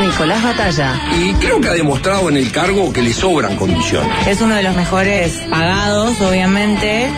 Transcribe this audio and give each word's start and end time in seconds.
Nicolás 0.00 0.42
Batalla. 0.42 1.00
Y 1.18 1.34
creo 1.34 1.60
que 1.60 1.68
ha 1.68 1.72
demostrado 1.72 2.28
en 2.28 2.36
el 2.36 2.50
cargo 2.50 2.92
que 2.92 3.02
le 3.02 3.12
sobran 3.12 3.56
condiciones. 3.56 4.26
Es 4.26 4.40
uno 4.40 4.54
de 4.54 4.62
los 4.62 4.74
mejores 4.74 5.40
pagados, 5.50 6.20
obviamente. 6.20 7.10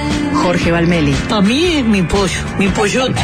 Jorge 0.43 0.73
Valmeli. 0.73 1.15
A 1.31 1.41
mí 1.41 1.77
es 1.77 1.85
mi 1.85 2.03
pollo, 2.03 2.41
mi 2.59 2.69
pollote. 2.69 3.21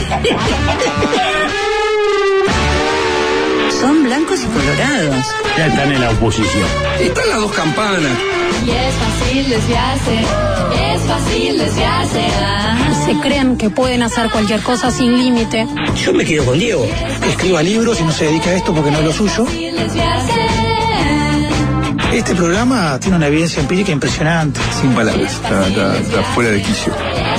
Son 3.81 4.03
blancos 4.05 4.41
y 4.43 4.47
colorados. 4.47 5.27
Ya 5.57 5.67
están 5.67 5.93
en 5.93 6.01
la 6.01 6.11
oposición. 6.11 6.69
Están 7.01 7.29
las 7.29 7.39
dos 7.39 7.53
campanas. 7.53 8.38
Y 8.67 8.71
es 8.71 8.95
fácil 8.95 9.49
desviarse. 9.51 10.19
Es 10.95 11.03
fácil 11.03 11.59
desviarse. 11.59 12.27
Ajá. 12.27 13.05
Se 13.07 13.13
creen 13.21 13.57
que 13.57 13.71
pueden 13.71 14.03
hacer 14.03 14.31
cualquier 14.31 14.61
cosa 14.63 14.91
sin 14.91 15.17
límite. 15.19 15.67
Yo 16.05 16.13
me 16.13 16.25
quedo 16.25 16.45
con 16.45 16.59
Diego. 16.59 16.87
que 17.23 17.29
escriba 17.31 17.63
libros 17.63 18.01
y 18.01 18.05
no 18.05 18.13
se 18.13 18.27
dedica 18.27 18.51
a 18.51 18.55
esto 18.55 18.73
porque 18.75 18.91
no 18.91 18.99
es 18.99 19.05
lo 19.05 19.13
suyo. 19.13 19.47
Este 22.13 22.35
programa 22.35 22.99
tiene 22.99 23.17
una 23.17 23.27
evidencia 23.27 23.61
empírica 23.61 23.93
impresionante. 23.93 24.59
Sin 24.81 24.93
palabras, 24.93 25.33
está, 25.33 25.69
está- 25.69 25.97
está 25.99 26.23
fuera 26.35 26.51
de 26.51 26.63
quicio. 26.63 26.93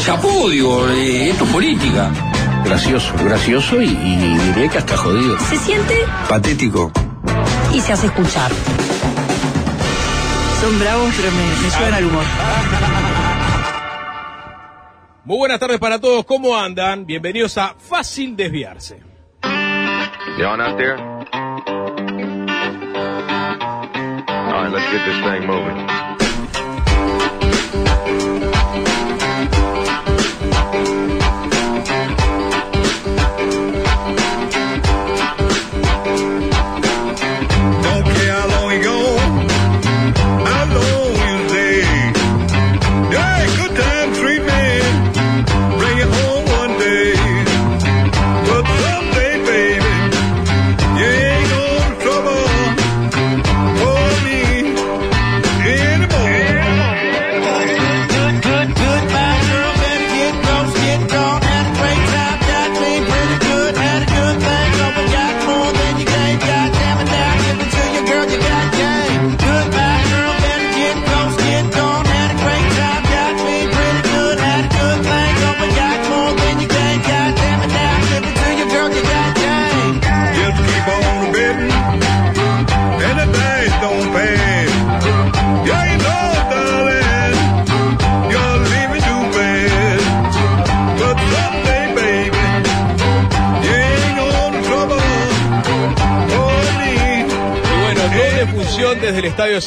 Chapó, 0.06 0.50
digo, 0.50 0.88
eh, 0.90 1.32
esto 1.32 1.44
es 1.44 1.50
política. 1.52 2.10
Gracioso, 2.64 3.12
gracioso 3.24 3.82
y, 3.82 3.86
y 3.88 4.38
diré 4.54 4.70
que 4.70 4.78
hasta 4.78 4.96
jodido. 4.96 5.38
Se 5.50 5.58
siente 5.58 5.96
Patético. 6.30 6.92
Y 7.74 7.82
se 7.82 7.94
hace 7.94 8.08
escuchar. 8.08 8.52
Son 10.60 10.78
bravos, 10.80 11.14
pero 11.16 11.32
me, 11.32 11.44
me 11.64 11.70
suben 11.70 11.94
al 11.94 12.06
humor. 12.06 12.24
Muy 15.24 15.38
buenas 15.38 15.60
tardes 15.60 15.80
para 15.80 16.00
todos, 16.00 16.26
¿cómo 16.26 16.58
andan? 16.58 17.06
Bienvenidos 17.06 17.58
a 17.58 17.76
Fácil 17.78 18.36
Desviarse. 18.36 19.02
On 20.42 20.62
out 20.62 20.78
there? 20.78 20.96
All 20.98 21.26
right, 24.54 24.72
let's 24.72 24.90
get 24.90 25.04
this 25.06 25.20
thing 25.24 25.46
moving. 25.46 25.76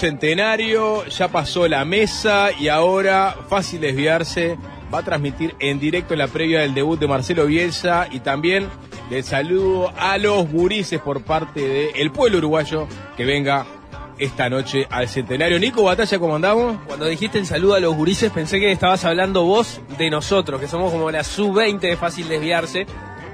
Centenario, 0.02 1.06
ya 1.06 1.28
pasó 1.28 1.68
la 1.68 1.84
mesa 1.84 2.48
y 2.58 2.66
ahora, 2.66 3.36
fácil 3.48 3.80
desviarse, 3.80 4.58
va 4.92 4.98
a 4.98 5.02
transmitir 5.04 5.54
en 5.60 5.78
directo 5.78 6.16
la 6.16 6.26
previa 6.26 6.58
del 6.58 6.74
debut 6.74 6.98
de 6.98 7.06
Marcelo 7.06 7.46
Bielsa 7.46 8.08
y 8.10 8.18
también 8.18 8.66
el 9.12 9.22
saludo 9.22 9.92
a 9.96 10.18
los 10.18 10.50
gurises 10.50 11.00
por 11.00 11.22
parte 11.22 11.92
del 11.94 12.10
pueblo 12.10 12.38
uruguayo 12.38 12.88
que 13.16 13.24
venga 13.24 13.64
esta 14.18 14.50
noche 14.50 14.88
al 14.90 15.08
Centenario. 15.08 15.60
Nico 15.60 15.84
Batalla, 15.84 16.18
¿cómo 16.18 16.34
andamos? 16.34 16.78
Cuando 16.88 17.06
dijiste 17.06 17.38
el 17.38 17.46
saludo 17.46 17.74
a 17.74 17.80
los 17.80 17.94
gurises 17.94 18.32
pensé 18.32 18.58
que 18.58 18.72
estabas 18.72 19.04
hablando 19.04 19.44
vos 19.44 19.80
de 19.98 20.10
nosotros, 20.10 20.60
que 20.60 20.66
somos 20.66 20.90
como 20.90 21.12
la 21.12 21.22
sub-20 21.22 21.78
de 21.78 21.96
fácil 21.96 22.26
desviarse. 22.26 22.86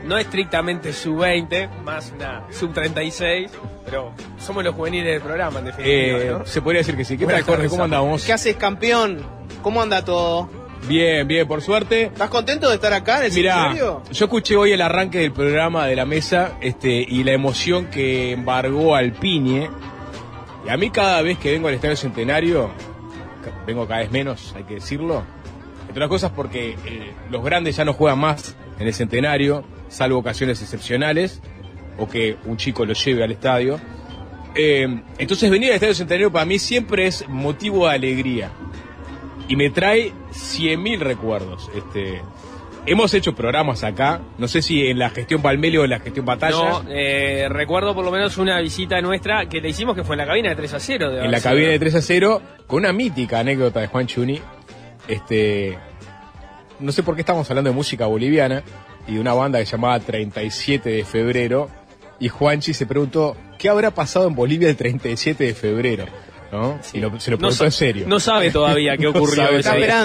No 0.05 0.17
estrictamente 0.17 0.93
sub-20, 0.93 1.83
más 1.83 2.13
una 2.15 2.45
sub-36, 2.51 3.51
pero 3.85 4.13
somos 4.39 4.65
los 4.65 4.75
juveniles 4.75 5.13
del 5.13 5.23
programa, 5.23 5.59
en 5.59 5.65
definitiva. 5.67 6.19
Eh, 6.19 6.31
¿no? 6.39 6.47
se 6.47 6.63
podría 6.63 6.81
decir 6.81 6.97
que 6.97 7.05
sí. 7.05 7.19
¿Qué 7.19 7.27
tal, 7.27 7.43
Jorge? 7.43 7.69
¿Cómo 7.69 7.85
andamos? 7.85 8.25
¿Qué 8.25 8.33
haces, 8.33 8.57
campeón? 8.57 9.23
¿Cómo 9.63 9.83
anda 9.83 10.05
todo? 10.05 10.49
Bien, 10.87 11.27
bien, 11.27 11.47
por 11.47 11.61
suerte. 11.61 12.05
¿Estás 12.05 12.31
contento 12.31 12.69
de 12.69 12.77
estar 12.77 12.93
acá 12.93 13.19
en 13.19 13.25
el 13.27 13.33
Mirá, 13.33 13.75
yo 13.75 14.03
escuché 14.11 14.57
hoy 14.57 14.73
el 14.73 14.81
arranque 14.81 15.19
del 15.19 15.33
programa 15.33 15.87
de 15.87 15.97
la 15.97 16.07
mesa 16.07 16.53
este, 16.61 17.05
y 17.07 17.25
la 17.25 17.33
emoción 17.33 17.87
que 17.87 18.33
embargó 18.33 18.95
al 18.95 19.13
Piñe. 19.13 19.69
Y 20.67 20.71
a 20.71 20.77
mí 20.77 20.91
cada 20.91 21.21
vez 21.23 21.39
que 21.39 21.53
vengo 21.53 21.69
al 21.69 21.75
Estadio 21.75 21.97
Centenario, 21.97 22.71
vengo 23.67 23.87
cada 23.87 24.01
vez 24.01 24.11
menos, 24.11 24.55
hay 24.57 24.65
que 24.65 24.75
decirlo. 24.75 25.25
Entre 25.81 25.93
otras 25.93 26.09
cosas 26.09 26.33
porque 26.35 26.77
eh, 26.85 27.13
los 27.31 27.43
grandes 27.43 27.77
ya 27.77 27.85
no 27.85 27.93
juegan 27.93 28.19
más 28.19 28.57
en 28.79 28.87
el 28.87 28.95
Centenario, 28.95 29.65
salvo 29.89 30.19
ocasiones 30.19 30.61
excepcionales, 30.63 31.41
o 31.99 32.09
que 32.09 32.37
un 32.47 32.57
chico 32.57 32.85
lo 32.85 32.95
lleve 32.95 33.25
al 33.25 33.33
estadio. 33.33 33.81
Eh, 34.55 35.03
entonces 35.19 35.51
venir 35.51 35.71
al 35.71 35.75
Estadio 35.75 35.95
Centenario 35.95 36.33
para 36.33 36.45
mí 36.45 36.59
siempre 36.59 37.07
es 37.07 37.29
motivo 37.29 37.87
de 37.87 37.95
alegría 37.95 38.51
y 39.47 39.57
me 39.57 39.71
trae 39.71 40.13
100.000 40.33 40.99
recuerdos. 41.01 41.71
Este, 41.75 42.23
hemos 42.87 43.13
hecho 43.15 43.35
programas 43.35 43.85
acá, 43.85 44.21
no 44.39 44.49
sé 44.49 44.63
si 44.63 44.87
en 44.87 44.99
la 44.99 45.11
gestión 45.11 45.43
Palmelio 45.43 45.83
o 45.83 45.85
en 45.85 45.91
la 45.91 46.01
gestión 46.01 46.25
Batalla, 46.25 46.57
No, 46.57 46.85
eh, 46.89 47.47
recuerdo 47.49 47.95
por 47.95 48.05
lo 48.05 48.11
menos 48.11 48.37
una 48.39 48.61
visita 48.61 49.01
nuestra 49.01 49.49
que 49.49 49.61
le 49.61 49.69
hicimos 49.69 49.95
que 49.95 50.05
fue 50.05 50.15
en 50.15 50.19
la 50.19 50.27
cabina 50.27 50.51
de 50.51 50.57
3 50.57 50.75
a 50.75 50.81
0. 50.81 51.11
de 51.11 51.25
en 51.25 51.31
la 51.31 51.41
cabina 51.41 51.69
de 51.69 51.75
sido. 51.75 51.81
3 51.81 51.95
a 51.95 52.03
0, 52.03 52.43
con 52.67 52.79
una 52.81 52.93
mítica 52.93 53.41
anécdota 53.41 53.81
de 53.81 53.87
Juan 53.89 54.07
Chuni. 54.07 54.41
Este, 55.07 55.79
no 56.81 56.93
sé 56.93 57.03
por 57.03 57.15
qué 57.15 57.23
estamos 57.23 57.49
hablando 57.51 57.71
de 57.71 57.77
música 57.77 58.07
boliviana 58.07 58.63
y 59.09 59.15
de 59.15 59.21
una 59.21 59.35
banda 59.35 59.59
que 59.59 59.67
se 59.67 59.73
llamaba 59.73 59.99
37 60.01 60.89
de 60.91 61.05
febrero. 61.05 61.69
Y 62.21 62.29
Juanchi 62.29 62.75
se 62.75 62.87
preguntó, 62.87 63.37
¿qué 63.59 63.69
habrá 63.69 63.91
pasado 63.93 64.27
en 64.29 64.35
Bolivia 64.35 64.69
el 64.69 64.77
37 64.77 65.45
de 65.45 65.55
febrero? 65.55 66.05
¿No? 66.51 66.79
Y 66.93 66.99
lo- 67.01 67.19
se 67.21 67.31
lo 67.31 67.39
preguntó 67.39 67.65
en 67.65 67.73
serio. 67.73 68.05
No 68.09 68.21
sabe 68.21 68.51
todavía 68.51 68.97
qué 68.97 69.05
No 69.05 69.11
ocurrió. 69.11 69.37
sabe 69.45 69.59
ese 69.61 69.69
todavía. 69.69 69.87
día. 69.87 70.05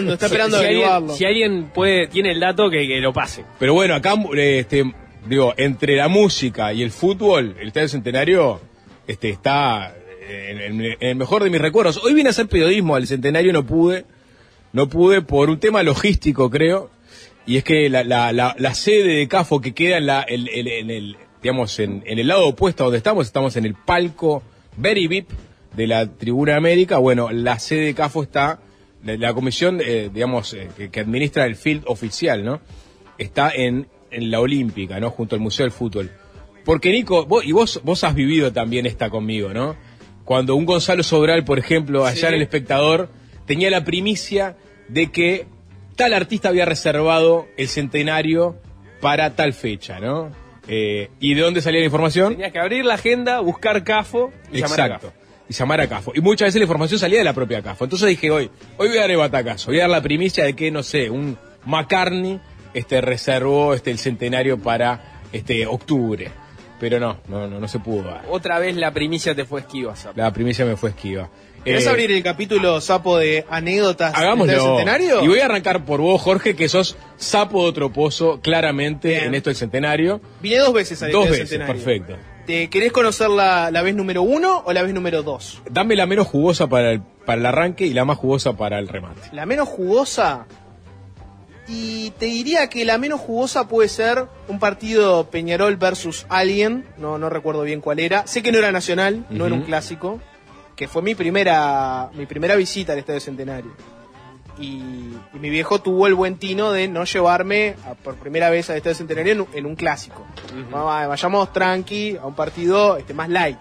Si- 0.49 0.57
si 0.57 0.65
alguien- 0.65 1.09
Si 1.17 1.25
alguien 1.25 1.63
puede, 1.73 2.07
tiene 2.07 2.31
el 2.31 2.39
dato, 2.39 2.69
que, 2.69 2.87
que 2.87 2.99
lo 2.99 3.13
pase. 3.13 3.43
Pero 3.59 3.73
bueno, 3.73 3.95
acá, 3.95 4.15
este, 4.35 4.93
digo, 5.27 5.53
entre 5.57 5.95
la 5.95 6.07
música 6.07 6.73
y 6.73 6.83
el 6.83 6.91
fútbol, 6.91 7.55
el 7.59 7.67
Estadio 7.69 7.87
Centenario 7.89 8.59
este, 9.07 9.29
está 9.29 9.95
en, 10.29 10.59
en- 10.61 10.81
en 10.85 10.97
el 10.99 11.15
mejor 11.15 11.43
de 11.43 11.49
mis 11.49 11.61
recuerdos. 11.61 11.97
Hoy 12.03 12.13
vine 12.13 12.29
a 12.29 12.31
hacer 12.31 12.47
periodismo 12.47 12.95
al 12.95 13.07
Centenario, 13.07 13.51
no 13.53 13.65
pude, 13.65 14.05
no 14.73 14.87
pude 14.89 15.21
por 15.21 15.49
un 15.49 15.59
tema 15.59 15.81
logístico, 15.81 16.49
creo. 16.49 16.89
Y 17.45 17.57
es 17.57 17.63
que 17.63 17.89
la, 17.89 18.03
la, 18.03 18.31
la, 18.31 18.55
la 18.57 18.73
sede 18.73 19.15
de 19.17 19.27
CAFO 19.27 19.61
que 19.61 19.73
queda 19.73 19.97
en, 19.97 20.05
la, 20.05 20.21
el- 20.21 20.49
el- 20.49 20.67
en 20.67 20.89
el, 20.89 21.17
digamos, 21.41 21.77
en, 21.79 22.03
en 22.05 22.19
el 22.19 22.27
lado 22.27 22.47
opuesto 22.47 22.83
a 22.83 22.85
donde 22.85 22.97
estamos, 22.97 23.25
estamos 23.25 23.55
en 23.57 23.65
el 23.65 23.75
palco 23.75 24.43
Very 24.77 25.07
VIP 25.07 25.29
de 25.75 25.87
la 25.87 26.07
Tribuna 26.07 26.55
América, 26.55 26.97
bueno, 26.99 27.31
la 27.31 27.59
sede 27.59 27.85
de 27.85 27.93
CAFO 27.95 28.23
está, 28.23 28.59
la, 29.03 29.33
comisión, 29.33 29.81
eh, 29.83 30.09
digamos, 30.13 30.53
eh, 30.53 30.69
que, 30.77 30.89
que 30.89 30.99
administra 31.01 31.45
el 31.45 31.55
field 31.55 31.83
oficial, 31.87 32.45
¿no? 32.45 32.61
Está 33.17 33.51
en, 33.53 33.87
en 34.11 34.31
la 34.31 34.39
Olímpica, 34.39 34.99
¿no? 34.99 35.09
Junto 35.09 35.35
al 35.35 35.41
Museo 35.41 35.65
del 35.65 35.71
Fútbol. 35.71 36.11
Porque 36.63 36.91
Nico, 36.91 37.25
vos, 37.25 37.43
y 37.45 37.51
vos, 37.51 37.81
vos 37.83 38.03
has 38.05 38.15
vivido 38.15 38.53
también 38.53 38.85
esta 38.85 39.09
conmigo, 39.09 39.53
¿no? 39.53 39.75
Cuando 40.23 40.55
un 40.55 40.65
Gonzalo 40.65 41.03
Sobral, 41.03 41.43
por 41.43 41.59
ejemplo, 41.59 42.05
allá 42.05 42.15
Sí. 42.15 42.25
en 42.27 42.33
el 42.35 42.41
espectador, 42.43 43.09
tenía 43.45 43.69
la 43.69 43.83
primicia 43.83 44.55
de 44.87 45.11
que 45.11 45.47
tal 45.95 46.13
artista 46.13 46.49
había 46.49 46.65
reservado 46.65 47.47
el 47.57 47.67
centenario 47.67 48.57
para 49.01 49.35
tal 49.35 49.53
fecha, 49.53 49.99
¿no? 49.99 50.31
Eh, 50.67 51.09
¿Y 51.19 51.33
de 51.33 51.41
dónde 51.41 51.61
salía 51.61 51.81
la 51.81 51.85
información? 51.85 52.33
Tenías 52.33 52.51
que 52.51 52.59
abrir 52.59 52.85
la 52.85 52.93
agenda, 52.93 53.39
buscar 53.41 53.83
CAFO 53.83 54.31
y 54.51 54.61
llamar 54.61 54.81
a 54.81 54.85
Exacto. 54.85 55.13
Y 55.49 55.53
llamar 55.53 55.81
a 55.81 55.87
CAFO. 55.87 56.13
Y 56.15 56.21
muchas 56.21 56.47
veces 56.47 56.59
la 56.59 56.63
información 56.63 56.99
salía 56.99 57.19
de 57.19 57.25
la 57.25 57.33
propia 57.33 57.61
CAFO. 57.61 57.83
Entonces 57.83 58.07
dije, 58.07 58.31
hoy, 58.31 58.49
hoy 58.77 58.87
voy 58.87 58.97
a 58.97 59.01
dar 59.01 59.11
el 59.11 59.17
batacazo, 59.17 59.71
voy 59.71 59.79
a 59.79 59.81
dar 59.81 59.89
la 59.89 60.01
primicia 60.01 60.45
de 60.45 60.55
que, 60.55 60.71
no 60.71 60.83
sé, 60.83 61.09
un 61.09 61.37
McCartney 61.65 62.39
este, 62.73 63.01
reservó 63.01 63.73
este, 63.73 63.91
el 63.91 63.99
centenario 63.99 64.57
para 64.57 65.21
este, 65.33 65.65
octubre. 65.65 66.31
Pero 66.79 66.99
no, 66.99 67.17
no, 67.27 67.47
no, 67.47 67.59
no 67.59 67.67
se 67.67 67.79
pudo 67.79 68.03
dar. 68.03 68.23
Otra 68.29 68.59
vez 68.59 68.75
la 68.75 68.91
primicia 68.91 69.35
te 69.35 69.45
fue 69.45 69.61
esquiva, 69.61 69.95
Zap. 69.95 70.17
La 70.17 70.31
primicia 70.31 70.65
me 70.65 70.75
fue 70.75 70.89
esquiva. 70.89 71.29
¿Querés 71.63 71.85
Eh, 71.85 71.89
abrir 71.89 72.11
el 72.11 72.21
capítulo 72.23 72.81
sapo 72.81 73.17
de 73.17 73.45
anécdotas 73.49 74.13
del 74.13 74.59
centenario? 74.59 75.23
Y 75.23 75.27
voy 75.27 75.39
a 75.39 75.45
arrancar 75.45 75.85
por 75.85 76.01
vos, 76.01 76.21
Jorge, 76.21 76.55
que 76.55 76.67
sos 76.67 76.97
sapo 77.17 77.63
de 77.63 77.69
otro 77.69 77.91
pozo, 77.93 78.39
claramente, 78.41 79.09
Bien. 79.09 79.23
en 79.25 79.35
esto 79.35 79.49
del 79.49 79.57
centenario. 79.57 80.19
Vine 80.41 80.57
dos 80.57 80.73
veces 80.73 81.01
al 81.03 81.11
Dos 81.11 81.29
veces, 81.29 81.49
Centenario. 81.49 81.83
perfecto. 81.83 82.15
¿Te 82.45 82.69
querés 82.69 82.91
conocer 82.91 83.29
la, 83.29 83.71
la 83.71 83.81
vez 83.81 83.95
número 83.95 84.21
uno 84.21 84.63
o 84.65 84.73
la 84.73 84.83
vez 84.83 84.93
número 84.93 85.23
dos? 85.23 85.61
Dame 85.69 85.95
la 85.95 86.05
menos 86.05 86.27
jugosa 86.27 86.67
para 86.67 86.91
el, 86.91 87.01
para 87.25 87.39
el 87.39 87.45
arranque 87.45 87.85
y 87.85 87.93
la 87.93 88.03
más 88.03 88.17
jugosa 88.17 88.53
para 88.57 88.79
el 88.79 88.89
remate. 88.89 89.21
La 89.31 89.45
menos 89.45 89.69
jugosa. 89.69 90.45
Y 91.69 92.09
te 92.19 92.25
diría 92.25 92.67
que 92.67 92.83
la 92.83 92.97
menos 92.97 93.21
jugosa 93.21 93.69
puede 93.69 93.87
ser 93.87 94.25
un 94.49 94.59
partido 94.59 95.29
Peñarol 95.29 95.77
versus 95.77 96.25
alguien. 96.27 96.85
No, 96.97 97.17
no 97.17 97.29
recuerdo 97.29 97.61
bien 97.61 97.79
cuál 97.79 97.99
era. 98.01 98.27
Sé 98.27 98.43
que 98.43 98.51
no 98.51 98.57
era 98.57 98.73
nacional, 98.73 99.25
no 99.29 99.45
era 99.45 99.55
un 99.55 99.61
clásico. 99.61 100.19
Que 100.75 100.87
fue 100.87 101.01
mi 101.01 101.15
primera, 101.15 102.09
mi 102.13 102.25
primera 102.25 102.55
visita 102.55 102.93
al 102.93 102.99
Estadio 102.99 103.19
Centenario. 103.19 103.71
Y, 104.59 105.13
y 105.33 105.39
mi 105.39 105.49
viejo 105.49 105.81
tuvo 105.81 106.05
el 106.07 106.13
buen 106.13 106.37
tino 106.37 106.71
de 106.71 106.87
no 106.87 107.05
llevarme 107.05 107.75
a- 107.87 107.95
por 107.95 108.15
primera 108.15 108.49
vez 108.51 108.69
al 108.69 108.77
Estadio 108.77 108.95
Centenario 108.95 109.33
en, 109.33 109.41
un- 109.41 109.47
en 109.53 109.65
un 109.65 109.75
clásico. 109.75 110.25
Va- 110.73 111.07
Vayamos 111.07 111.51
tranqui 111.53 112.17
a 112.17 112.25
un 112.27 112.35
partido 112.35 112.97
este, 112.97 113.13
más 113.13 113.29
light. 113.29 113.57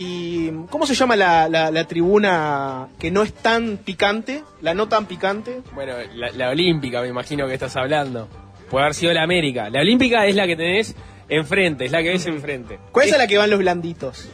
¿Y 0.00 0.50
cómo 0.70 0.86
se 0.86 0.94
llama 0.94 1.16
la, 1.16 1.48
la- 1.48 1.70
la 1.72 1.84
tribuna 1.86 2.88
que 3.00 3.10
no 3.10 3.22
es 3.22 3.32
tan 3.34 3.78
picante? 3.78 4.44
La 4.60 4.74
no 4.74 4.88
tan 4.88 5.06
picante. 5.06 5.62
Bueno, 5.74 5.94
la, 6.14 6.30
la 6.30 6.50
olímpica 6.50 7.00
me 7.02 7.08
imagino 7.08 7.46
que 7.48 7.54
estás 7.54 7.76
hablando. 7.76 8.28
Puede 8.70 8.84
haber 8.84 8.94
sido 8.94 9.12
la 9.12 9.22
América. 9.24 9.70
La 9.70 9.80
olímpica 9.80 10.26
es 10.26 10.36
la 10.36 10.46
que 10.46 10.54
tenés 10.56 10.94
enfrente, 11.28 11.84
es 11.86 11.92
la 11.92 12.02
que 12.02 12.10
ves 12.10 12.26
enfrente. 12.26 12.78
¿Cuál 12.92 13.08
es 13.08 13.18
la 13.18 13.26
que 13.26 13.38
van 13.38 13.50
los 13.50 13.58
blanditos? 13.58 14.28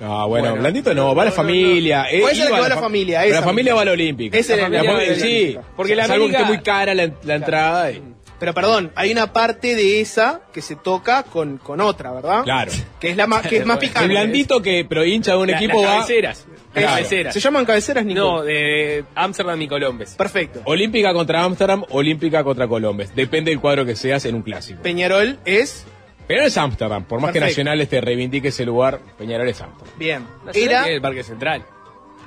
Ah, 0.00 0.24
bueno, 0.26 0.48
Bueno. 0.48 0.56
Blandito 0.56 0.94
no, 0.94 1.14
va 1.14 1.24
la 1.24 1.32
familia. 1.32 2.06
eh, 2.10 2.20
¿Cuál 2.20 2.32
es 2.32 2.38
la 2.38 2.44
iba 2.46 2.54
que 2.56 2.60
va 2.60 2.66
a 2.66 2.68
la 2.68 2.74
fa- 2.76 2.80
familia? 2.82 3.18
pero 3.20 3.32
La 3.32 3.38
Esa 3.38 3.46
familia 3.46 3.74
va 3.74 3.82
a 3.82 3.84
la 3.84 3.92
Olímpica. 3.92 4.38
Esa 4.38 4.52
es 4.54 4.58
la 4.58 4.64
familia 4.66 4.92
va- 4.92 4.96
va 4.98 5.02
a 5.02 5.14
Sí. 5.16 5.58
Porque 5.76 5.96
la 5.96 6.06
salvo 6.06 6.26
que 6.26 6.32
esté 6.32 6.44
muy 6.44 6.58
cara 6.60 6.94
la, 6.94 7.10
la 7.24 7.34
entrada. 7.34 7.90
y- 7.90 8.02
Pero 8.38 8.54
perdón, 8.54 8.92
hay 8.94 9.10
una 9.10 9.32
parte 9.32 9.74
de 9.74 10.00
esa 10.00 10.42
que 10.52 10.62
se 10.62 10.76
toca 10.76 11.24
con, 11.24 11.58
con 11.58 11.80
otra, 11.80 12.12
¿verdad? 12.12 12.44
Claro. 12.44 12.70
Que 13.00 13.10
es 13.10 13.16
la 13.16 13.26
más, 13.26 13.44
que 13.44 13.56
es 13.56 13.66
más 13.66 13.78
picante. 13.80 14.04
El 14.04 14.10
blandito 14.10 14.62
que, 14.62 14.86
pero 14.88 15.04
hincha 15.04 15.32
de 15.32 15.38
un 15.38 15.48
La- 15.48 15.56
equipo 15.56 15.82
las 15.82 15.90
va. 15.90 15.94
cabeceras. 15.96 16.46
Las 16.46 16.72
Claro. 16.72 16.88
cabeceras. 16.90 17.34
¿Se 17.34 17.40
llaman 17.40 17.64
cabeceras, 17.64 18.04
Nico? 18.04 18.20
No, 18.20 18.42
de 18.42 19.04
Amsterdam 19.16 19.60
y 19.60 19.66
Colombes. 19.66 20.14
Perfecto. 20.14 20.60
Olímpica 20.66 21.12
contra 21.12 21.42
Ámsterdam, 21.42 21.82
Olímpica 21.90 22.44
contra 22.44 22.68
Colombes. 22.68 23.12
Depende 23.16 23.50
del 23.50 23.58
cuadro 23.58 23.84
que 23.84 23.96
seas 23.96 24.24
en 24.26 24.36
un 24.36 24.42
clásico. 24.42 24.82
Peñarol 24.82 25.40
es. 25.44 25.84
Pero 26.28 26.44
es 26.44 26.56
Ámsterdam, 26.56 27.04
por 27.04 27.20
más 27.20 27.32
que 27.32 27.40
Perfecto. 27.40 27.62
Nacional 27.62 27.88
te 27.88 28.00
reivindique 28.00 28.48
ese 28.48 28.64
lugar, 28.66 29.00
Peñarol 29.18 29.48
es 29.48 29.60
Ámsterdam. 29.60 29.98
Bien. 29.98 30.24
Era. 30.54 30.86
el 30.86 31.00
Parque 31.00 31.24
Central. 31.24 31.64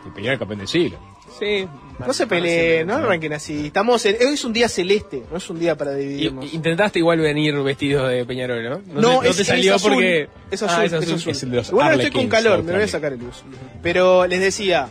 Y 0.05 0.09
Peñarol 0.09 0.39
campeón 0.39 0.59
del 0.59 0.67
siglo. 0.67 0.97
Sí. 1.39 1.67
No 2.05 2.11
se 2.13 2.25
peleen, 2.27 2.87
no 2.87 2.95
arranquen 2.95 3.31
así. 3.33 3.67
Estamos 3.67 4.03
en- 4.05 4.15
hoy 4.27 4.33
es 4.33 4.43
un 4.43 4.53
día 4.53 4.67
celeste, 4.67 5.23
no 5.31 5.37
es 5.37 5.49
un 5.49 5.59
día 5.59 5.77
para 5.77 5.93
Y- 5.93 6.01
dividirnos. 6.03 6.51
intentaste 6.53 6.99
igual 6.99 7.19
venir 7.19 7.55
vestido 7.61 8.07
de 8.07 8.25
Peñarol, 8.25 8.63
¿no? 8.63 8.69
No, 8.69 8.83
te, 8.85 8.91
no 9.01 9.23
es, 9.23 9.37
te 9.37 9.43
salió 9.45 9.75
es 9.75 9.81
azul, 9.81 9.93
porque. 9.93 10.29
Es 10.49 10.63
Ah, 10.63 10.65
azul, 10.65 10.83
es 10.85 10.91
es 10.93 10.99
azul. 10.99 11.13
azul. 11.15 11.31
Es 11.31 11.43
el 11.43 11.51
de 11.51 11.57
los 11.57 11.69
ahora 11.71 11.93
estoy 11.93 12.11
con 12.11 12.27
calor, 12.27 12.63
me 12.63 12.73
voy 12.73 12.81
a 12.83 12.87
sacar 12.87 13.13
el 13.13 13.19
luz. 13.19 13.43
Pero 13.83 14.25
les 14.27 14.39
decía, 14.41 14.89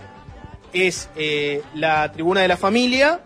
es 0.73 1.11
eh, 1.17 1.63
la 1.75 2.11
tribuna 2.13 2.43
de 2.43 2.49
la 2.49 2.57
familia, 2.57 3.21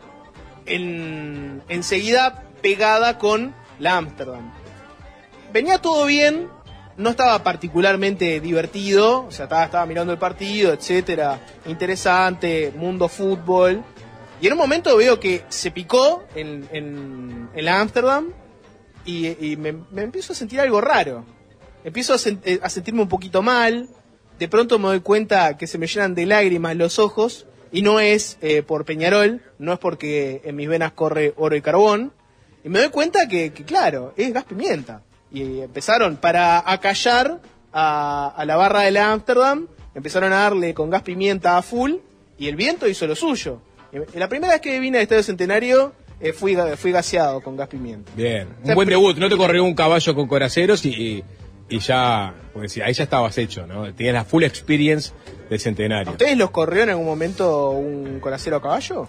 en, 0.66 1.62
enseguida 1.68 2.44
pegada 2.62 3.18
con 3.18 3.54
la 3.78 3.98
Ámsterdam. 3.98 4.50
Venía 5.54 5.78
todo 5.78 6.06
bien, 6.06 6.48
no 6.96 7.10
estaba 7.10 7.44
particularmente 7.44 8.40
divertido, 8.40 9.24
o 9.24 9.30
sea, 9.30 9.44
estaba, 9.44 9.86
mirando 9.86 10.12
el 10.12 10.18
partido, 10.18 10.72
etcétera, 10.72 11.38
interesante, 11.66 12.72
mundo 12.76 13.08
fútbol. 13.08 13.84
Y 14.40 14.48
en 14.48 14.54
un 14.54 14.58
momento 14.58 14.96
veo 14.96 15.20
que 15.20 15.44
se 15.48 15.70
picó 15.70 16.24
en, 16.34 16.68
en, 16.72 17.50
en 17.54 17.64
la 17.64 17.80
Ámsterdam 17.80 18.32
y, 19.04 19.28
y 19.52 19.56
me, 19.56 19.76
empiezo 20.02 20.32
a 20.32 20.36
sentir 20.36 20.60
algo 20.60 20.80
raro. 20.80 21.24
Empiezo 21.84 22.14
a, 22.14 22.16
sen- 22.16 22.40
eh, 22.44 22.58
a 22.60 22.68
sentirme 22.68 23.02
un 23.02 23.08
poquito 23.08 23.40
mal. 23.40 23.88
De 24.40 24.48
pronto 24.48 24.80
me 24.80 24.88
doy 24.88 25.00
cuenta 25.02 25.56
que 25.56 25.68
se 25.68 25.78
me 25.78 25.86
llenan 25.86 26.16
de 26.16 26.26
lágrimas 26.26 26.74
los 26.74 26.98
ojos. 26.98 27.46
Y 27.70 27.82
no 27.82 28.00
es 28.00 28.38
eh, 28.42 28.62
por 28.64 28.84
Peñarol, 28.84 29.40
no 29.60 29.72
es 29.72 29.78
porque 29.78 30.42
en 30.44 30.56
mis 30.56 30.68
venas 30.68 30.90
corre 30.90 31.32
oro 31.36 31.54
y 31.54 31.62
carbón. 31.62 32.12
Y 32.64 32.68
me 32.70 32.80
doy 32.80 32.88
cuenta 32.88 33.28
que, 33.28 33.52
claro, 33.52 34.14
es 34.16 34.32
gas 34.32 34.42
pimienta. 34.42 35.02
Y 35.34 35.60
empezaron 35.60 36.16
para 36.16 36.62
acallar 36.64 37.40
a, 37.72 38.32
a 38.34 38.44
la 38.46 38.56
barra 38.56 38.82
de 38.82 38.92
la 38.92 39.12
Ámsterdam, 39.12 39.66
empezaron 39.94 40.32
a 40.32 40.36
darle 40.36 40.72
con 40.72 40.88
gas 40.88 41.02
pimienta 41.02 41.58
a 41.58 41.62
full 41.62 41.96
y 42.38 42.48
el 42.48 42.56
viento 42.56 42.88
hizo 42.88 43.06
lo 43.06 43.14
suyo. 43.14 43.60
Y 43.92 44.18
la 44.18 44.28
primera 44.28 44.52
vez 44.52 44.60
que 44.60 44.78
vine 44.80 44.98
al 44.98 45.02
Estadio 45.02 45.22
Centenario 45.22 45.92
eh, 46.20 46.32
fui, 46.32 46.56
fui 46.76 46.90
gaseado 46.90 47.40
con 47.40 47.56
gas 47.56 47.68
pimienta. 47.68 48.10
Bien. 48.16 48.48
O 48.62 48.64
sea, 48.64 48.72
Un 48.72 48.74
buen 48.74 48.88
debut. 48.88 49.16
No 49.18 49.28
te 49.28 49.36
corrió 49.36 49.62
un 49.64 49.74
caballo 49.74 50.14
con 50.14 50.26
coraceros 50.26 50.84
y, 50.84 51.22
y, 51.68 51.78
ya. 51.78 52.34
Pues 52.52 52.72
sí, 52.72 52.80
ahí 52.80 52.92
ya 52.92 53.04
estabas 53.04 53.36
hecho, 53.38 53.66
¿no? 53.66 53.92
Tienes 53.94 54.14
la 54.14 54.24
full 54.24 54.42
experience 54.42 55.12
del 55.50 55.60
centenario. 55.60 56.12
¿Ustedes 56.12 56.36
los 56.36 56.50
corrió 56.50 56.82
en 56.84 56.90
algún 56.90 57.06
momento 57.06 57.70
un 57.70 58.20
coracero 58.20 58.56
a 58.56 58.62
caballo? 58.62 59.08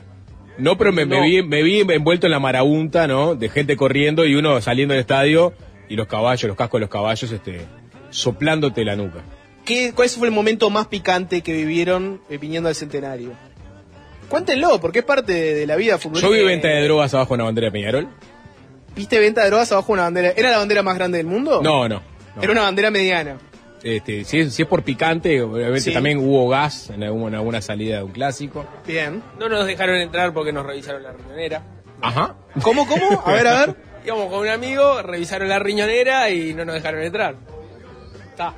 No, 0.58 0.78
pero 0.78 0.94
me, 0.94 1.06
vi, 1.06 1.44
me 1.44 1.64
vi 1.64 1.82
envuelto 1.82 2.28
en 2.28 2.32
la 2.32 2.40
marabunta, 2.40 3.08
¿no? 3.08 3.36
De 3.36 3.50
gente 3.50 3.76
corriendo 3.76 4.26
y 4.26 4.36
uno 4.36 4.62
saliendo 4.62 4.94
del 4.94 5.02
estadio 5.02 5.54
y 5.90 5.96
los 5.96 6.08
caballos, 6.08 6.44
los 6.48 6.58
cascos 6.58 6.80
de 6.80 6.82
los 6.82 6.90
caballos, 6.90 7.32
este, 7.32 7.62
soplándote 8.10 8.84
la 8.86 8.96
nuca. 8.96 9.20
¿Qué, 9.66 9.94
¿Cuál 9.96 10.10
fue 10.10 10.28
el 10.28 10.34
momento 10.34 10.70
más 10.70 10.88
picante 10.88 11.42
que 11.42 11.54
vivieron 11.54 12.22
eh, 12.30 12.38
viniendo 12.38 12.70
al 12.70 12.76
centenario? 12.76 13.32
Cuéntenlo, 14.30 14.80
porque 14.80 15.00
es 15.00 15.06
parte 15.06 15.34
de, 15.34 15.54
de 15.56 15.68
la 15.68 15.76
vida 15.76 15.98
futbolística. 15.98 16.36
Yo 16.36 16.42
vi 16.42 16.48
venta 16.48 16.68
de 16.68 16.84
drogas 16.84 17.14
abajo 17.14 17.30
de 17.30 17.36
una 17.36 17.44
bandera 17.46 17.66
de 17.68 17.72
Peñarol. 17.72 18.08
¿Viste 18.96 19.20
venta 19.20 19.42
de 19.44 19.48
drogas 19.50 19.72
abajo 19.72 19.88
de 19.88 19.94
una 19.94 20.04
bandera? 20.04 20.34
¿Era 20.36 20.52
la 20.52 20.58
bandera 20.58 20.82
más 20.84 20.96
grande 20.96 21.18
del 21.18 21.28
mundo? 21.28 21.62
No, 21.62 21.88
no. 21.88 22.02
no. 22.36 22.42
Era 22.42 22.52
una 22.52 22.62
bandera 22.62 22.90
mediana. 22.92 23.38
Este, 23.84 24.24
si, 24.24 24.40
es, 24.40 24.54
si 24.56 24.64
es 24.64 24.68
por 24.68 24.82
picante, 24.84 25.42
obviamente 25.44 25.80
Sí. 25.82 25.94
también 25.94 26.18
hubo 26.18 26.48
gas 26.50 26.90
en 26.90 27.04
alguna, 27.04 27.28
en 27.28 27.36
alguna 27.36 27.62
salida 27.62 27.98
de 27.98 28.04
un 28.04 28.12
clásico. 28.12 28.66
Bien. 28.88 29.22
No 29.40 29.48
nos 29.48 29.68
dejaron 29.68 29.98
entrar 29.98 30.34
porque 30.34 30.52
nos 30.52 30.66
revisaron 30.66 31.04
la 31.04 31.12
riñonera. 31.12 31.62
Ajá. 32.02 32.36
¿Cómo, 32.64 32.88
cómo? 32.88 33.22
A 33.26 33.32
ver, 33.34 33.48
a 33.48 33.66
ver. 33.66 33.76
Íbamos 34.06 34.30
con 34.30 34.40
un 34.40 34.50
amigo, 34.50 35.02
revisaron 35.02 35.50
la 35.50 35.58
riñonera 35.58 36.30
y 36.30 36.54
no 36.54 36.64
nos 36.64 36.76
dejaron 36.76 37.02
entrar. 37.02 37.36
Está. 38.30 38.54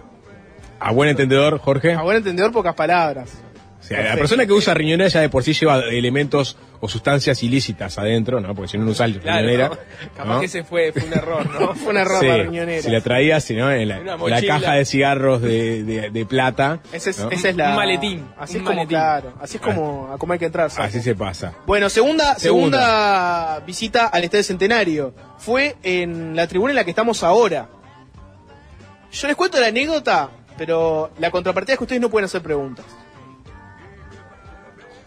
A 0.80 0.92
buen 0.92 1.10
entendedor, 1.10 1.58
Jorge. 1.60 1.94
A 1.94 2.02
buen 2.02 2.18
entendedor, 2.18 2.52
pocas 2.52 2.76
palabras. 2.76 3.42
O 3.80 3.84
sea, 3.88 4.02
la 4.04 4.16
persona 4.16 4.46
que 4.46 4.52
usa 4.54 4.74
riñonera 4.74 5.08
ya 5.08 5.22
de 5.22 5.30
por 5.30 5.44
sí 5.44 5.54
lleva 5.54 5.80
elementos 5.80 6.58
o 6.82 6.90
sustancias 6.90 7.42
ilícitas 7.44 7.98
adentro, 7.98 8.40
¿no? 8.42 8.54
Porque 8.54 8.70
si 8.72 8.78
no, 8.78 8.84
no 8.86 8.92
usa 8.92 9.06
Claro, 9.06 9.20
riñonera. 9.40 9.70
¿no? 9.70 9.78
Capaz 10.16 10.34
¿no? 10.34 10.40
que 10.40 10.46
ese 10.48 10.64
fue, 10.64 10.92
fue 10.92 11.04
un 11.04 11.14
error, 11.14 11.50
¿no? 11.60 11.74
Fue 11.76 11.90
un 11.92 11.98
error 11.98 12.20
Sí, 12.20 12.28
la 12.28 12.38
riñonera. 12.38 12.82
Si 12.82 12.90
la 12.90 13.02
traías, 13.02 13.44
si 13.44 13.56
no, 13.56 13.72
en 13.72 13.88
la, 13.88 14.42
caja 14.46 14.74
de 14.74 14.84
cigarros 14.86 15.42
de, 15.42 15.84
de- 15.84 16.10
de 16.10 16.26
plata. 16.26 16.80
Esa 16.92 17.12
es, 17.12 17.20
¿no? 17.20 17.30
esa 17.32 17.50
es 17.50 17.56
la... 17.56 17.70
Un 17.70 17.76
maletín, 17.78 18.28
Así 18.38 18.56
un 18.56 18.62
es 18.62 18.64
como, 18.64 18.76
maletín. 18.76 18.88
claro. 18.98 19.34
Así 19.40 19.58
es 19.58 19.62
como, 19.64 20.12
a 20.12 20.18
como 20.18 20.34
hay 20.34 20.40
que 20.40 20.46
entrar. 20.46 20.70
Así 20.76 21.00
se 21.02 21.16
pasa. 21.16 21.54
Bueno, 21.66 21.88
segunda, 21.90 22.36
segunda, 22.36 22.80
Segunda. 22.80 23.60
visita 23.66 24.08
al 24.08 24.24
Estadio 24.24 24.44
Centenario. 24.44 25.14
Fue 25.38 25.76
en 25.84 26.36
la 26.36 26.48
tribuna 26.48 26.72
en 26.72 26.76
la 26.78 26.84
que 26.84 26.90
estamos 26.92 27.24
ahora. 27.24 27.70
Yo 29.12 29.28
les 29.28 29.36
cuento 29.38 29.60
la 29.60 29.68
anécdota, 29.68 30.30
pero 30.58 31.12
la 31.20 31.32
contrapartida 31.32 31.74
es 31.74 31.78
que 31.78 31.84
ustedes 31.86 32.02
no 32.02 32.10
pueden 32.10 32.26
hacer 32.26 32.42
preguntas. 32.42 32.86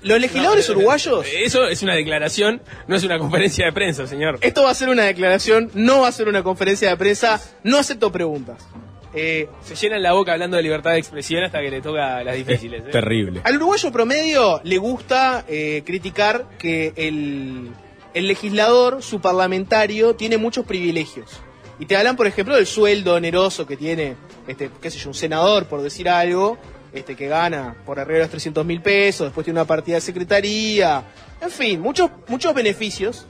Los 0.03 0.21
legisladores 0.21 0.69
uruguayos. 0.71 1.27
Eso 1.33 1.67
es 1.67 1.83
una 1.83 1.95
declaración, 1.95 2.63
no 2.87 2.97
es 2.97 3.05
una 3.05 3.19
conferencia 3.19 3.67
de 3.67 3.73
prensa, 3.73 4.07
señor. 4.07 4.39
Esto 4.41 4.63
va 4.63 4.71
a 4.71 4.75
ser 4.75 4.89
una 4.89 5.05
declaración, 5.05 5.71
no 5.75 6.01
va 6.03 6.09
a 6.09 6.13
ser 6.13 6.29
una 6.29 6.43
conferencia 6.43 6.89
de 6.91 6.97
prensa. 6.97 7.41
No 7.65 7.79
acepto 7.79 8.11
preguntas. 8.11 8.67
Eh, 9.13 9.49
Se 9.63 9.75
llenan 9.75 10.03
la 10.03 10.13
boca 10.13 10.33
hablando 10.33 10.57
de 10.57 10.63
libertad 10.63 10.93
de 10.93 10.99
expresión 10.99 11.43
hasta 11.43 11.61
que 11.61 11.71
le 11.71 11.81
toca 11.81 12.23
las 12.23 12.37
difíciles. 12.37 12.83
¿eh? 12.87 12.91
Terrible. 12.91 13.41
Al 13.45 13.57
uruguayo 13.57 13.91
promedio 13.91 14.61
le 14.63 14.79
gusta 14.79 15.45
eh, 15.49 15.83
criticar 15.85 16.47
que 16.59 16.93
el, 16.97 17.71
el 18.15 18.27
legislador, 18.29 19.03
su 19.03 19.21
parlamentario, 19.21 20.15
tiene 20.15 20.39
muchos 20.39 20.65
privilegios. 20.65 21.41
Y 21.81 21.87
te 21.87 21.97
hablan, 21.97 22.15
por 22.15 22.27
ejemplo, 22.27 22.55
del 22.57 22.67
sueldo 22.67 23.15
oneroso 23.15 23.67
que 23.67 23.77
tiene, 23.77 24.15
este, 24.47 24.71
qué 24.81 24.91
sé 24.91 24.99
yo, 24.99 25.09
un 25.09 25.15
senador, 25.15 25.65
por 25.67 25.83
decir 25.83 26.09
algo, 26.09 26.59
este, 26.93 27.17
que 27.17 27.29
gana 27.29 27.77
por 27.85 27.99
arriba 27.99 28.19
de 28.19 28.25
los 28.25 28.31
300 28.31 28.65
mil 28.65 28.83
pesos, 28.83 29.27
después 29.27 29.45
tiene 29.45 29.61
una 29.61 29.67
partida 29.67 29.97
de 29.97 30.01
secretaría, 30.01 31.05
en 31.41 31.51
fin, 31.51 31.81
muchos, 31.81 32.11
muchos 32.29 32.55
beneficios. 32.55 33.27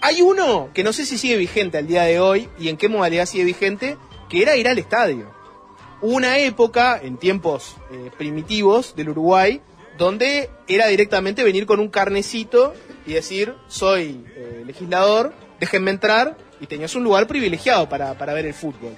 Hay 0.00 0.22
uno 0.22 0.70
que 0.74 0.84
no 0.84 0.92
sé 0.92 1.06
si 1.06 1.18
sigue 1.18 1.36
vigente 1.36 1.78
al 1.78 1.86
día 1.86 2.02
de 2.02 2.20
hoy 2.20 2.48
y 2.58 2.68
en 2.68 2.76
qué 2.76 2.88
modalidad 2.88 3.26
sigue 3.26 3.44
vigente, 3.44 3.96
que 4.28 4.42
era 4.42 4.56
ir 4.56 4.68
al 4.68 4.78
estadio. 4.78 5.34
Una 6.02 6.38
época, 6.38 7.00
en 7.02 7.16
tiempos 7.16 7.76
eh, 7.90 8.10
primitivos 8.16 8.94
del 8.94 9.08
Uruguay, 9.08 9.62
donde 9.96 10.50
era 10.68 10.88
directamente 10.88 11.42
venir 11.42 11.66
con 11.66 11.80
un 11.80 11.88
carnecito 11.88 12.74
y 13.06 13.14
decir, 13.14 13.54
soy 13.66 14.24
eh, 14.36 14.62
legislador, 14.66 15.32
déjenme 15.58 15.90
entrar, 15.90 16.36
y 16.60 16.66
tenías 16.66 16.94
un 16.94 17.04
lugar 17.04 17.26
privilegiado 17.26 17.88
para, 17.88 18.14
para 18.14 18.34
ver 18.34 18.46
el 18.46 18.54
fútbol. 18.54 18.94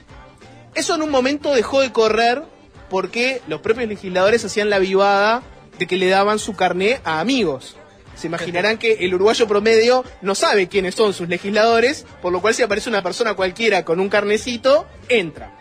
Eso 0.74 0.94
en 0.94 1.02
un 1.02 1.10
momento 1.10 1.54
dejó 1.54 1.80
de 1.80 1.92
correr 1.92 2.42
porque 2.90 3.40
los 3.48 3.60
propios 3.60 3.88
legisladores 3.88 4.44
hacían 4.44 4.70
la 4.70 4.78
vivada 4.78 5.42
de 5.78 5.86
que 5.86 5.96
le 5.96 6.08
daban 6.08 6.38
su 6.38 6.54
carné 6.56 7.00
a 7.04 7.20
amigos. 7.20 7.76
Se 8.16 8.26
imaginarán 8.26 8.78
que 8.78 8.94
el 8.94 9.14
uruguayo 9.14 9.46
promedio 9.46 10.04
no 10.22 10.34
sabe 10.34 10.66
quiénes 10.68 10.96
son 10.96 11.14
sus 11.14 11.28
legisladores, 11.28 12.04
por 12.20 12.32
lo 12.32 12.40
cual 12.40 12.52
si 12.54 12.62
aparece 12.64 12.90
una 12.90 13.02
persona 13.02 13.34
cualquiera 13.34 13.84
con 13.84 14.00
un 14.00 14.08
carnecito, 14.08 14.86
entra. 15.08 15.52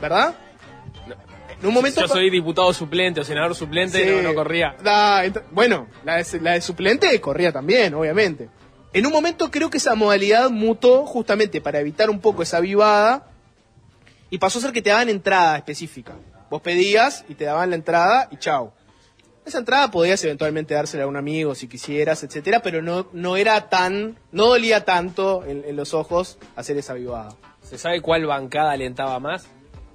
¿Verdad? 0.00 0.34
En 1.60 1.66
un 1.68 1.74
momento 1.74 2.00
Yo 2.00 2.08
soy 2.08 2.30
diputado 2.30 2.72
suplente 2.72 3.20
o 3.20 3.24
senador 3.24 3.54
suplente, 3.54 4.02
Sí. 4.02 4.10
no, 4.10 4.22
no 4.22 4.34
corría. 4.34 4.74
Da- 4.82 5.24
ent- 5.26 5.42
bueno, 5.50 5.86
la 6.04 6.16
de, 6.16 6.40
la 6.40 6.52
de 6.54 6.62
suplente 6.62 7.20
corría 7.20 7.52
también, 7.52 7.92
obviamente. 7.94 8.48
En 8.92 9.06
un 9.06 9.12
momento 9.12 9.50
creo 9.50 9.70
que 9.70 9.76
esa 9.76 9.94
modalidad 9.94 10.50
mutó 10.50 11.06
justamente 11.06 11.60
para 11.60 11.78
evitar 11.78 12.10
un 12.10 12.18
poco 12.20 12.42
esa 12.42 12.58
vivada 12.60 13.28
y 14.30 14.38
pasó 14.38 14.58
a 14.58 14.62
ser 14.62 14.72
que 14.72 14.82
te 14.82 14.90
daban 14.90 15.10
entrada 15.10 15.58
específica. 15.58 16.14
Vos 16.50 16.60
pedías 16.62 17.24
y 17.28 17.34
te 17.34 17.44
daban 17.44 17.70
la 17.70 17.76
entrada 17.76 18.28
y 18.30 18.36
chau. 18.36 18.72
Esa 19.46 19.58
entrada 19.58 19.90
podías 19.90 20.22
eventualmente 20.24 20.74
dársela 20.74 21.04
a 21.04 21.06
un 21.06 21.16
amigo 21.16 21.54
si 21.54 21.66
quisieras, 21.68 22.22
etcétera, 22.22 22.60
pero 22.60 22.82
no, 22.82 23.06
no 23.12 23.36
era 23.36 23.68
tan, 23.68 24.18
no 24.32 24.46
dolía 24.46 24.84
tanto 24.84 25.44
en, 25.46 25.64
en 25.66 25.76
los 25.76 25.94
ojos 25.94 26.38
hacer 26.56 26.76
esa 26.76 26.94
vivada. 26.94 27.30
¿Se 27.62 27.78
sabe 27.78 28.00
cuál 28.02 28.26
bancada 28.26 28.72
alentaba 28.72 29.18
más? 29.18 29.46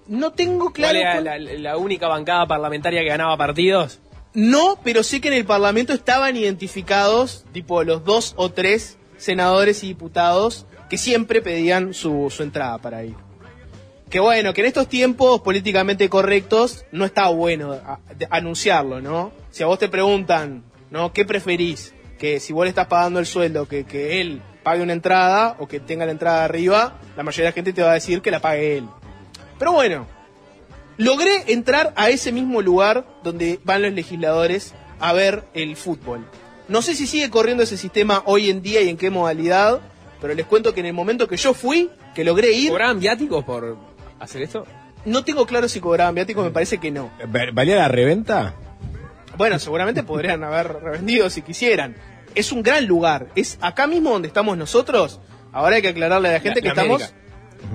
No 0.07 0.31
tengo 0.33 0.71
claro. 0.71 0.93
¿Cuál 0.99 1.01
era 1.01 1.21
cuál- 1.35 1.45
la, 1.45 1.53
la 1.71 1.77
única 1.77 2.07
bancada 2.07 2.47
parlamentaria 2.47 3.01
que 3.01 3.07
ganaba 3.09 3.37
partidos? 3.37 3.99
No, 4.33 4.77
pero 4.83 5.03
sí 5.03 5.21
que 5.21 5.29
en 5.29 5.33
el 5.35 5.45
Parlamento 5.45 5.93
estaban 5.93 6.35
identificados, 6.35 7.45
tipo 7.53 7.83
los 7.83 8.03
dos 8.03 8.33
o 8.37 8.51
tres 8.51 8.97
senadores 9.17 9.83
y 9.83 9.87
diputados 9.87 10.65
que 10.89 10.97
siempre 10.97 11.41
pedían 11.41 11.93
su, 11.93 12.29
su 12.29 12.43
entrada 12.43 12.77
para 12.79 13.03
ir. 13.03 13.15
Que 14.15 14.21
bueno, 14.21 14.53
que 14.53 14.61
en 14.61 14.67
estos 14.67 14.87
tiempos 14.87 15.41
políticamente 15.41 16.07
correctos 16.07 16.85
no 16.93 17.03
está 17.03 17.27
bueno 17.27 17.73
a- 17.73 17.99
de- 18.17 18.25
anunciarlo, 18.31 19.01
¿no? 19.01 19.33
Si 19.51 19.61
a 19.61 19.65
vos 19.65 19.77
te 19.77 19.89
preguntan, 19.89 20.63
¿no? 20.89 21.11
¿Qué 21.11 21.25
preferís? 21.25 21.93
Que 22.17 22.39
si 22.39 22.53
vos 22.53 22.63
le 22.63 22.69
estás 22.69 22.87
pagando 22.87 23.19
el 23.19 23.25
sueldo, 23.25 23.67
que, 23.67 23.83
que 23.83 24.21
él 24.21 24.41
pague 24.63 24.81
una 24.81 24.93
entrada 24.93 25.57
o 25.59 25.67
que 25.67 25.81
tenga 25.81 26.05
la 26.05 26.13
entrada 26.13 26.45
arriba, 26.45 26.97
la 27.17 27.23
mayoría 27.23 27.47
de 27.47 27.49
la 27.51 27.55
gente 27.55 27.73
te 27.73 27.81
va 27.81 27.91
a 27.91 27.95
decir 27.95 28.21
que 28.21 28.31
la 28.31 28.39
pague 28.39 28.77
él. 28.77 28.87
Pero 29.59 29.73
bueno, 29.73 30.07
logré 30.95 31.51
entrar 31.51 31.91
a 31.97 32.09
ese 32.09 32.31
mismo 32.31 32.61
lugar 32.61 33.05
donde 33.21 33.59
van 33.65 33.81
los 33.81 33.91
legisladores 33.91 34.73
a 35.01 35.11
ver 35.11 35.43
el 35.53 35.75
fútbol. 35.75 36.25
No 36.69 36.81
sé 36.81 36.95
si 36.95 37.05
sigue 37.05 37.29
corriendo 37.29 37.63
ese 37.63 37.75
sistema 37.75 38.23
hoy 38.27 38.49
en 38.49 38.61
día 38.61 38.81
y 38.81 38.87
en 38.87 38.95
qué 38.95 39.09
modalidad, 39.09 39.81
pero 40.21 40.33
les 40.33 40.45
cuento 40.45 40.73
que 40.73 40.79
en 40.79 40.85
el 40.85 40.93
momento 40.93 41.27
que 41.27 41.35
yo 41.35 41.53
fui, 41.53 41.89
que 42.13 42.23
logré 42.23 42.53
ir, 42.53 42.69
¿Cobraban 42.69 43.01
viáticos 43.01 43.43
por 43.43 43.93
hacer 44.19 44.41
esto? 44.41 44.65
no 45.05 45.23
tengo 45.23 45.45
claro 45.45 45.67
si 45.69 45.79
cobraban 45.79 46.15
viáticos, 46.15 46.43
me 46.43 46.51
parece 46.51 46.79
que 46.79 46.89
no. 46.91 47.11
¿Va- 47.35 47.51
¿Valía 47.53 47.75
la 47.75 47.87
reventa? 47.87 48.55
Bueno, 49.37 49.59
seguramente 49.59 50.01
podrían 50.03 50.43
haber 50.43 50.67
revendido 50.81 51.29
si 51.29 51.41
quisieran. 51.41 51.95
Es 52.33 52.51
un 52.51 52.63
gran 52.63 52.85
lugar, 52.87 53.27
es 53.35 53.57
acá 53.61 53.85
mismo 53.87 54.11
donde 54.11 54.27
estamos 54.27 54.57
nosotros. 54.57 55.19
Ahora 55.51 55.75
hay 55.75 55.81
que 55.81 55.89
aclararle 55.89 56.29
a 56.29 56.33
la 56.33 56.39
gente 56.39 56.59
La- 56.59 56.61
que 56.61 56.67
la 56.67 56.73
estamos... 56.81 57.01
América. 57.03 57.21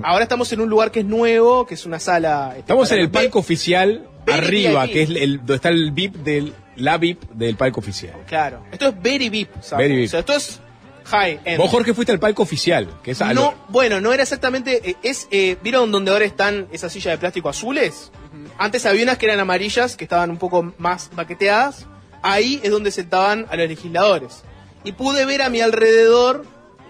Ahora 0.03 0.23
estamos 0.23 0.51
en 0.53 0.61
un 0.61 0.69
lugar 0.69 0.91
que 0.91 0.99
es 1.01 1.05
nuevo, 1.05 1.65
que 1.65 1.73
es 1.75 1.85
una 1.85 1.99
sala... 1.99 2.55
Estamos 2.57 2.91
en 2.91 2.99
el 2.99 3.09
palco 3.11 3.39
oficial, 3.39 4.07
Very 4.25 4.37
arriba, 4.67 4.83
VIP. 4.85 4.93
que 4.93 5.01
es 5.03 5.09
el, 5.09 5.37
donde 5.37 5.55
está 5.55 5.69
el 5.69 5.91
VIP 5.91 6.15
del, 6.17 6.53
la 6.77 6.97
VIP 6.97 7.23
del 7.31 7.55
palco 7.55 7.79
oficial. 7.79 8.13
Claro, 8.27 8.63
esto 8.71 8.87
es 8.89 9.01
very 9.01 9.29
VIP, 9.29 9.49
¿sabes? 9.61 9.87
Very 9.87 9.95
VIP. 10.01 10.07
O 10.07 10.11
sea, 10.11 10.19
esto 10.21 10.33
es 10.33 10.61
high 11.05 11.39
end. 11.45 11.57
Vos, 11.57 11.69
Jorge, 11.69 11.93
fuiste 11.93 12.11
al 12.11 12.19
palco 12.19 12.43
oficial, 12.43 12.87
que 13.03 13.11
es 13.11 13.21
algo- 13.21 13.33
No, 13.41 13.53
bueno, 13.69 13.99
no 14.01 14.13
era 14.13 14.23
exactamente. 14.23 14.91
eh, 14.91 14.95
es 15.03 15.27
eh, 15.31 15.57
¿Vieron 15.63 15.91
donde 15.91 16.11
ahora 16.11 16.25
están 16.25 16.67
esas 16.71 16.91
sillas 16.93 17.13
de 17.13 17.17
plástico 17.17 17.49
azules? 17.49 18.11
Antes 18.57 18.85
había 18.85 19.03
unas 19.03 19.17
que 19.17 19.25
eran 19.25 19.39
amarillas, 19.39 19.95
que 19.97 20.03
estaban 20.05 20.29
un 20.29 20.37
poco 20.37 20.73
más 20.77 21.09
baqueteadas. 21.15 21.85
Ahí 22.21 22.59
es 22.63 22.69
donde 22.71 22.91
sentaban 22.91 23.47
a 23.49 23.55
los 23.55 23.67
legisladores. 23.67 24.43
Y 24.83 24.91
pude 24.93 25.25
ver 25.25 25.41
a 25.41 25.49
mi 25.49 25.61
alrededor. 25.61 26.45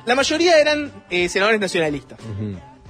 La 0.05 0.15
mayoría 0.15 0.59
eran 0.59 0.91
eh, 1.09 1.29
senadores 1.29 1.59
nacionalistas. 1.59 2.19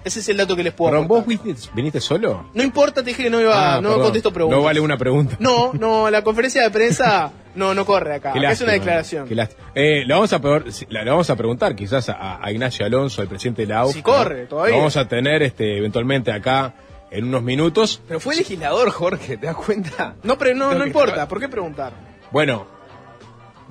Ese 0.04 0.20
es 0.20 0.30
el 0.30 0.38
dato 0.38 0.56
que 0.56 0.64
les 0.64 0.74
puedo 0.74 0.92
Perdón, 0.92 1.06
aportar. 1.06 1.28
¿vos 1.36 1.44
viniste, 1.44 1.70
viniste 1.76 2.02
solo? 2.02 2.50
No 2.54 2.64
importa, 2.64 3.04
te 3.04 3.10
dije 3.12 3.24
que 3.24 3.30
no 3.30 3.40
iba, 3.40 3.76
Ah, 3.76 3.82
no 3.82 3.90
perdón. 3.90 4.04
contesto 4.06 4.34
preguntas. 4.34 4.58
No 4.60 4.64
vale 4.66 4.80
una 4.80 4.98
pregunta. 4.98 5.36
No, 5.40 5.74
no, 5.74 6.10
la 6.10 6.24
conferencia 6.24 6.64
de 6.64 6.72
prensa 6.72 7.32
no, 7.56 7.74
no 7.76 7.86
corre 7.86 8.16
acá. 8.16 8.34
Es 8.34 8.62
una 8.62 8.72
declaración. 8.72 9.28
qué 9.28 9.36
lástima. 9.36 9.62
Eh, 9.76 10.04
le, 10.06 10.14
vamos 10.14 10.34
a 10.34 10.40
peor- 10.42 10.66
le 10.90 11.06
vamos 11.10 11.30
a 11.30 11.36
preguntar 11.36 11.76
quizás 11.76 12.10
a, 12.10 12.44
a 12.44 12.52
Ignacio 12.52 12.86
Alonso, 12.86 13.22
el 13.22 13.28
presidente 13.28 13.62
de 13.62 13.68
la 13.68 13.80
AUF. 13.82 13.94
Si 13.94 14.02
corre, 14.02 14.44
¿no? 14.44 14.48
todavía. 14.50 14.72
Lo 14.74 14.78
vamos 14.80 14.98
a 14.98 15.08
tener 15.08 15.44
este, 15.44 15.78
eventualmente 15.78 16.32
acá 16.32 16.74
en 17.12 17.26
unos 17.26 17.44
minutos. 17.44 18.02
Pero 18.08 18.20
fue 18.20 18.36
legislador, 18.36 18.90
Jorge, 18.90 19.38
¿te 19.38 19.46
das 19.46 19.56
cuenta? 19.56 20.16
No, 20.24 20.38
pero 20.38 20.56
no, 20.56 20.72
Lo 20.74 20.80
no 20.80 20.86
importa. 20.88 21.28
¿Por 21.28 21.40
qué 21.40 21.48
preguntar? 21.48 21.94
Bueno, 22.32 22.66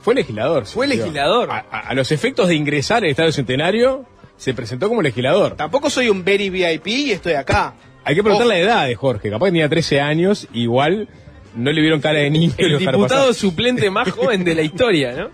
fue 0.01 0.15
legislador. 0.15 0.65
Fue 0.67 0.87
legislador. 0.87 1.51
A, 1.51 1.67
a- 1.71 1.81
a 1.89 1.95
los 1.95 2.13
efectos 2.13 2.49
de 2.49 2.55
ingresar 2.55 2.99
al 2.99 3.11
Estadio 3.11 3.33
Centenario, 3.33 4.05
se 4.41 4.55
presentó 4.55 4.89
como 4.89 5.03
legislador. 5.03 5.55
Tampoco 5.55 5.91
soy 5.91 6.09
un 6.09 6.25
very 6.25 6.49
VIP 6.49 6.87
y 6.87 7.11
estoy 7.13 7.35
acá. 7.35 7.75
Hay 8.05 8.15
que 8.15 8.23
preguntar 8.23 8.47
Ojo. 8.47 8.55
la 8.55 8.59
edad 8.59 8.87
de 8.87 8.95
Jorge. 8.95 9.29
Capaz 9.29 9.45
que 9.47 9.51
tenía 9.51 9.69
13 9.69 10.01
años, 10.01 10.49
igual 10.55 11.11
no 11.55 11.71
le 11.71 11.83
vieron 11.83 12.01
cara 12.01 12.21
de 12.21 12.31
niño. 12.31 12.55
y 12.57 12.65
El 12.65 12.79
diputado 12.79 13.35
suplente 13.35 13.91
más 13.91 14.11
joven 14.13 14.43
de 14.43 14.55
la 14.55 14.63
historia, 14.63 15.13
¿no? 15.13 15.29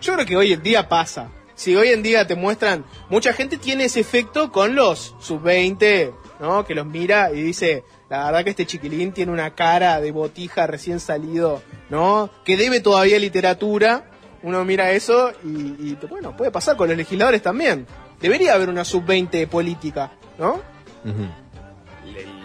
Yo 0.00 0.14
creo 0.14 0.24
que 0.24 0.36
hoy 0.38 0.54
en 0.54 0.62
día 0.62 0.88
pasa. 0.88 1.28
Si 1.54 1.76
hoy 1.76 1.88
en 1.88 2.02
día 2.02 2.26
te 2.26 2.34
muestran, 2.34 2.86
mucha 3.10 3.34
gente 3.34 3.58
tiene 3.58 3.84
ese 3.84 4.00
efecto 4.00 4.50
con 4.50 4.74
los 4.74 5.14
sub-20, 5.20 6.14
¿no? 6.40 6.64
Que 6.64 6.74
los 6.74 6.86
mira 6.86 7.30
y 7.32 7.42
dice, 7.42 7.84
la 8.08 8.24
verdad 8.24 8.42
que 8.42 8.50
este 8.50 8.64
chiquilín 8.64 9.12
tiene 9.12 9.32
una 9.32 9.54
cara 9.54 10.00
de 10.00 10.12
botija 10.12 10.66
recién 10.66 10.98
salido, 10.98 11.60
¿no? 11.90 12.30
Que 12.42 12.56
debe 12.56 12.80
todavía 12.80 13.18
literatura. 13.18 14.10
Uno 14.42 14.64
mira 14.64 14.92
eso 14.92 15.32
y, 15.44 15.48
y, 15.90 15.98
bueno, 16.08 16.34
puede 16.34 16.50
pasar 16.50 16.76
con 16.76 16.88
los 16.88 16.96
legisladores 16.96 17.42
también. 17.42 17.86
Debería 18.20 18.54
haber 18.54 18.68
una 18.68 18.84
sub-20 18.84 19.46
política, 19.48 20.12
¿no? 20.38 20.60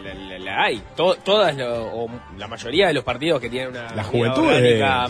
La, 0.03 0.13
la- 0.15 0.39
la 0.39 0.63
hay. 0.63 0.81
To- 0.95 1.15
todas, 1.23 1.55
lo- 1.55 1.85
o 1.85 2.09
la 2.37 2.47
mayoría 2.47 2.87
de 2.87 2.93
los 2.93 3.03
partidos 3.03 3.39
que 3.39 3.49
tienen 3.49 3.69
una 3.69 3.93
La 3.95 4.03
juventud 4.03 4.47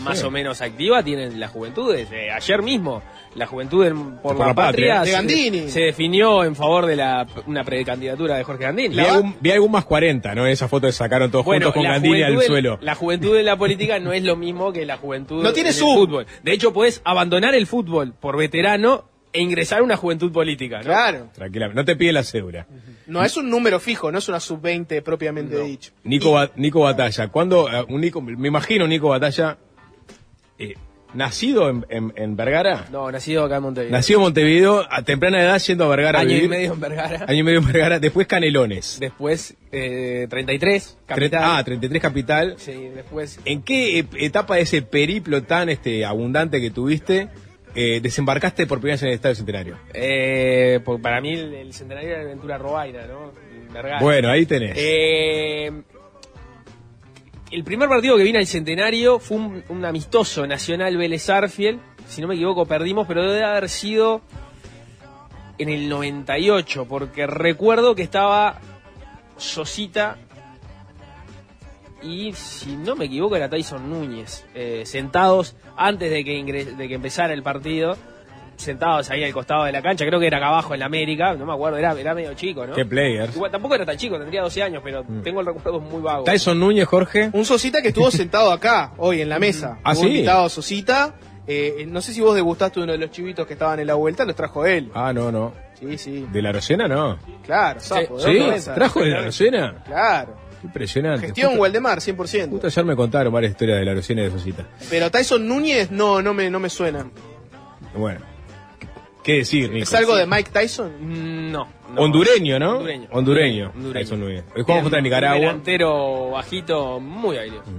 más 0.02 0.18
sí. 0.20 0.26
o 0.26 0.30
menos 0.30 0.60
activa 0.60 1.02
tienen 1.02 1.40
las 1.40 1.50
juventudes. 1.50 2.08
Eh, 2.12 2.30
ayer 2.30 2.62
mismo, 2.62 3.02
la 3.34 3.46
juventud 3.46 3.84
en- 3.86 4.16
por, 4.18 4.36
Por 4.36 4.38
la, 4.40 4.46
la 4.48 4.54
patria. 4.54 4.96
patria, 4.96 5.00
De 5.00 5.06
se- 5.06 5.12
Gandini. 5.12 5.70
Se, 5.70 5.80
definió 5.80 6.44
en 6.44 6.54
favor 6.54 6.84
de 6.86 6.96
la, 6.96 7.26
una 7.46 7.64
precandidatura 7.64 8.36
de 8.36 8.44
Jorge 8.44 8.64
Gandini. 8.64 8.94
Vi 8.94 9.00
algún, 9.00 9.36
vi 9.40 9.50
algún 9.52 9.70
más 9.72 9.86
40, 9.86 10.34
¿no? 10.34 10.46
Esa 10.46 10.68
foto 10.68 10.86
que 10.86 10.92
sacaron 10.92 11.30
todos 11.30 11.46
juntos 11.46 11.72
con 11.72 11.82
Gandini 11.82 12.22
al 12.22 12.34
en- 12.34 12.42
suelo. 12.42 12.78
La 12.82 12.94
juventud 12.94 13.34
en 13.36 13.46
la 13.46 13.56
política 13.56 13.98
no 13.98 14.12
es 14.12 14.22
lo 14.22 14.36
mismo 14.36 14.72
que 14.72 14.84
la 14.84 14.98
juventud 14.98 15.42
No 15.42 15.52
tiene 15.54 15.70
en 15.70 15.74
el 15.76 15.80
fútbol. 15.82 16.26
De 16.42 16.52
hecho, 16.52 16.72
puedes 16.74 17.00
abandonar 17.04 17.54
el 17.54 17.66
fútbol 17.66 18.12
por 18.12 18.36
veterano 18.36 19.04
e 19.32 19.40
ingresar 19.40 19.80
a 19.80 19.82
una 19.82 19.96
juventud 19.96 20.30
política, 20.32 20.78
¿no? 20.78 20.84
Claro. 20.84 21.28
Tranquilamente, 21.34 21.80
no 21.80 21.84
te 21.84 21.96
pide 21.96 22.12
la 22.12 22.22
cédula. 22.22 22.66
No 23.06 23.24
es 23.24 23.36
un 23.36 23.48
número 23.50 23.80
fijo, 23.80 24.12
no 24.12 24.18
es 24.18 24.28
una 24.28 24.40
sub-20 24.40 25.02
propiamente 25.02 25.58
dicho. 25.62 25.92
Nico, 26.04 26.32
Ba- 26.32 26.50
Nico 26.56 26.80
Batalla, 26.80 27.28
¿cuándo, 27.28 27.68
eh, 27.72 27.84
un 27.88 28.00
Nico, 28.00 28.20
me 28.20 28.48
imagino 28.48 28.86
Nico 28.86 29.08
Batalla, 29.08 29.56
eh, 30.58 30.74
nacido 31.14 31.68
en, 31.68 31.84
en- 31.90 32.12
en 32.16 32.36
Vergara. 32.36 32.86
No, 32.90 33.10
nacido 33.10 33.44
acá 33.44 33.56
en 33.56 33.62
Montevideo. 33.64 33.92
Nacido 33.92 34.18
en 34.20 34.22
Montevideo, 34.24 34.86
a 34.90 35.02
temprana 35.02 35.42
edad 35.42 35.58
yendo 35.58 35.84
a 35.84 35.88
Vergara. 35.88 36.18
a 36.20 36.22
Año 36.22 36.36
y 36.36 36.48
medio 36.48 36.72
en 36.72 36.80
Vergara. 36.80 37.24
Año 37.28 37.38
y 37.40 37.42
medio 37.42 37.58
en 37.58 37.66
Vergara, 37.66 37.98
después 38.00 38.26
Canelones. 38.26 38.98
Después, 39.00 39.54
eh, 39.72 40.26
33, 40.30 40.96
Tre- 41.02 41.06
capital. 41.06 41.42
Ah, 41.44 41.62
33 41.64 42.00
Capital. 42.02 42.54
Sí, 42.58 42.72
después 42.94 43.40
¿En 43.44 43.62
qué 43.62 44.06
etapa 44.20 44.56
de 44.56 44.62
ese 44.62 44.80
periplo 44.82 45.42
tan 45.42 45.68
este, 45.68 46.04
abundante 46.06 46.60
que 46.62 46.70
tuviste 46.70 47.28
eh, 47.74 48.00
desembarcaste 48.02 48.66
por 48.66 48.78
primera 48.80 48.94
vez 48.94 49.02
en 49.02 49.08
el 49.08 49.14
Estadio 49.14 49.34
Centenario? 49.36 49.78
Eh, 49.94 50.80
por- 50.84 51.00
para 51.00 51.20
mí 51.20 51.32
el, 51.32 51.54
el 51.54 51.72
centenario 51.72 52.10
de 52.10 52.20
Aventura 52.22 52.58
Robaina, 52.58 53.06
¿no? 53.06 53.32
Bueno, 54.00 54.28
ahí 54.28 54.44
tenés. 54.44 54.74
Eh, 54.76 55.70
el 57.50 57.64
primer 57.64 57.88
partido 57.88 58.16
que 58.16 58.22
vine 58.24 58.38
al 58.38 58.46
centenario 58.46 59.18
fue 59.18 59.36
un, 59.38 59.64
un 59.68 59.84
amistoso 59.84 60.46
Nacional 60.46 60.96
Vélez 60.96 61.28
Arfiel. 61.30 61.80
Si 62.06 62.20
no 62.20 62.28
me 62.28 62.34
equivoco, 62.34 62.66
perdimos, 62.66 63.06
pero 63.06 63.22
debe 63.30 63.44
haber 63.44 63.68
sido 63.70 64.20
en 65.58 65.68
el 65.70 65.88
98, 65.88 66.86
porque 66.86 67.26
recuerdo 67.26 67.94
que 67.94 68.02
estaba 68.02 68.58
Sosita 69.38 70.18
y, 72.02 72.32
si 72.32 72.76
no 72.76 72.96
me 72.96 73.04
equivoco, 73.04 73.36
era 73.36 73.48
Tyson 73.48 73.88
Núñez, 73.88 74.44
eh, 74.54 74.82
sentados 74.84 75.54
antes 75.76 76.10
de 76.10 76.24
que, 76.24 76.38
ingre- 76.38 76.76
de 76.76 76.88
que 76.88 76.94
empezara 76.94 77.32
el 77.34 77.42
partido. 77.42 77.96
Sentados 78.54 79.10
ahí 79.10 79.24
al 79.24 79.32
costado 79.32 79.64
de 79.64 79.72
la 79.72 79.82
cancha, 79.82 80.04
creo 80.06 80.20
que 80.20 80.26
era 80.26 80.36
acá 80.36 80.48
abajo 80.48 80.74
en 80.74 80.80
la 80.80 80.86
América, 80.86 81.34
no 81.34 81.46
me 81.46 81.52
acuerdo, 81.52 81.78
era, 81.78 81.98
era 81.98 82.14
medio 82.14 82.32
chico, 82.34 82.64
¿no? 82.64 82.74
Qué 82.74 82.84
players. 82.84 83.34
Igual, 83.34 83.50
tampoco 83.50 83.74
era 83.74 83.84
tan 83.84 83.96
chico, 83.96 84.18
tendría 84.18 84.42
12 84.42 84.62
años, 84.62 84.82
pero 84.84 85.02
Mm. 85.02 85.22
tengo 85.22 85.40
el 85.40 85.46
recuerdo 85.46 85.80
muy 85.80 86.00
vago. 86.00 86.24
Tyson 86.24 86.60
Núñez, 86.60 86.86
Jorge. 86.86 87.30
Un 87.32 87.44
Sosita 87.44 87.82
que 87.82 87.88
estuvo 87.88 88.08
sentado 88.10 88.52
acá, 88.52 88.92
hoy 88.98 89.20
en 89.22 89.30
la 89.30 89.40
mesa. 89.40 89.78
Ah, 89.82 89.92
Hubo 89.94 90.02
¿sí? 90.02 90.06
invitado 90.08 90.44
a 90.44 90.48
Sosita. 90.48 91.14
Eh, 91.46 91.86
no 91.88 92.00
sé 92.00 92.12
si 92.12 92.20
vos 92.20 92.36
degustaste 92.36 92.78
uno 92.78 92.92
de 92.92 92.98
los 92.98 93.10
chivitos 93.10 93.46
que 93.48 93.54
estaban 93.54 93.80
en 93.80 93.86
la 93.88 93.94
vuelta, 93.94 94.24
los 94.24 94.36
trajo 94.36 94.64
él. 94.64 94.92
Ah, 94.94 95.12
no, 95.12 95.32
no. 95.32 95.54
Sí, 95.80 95.98
sí. 95.98 96.26
¿De 96.30 96.40
la 96.40 96.52
Rosena 96.52 96.86
no? 96.86 97.18
Claro, 97.44 97.80
sapo. 97.80 98.18
¿de 98.22 98.60
¿Sí? 98.60 98.70
¿Trajo 98.72 99.00
de 99.00 99.08
la 99.10 99.22
Rosena? 99.22 99.82
Claro. 99.84 100.36
Impresionante. 100.62 101.26
Gestión 101.26 101.58
Waldemar, 101.58 101.98
100%. 101.98 102.50
Justo 102.50 102.66
ayer 102.66 102.84
me 102.84 102.96
contaron 102.96 103.32
varias 103.32 103.52
historias 103.52 103.78
de 103.80 103.84
la 103.84 103.92
y 103.92 104.14
de 104.14 104.30
Sosita. 104.30 104.66
Pero 104.90 105.10
Tyson 105.10 105.46
Núñez 105.46 105.90
no, 105.90 106.22
no 106.22 106.34
me, 106.34 106.50
no 106.50 106.60
me 106.60 106.68
suena. 106.70 107.06
Bueno. 107.96 108.20
¿Qué 109.22 109.34
decir, 109.34 109.70
Nico? 109.70 109.84
¿Es 109.84 109.94
algo 109.94 110.16
de 110.16 110.26
Mike 110.26 110.50
Tyson? 110.52 110.92
Mm, 111.00 111.52
No. 111.52 111.68
no. 111.94 112.00
Hondureño, 112.02 112.58
¿no? 112.58 112.78
Hondureño. 112.78 113.08
Hondureño. 113.12 113.70
Hondureño. 113.74 113.92
Tyson 113.92 114.20
Núñez. 114.20 114.44
Hoy 114.56 114.62
jugamos 114.62 114.82
contra 114.82 114.98
Un 114.98 115.04
Nicaragua. 115.04 115.38
delantero 115.38 116.30
bajito, 116.30 116.98
muy 116.98 117.36
habilidoso. 117.36 117.70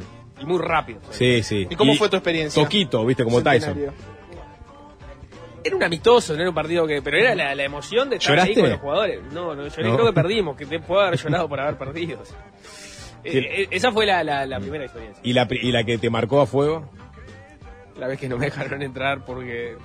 Y 0.42 0.46
muy 0.46 0.60
rápido. 0.60 1.00
Sí, 1.10 1.44
sí. 1.44 1.68
¿Y 1.70 1.76
cómo 1.76 1.94
fue 1.96 2.08
tu 2.10 2.16
experiencia? 2.18 2.62
Toquito, 2.64 3.06
viste, 3.06 3.24
como 3.24 3.42
Tyson. 3.44 3.78
Era 5.64 5.76
un 5.76 5.84
amistoso, 5.84 6.34
no 6.34 6.40
era 6.42 6.50
un 6.50 6.56
partido 6.56 6.86
que. 6.86 7.02
Pero 7.02 7.18
era 7.18 7.36
la, 7.36 7.56
la 7.56 7.64
emoción 7.64 8.10
de 8.10 8.18
estar 8.18 8.32
¿Lloraste? 8.32 8.52
ahí 8.52 8.62
con 8.62 8.70
los 8.70 8.80
jugadores. 8.80 9.20
No, 9.32 9.56
no 9.56 9.68
lloré, 9.68 9.84
No. 9.90 9.96
creo 9.96 10.08
que 10.08 10.14
perdimos, 10.14 10.58
que 10.58 10.66
te 10.66 10.80
puedo 10.80 11.02
haber 11.02 11.18
llorado 11.20 11.48
por 11.50 11.60
haber 11.60 11.78
perdido. 11.78 12.20
Eh, 13.26 13.38
eh, 13.62 13.68
esa 13.72 13.90
fue 13.94 14.06
la, 14.06 14.22
la- 14.22 14.46
la 14.46 14.60
primera 14.60 14.84
experiencia. 14.84 15.22
¿Y 15.24 15.32
la, 15.32 15.48
¿Y 15.50 15.72
la 15.72 15.86
que 15.86 15.98
te 15.98 16.10
marcó 16.10 16.42
a 16.42 16.46
fuego? 16.46 16.90
La 17.98 18.08
vez 18.08 18.20
que 18.20 18.28
no 18.28 18.38
me 18.38 18.48
dejaron 18.48 18.82
entrar 18.82 19.24
porque 19.24 19.78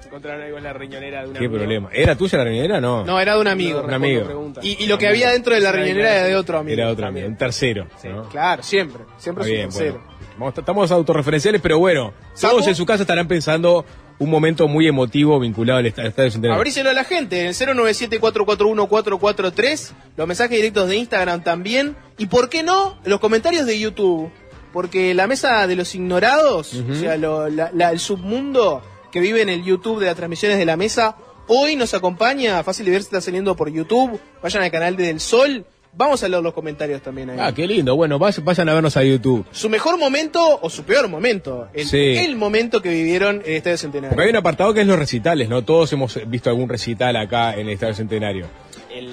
se 0.00 0.06
encontraron 0.08 0.40
algo 0.42 0.56
en 0.56 0.64
la 0.64 0.72
riñonera 0.72 1.22
de 1.24 1.28
una 1.28 1.38
¿Qué 1.38 1.50
problema? 1.50 1.90
¿Era 1.92 2.16
tuya 2.16 2.38
la 2.38 2.44
riñonera? 2.44 2.80
No. 2.80 3.04
No, 3.04 3.20
era 3.20 3.34
de 3.34 3.40
un 3.42 3.46
amigo. 3.48 3.82
Un 3.82 3.92
amigo. 3.92 4.52
Y, 4.62 4.84
y 4.84 4.86
lo 4.86 4.96
que 4.96 5.06
había 5.06 5.28
dentro 5.32 5.54
de 5.54 5.60
la 5.60 5.70
riñonera 5.70 6.14
era 6.14 6.24
de 6.28 6.34
otro 6.36 6.56
amigo. 6.60 6.72
Era 6.80 6.88
otro 6.90 7.06
amigo, 7.08 7.26
un 7.28 7.36
tercero. 7.36 7.86
¿no? 8.04 8.22
Claro, 8.30 8.62
siempre. 8.62 9.02
Siempre 9.18 9.44
es 9.44 9.50
un 9.50 9.54
bien, 9.54 9.68
tercero. 9.68 10.02
bueno. 10.38 10.54
Estamos 10.56 10.90
autorreferenciales, 10.90 11.60
pero 11.60 11.78
bueno, 11.78 12.14
¿Sapo? 12.32 12.54
todos 12.54 12.68
en 12.68 12.74
su 12.74 12.86
casa 12.86 13.02
estarán 13.02 13.28
pensando 13.28 13.84
un 14.20 14.30
momento 14.30 14.66
muy 14.68 14.86
emotivo 14.88 15.38
vinculado 15.38 15.78
al 15.78 15.86
est- 15.86 15.98
al 15.98 16.06
Estadio 16.08 16.30
Centenario. 16.32 16.56
Abríselo 16.58 16.90
a 16.90 16.92
la 16.92 17.04
gente 17.04 17.40
en 17.40 17.46
el 17.48 17.54
097-441-443, 17.54 19.92
los 20.16 20.26
mensajes 20.26 20.56
directos 20.56 20.88
de 20.88 20.96
Instagram 20.96 21.42
también, 21.42 21.96
y 22.16 22.26
por 22.26 22.48
qué 22.48 22.62
no, 22.62 22.96
los 23.04 23.20
comentarios 23.20 23.66
de 23.66 23.78
YouTube, 23.78 24.30
porque 24.72 25.14
la 25.14 25.26
mesa 25.26 25.66
de 25.66 25.76
los 25.76 25.94
ignorados, 25.94 26.74
o 26.74 26.94
sea, 26.94 27.16
lo- 27.16 27.48
la- 27.48 27.70
la- 27.72 27.90
el 27.90 27.98
submundo 28.00 28.82
que 29.12 29.20
vive 29.20 29.42
en 29.42 29.48
el 29.48 29.64
YouTube 29.64 30.00
de 30.00 30.06
las 30.06 30.16
transmisiones 30.16 30.58
de 30.58 30.66
la 30.66 30.76
mesa, 30.76 31.16
hoy 31.46 31.76
nos 31.76 31.94
acompaña, 31.94 32.62
fácil 32.62 32.84
de 32.86 32.92
ver 32.92 33.02
si 33.02 33.06
está 33.06 33.20
saliendo 33.20 33.56
por 33.56 33.70
YouTube, 33.72 34.20
vayan 34.42 34.62
al 34.62 34.70
canal 34.70 34.96
de 34.96 35.06
Del 35.06 35.20
Sol, 35.20 35.64
vamos 35.92 36.22
a 36.22 36.28
leer 36.28 36.42
los 36.42 36.52
comentarios 36.54 37.02
también 37.02 37.30
ahí. 37.30 37.38
Ah, 37.40 37.52
qué 37.52 37.66
lindo. 37.66 37.96
Bueno, 37.96 38.18
vayan 38.18 38.68
a 38.68 38.74
vernos 38.74 38.96
a 38.96 39.02
YouTube. 39.02 39.46
Su 39.50 39.68
mejor 39.68 39.98
momento 39.98 40.58
o 40.60 40.70
su 40.70 40.84
peor 40.84 41.08
momento, 41.08 41.68
el, 41.72 41.86
Sí. 41.86 42.16
el 42.16 42.36
momento 42.36 42.80
que 42.82 42.88
vivieron 42.90 43.36
en 43.36 43.42
el 43.50 43.56
Estadio 43.56 43.78
Centenario. 43.78 44.10
Porque 44.10 44.24
hay 44.24 44.30
un 44.30 44.36
apartado 44.36 44.72
que 44.74 44.80
es 44.82 44.86
los 44.86 44.98
recitales, 44.98 45.48
¿no? 45.48 45.62
Todos 45.62 45.92
hemos 45.92 46.18
visto 46.28 46.50
algún 46.50 46.68
recital 46.68 47.16
acá 47.16 47.54
en 47.54 47.60
el 47.66 47.70
Estadio 47.74 47.94
Centenario. 47.94 48.46
El 48.90 49.08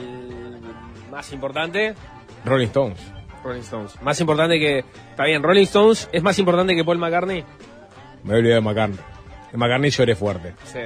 más 1.11 1.31
importante, 1.31 1.93
Rolling 2.45 2.67
Stones. 2.67 2.99
Rolling 3.43 3.61
Stones. 3.61 4.01
Más 4.01 4.19
importante 4.21 4.59
que. 4.59 4.79
Está 5.11 5.25
bien, 5.25 5.43
Rolling 5.43 5.63
Stones 5.63 6.09
es 6.11 6.23
más 6.23 6.37
importante 6.39 6.75
que 6.75 6.83
Paul 6.83 6.97
McCartney. 6.97 7.43
Me 8.23 8.33
he 8.33 8.37
olvidado 8.37 8.61
de 8.61 8.65
McCartney. 8.67 8.99
De 9.51 9.57
McCartney 9.57 9.91
lloré 9.91 10.15
fuerte. 10.15 10.53
Sí. 10.65 10.79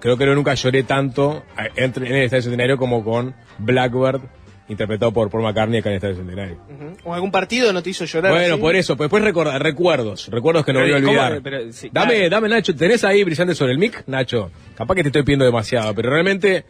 Creo 0.00 0.16
que 0.16 0.26
nunca 0.26 0.54
lloré 0.54 0.82
tanto 0.82 1.44
eh, 1.58 1.70
en 1.76 1.92
el 2.06 2.22
Estadio 2.24 2.42
Centenario 2.42 2.76
como 2.76 3.04
con 3.04 3.34
Blackbird, 3.58 4.20
interpretado 4.68 5.12
por 5.12 5.28
Paul 5.30 5.42
McCartney 5.42 5.80
acá 5.80 5.88
en 5.90 5.94
el 5.94 5.96
Estadio 5.96 6.16
Centenario. 6.16 6.58
¿O 7.04 7.12
algún 7.14 7.30
partido 7.30 7.72
no 7.72 7.82
te 7.82 7.90
hizo 7.90 8.04
llorar? 8.04 8.32
Bueno, 8.32 8.54
así? 8.54 8.60
por 8.62 8.76
eso, 8.76 8.96
pues 8.96 9.06
después 9.10 9.22
recorda- 9.24 9.58
recuerdos, 9.58 10.28
recuerdos 10.28 10.64
que 10.64 10.72
no 10.72 10.80
Pero, 10.80 10.94
voy 10.94 11.04
a 11.04 11.08
olvidar. 11.08 11.40
Pero, 11.42 11.72
sí, 11.72 11.90
dame, 11.92 12.14
claro. 12.14 12.30
dame 12.30 12.48
Nacho, 12.48 12.74
¿tenés 12.74 13.04
ahí 13.04 13.22
brillante 13.24 13.54
sobre 13.54 13.72
el 13.72 13.78
mic, 13.78 14.04
Nacho? 14.06 14.50
Capaz 14.76 14.94
que 14.94 15.02
te 15.02 15.08
estoy 15.08 15.22
pidiendo 15.24 15.44
demasiado, 15.44 15.94
pero 15.94 16.10
realmente 16.10 16.64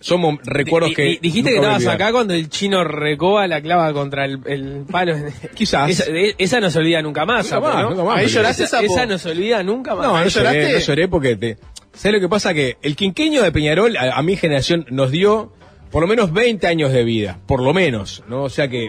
son 0.00 0.20
mom- 0.22 0.40
recuerdos 0.44 0.92
que. 0.94 1.02
di- 1.02 1.18
dijiste 1.20 1.50
que 1.50 1.56
estabas 1.56 1.86
acá 1.86 2.12
cuando 2.12 2.32
el 2.32 2.48
chino 2.48 2.82
recoba 2.84 3.46
la 3.48 3.60
clava 3.60 3.92
contra 3.92 4.24
el, 4.24 4.38
el 4.46 4.84
palo. 4.90 5.14
Quizás. 5.54 5.90
Esa, 5.90 6.10
de- 6.10 6.34
esa 6.38 6.60
no 6.60 6.70
se 6.70 6.78
olvida 6.78 7.02
nunca 7.02 7.24
más. 7.26 7.44
Nunca 7.46 7.56
Sapo, 7.56 7.66
más, 7.74 7.82
¿no? 7.82 7.90
nunca 7.90 8.04
más, 8.04 8.18
Ahí 8.18 8.26
lloraste, 8.28 8.64
Esa, 8.64 8.80
esa 8.80 9.06
no 9.06 9.18
se 9.18 9.30
olvida 9.30 9.62
nunca 9.62 9.94
más. 9.94 10.06
No, 10.06 10.12
no 10.12 10.16
¿Ahí 10.18 10.28
lloré, 10.28 10.72
no 10.72 10.78
lloré 10.78 11.08
porque 11.08 11.36
te. 11.36 11.56
¿Sabes 11.98 12.14
lo 12.14 12.20
que 12.20 12.28
pasa? 12.30 12.54
Que 12.54 12.76
el 12.82 12.94
quinqueño 12.96 13.42
de 13.42 13.50
Peñarol, 13.52 13.96
a, 13.96 14.16
a 14.16 14.22
mi 14.22 14.36
generación, 14.36 14.86
nos 14.90 15.10
dio 15.10 15.52
por 15.90 16.00
lo 16.02 16.08
menos 16.08 16.32
20 16.32 16.66
años 16.66 16.92
de 16.92 17.02
vida. 17.04 17.38
Por 17.46 17.60
lo 17.62 17.74
menos, 17.74 18.22
¿no? 18.28 18.44
O 18.44 18.48
sea 18.50 18.68
que. 18.68 18.86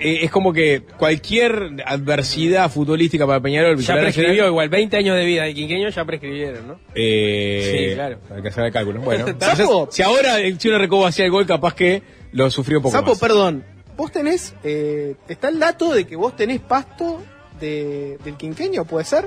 eh, 0.00 0.20
es 0.22 0.30
como 0.30 0.52
que 0.52 0.82
cualquier 0.96 1.82
adversidad 1.84 2.70
futbolística 2.70 3.26
para 3.26 3.40
Peñarol. 3.40 3.76
ya 3.78 3.94
prescribió 3.94 4.28
Nacional, 4.30 4.50
igual, 4.52 4.68
20 4.68 4.96
años 4.96 5.16
de 5.16 5.24
vida 5.24 5.42
de 5.42 5.54
quinqueño 5.54 5.88
ya 5.88 6.04
prescribieron, 6.04 6.68
¿no? 6.68 6.80
Eh, 6.94 7.88
Sí, 7.88 7.94
claro. 7.94 8.18
Hay 8.34 8.42
que 8.42 8.48
hacer 8.48 8.64
el 8.66 8.72
cálculo. 8.72 9.00
Bueno, 9.00 9.26
Sapo. 9.40 9.44
entonces, 9.56 9.66
si 9.96 10.02
ahora 10.02 10.38
el 10.40 10.56
chino 10.58 10.78
Recobo 10.78 11.04
hacía 11.06 11.24
el 11.24 11.30
gol, 11.32 11.46
capaz 11.46 11.74
que 11.74 12.02
lo 12.32 12.48
sufrió 12.50 12.78
un 12.78 12.84
poco 12.84 12.96
Sapo, 12.96 13.10
más. 13.10 13.18
perdón. 13.18 13.64
Vos 13.96 14.12
tenés, 14.12 14.54
eh, 14.62 15.16
está 15.28 15.48
el 15.48 15.58
dato 15.58 15.92
de 15.92 16.06
que 16.06 16.14
vos 16.14 16.36
tenés 16.36 16.60
pasto 16.60 17.20
de, 17.58 18.16
del 18.24 18.36
quinqueño, 18.36 18.84
¿puede 18.84 19.04
ser? 19.04 19.24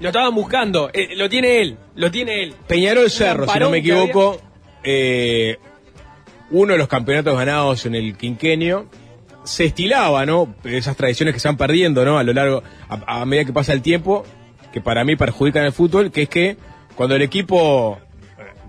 Lo 0.00 0.08
estaban 0.08 0.34
buscando, 0.34 0.90
eh, 0.92 1.16
lo 1.16 1.28
tiene 1.28 1.62
él, 1.62 1.78
lo 1.94 2.10
tiene 2.10 2.42
él. 2.42 2.54
Peñarol 2.66 3.10
Cerro, 3.10 3.48
si 3.48 3.58
no 3.58 3.70
me 3.70 3.78
equivoco, 3.78 4.40
eh, 4.84 5.56
uno 6.50 6.74
de 6.74 6.78
los 6.78 6.88
campeonatos 6.88 7.36
ganados 7.36 7.86
en 7.86 7.94
el 7.94 8.16
quinquenio 8.16 8.86
se 9.44 9.64
estilaba, 9.64 10.26
¿no? 10.26 10.54
Esas 10.64 10.96
tradiciones 10.96 11.34
que 11.34 11.40
se 11.40 11.48
van 11.48 11.56
perdiendo, 11.56 12.04
¿no? 12.04 12.18
A 12.18 12.24
lo 12.24 12.32
largo, 12.32 12.62
a, 12.88 13.20
a 13.20 13.24
medida 13.24 13.46
que 13.46 13.52
pasa 13.52 13.72
el 13.72 13.80
tiempo, 13.80 14.24
que 14.72 14.80
para 14.80 15.04
mí 15.04 15.16
perjudican 15.16 15.64
el 15.64 15.72
fútbol, 15.72 16.10
que 16.10 16.22
es 16.22 16.28
que 16.28 16.56
cuando 16.94 17.14
el 17.14 17.22
equipo 17.22 17.98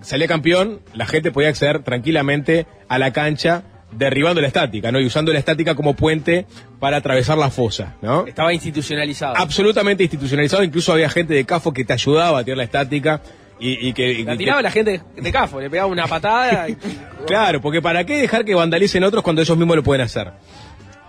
salía 0.01 0.27
campeón, 0.27 0.79
la 0.93 1.05
gente 1.05 1.31
podía 1.31 1.49
acceder 1.49 1.83
tranquilamente 1.83 2.65
a 2.87 2.99
la 2.99 3.11
cancha 3.11 3.63
derribando 3.91 4.41
la 4.41 4.47
estática, 4.47 4.91
¿no? 4.91 4.99
Y 4.99 5.05
usando 5.05 5.31
la 5.33 5.39
estática 5.39 5.73
como 5.75 5.93
puente 5.95 6.45
para 6.79 6.97
atravesar 6.97 7.37
la 7.37 7.49
fosa, 7.49 7.95
¿no? 8.01 8.25
Estaba 8.27 8.53
institucionalizado. 8.53 9.35
Absolutamente 9.37 10.03
institucionalizado, 10.03 10.63
incluso 10.63 10.91
había 10.93 11.09
gente 11.09 11.33
de 11.33 11.45
CAFO 11.45 11.71
que 11.73 11.85
te 11.85 11.93
ayudaba 11.93 12.39
a 12.39 12.43
tirar 12.43 12.57
la 12.57 12.63
estática 12.65 13.21
y, 13.59 13.87
y 13.89 13.93
que... 13.93 14.11
y 14.11 14.23
La 14.23 14.33
que- 14.33 14.37
tiraba 14.39 14.61
la 14.61 14.71
gente 14.71 15.01
de 15.15 15.31
Cafo, 15.31 15.59
le 15.61 15.69
pegaba 15.69 15.89
una 15.89 16.05
patada. 16.07 16.69
y- 16.69 16.77
Claro, 17.27 17.59
porque 17.61 17.81
¿para 17.81 18.03
qué 18.05 18.17
dejar 18.17 18.45
que 18.45 18.53
vandalicen 18.55 19.03
otros 19.03 19.23
cuando 19.23 19.41
ellos 19.41 19.57
mismos 19.57 19.75
lo 19.77 19.83
pueden 19.83 20.03
hacer? 20.05 20.31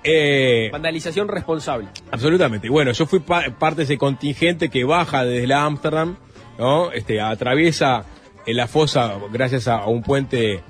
Eh, 0.04 0.68
Vandalización 0.72 1.28
responsable. 1.28 1.88
absolutamente. 2.10 2.68
Y 2.68 2.70
Bueno, 2.70 2.92
yo 2.92 3.06
fui 3.06 3.18
pa- 3.18 3.44
parte 3.58 3.78
de 3.78 3.82
ese 3.84 3.98
contingente 3.98 4.68
que 4.68 4.84
baja 4.84 5.24
desde 5.24 5.46
la 5.46 5.64
Ámsterdam, 5.64 6.16
¿no? 6.58 6.92
Este, 6.92 7.20
atraviesa 7.20 8.04
en 8.46 8.56
la 8.56 8.66
fosa 8.68 9.14
gracias 9.32 9.68
a, 9.68 9.76
a 9.78 9.86
un 9.88 10.02
puente 10.02 10.60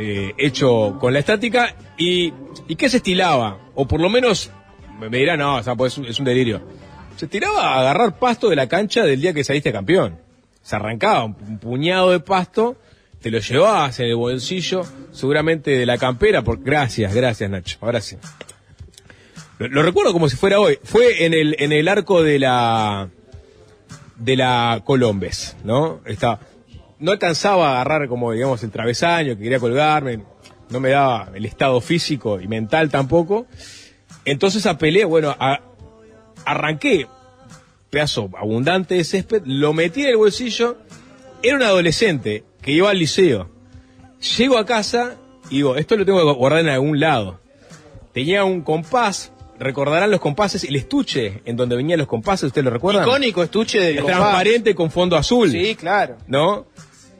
eh, 0.00 0.32
hecho 0.38 0.96
con 1.00 1.12
la 1.12 1.18
estática 1.18 1.74
y, 1.96 2.32
y 2.68 2.76
¿qué 2.76 2.88
se 2.88 2.98
estilaba? 2.98 3.58
O 3.74 3.88
por 3.88 4.00
lo 4.00 4.08
menos, 4.08 4.52
me 5.00 5.18
dirán, 5.18 5.40
no, 5.40 5.56
o 5.56 5.62
sea, 5.64 5.74
pues 5.74 5.98
es, 5.98 6.18
un, 6.20 6.24
delirio. 6.24 6.62
Se 7.16 7.26
tiraba 7.26 7.74
a 7.74 7.80
agarrar 7.80 8.16
pasto 8.16 8.48
de 8.48 8.54
la 8.54 8.68
cancha 8.68 9.04
del 9.04 9.20
día 9.20 9.34
que 9.34 9.42
saliste 9.42 9.72
campeón. 9.72 10.20
Se 10.62 10.76
arrancaba 10.76 11.24
un, 11.24 11.58
puñado 11.58 12.12
de 12.12 12.20
pasto, 12.20 12.76
te 13.20 13.32
lo 13.32 13.40
llevabas 13.40 13.98
en 13.98 14.06
el 14.06 14.14
bolsillo, 14.14 14.82
seguramente 15.10 15.72
de 15.72 15.84
la 15.84 15.98
campera, 15.98 16.42
por, 16.42 16.62
gracias, 16.62 17.12
gracias 17.12 17.50
Nacho, 17.50 17.78
ahora 17.80 18.00
sí. 18.00 18.16
Lo, 19.58 19.66
lo 19.66 19.82
recuerdo 19.82 20.12
como 20.12 20.28
si 20.28 20.36
fuera 20.36 20.60
hoy. 20.60 20.78
Fue 20.84 21.24
en 21.26 21.34
el, 21.34 21.56
en 21.58 21.72
el 21.72 21.88
arco 21.88 22.22
de 22.22 22.38
la 22.38 23.08
de 24.16 24.36
la 24.36 24.82
Colombes, 24.84 25.56
¿no? 25.64 26.00
No 27.00 27.12
alcanzaba 27.12 27.68
a 27.68 27.74
agarrar 27.80 28.08
como, 28.08 28.32
digamos, 28.32 28.62
el 28.62 28.70
travesaño, 28.70 29.36
que 29.36 29.42
quería 29.42 29.60
colgarme, 29.60 30.22
no 30.70 30.80
me 30.80 30.90
daba 30.90 31.30
el 31.34 31.44
estado 31.44 31.80
físico 31.80 32.40
y 32.40 32.48
mental 32.48 32.90
tampoco. 32.90 33.46
Entonces 34.24 34.66
apelé, 34.66 35.04
bueno, 35.04 35.34
arranqué 36.44 37.06
pedazo 37.90 38.30
abundante 38.36 38.96
de 38.96 39.04
césped, 39.04 39.42
lo 39.46 39.72
metí 39.72 40.02
en 40.02 40.10
el 40.10 40.16
bolsillo, 40.16 40.76
era 41.42 41.56
un 41.56 41.62
adolescente 41.62 42.44
que 42.60 42.72
iba 42.72 42.90
al 42.90 42.98
liceo. 42.98 43.48
Llego 44.36 44.58
a 44.58 44.66
casa 44.66 45.16
y 45.48 45.56
digo, 45.56 45.76
esto 45.76 45.96
lo 45.96 46.04
tengo 46.04 46.18
que 46.18 46.38
guardar 46.38 46.60
en 46.60 46.68
algún 46.68 47.00
lado. 47.00 47.40
Tenía 48.12 48.44
un 48.44 48.62
compás, 48.62 49.32
recordarán 49.58 50.10
los 50.10 50.20
compases, 50.20 50.64
el 50.64 50.76
estuche 50.76 51.40
en 51.44 51.56
donde 51.56 51.76
venían 51.76 51.98
los 51.98 52.08
compases, 52.08 52.44
¿ustedes 52.48 52.64
lo 52.64 52.70
recuerdan? 52.70 53.06
Icónico 53.06 53.42
estuche 53.42 53.80
del 53.80 53.96
El 53.98 54.02
compás. 54.02 54.18
transparente 54.18 54.74
con 54.74 54.90
fondo 54.90 55.16
azul. 55.16 55.50
Sí, 55.50 55.74
claro. 55.74 56.16
¿No? 56.26 56.66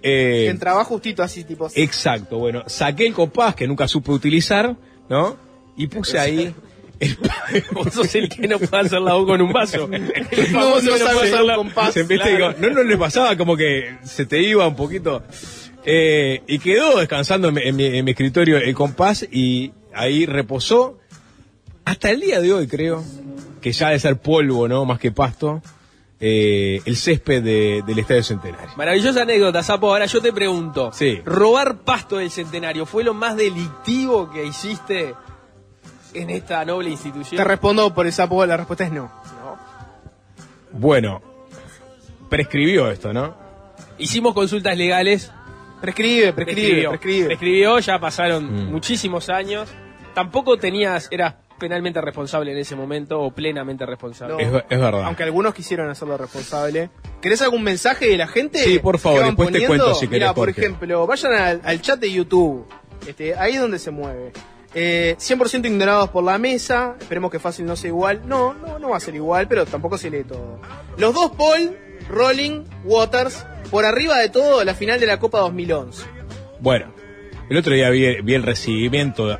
Eh, 0.02 0.42
Que 0.44 0.48
entraba 0.48 0.84
justito 0.84 1.22
así, 1.22 1.42
tipo 1.44 1.66
así. 1.66 1.80
Exacto, 1.82 2.38
bueno, 2.38 2.62
saqué 2.66 3.06
el 3.06 3.12
compás 3.14 3.54
que 3.54 3.66
nunca 3.66 3.88
supe 3.88 4.12
utilizar, 4.12 4.76
¿no? 5.08 5.36
Y 5.76 5.86
puse 5.88 6.18
ahí. 6.18 6.54
Vos 7.72 7.92
sos 7.92 8.12
el 8.16 8.28
que 8.28 8.48
no 8.48 8.58
puede 8.58 8.86
hacer 8.86 9.00
la 9.00 9.16
U 9.16 9.24
con 9.26 9.40
un 9.40 9.52
vaso. 9.52 9.88
El 10.30 10.46
famoso 10.48 10.82
no 10.82 10.92
que 10.94 10.98
sabe 10.98 11.20
hacer 11.28 11.42
la- 11.44 11.54
compás. 11.56 11.94
Claro. 11.94 12.24
Digo, 12.30 12.54
no, 12.58 12.70
no 12.70 12.82
les 12.82 12.98
pasaba 12.98 13.36
como 13.36 13.56
que 13.56 13.96
se 14.02 14.26
te 14.26 14.40
iba 14.42 14.66
un 14.66 14.74
poquito. 14.74 15.22
Eh, 15.84 16.42
y 16.48 16.58
quedó 16.58 16.98
descansando 16.98 17.48
en 17.48 17.54
mi, 17.54 17.62
en 17.62 17.76
mi- 17.76 17.84
en 17.98 18.04
mi 18.04 18.10
escritorio 18.10 18.56
el 18.58 18.74
compás 18.74 19.26
y 19.30 19.72
ahí 19.94 20.26
reposó. 20.26 20.98
Hasta 21.88 22.10
el 22.10 22.20
día 22.20 22.40
de 22.40 22.52
hoy 22.52 22.66
creo 22.68 23.02
que 23.60 23.72
ya 23.72 23.88
de 23.90 23.98
ser 23.98 24.16
polvo, 24.18 24.68
¿no? 24.68 24.84
Más 24.84 24.98
que 24.98 25.10
pasto. 25.10 25.62
eh, 26.20 26.82
el 26.84 26.96
césped 26.96 27.44
de- 27.44 27.80
del 27.86 28.00
Estadio 28.00 28.24
Centenario. 28.24 28.70
Maravillosa 28.76 29.22
anécdota, 29.22 29.62
Sapo. 29.62 29.88
Ahora 29.92 30.06
yo 30.06 30.20
te 30.20 30.32
pregunto. 30.32 30.90
Sí. 30.92 31.20
¿Robar 31.24 31.76
pasto 31.84 32.16
del 32.16 32.32
centenario 32.32 32.86
fue 32.86 33.04
lo 33.04 33.14
más 33.14 33.36
delictivo 33.36 34.28
que 34.28 34.44
hiciste 34.44 35.14
en 36.14 36.30
esta 36.30 36.64
noble 36.64 36.90
institución? 36.90 37.36
Te 37.36 37.44
respondo 37.44 37.94
por 37.94 38.08
esa 38.08 38.26
la 38.26 38.56
respuesta 38.56 38.82
es 38.84 38.90
no. 38.90 39.08
Bueno, 40.72 41.22
prescribió 42.28 42.90
esto, 42.90 43.12
¿no? 43.12 43.36
Hicimos 43.98 44.34
consultas 44.34 44.76
legales. 44.76 45.30
Prescribe, 45.80 46.32
prescribe, 46.32 46.88
prescribe. 46.88 47.26
Prescribió, 47.26 47.78
ya 47.78 48.00
pasaron 48.00 48.44
Mm. 48.66 48.72
muchísimos 48.72 49.28
años. 49.28 49.68
Tampoco 50.14 50.56
tenías, 50.56 51.06
eras 51.12 51.34
penalmente 51.58 52.00
responsable 52.00 52.52
en 52.52 52.58
ese 52.58 52.76
momento 52.76 53.20
o 53.20 53.30
plenamente 53.30 53.84
responsable. 53.84 54.34
No. 54.34 54.40
Es, 54.40 54.50
ver- 54.52 54.66
es 54.70 54.78
verdad. 54.80 55.02
Aunque 55.04 55.22
algunos 55.24 55.54
quisieron 55.54 55.90
hacerlo 55.90 56.16
responsable. 56.16 56.90
¿Querés 57.20 57.42
algún 57.42 57.62
mensaje 57.62 58.06
de 58.06 58.16
la 58.16 58.26
gente? 58.28 58.58
Sí, 58.60 58.78
por 58.78 58.98
favor, 58.98 59.24
después 59.24 59.48
te 59.48 59.52
poniendo? 59.60 59.84
cuento 59.84 59.94
si 59.94 60.06
querés, 60.08 60.20
Mira, 60.22 60.34
por 60.34 60.48
ejemplo, 60.48 61.06
vayan 61.06 61.32
al, 61.32 61.60
al 61.64 61.80
chat 61.80 61.98
de 62.00 62.10
YouTube. 62.12 62.66
Este, 63.06 63.34
ahí 63.36 63.54
es 63.54 63.60
donde 63.60 63.78
se 63.78 63.90
mueve. 63.90 64.32
Eh, 64.74 65.16
100% 65.18 65.66
ignorados 65.66 66.10
por 66.10 66.22
la 66.24 66.38
mesa. 66.38 66.94
Esperemos 67.00 67.30
que 67.30 67.38
fácil 67.38 67.64
no 67.66 67.74
sea 67.76 67.88
igual. 67.88 68.22
No, 68.26 68.54
no, 68.54 68.78
no 68.78 68.90
va 68.90 68.96
a 68.98 69.00
ser 69.00 69.14
igual, 69.14 69.48
pero 69.48 69.66
tampoco 69.66 69.96
se 69.98 70.10
lee 70.10 70.24
todo. 70.24 70.60
Los 70.98 71.14
dos 71.14 71.32
Paul, 71.32 71.76
Rolling, 72.08 72.64
Waters, 72.84 73.44
por 73.70 73.84
arriba 73.84 74.18
de 74.18 74.28
todo, 74.28 74.62
la 74.64 74.74
final 74.74 75.00
de 75.00 75.06
la 75.06 75.18
Copa 75.18 75.38
2011. 75.40 76.04
Bueno, 76.60 76.92
el 77.48 77.56
otro 77.56 77.72
día 77.72 77.88
vi, 77.90 78.20
vi 78.20 78.34
el 78.34 78.42
recibimiento 78.42 79.38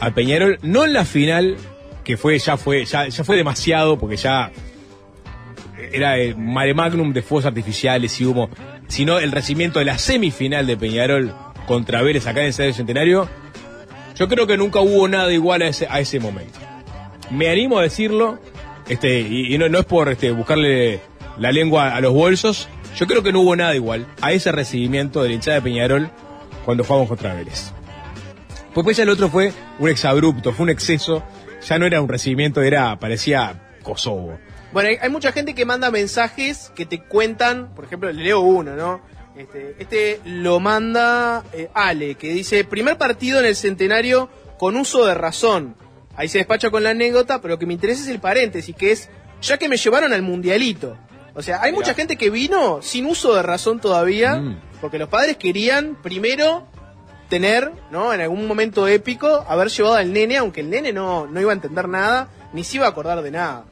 a 0.00 0.10
Peñarol, 0.10 0.58
no 0.62 0.84
en 0.84 0.92
la 0.92 1.04
final, 1.04 1.56
que 2.02 2.16
fue 2.16 2.38
ya 2.38 2.56
fue 2.56 2.84
ya, 2.84 3.10
fue 3.10 3.36
demasiado 3.36 3.98
porque 3.98 4.16
ya 4.16 4.50
era 5.92 6.18
el 6.18 6.36
mare 6.36 6.74
magnum 6.74 7.12
de 7.12 7.22
fuegos 7.22 7.46
artificiales 7.46 8.20
y 8.20 8.24
humo, 8.24 8.50
sino 8.88 9.18
el 9.18 9.32
recibimiento 9.32 9.78
de 9.78 9.86
la 9.86 9.98
semifinal 9.98 10.66
de 10.66 10.76
Peñarol 10.76 11.34
contra 11.66 12.02
Vélez 12.02 12.26
acá 12.26 12.40
en 12.40 12.46
el 12.46 12.50
Estadio 12.50 12.74
Centenario. 12.74 13.28
Yo 14.16 14.28
creo 14.28 14.46
que 14.46 14.56
nunca 14.56 14.80
hubo 14.80 15.08
nada 15.08 15.32
igual 15.32 15.62
a 15.62 15.68
ese, 15.68 15.86
a 15.90 16.00
ese 16.00 16.20
momento. 16.20 16.58
Me 17.30 17.48
animo 17.48 17.78
a 17.78 17.82
decirlo, 17.82 18.38
este, 18.88 19.20
y, 19.20 19.54
y 19.54 19.58
no, 19.58 19.68
no 19.68 19.78
es 19.78 19.84
por 19.84 20.08
este, 20.08 20.30
buscarle 20.30 21.00
la 21.38 21.50
lengua 21.50 21.94
a 21.96 22.00
los 22.00 22.12
bolsos, 22.12 22.68
yo 22.96 23.06
creo 23.06 23.22
que 23.22 23.32
no 23.32 23.40
hubo 23.40 23.56
nada 23.56 23.74
igual 23.74 24.06
a 24.20 24.32
ese 24.32 24.52
recibimiento 24.52 25.22
de 25.22 25.30
la 25.30 25.34
hinchada 25.34 25.56
de 25.56 25.62
Peñarol 25.62 26.10
cuando 26.64 26.84
jugamos 26.84 27.08
contra 27.08 27.34
Vélez. 27.34 27.72
Pues, 28.74 28.84
pues 28.84 28.96
ya 28.96 29.04
el 29.04 29.08
otro 29.08 29.28
fue 29.28 29.52
un 29.78 29.88
exabrupto, 29.88 30.52
fue 30.52 30.64
un 30.64 30.70
exceso, 30.70 31.22
ya 31.66 31.78
no 31.78 31.86
era 31.86 32.00
un 32.00 32.08
recibimiento, 32.08 32.60
era, 32.60 32.98
parecía 32.98 33.70
Kosovo. 33.82 34.38
Bueno, 34.72 34.88
hay, 34.88 34.96
hay 35.00 35.08
mucha 35.10 35.30
gente 35.32 35.54
que 35.54 35.64
manda 35.64 35.90
mensajes 35.90 36.72
que 36.74 36.84
te 36.84 37.00
cuentan, 37.02 37.72
por 37.74 37.84
ejemplo, 37.84 38.10
le 38.12 38.22
leo 38.24 38.40
uno, 38.40 38.74
¿no? 38.74 39.00
Este, 39.36 39.76
este 39.78 40.20
lo 40.24 40.58
manda 40.60 41.44
eh, 41.52 41.68
Ale, 41.74 42.16
que 42.16 42.32
dice, 42.32 42.64
primer 42.64 42.98
partido 42.98 43.38
en 43.40 43.46
el 43.46 43.56
centenario 43.56 44.28
con 44.58 44.76
uso 44.76 45.04
de 45.06 45.14
razón. 45.14 45.76
Ahí 46.16 46.28
se 46.28 46.38
despacha 46.38 46.70
con 46.70 46.82
la 46.84 46.90
anécdota, 46.90 47.40
pero 47.40 47.54
lo 47.54 47.58
que 47.58 47.66
me 47.66 47.74
interesa 47.74 48.02
es 48.02 48.08
el 48.08 48.20
paréntesis, 48.20 48.74
que 48.74 48.92
es, 48.92 49.08
ya 49.42 49.58
que 49.58 49.68
me 49.68 49.76
llevaron 49.76 50.12
al 50.12 50.22
mundialito. 50.22 50.96
O 51.34 51.42
sea, 51.42 51.60
hay 51.62 51.72
mucha 51.72 51.94
gente 51.94 52.16
que 52.16 52.30
vino 52.30 52.80
sin 52.82 53.06
uso 53.06 53.34
de 53.34 53.42
razón 53.42 53.80
todavía, 53.80 54.36
Mm. 54.36 54.60
porque 54.80 54.98
los 54.98 55.08
padres 55.08 55.36
querían 55.36 55.96
primero 56.00 56.68
tener, 57.34 57.72
¿no? 57.90 58.12
En 58.14 58.20
algún 58.20 58.46
momento 58.46 58.86
épico, 58.86 59.44
haber 59.48 59.68
llevado 59.68 59.96
al 59.96 60.12
nene, 60.12 60.36
aunque 60.36 60.60
el 60.60 60.70
nene 60.70 60.92
no, 60.92 61.26
no 61.26 61.40
iba 61.40 61.50
a 61.50 61.54
entender 61.54 61.88
nada, 61.88 62.28
ni 62.52 62.62
se 62.62 62.76
iba 62.76 62.86
a 62.86 62.90
acordar 62.90 63.22
de 63.22 63.30
nada. 63.32 63.64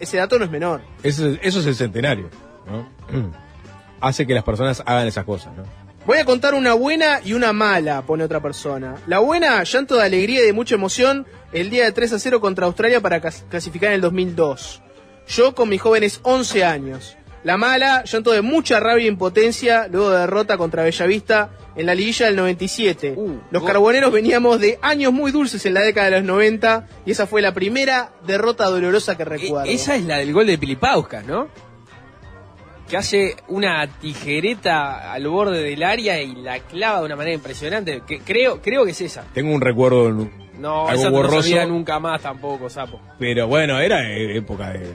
Ese 0.00 0.16
dato 0.16 0.38
no 0.38 0.44
es 0.46 0.50
menor. 0.50 0.80
Eso, 1.02 1.26
es- 1.28 1.38
eso 1.42 1.60
es 1.60 1.66
el 1.66 1.74
centenario, 1.74 2.30
¿no? 2.66 2.88
Hace 4.00 4.26
que 4.26 4.34
las 4.34 4.44
personas 4.44 4.82
hagan 4.86 5.06
esas 5.06 5.24
cosas, 5.24 5.54
¿no? 5.56 5.64
Voy 6.06 6.18
a 6.18 6.24
contar 6.24 6.54
una 6.54 6.72
buena 6.74 7.20
y 7.24 7.32
una 7.32 7.52
mala, 7.52 8.02
pone 8.02 8.22
otra 8.24 8.40
persona. 8.40 8.94
La 9.06 9.18
buena, 9.18 9.62
llanto 9.64 9.96
de 9.96 10.02
alegría 10.04 10.40
y 10.42 10.46
de 10.46 10.52
mucha 10.52 10.74
emoción, 10.76 11.26
el 11.52 11.68
día 11.68 11.84
de 11.84 11.92
3 11.92 12.12
a 12.14 12.18
0 12.18 12.40
contra 12.40 12.66
Australia 12.66 13.00
para 13.00 13.20
clasificar 13.20 13.88
en 13.90 13.96
el 13.96 14.00
2002. 14.02 14.82
Yo 15.28 15.54
con 15.54 15.68
mis 15.68 15.82
jóvenes 15.82 16.20
11 16.22 16.64
años. 16.64 17.16
La 17.46 17.56
mala, 17.56 18.02
llanto 18.02 18.32
de 18.32 18.42
mucha 18.42 18.80
rabia 18.80 19.04
e 19.04 19.08
impotencia, 19.08 19.86
luego 19.88 20.10
de 20.10 20.18
derrota 20.18 20.56
contra 20.56 20.82
Bellavista 20.82 21.50
en 21.76 21.86
la 21.86 21.94
liguilla 21.94 22.26
del 22.26 22.34
97. 22.34 23.14
Uh, 23.16 23.38
los 23.52 23.62
go- 23.62 23.68
carboneros 23.68 24.10
veníamos 24.10 24.58
de 24.58 24.80
años 24.82 25.12
muy 25.12 25.30
dulces 25.30 25.64
en 25.64 25.74
la 25.74 25.82
década 25.82 26.06
de 26.10 26.16
los 26.16 26.24
90 26.24 26.88
y 27.06 27.12
esa 27.12 27.28
fue 27.28 27.40
la 27.42 27.54
primera 27.54 28.10
derrota 28.26 28.64
dolorosa 28.64 29.16
que 29.16 29.24
recuerdo. 29.24 29.70
E- 29.70 29.74
Esa 29.74 29.94
es 29.94 30.04
la 30.04 30.16
del 30.18 30.32
gol 30.32 30.48
de 30.48 30.58
Pilipauskas, 30.58 31.24
¿no? 31.24 31.46
Que 32.88 32.96
hace 32.96 33.36
una 33.46 33.86
tijereta 33.86 35.12
al 35.12 35.28
borde 35.28 35.62
del 35.62 35.82
área 35.84 36.20
y 36.20 36.34
la 36.34 36.58
clava 36.58 36.98
de 37.00 37.06
una 37.06 37.16
manera 37.16 37.34
impresionante. 37.36 38.02
Que 38.06 38.18
creo, 38.20 38.60
creo 38.60 38.84
que 38.84 38.90
es 38.90 39.00
esa. 39.02 39.24
Tengo 39.34 39.54
un 39.54 39.60
recuerdo 39.60 40.10
No, 40.58 40.88
algo 40.88 41.00
esa 41.00 41.10
no 41.10 41.16
borroso, 41.16 41.66
nunca 41.66 42.00
más 42.00 42.22
tampoco, 42.22 42.68
sapo. 42.68 43.00
pero 43.20 43.46
bueno, 43.46 43.78
era 43.80 44.02
eh, 44.08 44.36
época 44.38 44.70
de, 44.72 44.92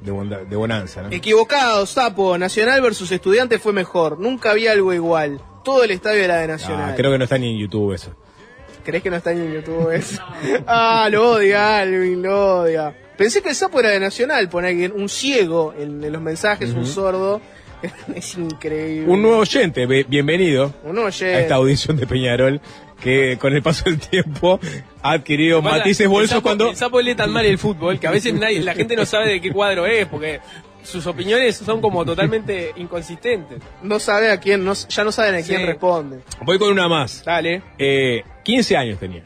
de, 0.00 0.56
bonanza, 0.56 1.02
¿no? 1.02 1.08
Equivocado, 1.10 1.86
Sapo. 1.86 2.38
Nacional 2.38 2.80
versus 2.80 3.10
Estudiantes 3.12 3.60
fue 3.60 3.72
mejor. 3.72 4.18
Nunca 4.18 4.50
había 4.50 4.72
algo 4.72 4.92
igual. 4.92 5.40
Todo 5.64 5.84
el 5.84 5.90
estadio 5.90 6.22
era 6.22 6.36
de 6.36 6.48
Nacional. 6.48 6.90
Ah, 6.92 6.94
creo 6.96 7.10
que 7.12 7.18
no 7.18 7.24
está 7.24 7.38
ni 7.38 7.50
en 7.50 7.58
YouTube 7.58 7.92
eso. 7.92 8.14
¿Crees 8.84 9.02
que 9.02 9.10
no 9.10 9.16
está 9.16 9.32
ni 9.32 9.42
en 9.42 9.52
YouTube 9.52 9.90
eso? 9.90 10.22
ah, 10.66 11.08
lo 11.10 11.32
odia, 11.32 11.80
Alvin, 11.80 12.22
lo 12.22 12.60
odia. 12.62 12.96
Pensé 13.16 13.42
que 13.42 13.50
el 13.50 13.54
sapo 13.54 13.80
era 13.80 13.90
de 13.90 14.00
Nacional, 14.00 14.48
poner 14.48 14.92
un 14.92 15.08
ciego 15.10 15.74
en, 15.78 16.02
en 16.02 16.12
los 16.12 16.22
mensajes, 16.22 16.70
un 16.70 16.86
sordo. 16.86 17.42
es 18.14 18.36
increíble. 18.38 19.10
Un 19.10 19.22
nuevo 19.22 19.38
oyente, 19.38 19.86
be- 19.86 20.04
bienvenido 20.04 20.74
Un 20.84 20.94
nuevo 20.94 21.08
a 21.08 21.10
esta 21.10 21.54
audición 21.56 21.96
de 21.96 22.06
Peñarol, 22.06 22.60
que 23.00 23.38
con 23.40 23.54
el 23.54 23.62
paso 23.62 23.84
del 23.84 23.98
tiempo 23.98 24.60
ha 25.02 25.12
adquirido 25.12 25.62
Pasa, 25.62 25.78
matices 25.78 26.00
el 26.02 26.08
bolsos 26.08 26.38
sapo- 26.38 26.42
cuando... 26.42 26.70
El 26.70 26.76
sapo 26.76 27.00
lee 27.00 27.14
tan 27.14 27.30
mal 27.32 27.44
el 27.46 27.58
fútbol 27.58 27.98
que 27.98 28.06
a 28.06 28.10
veces 28.10 28.34
nadie, 28.34 28.60
la 28.60 28.74
gente 28.74 28.96
no 28.96 29.04
sabe 29.06 29.28
de 29.28 29.40
qué 29.40 29.50
cuadro 29.52 29.86
es, 29.86 30.06
porque 30.06 30.40
sus 30.82 31.06
opiniones 31.06 31.56
son 31.56 31.80
como 31.80 32.04
totalmente 32.04 32.72
inconsistentes. 32.76 33.58
No 33.82 33.98
sabe 33.98 34.30
a 34.30 34.38
quién, 34.40 34.64
no- 34.64 34.72
ya 34.74 35.04
no 35.04 35.12
saben 35.12 35.34
a 35.34 35.42
quién 35.42 35.60
Sí. 35.60 35.66
responde. 35.66 36.20
Voy 36.44 36.58
con 36.58 36.70
una 36.72 36.88
más. 36.88 37.22
Dale. 37.24 37.62
Eh, 37.78 38.22
15 38.44 38.76
años 38.76 38.98
tenía. 38.98 39.22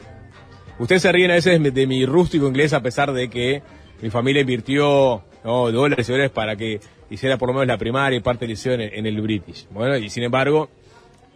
Ustedes 0.79 1.01
se 1.01 1.11
ríen 1.11 1.31
a 1.31 1.35
veces 1.35 1.61
de, 1.63 1.71
de 1.71 1.87
mi 1.87 2.05
rústico 2.05 2.47
inglés 2.47 2.73
a 2.73 2.81
pesar 2.81 3.13
de 3.13 3.29
que 3.29 3.61
mi 4.01 4.09
familia 4.09 4.41
invirtió 4.41 5.23
no, 5.45 5.71
dólares 5.71 6.09
y 6.09 6.11
dólares 6.11 6.31
para 6.33 6.55
que 6.57 6.81
hiciera 7.09 7.37
por 7.37 7.49
lo 7.49 7.53
menos 7.53 7.67
la 7.67 7.77
primaria 7.77 8.17
y 8.17 8.21
parte 8.21 8.41
del 8.41 8.49
liceo 8.51 8.73
en, 8.73 8.81
en 8.81 9.05
el 9.05 9.21
British. 9.21 9.67
Bueno, 9.71 9.97
y 9.97 10.09
sin 10.09 10.23
embargo, 10.23 10.69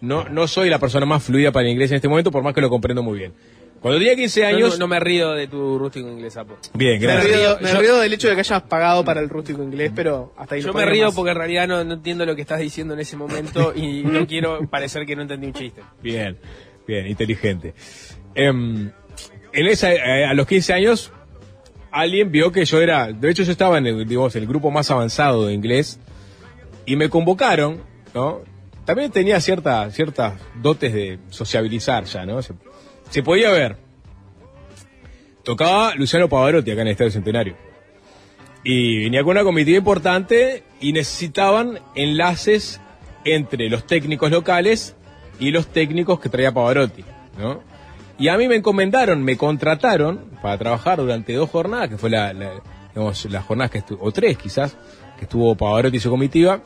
no, 0.01 0.25
no 0.29 0.47
soy 0.47 0.69
la 0.69 0.79
persona 0.79 1.05
más 1.05 1.23
fluida 1.23 1.51
para 1.51 1.65
el 1.65 1.71
inglés 1.73 1.91
en 1.91 1.95
este 1.97 2.08
momento, 2.08 2.32
por 2.32 2.43
más 2.43 2.53
que 2.53 2.62
lo 2.62 2.69
comprendo 2.69 3.03
muy 3.03 3.19
bien. 3.19 3.34
Cuando 3.82 3.97
tenía 3.97 4.13
15 4.15 4.41
Yo 4.41 4.47
años... 4.47 4.71
no, 4.73 4.77
no 4.79 4.88
me 4.89 4.99
río 4.99 5.32
de 5.32 5.47
tu 5.47 5.79
rústico 5.79 6.10
inglés, 6.10 6.34
sapo. 6.34 6.58
Bien, 6.73 6.99
Me 6.99 7.08
gracias. 7.08 7.38
río, 7.38 7.58
me 7.62 7.71
Yo- 7.71 7.79
río 7.79 7.97
del 7.99 8.12
hecho 8.13 8.27
de 8.27 8.34
que 8.34 8.41
hayas 8.41 8.62
pagado 8.63 9.05
para 9.05 9.21
el 9.21 9.29
rústico 9.29 9.63
inglés, 9.63 9.93
pero 9.95 10.34
hasta 10.38 10.55
ahí 10.55 10.62
Yo 10.62 10.67
no 10.67 10.73
me 10.73 10.86
río 10.86 11.05
más. 11.05 11.15
porque 11.15 11.32
en 11.32 11.38
realidad 11.38 11.65
no, 11.67 11.82
no 11.86 11.93
entiendo 11.93 12.25
lo 12.25 12.36
que 12.36 12.41
estás 12.41 12.60
diciendo 12.60 12.93
en 12.93 12.99
ese 12.99 13.15
momento 13.15 13.71
y 13.73 14.03
no 14.03 14.25
quiero 14.27 14.67
parecer 14.69 15.05
que 15.05 15.15
no 15.15 15.21
entendí 15.21 15.47
un 15.47 15.53
chiste. 15.53 15.82
Bien, 16.03 16.38
bien, 16.86 17.08
inteligente. 17.08 17.73
Em, 18.36 18.91
en 19.53 19.67
esa, 19.67 19.93
eh, 19.93 20.25
a 20.25 20.34
los 20.34 20.45
15 20.45 20.73
años 20.73 21.13
alguien 21.91 22.32
vio 22.32 22.52
que 22.52 22.65
yo 22.65 22.82
era, 22.82 23.12
de 23.12 23.30
hecho 23.30 23.43
yo 23.43 23.52
estaba 23.52 23.78
en 23.78 23.88
el, 23.88 24.08
digamos, 24.08 24.36
el 24.36 24.47
grupo 24.47 24.71
más 24.71 24.89
avanzado 24.91 25.47
de 25.47 25.54
inglés 25.54 25.99
y 26.86 26.95
me 26.95 27.10
convocaron, 27.10 27.82
¿no? 28.13 28.41
También 28.86 29.12
tenía 29.12 29.39
cierta, 29.39 29.89
ciertas 29.91 30.34
dotes 30.62 30.93
de 30.93 31.19
sociabilizar 31.30 32.06
ya, 32.06 32.25
¿no? 32.25 32.41
Se, 32.41 33.23
podía 33.23 33.52
ver. 33.52 33.78
Tocaba 35.43 35.93
Luciano 35.95 36.28
Pavarotti 36.28 36.71
acá 36.71 36.82
en 36.82 36.88
el 36.88 36.91
Estadio 36.93 37.12
Centenario. 37.12 37.56
Y 38.63 39.04
venía 39.04 39.23
con 39.23 39.32
una 39.32 39.43
comitiva 39.43 39.78
importante 39.78 40.63
y 40.82 40.91
necesitaban 40.91 41.80
enlaces 41.95 42.82
entre 43.25 43.69
los 43.69 43.86
técnicos 43.86 44.32
locales 44.32 44.95
y 45.39 45.52
los 45.52 45.67
técnicos 45.67 46.19
que 46.19 46.30
traía 46.30 46.52
Pavarotti, 46.52 47.06
¿no? 47.38 47.62
Y 48.19 48.27
a 48.27 48.38
mí 48.38 48.47
me 48.47 48.55
encomendaron, 48.58 49.23
me 49.23 49.38
contrataron 49.38 50.25
para 50.41 50.58
trabajar 50.58 50.97
durante 50.97 51.34
dos 51.34 51.49
jornadas, 51.49 51.89
que 51.89 51.97
fue 51.97 52.10
la, 52.10 52.34
la- 52.34 52.51
digamos, 52.93 53.25
las 53.25 53.45
jornadas 53.45 53.71
que 53.71 53.77
estuvo, 53.79 54.03
o 54.05 54.12
tres 54.12 54.38
quizás, 54.38 54.75
que 55.17 55.23
estuvo 55.25 55.55
Pavarotti 55.55 55.97
y 55.97 55.99
su 55.99 56.10
comitiva, 56.10 56.62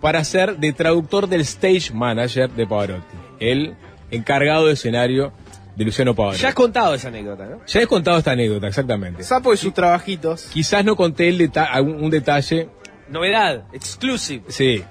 para 0.00 0.22
ser 0.24 0.56
de 0.58 0.72
traductor 0.72 1.28
del 1.28 1.42
stage 1.42 1.92
manager 1.92 2.50
de 2.50 2.66
Pavarotti, 2.66 3.16
el 3.40 3.74
encargado 4.10 4.66
de 4.66 4.74
escenario 4.74 5.32
de 5.76 5.84
Luciano 5.84 6.14
Pavarotti. 6.14 6.40
Ya 6.42 6.48
has 6.48 6.54
contado 6.54 6.94
esa 6.94 7.08
anécdota, 7.08 7.46
¿no? 7.46 7.60
Ya 7.66 7.80
he 7.80 7.86
contado 7.86 8.18
esta 8.18 8.32
anécdota, 8.32 8.68
exactamente. 8.68 9.22
Sapo 9.24 9.52
y 9.52 9.56
sus 9.56 9.74
trabajitos. 9.74 10.44
Quizás 10.52 10.84
no 10.84 10.94
conté 10.96 11.28
el 11.28 11.36
deta- 11.38 11.64
algún- 11.70 12.02
un 12.02 12.10
detalle 12.10 12.68
Novedad, 13.10 13.64
exclusive. 13.72 14.44
Sí, 14.48 14.82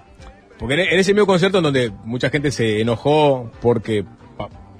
porque 0.59 0.75
en, 0.75 0.79
en 0.81 0.99
ese 0.99 1.13
mismo 1.13 1.25
concierto 1.25 1.57
en 1.57 1.63
donde 1.63 1.91
mucha 2.03 2.29
gente 2.29 2.51
se 2.51 2.81
enojó 2.81 3.51
porque 3.61 4.05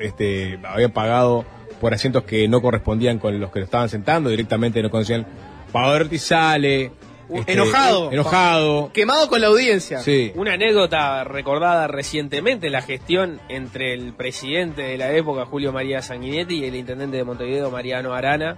este, 0.03 0.59
habían 0.63 0.91
pagado 0.91 1.45
por 1.81 1.93
asientos 1.93 2.23
que 2.23 2.47
no 2.47 2.61
correspondían 2.61 3.19
con 3.19 3.39
los 3.39 3.51
que 3.51 3.59
lo 3.59 3.65
estaban 3.65 3.89
sentando, 3.89 4.29
directamente 4.29 4.81
no 4.81 4.89
conocían. 4.89 5.25
Pavarotti 5.71 6.17
sale. 6.17 6.91
este, 7.33 7.53
enojado. 7.53 8.11
Enojado. 8.11 8.91
Quemado 8.93 9.27
con 9.27 9.41
la 9.41 9.47
audiencia. 9.47 9.99
Sí. 9.99 10.31
Una 10.35 10.53
anécdota 10.53 11.23
recordada 11.23 11.87
recientemente, 11.87 12.69
la 12.69 12.81
gestión 12.81 13.41
entre 13.49 13.93
el 13.93 14.13
presidente 14.13 14.81
de 14.83 14.97
la 14.97 15.11
época, 15.11 15.45
Julio 15.45 15.73
María 15.73 16.01
Sanguinetti, 16.01 16.59
y 16.59 16.65
el 16.65 16.75
intendente 16.75 17.17
de 17.17 17.23
Montevideo, 17.23 17.71
Mariano 17.71 18.13
Arana, 18.13 18.57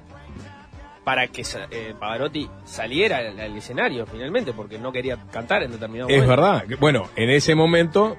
para 1.04 1.28
que 1.28 1.44
eh, 1.72 1.94
Pavarotti 2.00 2.50
saliera 2.66 3.18
al, 3.20 3.40
al 3.40 3.56
escenario 3.56 4.06
finalmente, 4.08 4.54
porque 4.54 4.78
no 4.80 4.92
quería 4.92 5.18
cantar 5.32 5.64
en 5.64 5.72
determinado 5.72 6.10
Es 6.10 6.18
momento. 6.24 6.30
verdad. 6.42 6.66
que, 6.68 6.76
Bueno, 6.76 7.10
en 7.16 7.30
ese 7.30 7.54
momento 7.56 8.18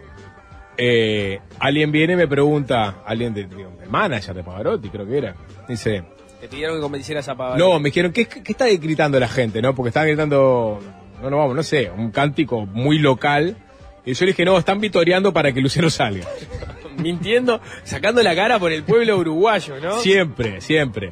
eh, 0.78 1.40
alguien 1.58 1.90
viene 1.92 2.14
y 2.14 2.16
me 2.16 2.28
pregunta, 2.28 3.02
alguien 3.06 3.32
de, 3.34 3.44
digo, 3.44 3.72
manager 3.88 4.34
de 4.34 4.42
Pavarotti, 4.44 4.88
creo 4.90 5.06
que 5.06 5.18
era. 5.18 5.34
Dice, 5.68 6.04
Te 6.40 6.48
pidieron 6.48 6.76
que 6.76 6.82
convencieras 6.82 7.28
a 7.28 7.34
Pavarotti. 7.36 7.62
No, 7.62 7.78
me 7.78 7.88
dijeron, 7.90 8.12
¿qué, 8.12 8.26
qué 8.26 8.52
está 8.52 8.66
gritando 8.68 9.18
la 9.18 9.28
gente, 9.28 9.60
no? 9.62 9.74
Porque 9.74 9.88
estaban 9.88 10.08
gritando, 10.08 10.80
no, 11.22 11.30
no 11.30 11.38
vamos, 11.38 11.56
no 11.56 11.62
sé, 11.62 11.90
un 11.90 12.10
cántico 12.10 12.66
muy 12.66 12.98
local. 12.98 13.56
Y 14.04 14.12
yo 14.14 14.24
le 14.24 14.32
dije, 14.32 14.44
no, 14.44 14.56
están 14.58 14.80
vitoreando 14.80 15.32
para 15.32 15.52
que 15.52 15.60
Luciano 15.60 15.90
salga. 15.90 16.26
Mintiendo, 16.98 17.60
sacando 17.84 18.22
la 18.22 18.34
cara 18.34 18.58
por 18.58 18.72
el 18.72 18.82
pueblo 18.84 19.18
uruguayo, 19.18 19.78
¿no? 19.80 19.98
Siempre, 20.00 20.60
siempre. 20.60 21.10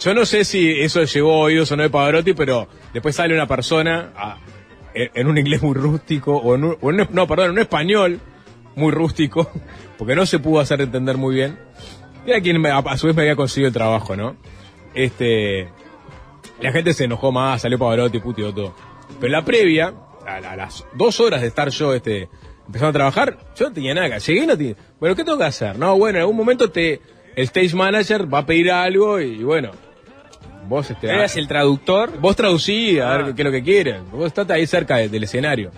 Yo 0.00 0.14
no 0.14 0.24
sé 0.26 0.44
si 0.44 0.80
eso 0.80 1.02
llegó 1.04 1.32
a 1.34 1.38
oídos 1.38 1.72
o 1.72 1.76
no 1.76 1.82
de 1.82 1.90
Pavarotti, 1.90 2.32
pero 2.32 2.68
después 2.92 3.16
sale 3.16 3.34
una 3.34 3.46
persona 3.46 4.12
a- 4.16 4.38
en 4.94 5.10
en 5.14 5.26
un 5.26 5.38
inglés 5.38 5.62
muy 5.62 5.74
rústico, 5.74 6.36
o 6.36 6.54
en 6.54 6.64
un, 6.64 6.76
o 6.80 6.90
en 6.90 7.00
un- 7.00 7.08
no, 7.10 7.26
perdón, 7.26 7.46
en 7.46 7.52
un 7.52 7.58
español 7.60 8.20
muy 8.78 8.92
rústico, 8.92 9.50
porque 9.98 10.14
no 10.14 10.24
se 10.26 10.38
pudo 10.38 10.60
hacer 10.60 10.80
entender 10.80 11.16
muy 11.16 11.34
bien. 11.34 11.58
Era 12.26 12.40
quien 12.40 12.60
me- 12.60 12.70
a, 12.70 12.78
a 12.78 12.96
su 12.96 13.06
vez 13.06 13.16
me 13.16 13.22
había 13.22 13.36
conseguido 13.36 13.68
el 13.68 13.74
trabajo, 13.74 14.16
¿no? 14.16 14.36
Este, 14.94 15.68
la 16.60 16.72
gente 16.72 16.92
se 16.94 17.04
enojó 17.04 17.32
más, 17.32 17.62
salió 17.62 17.78
Pavarotti, 17.78 18.18
puteó 18.20 18.52
todo. 18.52 18.74
Pero 19.20 19.30
la 19.32 19.44
previa, 19.44 19.92
a, 20.26 20.36
a 20.36 20.56
las 20.56 20.84
dos 20.94 21.20
horas 21.20 21.40
de 21.40 21.46
estar 21.48 21.68
yo 21.70 21.94
este, 21.94 22.28
empezando 22.66 22.88
a 22.90 22.92
trabajar, 22.92 23.38
yo 23.56 23.68
no 23.68 23.72
tenía 23.74 23.94
nada. 23.94 24.18
Llegué 24.18 24.44
y 24.44 24.46
no 24.46 24.56
tenía... 24.56 24.74
Bueno, 25.00 25.14
¿qué 25.16 25.24
tengo 25.24 25.38
que 25.38 25.44
hacer? 25.44 25.78
No, 25.78 25.96
bueno, 25.96 26.18
en 26.18 26.22
algún 26.22 26.36
momento 26.36 26.70
te, 26.70 27.00
el 27.36 27.44
stage 27.44 27.74
manager 27.74 28.32
va 28.32 28.38
a 28.40 28.46
pedir 28.46 28.70
algo 28.70 29.20
y, 29.20 29.42
bueno, 29.44 29.70
vos... 30.68 30.90
Este, 30.90 31.08
Eras 31.08 31.36
el 31.36 31.46
traductor. 31.48 32.18
Vos 32.20 32.36
traducí 32.36 32.98
a 32.98 33.12
Ah. 33.12 33.16
ver 33.22 33.34
qué 33.34 33.42
es 33.42 33.46
lo 33.46 33.52
que 33.52 33.62
quieren. 33.62 34.10
Vos 34.10 34.26
estás 34.26 34.50
ahí 34.50 34.66
cerca 34.66 34.96
de- 34.96 35.08
del 35.08 35.24
escenario. 35.24 35.70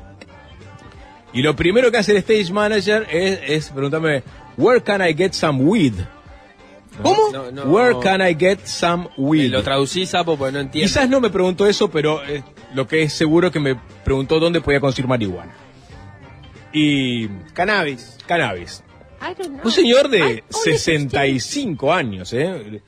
Y 1.33 1.43
lo 1.43 1.55
primero 1.55 1.91
que 1.91 1.99
hace 1.99 2.13
el 2.13 2.19
stage 2.19 2.53
manager 2.53 3.07
es, 3.11 3.41
es 3.47 3.71
preguntarme, 3.71 4.23
where 4.57 4.83
can 4.83 5.01
I 5.01 5.15
get 5.15 5.33
some 5.33 5.63
weed? 5.63 5.95
¿Cómo? 7.03 7.31
No, 7.33 7.51
no. 7.51 7.65
Where 7.65 7.95
can 8.01 8.21
I 8.21 8.35
get 8.35 8.67
some 8.67 9.09
weed? 9.17 9.51
Lo 9.51 9.63
traducí, 9.63 10.07
sapo, 10.07 10.37
porque 10.37 10.53
no 10.53 10.61
entiendo. 10.61 10.87
Quizás 10.87 11.09
no 11.09 11.21
me 11.21 11.31
preguntó 11.31 11.67
eso, 11.67 11.91
pero 11.91 12.23
eh, 12.25 12.43
lo 12.75 12.87
que 12.87 13.03
es 13.03 13.13
seguro 13.13 13.47
es 13.47 13.53
que 13.53 13.61
me 13.61 13.77
preguntó 14.05 14.39
dónde 14.41 14.61
podía 14.61 14.81
conseguir 14.81 15.09
marihuana. 15.09 15.53
Y 16.73 17.29
Cannabis. 17.53 18.19
cannabis. 18.27 18.83
Un 19.63 19.71
señor 19.71 20.09
de 20.09 20.45
65 20.49 21.93
años, 21.93 22.33
¿eh? 22.33 22.81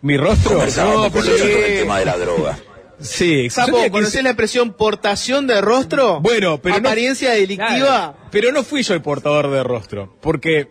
Mi 0.00 0.16
rostro. 0.16 0.52
Conversábamos 0.52 1.12
con 1.12 1.22
sobre 1.22 1.74
el 1.74 1.80
tema 1.82 1.98
de 1.98 2.04
la 2.06 2.16
droga. 2.16 2.58
Sí, 3.02 3.50
Sapo, 3.50 3.72
tenía 3.72 3.90
¿conocés 3.90 4.12
15 4.14 4.22
la 4.22 4.30
expresión 4.30 4.72
portación 4.72 5.46
de 5.46 5.60
rostro? 5.60 6.20
Bueno, 6.20 6.58
pero 6.60 6.78
no- 6.80 6.88
Apariencia 6.88 7.32
delictiva. 7.32 8.16
Pero 8.30 8.52
no 8.52 8.62
fui 8.62 8.82
yo 8.82 8.94
el 8.94 9.02
portador 9.02 9.50
de 9.50 9.62
rostro, 9.62 10.16
porque 10.20 10.68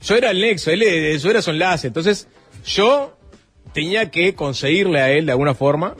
yo 0.00 0.16
era 0.16 0.30
el 0.30 0.40
nexo, 0.40 0.70
él 0.70 0.82
eh, 0.82 1.18
yo 1.18 1.30
era 1.30 1.42
su 1.42 1.50
enlace, 1.50 1.86
entonces 1.88 2.28
yo 2.64 3.16
tenía 3.72 4.10
que 4.10 4.34
conseguirle 4.34 5.00
a 5.00 5.10
él 5.10 5.26
de 5.26 5.32
alguna 5.32 5.54
forma 5.54 5.94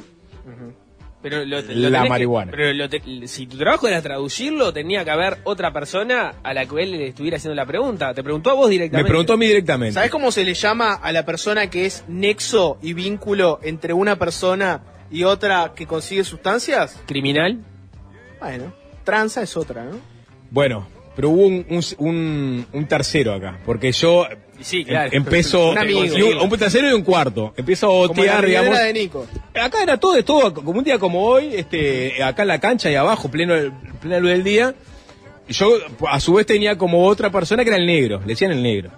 Pero 1.22 1.44
lo- 1.44 1.60
lo 1.60 1.90
La 1.90 2.04
que- 2.04 2.08
marihuana. 2.08 2.50
pero 2.50 2.72
lo 2.72 2.88
te- 2.88 3.02
si 3.28 3.46
tu 3.46 3.58
trabajo 3.58 3.86
era 3.86 4.00
traducirlo, 4.00 4.72
tenía 4.72 5.04
que 5.04 5.10
haber 5.10 5.36
otra 5.44 5.70
persona 5.70 6.36
a 6.42 6.54
la 6.54 6.64
que 6.64 6.82
él 6.82 6.92
le 6.92 7.08
estuviera 7.08 7.36
haciendo 7.36 7.54
la 7.54 7.66
pregunta. 7.66 8.14
Te 8.14 8.22
preguntó 8.22 8.48
a 8.48 8.54
vos 8.54 8.68
me 8.68 8.72
directamente. 8.72 9.06
preguntó 9.06 9.34
a 9.34 9.36
mí 9.36 9.46
directamente. 9.46 9.92
¿Sabés 9.92 10.10
cómo 10.10 10.32
se 10.32 10.44
le 10.44 10.54
llama 10.54 10.94
a 10.94 11.12
la 11.12 11.26
persona 11.26 11.68
que 11.68 11.84
es 11.84 12.04
nexo 12.08 12.78
y 12.80 12.94
vínculo 12.94 13.60
entre 13.62 13.92
una 13.92 14.16
persona 14.16 14.80
y 15.10 15.24
otra 15.24 15.72
que 15.74 15.86
consigue 15.86 16.24
sustancias? 16.24 17.00
¿Criminal? 17.06 17.58
Bueno, 18.40 18.72
tranza 19.04 19.42
es 19.42 19.56
otra, 19.56 19.84
¿no? 19.84 19.98
Bueno, 20.50 20.86
pero 21.16 21.30
hubo 21.30 21.46
un, 21.46 21.66
un, 21.68 21.82
un- 21.98 22.66
un 22.72 22.86
tercero 22.88 23.34
acá, 23.34 23.58
porque 23.66 23.92
yo 23.92 24.26
Sí, 24.60 24.84
claro. 24.84 25.10
em- 25.12 25.22
empezó 25.22 25.70
Un 25.70 25.78
un, 25.78 26.52
un 26.52 26.58
tercero 26.58 26.90
y 26.90 26.92
un 26.92 27.02
cuarto. 27.02 27.54
Empiezo 27.56 27.86
a 27.86 27.90
botear, 28.08 28.44
digamos. 28.44 28.78
de 28.78 28.92
Nico. 28.92 29.26
Acá 29.60 29.82
era 29.82 29.96
todo, 29.98 30.22
todo 30.24 30.52
como 30.52 30.72
un 30.78 30.84
día 30.84 30.98
como 30.98 31.24
hoy, 31.24 31.54
este, 31.54 32.22
acá 32.22 32.42
en 32.42 32.48
la 32.48 32.60
cancha 32.60 32.90
y 32.90 32.94
abajo, 32.94 33.30
pleno, 33.30 33.54
plena 34.00 34.18
luz 34.20 34.30
del 34.30 34.44
día. 34.44 34.74
Y 35.48 35.52
yo, 35.54 35.72
a 36.08 36.20
su 36.20 36.34
vez, 36.34 36.46
tenía 36.46 36.76
como 36.78 37.04
otra 37.06 37.30
persona 37.30 37.64
que 37.64 37.70
era 37.70 37.78
el 37.78 37.86
negro, 37.86 38.20
le 38.20 38.26
decían 38.26 38.52
el 38.52 38.62
negro. 38.62 38.90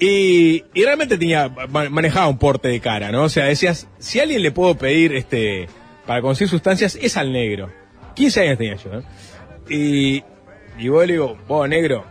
Y, 0.00 0.64
y 0.74 0.84
realmente 0.84 1.18
tenía, 1.18 1.48
ma- 1.68 1.88
manejaba 1.88 2.28
un 2.28 2.38
porte 2.38 2.68
de 2.68 2.80
cara, 2.80 3.10
¿no? 3.10 3.24
O 3.24 3.28
sea, 3.28 3.46
decías, 3.46 3.88
si 3.98 4.20
a 4.20 4.22
alguien 4.22 4.42
le 4.42 4.52
puedo 4.52 4.76
pedir, 4.76 5.12
este, 5.14 5.68
para 6.06 6.22
conseguir 6.22 6.48
sustancias, 6.50 6.96
es 7.00 7.16
al 7.16 7.32
negro. 7.32 7.70
15 8.14 8.40
años 8.42 8.58
tenía 8.58 8.76
yo, 8.76 8.90
¿no? 8.92 9.02
Y, 9.68 10.22
y 10.78 10.88
vos 10.88 11.06
le 11.06 11.14
digo, 11.14 11.36
vos, 11.48 11.68
negro, 11.68 12.04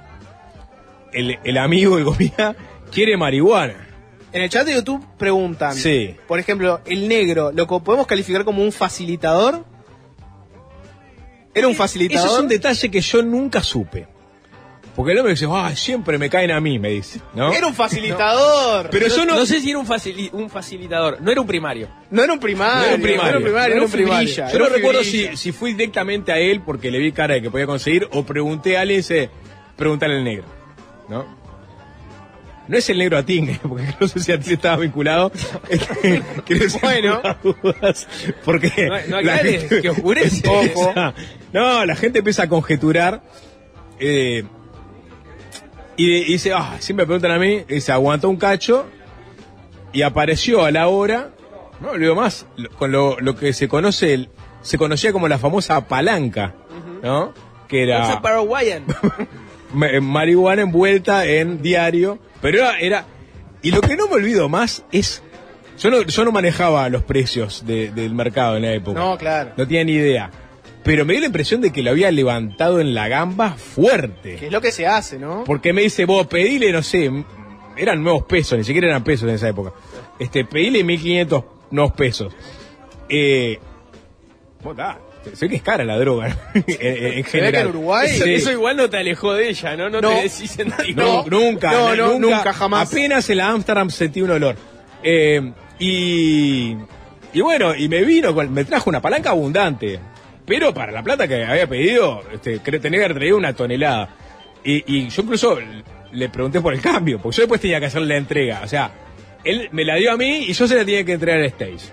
el, 1.14 1.40
el 1.44 1.58
amigo 1.58 1.96
del 1.96 2.06
comida 2.06 2.56
quiere 2.92 3.16
marihuana. 3.16 3.86
En 4.34 4.42
el 4.42 4.50
chat 4.50 4.66
de 4.68 4.74
YouTube 4.74 5.06
preguntan, 5.18 5.74
Sí. 5.74 6.14
por 6.28 6.38
ejemplo, 6.40 6.82
el 6.86 7.08
negro, 7.08 7.52
¿lo 7.54 7.66
podemos 7.68 8.06
calificar 8.06 8.44
como 8.44 8.62
un 8.62 8.74
facilitador? 8.74 9.64
¿Era 11.54 11.68
un 11.68 11.76
facilitador? 11.76 12.26
Eso 12.28 12.36
es 12.38 12.44
un 12.44 12.50
detalle 12.50 12.92
que 12.92 13.02
yo 13.02 13.24
nunca 13.24 13.64
supe. 13.64 14.08
Porque 14.98 15.12
el 15.14 15.20
hombre 15.20 15.34
dice, 15.36 15.46
ah, 15.50 15.74
siempre 15.76 16.18
me 16.18 16.28
caen 16.30 16.50
a 16.52 16.60
mí, 16.60 16.80
me 16.80 16.90
dice. 16.90 17.22
¿no? 17.36 17.54
Era 17.54 17.68
un 17.68 17.74
facilitador. 17.76 18.90
Pero 18.90 19.08
yo 19.08 19.26
no- 19.26 19.36
No 19.36 19.46
sé 19.46 19.62
si 19.62 19.70
era 19.70 19.78
un, 19.80 19.86
facili- 19.88 20.32
un 20.34 20.50
facilitador. 20.50 21.22
No 21.22 21.32
era 21.32 21.40
un 21.40 21.46
primario. 21.48 21.88
No 22.10 22.24
era 22.24 22.34
un 22.34 22.40
primario. 22.40 22.80
No 22.80 22.86
era 22.88 22.96
un 22.96 23.02
primario. 23.02 23.24
No 23.24 23.28
era 23.30 23.38
un 23.38 23.44
primario, 23.44 23.76
era 23.76 23.86
un 23.86 23.92
primario. 23.92 24.48
Yo 24.52 24.60
no 24.60 24.66
recuerdo 24.70 25.04
si, 25.04 25.38
si 25.38 25.52
fui 25.52 25.74
directamente 25.74 26.32
a 26.32 26.40
él 26.40 26.62
porque 26.66 26.90
le 26.92 26.98
vi 26.98 27.12
cara 27.12 27.36
de 27.36 27.44
que 27.44 27.52
podía 27.52 27.68
conseguir 27.68 28.08
o 28.12 28.26
pregunté 28.26 28.76
a 28.78 28.82
alguien 28.82 29.00
dice, 29.00 29.30
pregúntale 29.78 30.16
al 30.18 30.24
negro. 30.24 30.46
¿No? 31.08 31.38
No 32.68 32.76
es 32.78 32.90
el 32.90 32.98
negro 32.98 33.18
Atingue, 33.20 33.60
porque 33.70 33.86
no 34.00 34.08
sé 34.10 34.20
si 34.20 34.32
a 34.32 34.40
ti 34.40 34.54
estaba 34.54 34.78
vinculado. 34.78 35.32
Este, 35.70 36.80
Bueno. 36.82 37.22
porque 38.44 38.72
No, 39.08 39.18
no 39.18 39.22
la 39.22 39.38
gente- 39.38 39.82
que 39.82 39.90
oscurece. 39.90 40.48
Ojo. 40.76 40.94
No, 41.54 41.86
la 41.86 41.96
gente 41.96 42.20
empieza 42.20 42.44
a 42.44 42.50
conjeturar. 42.50 43.22
eh, 44.00 44.44
y, 45.98 46.10
y 46.12 46.24
dice, 46.34 46.54
ah, 46.54 46.76
siempre 46.80 47.06
me 47.06 47.08
preguntan 47.08 47.32
a 47.32 47.40
mí, 47.40 47.64
se 47.82 47.92
aguantó 47.92 48.30
un 48.30 48.38
cacho 48.38 48.86
y 49.94 50.02
apareció 50.04 50.64
a 50.64 50.72
la 50.72 50.88
hora, 50.88 51.32
no 51.82 51.94
le 51.94 52.00
digo 52.02 52.16
más, 52.16 52.46
lo- 52.56 52.70
con 52.72 52.92
lo, 52.92 53.20
lo 53.20 53.36
que 53.36 53.52
se 53.54 53.68
conoce, 53.68 54.30
se 54.62 54.78
conocía 54.78 55.12
como 55.12 55.28
la 55.28 55.38
famosa 55.38 55.88
palanca, 55.88 56.56
¿no? 57.04 57.34
Que 57.68 57.84
era 57.84 58.22
paraguayan. 58.22 58.86
ma- 59.74 60.00
marihuana 60.02 60.62
envuelta 60.62 61.26
en 61.26 61.62
diario, 61.62 62.20
pero 62.42 62.60
era, 62.60 62.80
era 62.80 63.06
Y 63.62 63.72
lo 63.72 63.82
que 63.82 63.96
no 63.98 64.08
me 64.08 64.16
olvido 64.16 64.48
más 64.50 64.86
es. 64.92 65.24
Yo 65.80 65.92
no, 65.92 66.02
yo 66.02 66.26
no 66.26 66.32
manejaba 66.32 66.90
los 66.90 67.04
precios 67.04 67.66
de- 67.66 67.90
del 67.92 68.14
mercado 68.16 68.56
en 68.58 68.64
la 68.64 68.74
época. 68.74 69.00
No, 69.00 69.18
claro. 69.18 69.52
No 69.58 69.68
tenía 69.68 69.84
ni 69.84 69.94
idea. 69.94 70.32
Pero 70.88 71.06
me 71.06 71.14
dio 71.14 71.20
la 71.20 71.26
impresión 71.28 71.62
de 71.62 71.72
que 71.72 71.84
lo 71.84 71.92
había 71.92 72.10
levantado 72.12 72.80
en 72.80 72.96
la 72.96 73.08
gamba 73.08 73.52
fuerte. 73.52 74.38
Que 74.38 74.48
es 74.48 74.52
lo 74.52 74.62
que 74.62 74.72
se 74.72 74.88
hace, 74.88 75.20
¿no? 75.20 75.44
Porque 75.46 75.74
me 75.74 75.82
dice, 75.84 76.06
vos 76.06 76.26
pedile, 76.28 76.72
no 76.72 76.82
sé, 76.82 77.12
eran 77.78 78.02
nuevos 78.04 78.24
pesos, 78.24 78.58
ni 78.58 78.64
siquiera 78.64 78.88
eran 78.88 79.04
pesos 79.04 79.28
en 79.30 79.36
esa 79.36 79.50
época. 79.50 79.74
Este, 80.18 80.46
pedile 80.46 80.84
1500 80.84 81.44
nuevos 81.72 81.92
pesos. 81.94 82.34
Eh, 83.10 83.60
vos, 84.64 84.76
da, 84.76 84.98
sé 85.34 85.48
que 85.50 85.58
es 85.58 85.62
cara 85.62 85.84
la 85.84 85.98
droga, 86.00 86.36
en, 86.54 87.18
en 87.20 87.24
general. 87.26 87.74
Eso, 88.06 88.24
Sí. 88.24 88.34
eso 88.34 88.52
igual 88.52 88.78
no 88.78 88.90
te 88.90 88.98
alejó 88.98 89.34
de 89.34 89.50
ella, 89.50 89.76
¿no? 89.76 89.90
No, 89.90 90.02
No. 90.02 90.10
te 90.10 90.24
decís 90.24 90.58
en 90.60 90.74
No, 90.96 91.26
nunca, 91.30 91.72
no, 91.72 91.96
no, 91.96 92.14
no, 92.14 92.20
nunca, 92.20 92.54
jamás. 92.54 92.90
Apenas 92.92 93.30
en 93.30 93.38
la 93.38 93.50
Amsterdam 93.50 93.90
sentí 93.90 94.22
un 94.22 94.32
olor. 94.32 94.56
Eh, 95.04 95.52
y, 95.80 96.76
y 97.34 97.42
bueno, 97.42 97.76
y 97.76 97.88
me 97.90 98.04
vino, 98.04 98.34
con- 98.34 98.52
me 98.54 98.64
trajo 98.66 98.90
una 98.90 99.02
palanca 99.02 99.30
abundante. 99.32 100.00
Pero 100.48 100.74
para 100.74 100.92
la 100.92 101.04
plata 101.04 101.28
que 101.28 101.44
había 101.44 101.68
pedido, 101.68 102.24
este, 102.34 102.60
creo 102.62 102.82
tenía 102.82 103.00
que 103.00 103.06
haber 103.06 103.18
traído 103.18 103.38
una 103.38 103.54
tonelada. 103.54 104.10
Y, 104.64 104.84
y 104.88 105.10
yo 105.10 105.22
incluso 105.22 105.60
le 106.14 106.30
pregunté 106.30 106.62
por 106.62 106.74
el 106.74 106.82
cambio, 106.82 107.20
porque 107.22 107.36
yo 107.38 107.44
después 107.44 107.62
tenía 107.62 107.80
que 107.82 107.88
hacerle 107.88 108.08
la 108.08 108.18
entrega. 108.18 108.62
O 108.64 108.68
sea, 108.68 108.92
él 109.44 109.68
me 109.74 109.84
la 109.84 109.96
dio 109.96 110.12
a 110.12 110.18
mí 110.18 110.46
y 110.48 110.54
yo 110.54 110.66
se 110.68 110.76
la 110.76 110.86
tenía 110.86 111.04
que 111.04 111.14
entregar 111.14 111.40
al 111.42 111.46
stage. 111.48 111.92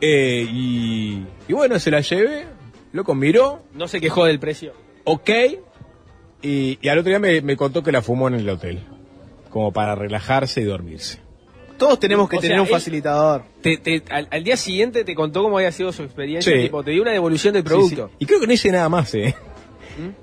Eh, 0.00 0.46
y, 0.50 1.24
y 1.48 1.52
bueno, 1.52 1.78
se 1.78 1.90
la 1.90 2.00
llevé, 2.00 2.46
loco 2.92 3.14
miró, 3.14 3.62
No 3.72 3.88
se 3.88 4.00
quejó 4.00 4.24
del 4.24 4.38
precio. 4.40 4.74
ok. 5.04 5.30
Y, 6.42 6.78
y 6.80 6.88
al 6.88 6.98
otro 6.98 7.10
día 7.10 7.18
me, 7.18 7.40
me 7.40 7.56
contó 7.56 7.82
que 7.82 7.90
la 7.92 8.02
fumó 8.02 8.28
en 8.28 8.34
el 8.34 8.48
hotel. 8.48 8.80
Como 9.50 9.72
para 9.72 9.94
relajarse 9.94 10.60
y 10.60 10.64
dormirse. 10.64 11.20
Todos 11.78 11.98
tenemos 12.00 12.28
que 12.28 12.36
O 12.36 12.40
tener 12.40 12.56
sea, 12.56 12.62
un 12.62 12.68
facilitador. 12.68 13.44
Te- 13.62 13.76
te- 13.78 14.02
al, 14.10 14.28
al 14.30 14.44
día 14.44 14.56
siguiente 14.56 15.04
te 15.04 15.14
contó 15.14 15.42
cómo 15.42 15.58
había 15.58 15.72
sido 15.72 15.92
su 15.92 16.02
experiencia, 16.02 16.52
Sí. 16.52 16.62
tipo, 16.62 16.82
te 16.82 16.90
dio 16.90 17.02
una 17.02 17.12
devolución 17.12 17.54
del 17.54 17.64
producto. 17.64 18.06
Sí, 18.08 18.12
sí. 18.12 18.16
Y 18.18 18.26
creo 18.26 18.40
que 18.40 18.46
no 18.46 18.52
hice 18.52 18.70
nada 18.72 18.88
más, 18.88 19.14
¿eh? 19.14 19.34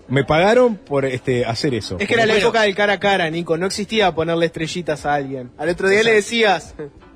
Me 0.07 0.23
pagaron 0.23 0.75
por 0.77 1.03
este 1.05 1.43
hacer 1.45 1.73
eso. 1.73 1.97
Es 1.99 2.07
que 2.07 2.13
era 2.13 2.25
la 2.25 2.33
Bueno, 2.33 2.47
época 2.47 2.61
del 2.61 2.75
cara 2.75 2.93
a 2.93 2.99
cara, 2.99 3.29
Nico. 3.29 3.57
No 3.57 3.65
existía 3.65 4.13
ponerle 4.15 4.45
estrellitas 4.45 5.05
a 5.05 5.15
alguien. 5.15 5.51
Al 5.57 5.67
otro 5.69 5.89
día 5.89 6.01
le 6.01 6.13
decías, 6.13 6.75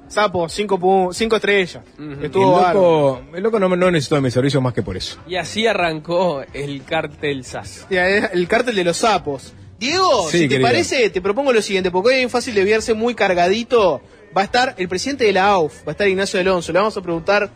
sapo, 0.10 0.50
cinco, 0.50 1.10
cinco 1.14 1.38
estrellas. 1.38 1.84
El 1.98 2.26
Estuvo 2.26 2.52
bárbaro. 2.54 2.80
loco, 2.82 3.22
el 3.38 3.44
loco 3.44 3.60
no, 3.60 3.70
no 3.76 3.92
necesitó 3.92 4.16
de 4.16 4.22
mis 4.22 4.34
servicios 4.34 4.62
más 4.62 4.74
que 4.74 4.84
por 4.84 4.98
eso. 4.98 5.18
Y 5.28 5.36
así 5.38 5.68
arrancó 5.68 6.44
el 6.54 6.84
cártel 6.84 7.46
SAS. 7.46 7.88
Es 7.90 8.30
El 8.34 8.48
cártel 8.50 8.76
de 8.76 8.84
los 8.84 8.98
sapos. 8.98 9.54
Diego, 9.80 10.30
Sí, 10.30 10.40
si 10.40 10.44
te 10.44 10.50
querido. 10.50 10.68
parece, 10.68 11.10
te 11.10 11.22
propongo 11.22 11.54
lo 11.54 11.62
siguiente, 11.62 11.90
porque 11.92 12.18
hoy 12.18 12.26
un 12.26 12.30
fácil 12.30 12.54
de 12.56 12.66
verse 12.66 12.94
muy 12.94 13.16
cargadito. 13.16 14.02
Va 14.36 14.42
a 14.42 14.46
estar 14.46 14.76
el 14.78 14.88
presidente 14.88 15.24
de 15.24 15.34
la 15.34 15.48
AUF, 15.48 15.88
va 15.88 15.92
a 15.92 15.92
estar 15.92 16.08
Ignacio 16.08 16.40
Alonso. 16.40 16.72
Le 16.72 16.80
vamos 16.80 16.96
a 16.96 17.02
preguntar 17.02 17.50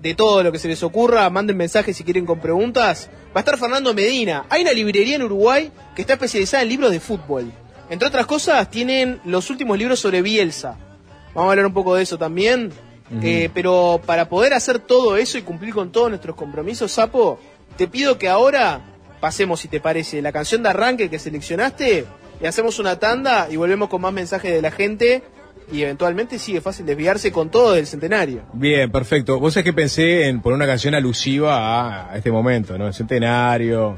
de 0.00 0.14
todo 0.14 0.42
lo 0.42 0.52
que 0.52 0.58
se 0.58 0.68
les 0.68 0.82
ocurra. 0.82 1.28
Manden 1.30 1.56
mensajes 1.56 1.96
si 1.96 2.04
quieren 2.04 2.26
con 2.26 2.40
preguntas. 2.40 3.08
Va 3.28 3.36
a 3.36 3.38
estar 3.40 3.58
Fernando 3.58 3.94
Medina. 3.94 4.44
Hay 4.50 4.62
una 4.62 4.72
librería 4.72 5.16
en 5.16 5.22
Uruguay 5.22 5.72
que 5.94 6.02
está 6.02 6.14
especializada 6.14 6.62
en 6.62 6.68
libros 6.68 6.90
de 6.90 7.00
fútbol. 7.00 7.50
Entre 7.90 8.06
otras 8.06 8.26
cosas, 8.26 8.70
tienen 8.70 9.20
los 9.24 9.48
últimos 9.48 9.78
libros 9.78 10.00
sobre 10.00 10.20
Bielsa. 10.20 10.76
Vamos 11.34 11.48
a 11.48 11.50
hablar 11.52 11.66
un 11.66 11.72
poco 11.72 11.94
de 11.94 12.02
eso 12.02 12.18
también. 12.18 12.72
Eh, 13.22 13.48
pero 13.54 14.02
para 14.04 14.28
poder 14.28 14.52
hacer 14.52 14.80
todo 14.80 15.16
eso 15.16 15.38
y 15.38 15.42
cumplir 15.42 15.72
con 15.72 15.90
todos 15.90 16.10
nuestros 16.10 16.36
compromisos, 16.36 16.92
Sapo, 16.92 17.38
te 17.78 17.88
pido 17.88 18.18
que 18.18 18.28
ahora 18.28 18.82
pasemos, 19.18 19.60
si 19.60 19.68
te 19.68 19.80
parece, 19.80 20.20
la 20.20 20.30
canción 20.30 20.62
de 20.62 20.68
arranque 20.68 21.08
que 21.08 21.18
seleccionaste 21.18 22.04
y 22.40 22.46
hacemos 22.46 22.78
una 22.78 22.98
tanda 22.98 23.48
y 23.50 23.56
volvemos 23.56 23.88
con 23.88 24.02
más 24.02 24.12
mensajes 24.12 24.52
de 24.52 24.60
la 24.60 24.70
gente 24.70 25.22
y 25.70 25.82
eventualmente 25.82 26.38
sigue 26.38 26.60
fácil 26.60 26.86
desviarse 26.86 27.30
con 27.30 27.50
todo 27.50 27.74
del 27.74 27.86
centenario. 27.86 28.42
Bien, 28.52 28.90
perfecto. 28.90 29.38
Vos 29.38 29.54
sabés 29.54 29.64
que 29.64 29.72
pensé 29.72 30.28
en 30.28 30.40
poner 30.40 30.56
una 30.56 30.66
canción 30.66 30.94
alusiva 30.94 32.10
a, 32.10 32.16
este 32.16 32.32
momento, 32.32 32.78
¿no? 32.78 32.86
El 32.86 32.94
centenario, 32.94 33.94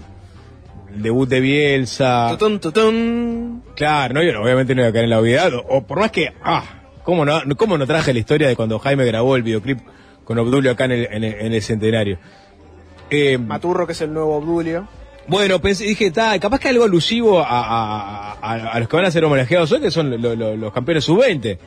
el 0.94 1.02
debut 1.02 1.28
de 1.28 1.40
Bielsa. 1.40 2.28
Tutun, 2.30 2.60
tutun. 2.60 3.62
Claro, 3.76 4.14
no, 4.14 4.22
yo 4.22 4.40
obviamente 4.42 4.74
no 4.74 4.82
iba 4.82 4.90
a 4.90 4.92
caer 4.92 5.04
en 5.04 5.10
la 5.10 5.20
obviedad. 5.20 5.54
O, 5.54 5.64
o 5.68 5.86
por 5.86 6.00
más 6.00 6.10
que, 6.10 6.32
ah, 6.42 6.64
¿cómo 7.04 7.24
no, 7.24 7.40
cómo 7.56 7.78
no 7.78 7.86
traje 7.86 8.12
la 8.12 8.18
historia 8.18 8.48
de 8.48 8.56
cuando 8.56 8.78
Jaime 8.78 9.04
grabó 9.04 9.36
el 9.36 9.42
videoclip 9.42 9.78
con 10.24 10.38
Obdulio 10.38 10.72
acá 10.72 10.86
en 10.86 10.92
el, 10.92 11.08
en 11.10 11.24
el, 11.24 11.34
en 11.34 11.52
el 11.52 11.62
centenario? 11.62 12.18
Eh, 13.10 13.38
Maturro, 13.38 13.86
que 13.86 13.92
es 13.92 14.00
el 14.00 14.12
nuevo 14.12 14.36
Obdulio. 14.36 14.88
Bueno, 15.28 15.60
pensé, 15.60 15.84
dije, 15.84 16.06
está, 16.06 16.38
capaz 16.38 16.58
que 16.58 16.68
algo 16.68 16.84
alusivo 16.84 17.40
a, 17.40 17.44
a- 17.46 18.32
a- 18.32 18.52
a 18.72 18.78
los 18.80 18.88
que 18.88 18.96
van 18.96 19.04
a 19.04 19.10
ser 19.10 19.24
homenajeados 19.24 19.70
hoy, 19.72 19.80
que 19.80 19.90
son 19.90 20.10
lo- 20.20 20.34
lo- 20.34 20.56
los 20.56 20.72
campeones 20.72 21.04
sub-20. 21.04 21.58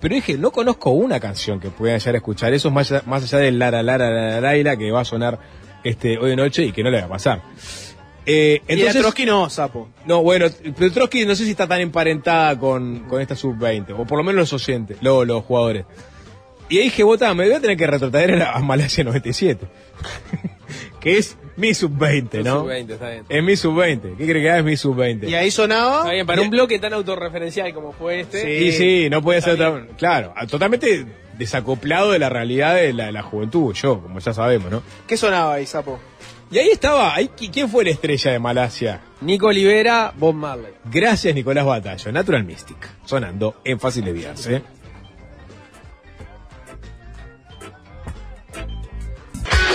Pero 0.00 0.14
dije, 0.14 0.36
no 0.36 0.50
conozco 0.50 0.90
una 0.90 1.18
canción 1.20 1.60
que 1.60 1.70
pueda 1.70 1.96
llegar 1.96 2.14
a 2.14 2.18
escuchar. 2.18 2.52
Eso 2.52 2.68
es 2.68 2.74
más, 2.74 2.90
allá- 2.92 3.02
más 3.06 3.22
allá 3.24 3.38
del 3.38 3.58
Lara 3.58 3.82
Lara 3.82 4.10
Lara 4.10 4.40
Laila 4.40 4.76
que 4.76 4.90
va 4.90 5.00
a 5.00 5.04
sonar 5.04 5.38
este 5.82 6.18
hoy 6.18 6.30
de 6.30 6.36
noche 6.36 6.64
y 6.64 6.72
que 6.72 6.82
no 6.82 6.90
le 6.90 7.00
va 7.00 7.06
a 7.06 7.08
pasar. 7.08 7.42
Eh, 8.26 8.62
y 8.66 8.72
entonces, 8.72 9.02
Trotsky 9.02 9.26
no, 9.26 9.50
Sapo. 9.50 9.90
no, 10.06 10.22
bueno, 10.22 10.46
pero 10.78 10.90
Trotsky 10.90 11.26
no 11.26 11.34
sé 11.34 11.44
si 11.44 11.50
está 11.50 11.66
tan 11.66 11.80
emparentada 11.80 12.58
con, 12.58 13.00
con 13.00 13.20
esta 13.20 13.36
sub-20, 13.36 13.94
o 13.98 14.06
por 14.06 14.16
lo 14.16 14.24
menos 14.24 14.50
los 14.50 14.52
oyentes, 14.54 14.96
los, 15.02 15.26
los 15.26 15.44
jugadores. 15.44 15.84
Y 16.70 16.78
ahí 16.78 16.84
dije, 16.84 17.02
vota, 17.02 17.32
me 17.34 17.44
voy 17.46 17.54
a 17.54 17.60
tener 17.60 17.76
que 17.76 17.86
retrotraer 17.86 18.42
a 18.42 18.58
Malasia 18.60 19.04
97, 19.04 19.66
que 21.04 21.18
es 21.18 21.36
mi 21.56 21.72
sub-20, 21.72 22.42
¿no? 22.42 22.62
Sub-20, 22.62 22.90
está 22.90 23.10
bien. 23.10 23.24
Es 23.28 23.42
mi 23.44 23.54
sub-20, 23.54 24.16
¿qué 24.16 24.26
cree 24.26 24.42
que? 24.42 24.58
Es 24.58 24.64
mi 24.64 24.76
sub-20. 24.76 25.28
Y 25.28 25.34
ahí 25.36 25.50
sonaba. 25.52 25.98
Está 25.98 26.10
bien, 26.12 26.26
para 26.26 26.42
un 26.42 26.50
bloque 26.50 26.80
tan 26.80 26.92
autorreferencial 26.94 27.72
como 27.72 27.92
fue 27.92 28.20
este. 28.20 28.64
Y 28.64 28.72
sí, 28.72 29.08
no 29.10 29.22
puede 29.22 29.40
ser 29.40 29.52
otra- 29.54 29.86
Claro, 29.96 30.34
totalmente 30.50 31.06
desacoplado 31.38 32.10
de 32.12 32.18
la 32.18 32.28
realidad 32.28 32.74
de 32.74 32.92
la, 32.92 33.06
de 33.06 33.12
la 33.12 33.22
juventud, 33.22 33.72
yo, 33.74 34.00
como 34.02 34.18
ya 34.18 34.32
sabemos, 34.32 34.70
¿no? 34.70 34.82
¿Qué 35.06 35.16
sonaba 35.16 35.54
ahí, 35.54 35.66
Sapo? 35.66 36.00
Y 36.50 36.58
ahí 36.58 36.68
estaba, 36.70 37.14
ahí, 37.14 37.28
¿qui- 37.36 37.50
¿quién 37.52 37.68
fue 37.68 37.84
la 37.84 37.90
estrella 37.90 38.30
de 38.32 38.38
Malasia? 38.38 39.00
Nico 39.22 39.46
Olivera, 39.46 40.12
Bob 40.16 40.34
Marley. 40.34 40.72
Gracias, 40.84 41.34
Nicolás 41.34 41.64
Batallo, 41.64 42.12
Natural 42.12 42.44
Mystic, 42.44 42.76
sonando 43.04 43.56
en 43.64 43.80
Fácil 43.80 44.04
de 44.04 44.12
Viarse. 44.12 44.62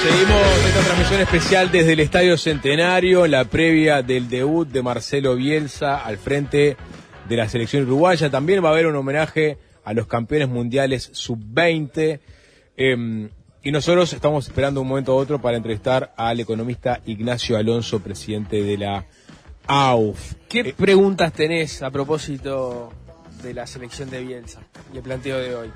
Seguimos 0.02 0.66
esta 0.66 0.82
transmisión 0.82 1.22
especial 1.22 1.72
desde 1.72 1.92
el 1.92 2.00
Estadio 2.00 2.38
Centenario, 2.38 3.28
la 3.28 3.44
previa 3.44 4.02
del 4.02 4.30
debut 4.30 4.66
de 4.68 4.82
Marcelo 4.82 5.36
Bielsa 5.36 5.98
al 5.98 6.18
frente 6.18 6.78
de 7.28 7.36
la 7.36 7.50
selección 7.50 7.84
uruguaya. 7.84 8.30
También 8.30 8.64
va 8.64 8.70
a 8.70 8.72
haber 8.72 8.88
un 8.88 8.96
homenaje 8.96 9.58
a 9.84 9.94
los 9.94 10.08
campeones 10.08 10.48
mundiales 10.48 11.10
sub-20. 11.12 12.20
Eh, 12.78 13.30
y 13.62 13.72
nosotros 13.72 14.14
estamos 14.14 14.48
esperando 14.48 14.80
un 14.80 14.88
momento 14.88 15.14
u 15.14 15.18
otro 15.18 15.42
para 15.42 15.58
entrevistar 15.58 16.14
al 16.16 16.40
economista 16.40 17.02
Ignacio 17.06 17.58
Alonso, 17.58 18.00
presidente 18.00 18.64
de 18.64 18.78
la 18.78 19.06
AUF. 19.68 20.36
¿Qué 20.48 20.74
preguntas 20.74 21.34
tenés 21.34 21.84
a 21.84 21.92
propósito 21.92 22.94
de 23.44 23.54
la 23.54 23.68
selección 23.68 24.10
de 24.10 24.22
Bielsa 24.22 24.62
y 24.94 24.98
el 24.98 25.04
planteo 25.04 25.40
de 25.40 25.56
hoy? 25.56 25.72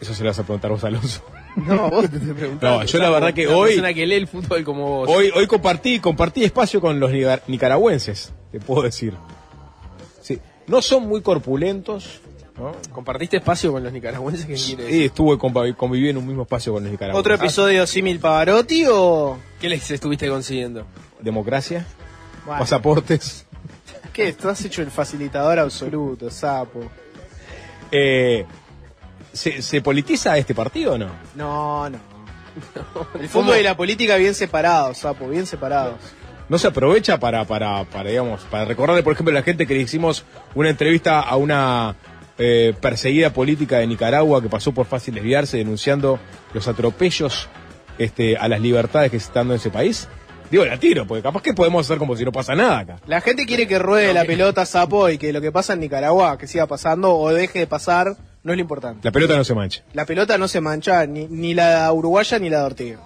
Eso 0.00 0.14
se 0.14 0.24
lo 0.24 0.30
vas 0.30 0.38
a 0.40 0.42
preguntar 0.42 0.72
vos, 0.72 0.82
Alonso. 0.82 1.22
No, 1.66 1.90
vos 1.90 2.10
te. 2.10 2.18
No, 2.60 2.84
yo 2.84 2.98
la 2.98 3.10
verdad 3.10 3.34
que 3.34 3.46
Una 3.46 3.56
hoy- 3.56 3.68
persona 3.70 3.94
que 3.94 4.06
lee 4.06 4.14
el 4.16 4.28
fútbol 4.28 4.64
como 4.64 4.88
vos. 4.88 5.08
Hoy, 5.10 5.30
hoy 5.34 5.46
compartí, 5.46 5.98
compartí 6.00 6.44
espacio 6.44 6.80
con 6.80 6.98
los 7.00 7.10
nicaragüenses, 7.48 8.32
te 8.52 8.60
puedo 8.60 8.82
decir. 8.82 9.14
Sí, 10.22 10.38
no 10.66 10.82
son 10.82 11.08
muy 11.08 11.20
corpulentos, 11.22 12.20
¿no? 12.56 12.72
¿Compartiste 12.92 13.36
espacio 13.38 13.72
con 13.72 13.82
los 13.82 13.92
nicaragüenses? 13.92 14.46
¿Qué 14.46 14.54
quiere 14.54 14.82
decir? 14.84 14.98
Sí, 15.00 15.04
estuve 15.06 15.38
conviví, 15.38 15.74
conviví 15.74 16.08
en 16.08 16.16
un 16.18 16.26
mismo 16.26 16.42
espacio 16.42 16.72
con 16.72 16.82
los 16.82 16.92
nicaragüenses. 16.92 17.20
¿Otro 17.20 17.34
episodio 17.34 17.86
símil 17.86 18.18
Pavarotti 18.20 18.84
o...? 18.90 19.38
¿Qué 19.60 19.68
les 19.68 19.90
estuviste 19.90 20.28
consiguiendo? 20.28 20.84
Democracia, 21.20 21.86
Bueno. 22.44 22.60
pasaportes. 22.60 23.46
¿Qué? 24.12 24.32
Tú 24.32 24.48
has 24.48 24.64
hecho 24.64 24.82
el 24.82 24.90
facilitador 24.90 25.58
absoluto, 25.58 26.30
Sapo. 26.30 26.80
Eh, 27.90 28.44
¿se, 29.32 29.62
¿Se 29.62 29.80
politiza 29.80 30.36
este 30.38 30.54
partido 30.54 30.94
o 30.94 30.98
no? 30.98 31.10
No, 31.34 31.90
no. 31.90 31.98
El 33.20 33.28
fútbol 33.28 33.58
y 33.58 33.62
la 33.62 33.76
política 33.76 34.16
bien 34.16 34.34
separados, 34.34 34.98
Sapo, 34.98 35.28
bien 35.28 35.46
separados. 35.46 35.96
¿No 36.48 36.58
se 36.58 36.66
aprovecha 36.66 37.18
para, 37.18 37.44
para, 37.44 37.84
para, 37.84 38.08
digamos, 38.08 38.40
para 38.44 38.64
recordarle, 38.64 39.02
por 39.02 39.12
ejemplo, 39.12 39.32
a 39.32 39.40
la 39.40 39.42
gente 39.42 39.66
que 39.66 39.74
le 39.74 39.80
hicimos 39.80 40.24
una 40.54 40.70
entrevista 40.70 41.20
a 41.20 41.36
una 41.36 41.94
eh, 42.38 42.74
perseguida 42.80 43.32
política 43.32 43.78
de 43.78 43.86
Nicaragua 43.86 44.40
que 44.40 44.48
pasó 44.48 44.72
por 44.72 44.86
fácil 44.86 45.14
desviarse 45.14 45.58
denunciando 45.58 46.18
los 46.54 46.66
atropellos 46.66 47.48
este, 47.98 48.36
a 48.36 48.48
las 48.48 48.60
libertades 48.60 49.10
que 49.10 49.18
se 49.18 49.26
están 49.26 49.42
dando 49.42 49.54
en 49.54 49.60
ese 49.60 49.70
país? 49.70 50.08
Digo, 50.50 50.64
la 50.64 50.78
tiro, 50.78 51.06
porque 51.06 51.22
capaz 51.22 51.42
que 51.42 51.52
podemos 51.52 51.84
hacer 51.84 51.98
como 51.98 52.16
si 52.16 52.24
no 52.24 52.32
pasa 52.32 52.54
nada 52.54 52.78
acá. 52.78 52.96
La 53.06 53.20
gente 53.20 53.44
quiere 53.44 53.66
que 53.66 53.78
ruede 53.78 54.14
la 54.14 54.24
pelota, 54.24 54.64
Sapo, 54.64 55.10
y 55.10 55.18
que 55.18 55.34
lo 55.34 55.42
que 55.42 55.52
pasa 55.52 55.74
en 55.74 55.80
Nicaragua, 55.80 56.38
que 56.38 56.46
siga 56.46 56.66
pasando 56.66 57.14
o 57.14 57.30
deje 57.30 57.58
de 57.58 57.66
pasar, 57.66 58.16
no 58.48 58.52
es 58.54 58.56
lo 58.56 58.62
importante. 58.62 59.00
La 59.04 59.12
pelota 59.12 59.36
no 59.36 59.44
se 59.44 59.54
mancha. 59.54 59.82
La 59.92 60.04
pelota 60.04 60.36
no 60.36 60.48
se 60.48 60.60
mancha, 60.60 61.06
ni, 61.06 61.26
ni 61.28 61.54
la 61.54 61.92
uruguaya 61.92 62.38
ni 62.40 62.50
la 62.50 62.58
de 62.58 62.64
Ortega. 62.64 62.98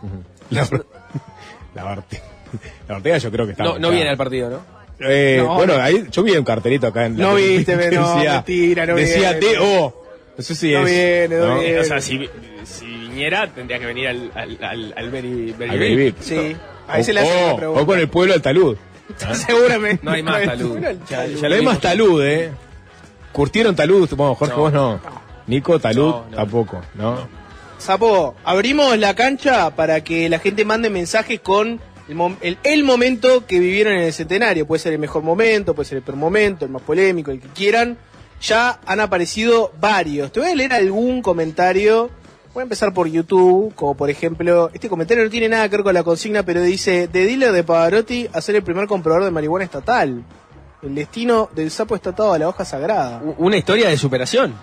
La, 0.50 0.66
la 1.74 1.84
Ortega. 1.84 2.22
La 2.88 2.96
Ortega 2.96 3.18
yo 3.18 3.30
creo 3.30 3.46
que 3.46 3.52
está 3.52 3.64
No, 3.64 3.78
no 3.78 3.90
viene 3.90 4.08
al 4.10 4.16
partido, 4.16 4.48
¿no? 4.50 4.60
Eh, 5.00 5.38
No, 5.44 5.54
bueno, 5.54 5.76
no. 5.76 5.82
ahí 5.82 6.06
yo 6.10 6.22
vi 6.22 6.36
un 6.36 6.44
cartelito 6.44 6.86
acá 6.86 7.06
en 7.06 7.16
la 7.18 7.24
No 7.24 7.34
viste, 7.34 7.76
que 7.78 7.96
no, 7.96 8.14
decía, 8.14 8.32
mentira, 8.34 8.86
no 8.86 8.94
decía. 8.96 9.40
T.O. 9.40 10.02
No 10.36 10.42
sé 10.44 10.54
si 10.54 10.72
No 10.72 10.80
es. 10.80 10.84
viene, 11.28 11.36
no 11.44 11.58
viene. 11.58 11.80
O 11.80 11.84
sea, 11.84 12.00
si, 12.00 12.28
si 12.64 12.86
viniera, 12.86 13.46
tendría 13.48 13.78
que 13.78 13.86
venir 13.86 14.08
al, 14.08 14.30
al, 14.34 14.58
al, 14.62 14.62
al 14.62 14.94
Al 14.96 15.10
Very 15.10 15.52
Big. 15.56 15.96
Big. 15.96 16.14
Sí. 16.20 16.56
O, 16.88 16.92
Ahí 16.92 17.04
se 17.04 17.12
le 17.12 17.20
hace 17.20 17.30
una 17.44 17.52
o- 17.52 17.56
pregunta. 17.56 17.82
o 17.82 17.86
con 17.86 17.98
el 17.98 18.08
pueblo 18.08 18.32
del 18.34 18.42
talud. 18.42 18.76
Seguramente. 19.46 20.04
No 20.04 20.12
hay 20.12 20.22
más 20.22 20.42
talud. 20.44 20.78
Ya- 21.08 21.26
ya 21.26 21.48
no 21.48 21.54
hay 21.54 21.62
más 21.62 21.80
talud, 21.80 22.22
¿eh? 22.22 22.50
Curtieron 23.32 23.74
talud, 23.74 24.08
supongo. 24.08 24.34
Jorge, 24.34 24.54
No. 24.54 24.60
vos 24.60 24.72
no. 24.72 25.00
Nico, 25.46 25.78
talud, 25.78 26.02
No, 26.06 26.24
no. 26.30 26.36
tampoco, 26.36 26.80
¿no? 26.94 27.16
Sapo, 27.78 28.34
abrimos 28.44 28.96
la 28.98 29.14
cancha 29.14 29.70
para 29.74 30.02
que 30.04 30.28
la 30.28 30.38
gente 30.38 30.64
mande 30.64 30.88
mensajes 30.88 31.40
con 31.40 31.80
el, 32.08 32.16
mom- 32.16 32.36
el- 32.40 32.58
el 32.62 32.84
momento 32.84 33.44
que 33.46 33.58
vivieron 33.58 33.94
en 33.94 34.02
el 34.02 34.12
centenario. 34.12 34.66
Puede 34.66 34.78
ser 34.80 34.92
el 34.92 34.98
mejor 35.00 35.22
momento, 35.22 35.74
puede 35.74 35.88
ser 35.88 35.98
el 35.98 36.04
peor 36.04 36.16
momento, 36.16 36.64
el 36.64 36.70
más 36.70 36.82
polémico, 36.82 37.30
el 37.32 37.40
que 37.40 37.48
quieran. 37.48 37.98
Ya 38.40 38.78
han 38.86 39.00
aparecido 39.00 39.72
varios. 39.80 40.30
Te 40.32 40.40
voy 40.40 40.50
a 40.50 40.54
leer 40.54 40.72
algún 40.72 41.22
comentario. 41.22 42.10
Voy 42.54 42.60
a 42.60 42.64
empezar 42.64 42.92
por 42.92 43.08
YouTube, 43.08 43.74
como 43.74 43.96
por 43.96 44.10
ejemplo, 44.10 44.70
este 44.74 44.88
comentario 44.88 45.24
no 45.24 45.30
tiene 45.30 45.48
nada 45.48 45.68
que 45.68 45.76
ver 45.76 45.84
con 45.84 45.94
la 45.94 46.02
consigna, 46.02 46.42
pero 46.42 46.60
dice, 46.60 47.08
de 47.08 47.24
dealer 47.24 47.50
de 47.52 47.64
Pavarotti 47.64 48.28
a 48.32 48.40
ser 48.42 48.56
el 48.56 48.62
primer 48.62 48.86
comprador 48.86 49.24
de 49.24 49.30
marihuana 49.30 49.64
estatal. 49.64 50.22
El 50.82 50.94
destino 50.94 51.48
del 51.54 51.70
sapo 51.70 51.94
está 51.94 52.10
atado 52.10 52.32
a 52.32 52.38
la 52.38 52.48
hoja 52.48 52.64
sagrada. 52.64 53.22
Una 53.38 53.56
historia 53.56 53.88
de 53.88 53.96
superación, 53.96 54.54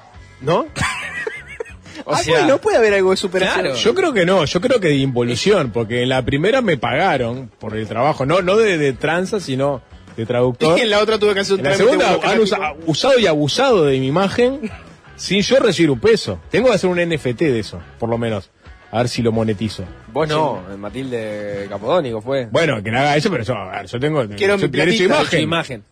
¿no? 0.41 0.65
o 2.05 2.13
ah, 2.13 2.19
bueno, 2.27 2.57
puede 2.59 2.77
haber 2.77 2.93
algo 2.93 3.11
de 3.11 3.17
superación. 3.17 3.61
Claro. 3.61 3.75
Yo 3.75 3.93
creo 3.95 4.13
que 4.13 4.25
no, 4.25 4.45
yo 4.45 4.61
creo 4.61 4.79
que 4.79 4.87
de 4.89 4.95
involución, 4.95 5.71
porque 5.71 6.03
en 6.03 6.09
la 6.09 6.23
primera 6.23 6.61
me 6.61 6.77
pagaron 6.77 7.49
por 7.59 7.75
el 7.75 7.87
trabajo, 7.87 8.25
no, 8.25 8.41
no 8.41 8.55
de, 8.57 8.77
de 8.77 8.93
tranza, 8.93 9.39
sino 9.39 9.81
de 10.15 10.25
traductor. 10.25 10.77
Y 10.77 10.81
en 10.83 10.89
la 10.89 10.99
otra 10.99 11.19
tuve 11.19 11.33
que 11.33 11.41
hacer 11.41 11.55
un 11.55 11.59
En 11.59 11.71
la 11.71 11.75
segunda 11.77 12.19
han 12.23 12.39
usa- 12.39 12.73
usado 12.85 13.19
y 13.19 13.27
abusado 13.27 13.85
de 13.85 13.99
mi 13.99 14.07
imagen 14.07 14.71
sin 15.15 15.41
yo 15.41 15.59
recibir 15.59 15.91
un 15.91 15.99
peso. 15.99 16.39
Tengo 16.49 16.69
que 16.69 16.75
hacer 16.75 16.89
un 16.89 16.97
NFT 16.99 17.39
de 17.39 17.59
eso, 17.59 17.81
por 17.99 18.09
lo 18.09 18.17
menos. 18.17 18.49
A 18.91 18.97
ver 18.99 19.09
si 19.09 19.21
lo 19.21 19.31
monetizo. 19.31 19.83
Vos 20.11 20.27
no, 20.27 20.63
Matilde 20.79 21.67
Capodónico 21.69 22.21
fue. 22.21 22.47
Bueno, 22.47 22.81
que 22.81 22.89
le 22.89 22.97
haga 22.97 23.15
eso, 23.17 23.29
pero 23.29 23.43
yo, 23.43 23.53
a 23.53 23.69
ver, 23.69 23.85
yo 23.85 23.99
tengo 23.99 24.27
Quiero 24.29 24.55
yo 24.57 24.67
mi 24.67 24.71
derecho 24.71 25.03
a 25.03 25.07
platita, 25.07 25.37
imagen. 25.39 25.41
imagen. 25.41 25.83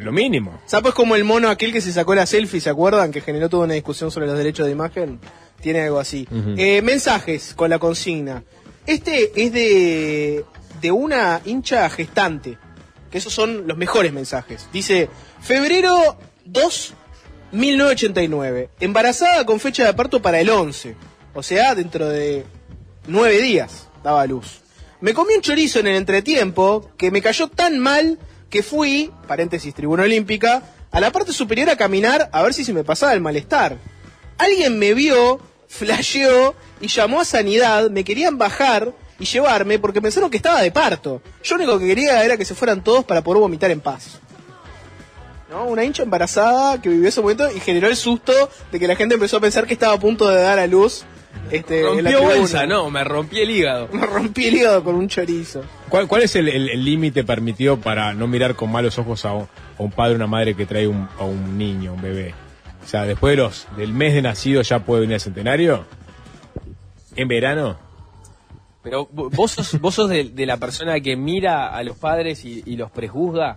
Lo 0.00 0.12
mínimo. 0.12 0.60
Sapo 0.66 0.88
es 0.88 0.94
como 0.94 1.16
el 1.16 1.24
mono 1.24 1.48
aquel 1.48 1.72
que 1.72 1.80
se 1.80 1.92
sacó 1.92 2.14
la 2.14 2.26
selfie, 2.26 2.60
¿se 2.60 2.70
acuerdan? 2.70 3.10
Que 3.10 3.20
generó 3.20 3.48
toda 3.48 3.64
una 3.64 3.74
discusión 3.74 4.10
sobre 4.10 4.26
los 4.26 4.38
derechos 4.38 4.66
de 4.66 4.72
imagen. 4.72 5.20
Tiene 5.60 5.82
algo 5.82 5.98
así. 5.98 6.26
Eh, 6.56 6.80
mensajes 6.82 7.54
con 7.54 7.70
la 7.70 7.78
consigna. 7.78 8.42
Este 8.86 9.30
es 9.36 9.52
de, 9.52 10.44
de 10.80 10.90
una 10.90 11.40
hincha 11.44 11.88
gestante. 11.90 12.58
Que 13.10 13.18
esos 13.18 13.32
son 13.32 13.66
los 13.66 13.76
mejores 13.76 14.12
mensajes. 14.12 14.68
Dice, 14.72 15.08
febrero 15.40 16.16
2, 16.44 16.94
1989. 17.52 18.70
Embarazada 18.80 19.44
con 19.44 19.60
fecha 19.60 19.84
de 19.84 19.92
parto 19.94 20.22
para 20.22 20.40
el 20.40 20.48
11. 20.48 20.96
O 21.34 21.42
sea, 21.42 21.74
dentro 21.74 22.08
de 22.08 22.44
nueve 23.06 23.40
días 23.40 23.88
daba 24.02 24.26
luz. 24.26 24.60
Me 25.00 25.14
comí 25.14 25.34
un 25.34 25.40
chorizo 25.40 25.80
en 25.80 25.86
el 25.86 25.96
entretiempo 25.96 26.90
que 26.96 27.10
me 27.10 27.22
cayó 27.22 27.48
tan 27.48 27.78
mal 27.78 28.18
que 28.50 28.62
fui, 28.62 29.10
paréntesis, 29.26 29.74
tribuna 29.74 30.02
olímpica, 30.02 30.62
a 30.90 31.00
la 31.00 31.12
parte 31.12 31.32
superior 31.32 31.70
a 31.70 31.76
caminar 31.76 32.28
a 32.32 32.42
ver 32.42 32.52
si 32.52 32.64
se 32.64 32.72
me 32.72 32.84
pasaba 32.84 33.14
el 33.14 33.20
malestar. 33.20 33.78
Alguien 34.38 34.78
me 34.78 34.92
vio, 34.92 35.40
flasheó 35.68 36.54
y 36.80 36.88
llamó 36.88 37.20
a 37.20 37.24
sanidad, 37.24 37.90
me 37.90 38.04
querían 38.04 38.38
bajar 38.38 38.92
y 39.18 39.24
llevarme 39.24 39.78
porque 39.78 40.02
pensaron 40.02 40.30
que 40.30 40.38
estaba 40.38 40.62
de 40.62 40.72
parto. 40.72 41.22
Yo 41.44 41.56
lo 41.56 41.62
único 41.62 41.78
que 41.78 41.86
quería 41.86 42.24
era 42.24 42.36
que 42.36 42.44
se 42.44 42.54
fueran 42.54 42.82
todos 42.82 43.04
para 43.04 43.22
poder 43.22 43.40
vomitar 43.40 43.70
en 43.70 43.80
paz. 43.80 44.18
¿No? 45.50 45.66
Una 45.66 45.84
hincha 45.84 46.02
embarazada 46.02 46.80
que 46.80 46.88
vivió 46.88 47.08
ese 47.08 47.20
momento 47.20 47.50
y 47.50 47.60
generó 47.60 47.88
el 47.88 47.96
susto 47.96 48.32
de 48.72 48.80
que 48.80 48.86
la 48.86 48.96
gente 48.96 49.14
empezó 49.14 49.36
a 49.36 49.40
pensar 49.40 49.66
que 49.66 49.74
estaba 49.74 49.94
a 49.94 50.00
punto 50.00 50.28
de 50.28 50.40
dar 50.40 50.58
a 50.58 50.66
luz. 50.66 51.04
Este, 51.50 51.80
en 51.80 52.04
la 52.04 52.10
Rompió 52.12 52.22
bolsa, 52.38 52.66
no, 52.66 52.90
me 52.90 53.02
rompí 53.02 53.40
el 53.40 53.50
hígado. 53.50 53.88
Me 53.92 54.06
rompí 54.06 54.46
el 54.46 54.54
hígado 54.54 54.84
con 54.84 54.94
un 54.94 55.08
chorizo. 55.08 55.62
¿Cuál, 55.88 56.06
cuál 56.06 56.22
es 56.22 56.36
el 56.36 56.84
límite 56.84 57.24
permitido 57.24 57.78
para 57.78 58.14
no 58.14 58.26
mirar 58.28 58.54
con 58.54 58.70
malos 58.70 58.98
ojos 58.98 59.24
a 59.24 59.32
un, 59.34 59.48
a 59.78 59.82
un 59.82 59.90
padre 59.90 60.12
o 60.12 60.16
una 60.16 60.26
madre 60.28 60.54
que 60.54 60.66
trae 60.66 60.86
un, 60.86 61.08
a 61.18 61.24
un 61.24 61.58
niño, 61.58 61.94
un 61.94 62.02
bebé? 62.02 62.34
O 62.84 62.86
sea, 62.86 63.02
después 63.04 63.32
de 63.36 63.42
los, 63.42 63.66
del 63.76 63.92
mes 63.92 64.14
de 64.14 64.22
nacido 64.22 64.62
ya 64.62 64.80
puede 64.80 65.02
venir 65.02 65.14
al 65.14 65.20
centenario. 65.20 65.84
¿En 67.16 67.28
verano? 67.28 67.78
Pero 68.82 69.08
vo- 69.08 69.30
vos 69.34 69.50
sos, 69.50 69.78
vos 69.80 69.94
sos 69.94 70.08
de, 70.08 70.24
de 70.24 70.46
la 70.46 70.56
persona 70.56 71.00
que 71.00 71.16
mira 71.16 71.68
a 71.68 71.82
los 71.82 71.96
padres 71.98 72.44
y, 72.44 72.62
y 72.64 72.76
los 72.76 72.90
prejuzga. 72.90 73.56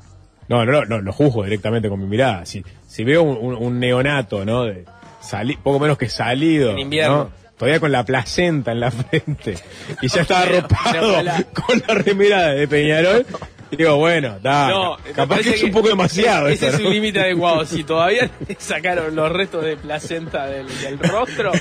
No, 0.50 0.66
no, 0.66 0.72
no, 0.74 0.86
no, 0.86 1.00
lo 1.00 1.14
juzgo 1.14 1.44
directamente 1.44 1.88
con 1.88 2.00
mi 2.02 2.08
mirada. 2.08 2.46
Si, 2.46 2.64
si 2.88 3.04
veo 3.04 3.24
un, 3.24 3.38
un- 3.38 3.56
un 3.56 3.80
neonato, 3.80 4.44
¿no? 4.44 4.64
De 4.66 4.86
sali- 5.22 5.58
poco 5.58 5.80
menos 5.80 5.98
que 5.98 6.10
salido. 6.10 6.72
En 6.72 6.80
invierno. 6.80 7.18
¿no? 7.26 7.43
Todavía 7.64 7.80
con 7.80 7.92
la 7.94 8.04
placenta 8.04 8.74
en 8.74 8.80
la 8.82 8.92
frente. 8.92 9.58
Y 10.02 10.08
ya 10.10 10.26
Pero, 10.26 10.38
arropado 10.60 11.24
con 11.54 11.82
la 11.88 11.94
remera 11.94 12.48
de 12.50 12.68
Peñarol. 12.68 13.26
Y 13.72 13.78
digo, 13.78 13.96
bueno, 13.96 14.38
da, 14.42 14.68
No, 14.68 14.98
capaz 15.16 15.40
que 15.40 15.52
es 15.52 15.64
un 15.64 15.72
poco 15.72 15.88
demasiado. 15.88 16.50
Ese 16.50 16.68
es 16.68 16.76
un 16.76 16.90
límite 16.92 17.22
adecuado. 17.22 17.66
Si 17.66 17.86
todavía 17.86 18.30
sacaron 18.60 19.16
los 19.16 19.32
restos 19.32 19.64
de 19.64 19.78
placenta 19.78 20.46
del, 20.46 20.68
del 20.82 21.00
rostro. 21.00 21.52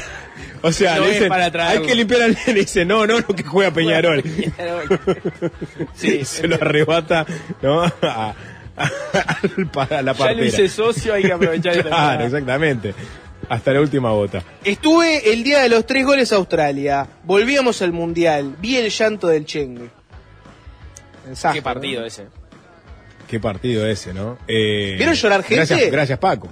O 0.63 0.73
sea, 0.73 0.97
no 0.97 1.03
le 1.03 1.07
es 1.09 1.15
dicen, 1.15 1.29
para 1.29 1.69
hay 1.69 1.79
que 1.83 1.95
limpiar 1.95 2.23
al 2.23 2.33
nene. 2.35 2.43
Y 2.49 2.55
dice, 2.63 2.85
no, 2.85 3.07
no, 3.07 3.21
no, 3.21 3.27
que 3.29 3.45
juega 3.45 3.71
Peñarol. 3.71 4.23
Sí, 5.95 6.25
se 6.25 6.49
lo 6.49 6.57
arrebata, 6.57 7.25
¿no? 7.63 7.83
A, 8.03 8.35
a- 8.77 10.03
la 10.03 10.13
Ya 10.13 10.15
partera. 10.15 10.33
lo 10.33 10.45
hice 10.47 10.67
socio, 10.69 11.13
hay 11.15 11.23
que 11.25 11.33
aprovechar 11.33 11.83
Claro, 11.87 12.25
exactamente. 12.25 12.95
Hasta 13.49 13.73
la 13.73 13.81
última 13.81 14.11
gota. 14.13 14.43
Estuve 14.65 15.33
el 15.33 15.43
día 15.45 15.61
de 15.61 15.69
los 15.69 15.85
tres 15.87 16.05
goles 16.07 16.33
a 16.33 16.37
Australia. 16.37 17.07
Volvíamos 17.25 17.83
al 17.83 17.93
mundial. 17.93 18.57
Vi 18.61 18.77
el 18.77 18.91
llanto 18.91 19.27
del 19.29 19.45
Chengue. 19.45 19.91
Mensaje, 21.27 21.59
Qué 21.59 21.63
partido 21.63 22.01
¿no? 22.01 22.07
ese. 22.07 22.27
Qué 23.29 23.41
partido 23.41 23.87
ese, 23.87 24.13
¿no? 24.13 24.39
Eh, 24.47 24.95
¿Vieron 24.97 25.15
llorar 25.15 25.43
gente? 25.43 25.57
Gracias, 25.57 25.91
gracias 25.91 26.19
Paco. 26.19 26.49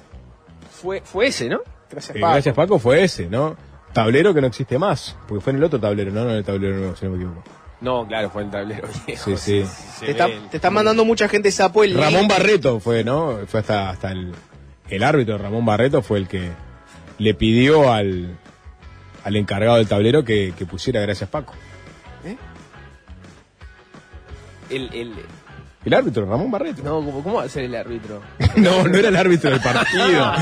Fue, 0.70 1.00
fue 1.04 1.26
ese, 1.26 1.48
¿no? 1.48 1.60
Gracias, 1.90 2.16
Eh, 2.16 2.20
Paco. 2.20 2.32
gracias 2.32 2.54
Paco 2.54 2.78
fue 2.78 3.02
ese, 3.04 3.26
¿no? 3.26 3.56
Tablero 3.92 4.32
que 4.32 4.40
no 4.40 4.46
existe 4.46 4.78
más, 4.78 5.16
porque 5.28 5.42
fue 5.42 5.50
en 5.52 5.58
el 5.58 5.64
otro 5.64 5.80
tablero, 5.80 6.12
no, 6.12 6.24
no 6.24 6.30
en 6.30 6.36
el 6.36 6.44
tablero 6.44 6.76
nuevo, 6.76 6.96
si 6.96 7.04
no 7.06 7.10
me 7.12 7.16
equivoco. 7.16 7.42
No, 7.80 8.06
claro, 8.06 8.30
fue 8.30 8.42
el 8.42 8.50
tablero 8.50 8.88
viejo. 9.06 9.36
Sí, 9.36 9.36
sí. 9.36 9.64
Se 9.98 10.06
Te, 10.06 10.10
está- 10.12 10.26
ve 10.26 10.34
el- 10.34 10.48
te 10.48 10.56
están 10.58 10.72
mandando 10.72 11.04
mucha 11.04 11.28
gente 11.28 11.50
sapo 11.50 11.82
el 11.82 11.94
Ramón. 11.96 12.28
Barreto 12.28 12.78
fue, 12.78 13.02
¿no? 13.04 13.40
Fue 13.48 13.60
hasta, 13.60 13.90
hasta 13.90 14.12
el, 14.12 14.32
el 14.88 15.02
árbitro 15.02 15.36
Ramón 15.38 15.64
Barreto 15.66 16.02
fue 16.02 16.18
el 16.18 16.28
que 16.28 16.50
le 17.20 17.34
pidió 17.34 17.92
al, 17.92 18.36
al 19.24 19.36
encargado 19.36 19.76
del 19.76 19.86
tablero 19.86 20.24
que, 20.24 20.52
que 20.58 20.66
pusiera 20.66 21.00
gracias 21.00 21.30
Paco. 21.30 21.54
el, 24.70 24.90
el- 24.94 25.12
El 25.84 25.94
árbitro, 25.94 26.26
Ramón 26.26 26.50
Barreto. 26.50 26.82
no, 26.82 26.96
¿cómo, 26.96 27.22
¿cómo 27.22 27.36
va 27.36 27.44
a 27.44 27.48
ser 27.48 27.64
el 27.64 27.74
árbitro? 27.74 28.20
No, 28.56 28.84
no 28.84 28.98
era 28.98 29.08
el 29.08 29.16
árbitro 29.16 29.50
del 29.50 29.60
partido. 29.60 30.32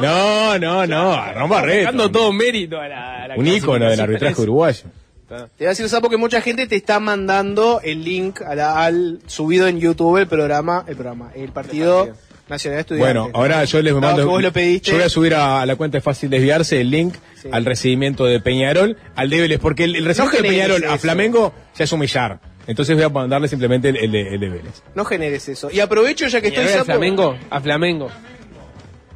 No, 0.00 0.58
no, 0.58 0.86
no, 0.86 1.14
Ramón 1.16 1.50
Barreto. 1.50 1.84
Sacando 1.84 2.10
todo 2.10 2.32
mérito 2.32 2.80
a 2.80 2.88
la, 2.88 3.24
a 3.24 3.28
la 3.28 3.36
Un 3.36 3.46
ícono 3.46 3.88
del 3.88 4.00
arbitraje 4.00 4.40
uruguayo. 4.42 4.84
Te 5.28 5.34
voy 5.34 5.66
a 5.66 5.68
decir, 5.68 5.86
Sapo, 5.90 6.08
que 6.08 6.16
mucha 6.16 6.40
gente 6.40 6.66
te 6.66 6.76
está 6.76 7.00
mandando 7.00 7.80
el 7.84 8.02
link 8.02 8.40
a 8.42 8.54
la- 8.54 8.84
al 8.84 9.20
subido 9.26 9.68
en 9.68 9.78
YouTube 9.78 10.16
el 10.18 10.26
programa, 10.26 10.84
el 10.88 10.94
programa, 10.96 11.30
el 11.34 11.52
partido 11.52 12.08
nacional 12.48 12.76
de 12.76 12.80
estudiantes. 12.80 13.14
Bueno, 13.14 13.30
ahora 13.34 13.64
yo 13.64 13.82
les 13.82 13.94
mando. 13.94 14.16
que 14.16 14.24
vos 14.24 14.42
lo 14.42 14.52
pediste. 14.52 14.90
Yo 14.90 14.96
voy 14.96 15.04
a 15.06 15.08
subir 15.08 15.34
a, 15.34 15.60
a 15.62 15.66
la 15.66 15.76
cuenta 15.76 15.98
de 15.98 16.02
Fácil 16.02 16.30
Desviarse 16.30 16.80
el 16.80 16.90
link 16.90 17.14
Sí. 17.40 17.48
al 17.52 17.64
recibimiento 17.64 18.24
de 18.24 18.40
Peñarol, 18.40 18.96
al 19.14 19.30
de 19.30 19.40
Vélez, 19.42 19.60
porque 19.60 19.84
el, 19.84 19.94
el 19.94 20.04
recibimiento 20.04 20.42
de 20.42 20.48
Peñarol 20.48 20.84
a. 20.84 20.98
Flamengo 20.98 21.52
ya 21.76 21.84
es 21.84 21.92
humillar. 21.92 22.40
Entonces 22.66 22.96
voy 22.96 23.04
a 23.04 23.08
mandarle 23.08 23.46
simplemente 23.48 23.88
el, 23.90 23.96
el 23.96 24.10
de, 24.12 24.34
el 24.34 24.40
de 24.40 24.48
Vélez. 24.48 24.82
No 24.94 25.04
generes 25.04 25.48
eso. 25.48 25.70
Y 25.70 25.78
aprovecho 25.80 26.26
ya 26.26 26.40
que 26.40 26.48
a 26.48 26.50
estoy 26.50 26.64
a 26.64 26.68
Sapo. 26.68 26.84
Flamengo, 26.86 27.36
a 27.48 27.60
Flamengo. 27.60 28.08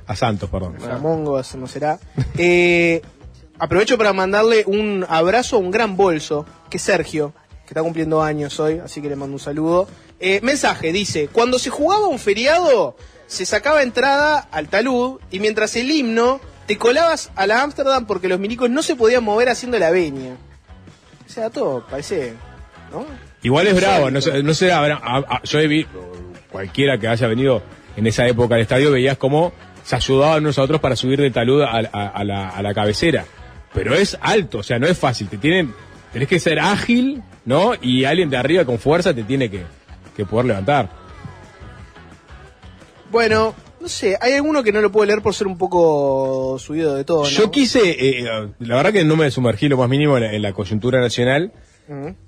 A 0.06 0.16
Santos, 0.16 0.48
perdón. 0.50 0.76
Flamongo, 0.78 1.38
eso 1.40 1.56
no 1.58 1.66
será. 1.66 1.98
Eh, 2.38 3.02
aprovecho 3.58 3.98
para 3.98 4.12
mandarle 4.12 4.64
un 4.66 5.04
abrazo 5.08 5.56
a 5.56 5.58
un 5.58 5.70
gran 5.70 5.96
bolso, 5.96 6.46
que 6.70 6.76
es 6.78 6.82
Sergio, 6.82 7.32
que 7.66 7.68
está 7.68 7.82
cumpliendo 7.82 8.22
años 8.22 8.58
hoy, 8.60 8.78
así 8.84 9.00
que 9.02 9.08
le 9.08 9.16
mando 9.16 9.34
un 9.34 9.40
saludo. 9.40 9.86
Eh, 10.18 10.40
mensaje, 10.42 10.92
dice, 10.92 11.28
cuando 11.30 11.58
se 11.58 11.70
jugaba 11.70 12.06
un 12.06 12.18
feriado, 12.18 12.96
se 13.32 13.46
sacaba 13.46 13.82
entrada 13.82 14.38
al 14.50 14.68
talud 14.68 15.20
y 15.30 15.40
mientras 15.40 15.74
el 15.76 15.90
himno, 15.90 16.40
te 16.66 16.76
colabas 16.78 17.30
a 17.34 17.46
la 17.46 17.62
Ámsterdam 17.62 18.06
porque 18.06 18.28
los 18.28 18.38
milicos 18.38 18.68
no 18.70 18.82
se 18.82 18.94
podían 18.94 19.24
mover 19.24 19.48
haciendo 19.48 19.78
la 19.78 19.90
veña. 19.90 20.36
O 21.26 21.30
sea, 21.32 21.50
todo 21.50 21.84
parece, 21.88 22.34
¿no? 22.92 23.04
Igual 23.42 23.66
es 23.68 23.74
bravo, 23.76 24.10
no, 24.10 24.20
sé- 24.20 24.42
no 24.42 24.52
a- 24.70 25.16
a- 25.36 25.42
yo 25.44 25.58
he 25.58 25.66
visto, 25.66 26.12
cualquiera 26.50 26.98
que 26.98 27.08
haya 27.08 27.26
venido 27.26 27.62
en 27.96 28.06
esa 28.06 28.26
época 28.26 28.54
al 28.54 28.60
estadio, 28.60 28.90
veías 28.92 29.16
cómo 29.16 29.52
se 29.82 29.96
ayudaban 29.96 30.42
unos 30.44 30.58
a 30.58 30.62
otros 30.62 30.80
para 30.80 30.94
subir 30.94 31.20
de 31.20 31.30
talud 31.30 31.62
a, 31.62 31.70
a- 31.92 32.08
a 32.08 32.24
la, 32.24 32.48
a 32.50 32.62
la 32.62 32.74
cabecera. 32.74 33.24
Pero 33.74 33.94
es 33.94 34.16
alto, 34.20 34.58
o 34.58 34.62
sea, 34.62 34.78
no 34.78 34.86
es 34.86 34.98
fácil, 34.98 35.28
te 35.28 35.38
tienen, 35.38 35.74
tenés 36.12 36.28
que 36.28 36.38
ser 36.38 36.60
ágil, 36.60 37.22
¿no? 37.46 37.72
Y 37.80 38.04
alguien 38.04 38.28
de 38.30 38.36
arriba 38.36 38.64
con 38.66 38.78
fuerza 38.78 39.14
te 39.14 39.22
tiene 39.24 39.50
que, 39.50 39.62
que 40.14 40.24
poder 40.26 40.46
levantar. 40.46 41.01
Bueno, 43.12 43.54
no 43.80 43.88
sé, 43.88 44.16
hay 44.20 44.32
alguno 44.32 44.62
que 44.62 44.72
no 44.72 44.80
lo 44.80 44.90
puedo 44.90 45.06
leer 45.06 45.22
por 45.22 45.34
ser 45.34 45.46
un 45.46 45.58
poco 45.58 46.56
subido 46.58 46.94
de 46.94 47.04
todo. 47.04 47.24
¿no? 47.24 47.28
Yo 47.28 47.50
quise, 47.50 47.80
eh, 47.84 48.24
la 48.58 48.76
verdad 48.76 48.92
que 48.92 49.04
no 49.04 49.14
me 49.16 49.30
sumergí 49.30 49.68
lo 49.68 49.76
más 49.76 49.88
mínimo 49.88 50.16
en 50.16 50.22
la, 50.24 50.32
en 50.32 50.42
la 50.42 50.52
coyuntura 50.52 51.00
nacional. 51.00 51.52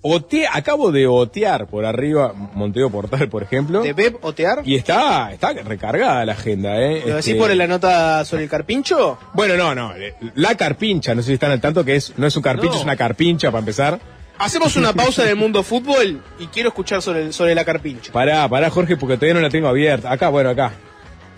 Ote- 0.03 0.47
acabo 0.53 0.93
de 0.93 1.07
otear 1.07 1.69
por 1.69 1.87
arriba 1.87 2.35
Monteo 2.35 2.91
Portal, 2.91 3.29
por 3.31 3.43
ejemplo. 3.43 3.83
¿De 3.83 3.95
Pep 3.95 4.23
Otear? 4.23 4.61
Y 4.65 4.75
está, 4.75 5.33
está 5.33 5.53
recargada 5.55 6.27
la 6.27 6.33
agenda, 6.33 6.79
¿eh? 6.83 7.03
¿Lo 7.07 7.19
Este, 7.19 7.31
decís 7.33 7.43
por 7.43 7.55
la 7.57 7.67
nota 7.67 8.25
sobre 8.27 8.43
el 8.43 8.51
carpincho? 8.51 9.17
Bueno, 9.33 9.57
no, 9.57 9.75
no. 9.75 9.95
eh, 9.97 10.15
La 10.35 10.55
carpincha, 10.57 11.15
no 11.15 11.23
sé 11.23 11.29
si 11.29 11.35
están 11.35 11.51
al 11.53 11.63
tanto 11.63 11.83
que 11.83 11.97
es, 11.97 12.13
no 12.19 12.27
es 12.27 12.37
un 12.37 12.43
carpincho, 12.43 12.73
No. 12.75 12.79
es 12.79 12.85
una 12.85 12.97
carpincha 12.97 13.51
para 13.51 13.61
empezar. 13.61 14.01
Hacemos 14.39 14.77
una 14.77 14.93
pausa 14.93 15.23
en 15.23 15.29
el 15.31 15.37
mundo 15.37 15.63
fútbol 15.63 16.21
y 16.39 16.47
quiero 16.49 16.71
escuchar 16.71 17.01
sobre, 17.03 17.33
sobre 17.33 17.55
la 17.55 17.65
carpincho. 17.65 18.13
Pará, 18.13 18.49
pará, 18.49 18.69
Jorge, 18.71 18.97
porque 18.97 19.17
todavía 19.17 19.35
no 19.35 19.41
la 19.41 19.49
tengo 19.51 19.69
abierta. 19.69 20.11
Acá, 20.11 20.29
bueno, 20.29 20.51
acá. 20.51 20.73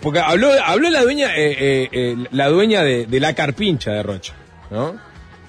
Porque 0.00 0.18
habló, 0.20 0.50
habló 0.64 0.88
la 0.90 1.02
dueña, 1.02 1.36
eh, 1.36 1.56
eh, 1.58 1.88
eh, 1.92 2.16
la 2.30 2.48
dueña 2.48 2.82
de, 2.82 3.06
de 3.06 3.20
la 3.20 3.34
carpincha 3.34 3.92
de 3.92 4.02
Rocha, 4.02 4.34
¿no? 4.70 4.96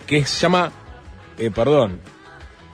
Que 0.05 0.25
se 0.25 0.39
llama, 0.41 0.71
eh, 1.37 1.49
perdón, 1.51 1.99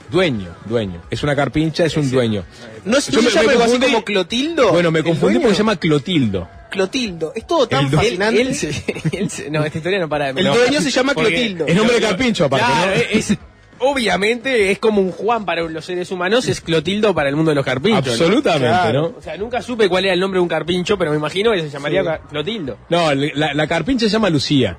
dueño, 0.09 0.49
dueño. 0.65 1.01
Es 1.09 1.23
una 1.23 1.35
carpincha, 1.35 1.85
es 1.85 1.95
un 1.97 2.09
dueño. 2.09 2.43
¿No, 2.85 2.97
es- 2.97 3.07
Yo 3.07 3.17
no 3.17 3.23
me- 3.23 3.29
se 3.29 3.35
llama 3.35 3.47
me 3.47 3.51
algo 3.53 3.63
así 3.65 3.79
como 3.79 4.03
Clotildo? 4.05 4.71
Bueno, 4.71 4.91
me 4.91 4.99
¿El 4.99 5.05
confundí 5.05 5.39
porque 5.39 5.53
se 5.55 5.59
llama 5.59 5.75
Clotildo. 5.77 6.47
Clotildo. 6.71 7.31
Es 7.35 7.45
todo 7.45 7.67
tan 7.67 7.89
fascinante. 7.91 8.41
Él 8.41 8.55
se- 8.55 8.83
él 9.11 9.29
se- 9.29 9.49
no, 9.49 9.63
esta 9.63 9.77
historia 9.77 9.99
no 9.99 10.09
para 10.09 10.33
de 10.33 10.41
El 10.41 10.47
No. 10.47 10.55
dueño 10.55 10.81
se 10.81 10.89
llama 10.91 11.13
Clotildo. 11.13 11.65
Es 11.67 11.75
nombre 11.75 11.95
de 11.95 12.01
carpincho, 12.01 12.45
aparte, 12.45 12.65
Claro, 12.65 12.91
¿no? 12.91 13.01
es, 13.19 13.37
obviamente 13.79 14.71
es 14.71 14.79
como 14.79 15.01
un 15.01 15.11
Juan 15.11 15.45
para 15.45 15.61
los 15.63 15.85
seres 15.85 16.11
humanos, 16.11 16.47
es 16.47 16.61
Clotildo 16.61 17.13
para 17.13 17.29
el 17.29 17.35
mundo 17.35 17.51
de 17.51 17.55
los 17.55 17.65
carpinchos. 17.65 18.05
¿no? 18.05 18.11
Absolutamente, 18.25 18.67
Claro. 18.67 19.01
¿no? 19.13 19.17
O 19.17 19.21
sea, 19.21 19.37
nunca 19.37 19.61
supe 19.61 19.89
cuál 19.89 20.05
era 20.05 20.13
el 20.13 20.19
nombre 20.19 20.37
de 20.37 20.41
un 20.41 20.47
carpincho, 20.49 20.97
pero 20.97 21.11
me 21.11 21.17
imagino 21.17 21.51
que 21.51 21.61
se 21.61 21.69
llamaría 21.69 22.03
Sí. 22.03 22.09
Clotildo. 22.29 22.77
No, 22.89 23.13
la, 23.13 23.53
la 23.53 23.67
carpincha 23.67 24.05
se 24.05 24.11
llama 24.11 24.29
Lucía. 24.29 24.77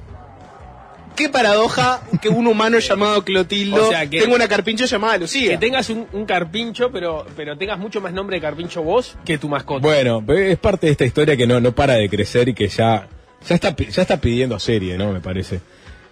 Qué 1.17 1.29
paradoja 1.29 2.03
que 2.21 2.29
un 2.29 2.47
humano 2.49 2.81
llamado 2.81 3.23
Clotildo 3.25 3.85
O 3.87 3.91
sea, 3.91 4.09
que- 4.11 4.21
tenga 4.21 4.35
una 4.35 4.49
carpincho 4.49 4.85
llamada 4.87 5.17
Lucía. 5.19 5.51
Que 5.51 5.59
tengas 5.59 5.89
un, 5.91 6.07
un 6.13 6.27
carpincho, 6.27 6.91
pero, 6.91 7.25
pero 7.37 7.57
tengas 7.57 7.79
mucho 7.79 8.01
más 8.01 8.13
nombre 8.13 8.37
de 8.37 8.43
carpincho 8.43 8.83
vos 8.83 9.17
que 9.25 9.39
tu 9.39 9.49
mascota. 9.49 9.87
Bueno, 9.87 10.25
es 10.29 10.59
parte 10.59 10.87
de 10.87 10.93
esta 10.93 11.05
historia 11.05 11.37
que 11.37 11.47
no, 11.47 11.61
no 11.61 11.71
para 11.73 11.95
de 11.95 12.09
crecer 12.09 12.49
y 12.49 12.55
que 12.55 12.67
ya, 12.67 13.07
ya, 13.49 13.55
está, 13.55 13.77
ya 13.77 14.03
está 14.03 14.21
pidiendo 14.21 14.59
serie, 14.59 14.99
¿no? 14.99 15.13
Me 15.13 15.21
parece. 15.21 15.61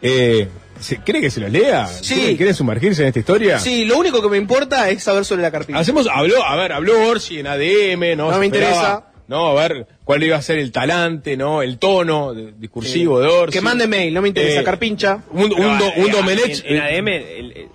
Eh, 0.00 0.48
¿se- 0.80 0.98
¿Cree 1.00 1.20
que 1.20 1.30
se 1.30 1.40
lo 1.40 1.48
lea? 1.48 1.86
Sí. 1.86 2.14
¿Quieren- 2.14 2.36
¿Quieren 2.36 2.54
sumergirse 2.54 3.02
en 3.02 3.08
esta 3.08 3.18
historia? 3.20 3.58
Sí, 3.58 3.84
lo 3.84 3.98
único 3.98 4.20
que 4.22 4.28
me 4.28 4.36
importa 4.36 4.88
es 4.90 5.02
saber 5.02 5.24
sobre 5.24 5.42
la 5.42 5.50
carpincho. 5.50 5.78
Hacemos, 5.80 6.08
habló, 6.12 6.42
a 6.44 6.56
ver, 6.56 6.72
habló 6.72 7.08
Orsi 7.08 7.38
en 7.40 7.46
ADM, 7.46 8.16
¿no? 8.16 8.28
No 8.28 8.34
Se 8.34 8.38
me 8.40 8.46
esperaba, 8.46 8.72
interesa. 8.74 9.06
No, 9.28 9.46
a 9.46 9.54
ver, 9.68 9.86
cuál 10.04 10.22
iba 10.24 10.36
a 10.36 10.42
ser 10.42 10.58
el 10.58 10.72
talante, 10.72 11.36
¿no? 11.36 11.62
El 11.62 11.78
tono 11.78 12.34
de- 12.34 12.52
discursivo 12.52 13.20
de 13.20 13.28
Orsi. 13.28 13.52
Que 13.52 13.60
mande 13.62 13.86
mail, 13.86 14.12
no 14.12 14.20
me 14.20 14.28
interesa. 14.28 14.60
Eh, 14.60 14.64
carpincha. 14.64 15.20
Un, 15.30 15.44
un, 15.44 15.78
do- 15.78 15.92
un 15.96 16.10
Domenech. 16.10 16.62
En, 16.66 16.76
en 16.76 16.82
ADM 16.82 17.08
el- 17.08 17.52
el- 17.56 17.68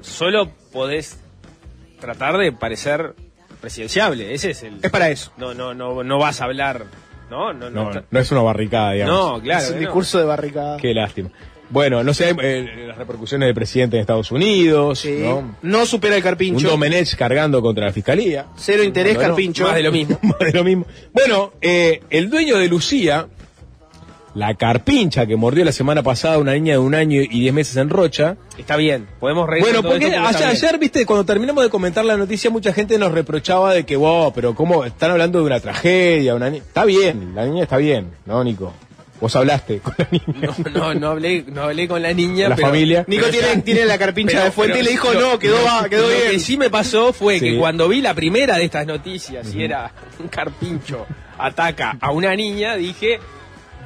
solo 0.00 0.50
podés 0.72 1.18
tratar 2.00 2.36
de 2.38 2.50
parecer 2.52 3.14
presidenciable. 3.60 4.34
Ese 4.34 4.50
es 4.50 4.62
el. 4.64 4.78
Es 4.82 4.90
para 4.90 5.10
eso. 5.10 5.32
No, 5.36 5.54
no, 5.54 5.72
no, 5.74 6.02
no 6.02 6.18
vas 6.18 6.40
a 6.40 6.44
hablar. 6.44 6.86
No, 7.30 7.52
no, 7.52 7.70
no. 7.70 7.92
No, 7.92 8.02
no 8.10 8.20
es 8.20 8.30
una 8.32 8.42
barricada, 8.42 8.92
digamos. 8.92 9.14
No, 9.36 9.40
claro. 9.42 9.64
es 9.64 9.70
un 9.70 9.78
discurso 9.78 10.18
de 10.18 10.24
barricada. 10.24 10.76
Qué 10.78 10.92
lástima. 10.92 11.30
Bueno, 11.72 12.04
no 12.04 12.12
sé, 12.12 12.36
eh, 12.42 12.84
las 12.86 12.98
repercusiones 12.98 13.46
del 13.46 13.54
presidente 13.54 13.96
en 13.96 14.02
Estados 14.02 14.30
Unidos, 14.30 14.98
Sí. 15.00 15.16
¿no? 15.22 15.56
No 15.62 15.86
supera 15.86 16.14
el 16.14 16.20
Un 16.20 16.24
carpincho. 16.24 16.68
Domenech 16.68 17.16
cargando 17.16 17.60
contra 17.62 17.86
la 17.86 17.92
fiscalía. 17.92 18.46
Cero 18.56 18.84
interés, 18.84 19.14
Bueno, 19.14 19.30
carpincho. 19.30 19.64
Más 19.64 19.74
de 19.76 19.82
lo 19.82 19.90
mismo. 19.90 20.18
Más 20.22 20.38
de 20.38 20.52
lo 20.52 20.64
mismo. 20.64 20.86
Bueno, 21.14 21.52
eh, 21.62 22.02
el 22.10 22.28
dueño 22.28 22.58
de 22.58 22.68
Lucía, 22.68 23.26
la 24.34 24.54
carpincha 24.54 25.26
que 25.26 25.34
mordió 25.36 25.64
la 25.64 25.72
semana 25.72 26.02
pasada 26.02 26.34
a 26.34 26.38
una 26.38 26.52
niña 26.52 26.72
de 26.74 26.78
un 26.78 26.94
año 26.94 27.20
y 27.22 27.40
diez 27.40 27.52
meses 27.54 27.76
en 27.76 27.88
Rocha. 27.88 28.36
Está 28.58 28.76
bien, 28.76 29.06
podemos 29.18 29.48
reír. 29.48 29.62
Bueno, 29.62 29.82
porque 29.82 30.06
esto 30.08 30.18
ayer, 30.20 30.38
bien. 30.38 30.50
ayer, 30.50 30.78
viste, 30.78 31.06
cuando 31.06 31.24
terminamos 31.24 31.64
de 31.64 31.70
comentar 31.70 32.04
la 32.04 32.16
noticia, 32.18 32.50
mucha 32.50 32.72
gente 32.74 32.98
nos 32.98 33.12
reprochaba 33.12 33.72
de 33.74 33.84
que, 33.84 33.96
wow, 33.96 34.30
pero 34.34 34.54
¿cómo 34.54 34.84
están 34.84 35.10
hablando 35.10 35.38
de 35.38 35.46
una 35.46 35.60
tragedia? 35.60 36.34
Una 36.34 36.50
ni-". 36.50 36.58
Está 36.58 36.84
bien, 36.84 37.32
la 37.34 37.44
niña 37.46 37.62
está 37.62 37.78
bien, 37.78 38.10
¿no, 38.26 38.42
Nico? 38.44 38.72
Vos 39.22 39.34
hablaste 39.36 39.78
con 39.78 39.94
la 39.96 40.08
niña. 40.10 40.48
No, 40.58 40.70
no, 40.70 40.94
no 40.94 41.08
hablé, 41.10 41.44
no 41.46 41.62
hablé 41.62 41.86
con 41.88 42.02
la 42.02 42.12
niña. 42.12 42.48
La 42.48 42.56
pero- 42.56 42.68
familia. 42.68 43.04
Nico 43.06 43.26
tiene, 43.30 43.56
tiene 43.62 43.84
la 43.86 43.96
carpincha 43.96 44.32
Pero- 44.32 44.44
de 44.44 44.50
fuente 44.50 44.72
pero 44.74 44.82
y 44.82 44.84
le 44.86 44.90
dijo, 44.90 45.12
lo- 45.14 45.20
no, 45.20 45.38
quedó, 45.38 45.58
lo- 45.58 45.64
va, 45.64 45.88
quedó 45.88 46.02
lo 46.02 46.08
bien. 46.08 46.30
que 46.32 46.38
sí 46.40 46.56
me 46.58 46.68
pasó 46.68 47.12
fue 47.12 47.38
Sí. 47.38 47.44
que 47.52 47.56
cuando 47.58 47.88
vi 47.88 48.00
la 48.02 48.12
primera 48.14 48.56
de 48.58 48.64
estas 48.64 48.84
noticias 48.86 49.54
y 49.54 49.62
era 49.62 49.90
un 50.18 50.26
carpincho 50.28 51.06
ataca 51.38 51.96
a 52.00 52.10
una 52.10 52.34
niña, 52.34 52.74
dije, 52.74 53.20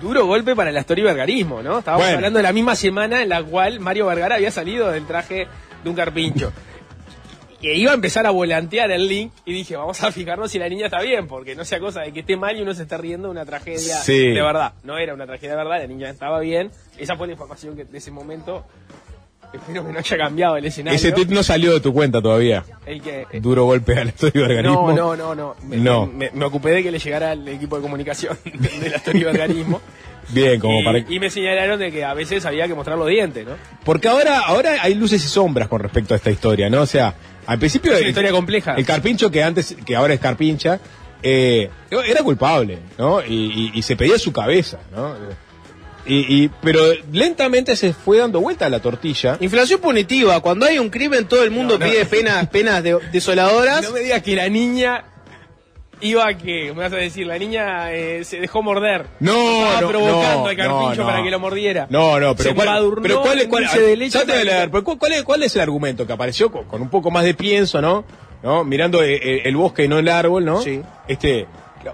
duro 0.00 0.24
golpe 0.26 0.56
para 0.56 0.70
el 0.70 0.76
astorivergarismo, 0.78 1.62
¿no? 1.62 1.78
Estábamos 1.80 2.06
Bueno. 2.06 2.16
hablando 2.16 2.38
de 2.38 2.42
la 2.42 2.52
misma 2.54 2.74
semana 2.74 3.22
en 3.22 3.28
la 3.28 3.42
cual 3.42 3.78
Mario 3.78 4.06
Vergara 4.06 4.36
había 4.36 4.50
salido 4.50 4.90
del 4.90 5.06
traje 5.06 5.46
de 5.84 5.90
un 5.90 5.94
carpincho. 5.96 6.50
Y 7.74 7.82
iba 7.82 7.90
a 7.92 7.94
empezar 7.94 8.26
a 8.26 8.30
volantear 8.30 8.90
el 8.90 9.08
link 9.08 9.32
y 9.44 9.52
dije, 9.52 9.76
vamos 9.76 10.02
a 10.02 10.12
fijarnos 10.12 10.50
si 10.50 10.58
la 10.58 10.68
niña 10.68 10.86
está 10.86 11.00
bien, 11.02 11.26
porque 11.26 11.54
no 11.54 11.64
sea 11.64 11.80
cosa 11.80 12.02
de 12.02 12.12
que 12.12 12.20
esté 12.20 12.36
mal 12.36 12.56
y 12.56 12.62
uno 12.62 12.74
se 12.74 12.82
esté 12.82 12.96
riendo 12.96 13.28
de 13.28 13.32
una 13.32 13.44
tragedia 13.44 13.96
Sí. 13.96 14.28
de 14.30 14.42
verdad. 14.42 14.72
No 14.84 14.98
era 14.98 15.14
una 15.14 15.26
tragedia 15.26 15.50
de 15.50 15.56
verdad, 15.56 15.78
la 15.80 15.86
niña 15.86 16.10
estaba 16.10 16.40
bien. 16.40 16.70
Esa 16.98 17.16
fue 17.16 17.26
la 17.26 17.32
información 17.32 17.76
que 17.76 17.84
de 17.84 17.98
ese 17.98 18.10
momento 18.10 18.64
espero 19.52 19.86
que 19.86 19.92
no 19.92 19.98
haya 19.98 20.16
cambiado 20.18 20.56
el 20.56 20.64
escenario. 20.66 20.96
Ese 20.96 21.12
tweet 21.12 21.26
no 21.28 21.42
salió 21.42 21.72
de 21.72 21.80
tu 21.80 21.92
cuenta 21.92 22.20
todavía. 22.20 22.64
El 22.84 23.00
que, 23.00 23.26
Duro 23.40 23.64
golpe 23.64 23.98
al 23.98 24.08
estudio 24.08 24.46
de 24.46 24.56
organismo. 24.56 24.92
no, 24.92 25.16
no, 25.16 25.34
no, 25.34 25.34
no. 25.34 25.56
Me, 25.66 25.76
No. 25.78 26.06
Me, 26.06 26.30
me 26.32 26.44
ocupé 26.44 26.70
de 26.70 26.82
que 26.82 26.90
le 26.90 26.98
llegara 26.98 27.30
al 27.30 27.46
equipo 27.48 27.76
de 27.76 27.82
comunicación 27.82 28.36
del 28.80 28.94
Astorio 28.94 29.30
organismo. 29.30 29.80
Bien, 30.28 30.58
como 30.60 30.80
y, 30.80 30.84
para... 30.84 30.98
y 30.98 31.20
me 31.20 31.30
señalaron 31.30 31.78
de 31.78 31.92
que 31.92 32.04
a 32.04 32.12
veces 32.14 32.44
había 32.46 32.66
que 32.66 32.74
mostrar 32.74 32.98
los 32.98 33.08
dientes, 33.08 33.46
¿no? 33.46 33.56
Porque 33.84 34.08
ahora, 34.08 34.40
ahora 34.40 34.76
hay 34.82 34.94
luces 34.94 35.24
y 35.24 35.28
sombras 35.28 35.68
con 35.68 35.80
respecto 35.80 36.14
a 36.14 36.16
esta 36.16 36.30
historia, 36.30 36.68
¿no? 36.68 36.80
O 36.82 36.86
sea, 36.86 37.14
al 37.46 37.58
principio... 37.58 37.92
Es 37.92 37.98
una 37.98 38.04
el- 38.06 38.10
historia 38.10 38.32
compleja. 38.32 38.74
El 38.74 38.84
carpincho 38.84 39.30
que 39.30 39.42
antes, 39.42 39.76
que 39.84 39.94
ahora 39.96 40.14
es 40.14 40.20
carpincha, 40.20 40.80
eh, 41.22 41.70
era 41.90 42.22
culpable, 42.22 42.78
¿no? 42.98 43.22
Y, 43.24 43.70
y- 43.74 43.78
y 43.78 43.82
se 43.82 43.94
pedía 43.96 44.18
su 44.18 44.32
cabeza, 44.32 44.78
¿no? 44.94 45.14
Y, 46.08 46.44
y- 46.44 46.50
pero 46.62 46.80
lentamente 47.12 47.74
se 47.74 47.92
fue 47.92 48.18
dando 48.18 48.40
vuelta 48.40 48.66
a 48.66 48.68
la 48.68 48.78
tortilla. 48.80 49.36
Inflación 49.40 49.80
punitiva. 49.80 50.38
Cuando 50.40 50.66
hay 50.66 50.78
un 50.78 50.88
crimen, 50.88 51.26
todo 51.26 51.42
el 51.42 51.50
mundo 51.50 51.78
pide 51.80 52.04
penas, 52.04 52.46
penas 52.48 52.82
de- 52.82 52.98
desoladoras. 53.12 53.82
No 53.82 53.90
me 53.92 54.00
digas 54.00 54.22
que 54.22 54.36
la 54.36 54.48
niña 54.48 55.04
iba 56.00 56.26
a 56.26 56.36
que, 56.36 56.72
me 56.74 56.82
vas 56.82 56.92
a 56.92 56.96
decir, 56.96 57.26
la 57.26 57.38
niña 57.38 57.92
eh, 57.92 58.24
se 58.24 58.40
dejó 58.40 58.62
morder. 58.62 59.06
No, 59.20 59.32
Estaba 59.64 59.80
no, 59.80 59.88
provocando 59.88 60.42
no, 60.42 60.46
al 60.46 60.56
carpincho 60.56 61.00
no, 61.02 61.06
para 61.06 61.22
que 61.22 61.30
lo 61.30 61.40
mordiera. 61.40 61.86
No, 61.90 62.20
no, 62.20 62.34
pero 62.36 62.50
Se 62.50 62.54
¿cuál, 62.54 62.68
pero 63.02 63.22
cuál, 63.22 63.38
es- 63.40 63.46
cuál, 63.48 63.62
leer, 63.64 64.70
¿cuál, 64.70 65.12
es, 65.12 65.22
cuál 65.22 65.42
es 65.42 65.54
el 65.56 65.62
argumento 65.62 66.06
que 66.06 66.12
apareció 66.12 66.50
con, 66.50 66.64
con 66.64 66.82
un 66.82 66.90
poco 66.90 67.10
más 67.10 67.24
de 67.24 67.34
pienso, 67.34 67.80
¿no? 67.80 68.04
¿No? 68.42 68.64
Mirando 68.64 69.02
eh, 69.02 69.14
eh, 69.16 69.42
el, 69.44 69.56
bosque 69.56 69.84
y 69.84 69.88
no 69.88 69.98
el 69.98 70.08
árbol, 70.08 70.44
¿no? 70.44 70.60
Sí. 70.60 70.80
Este, 71.08 71.46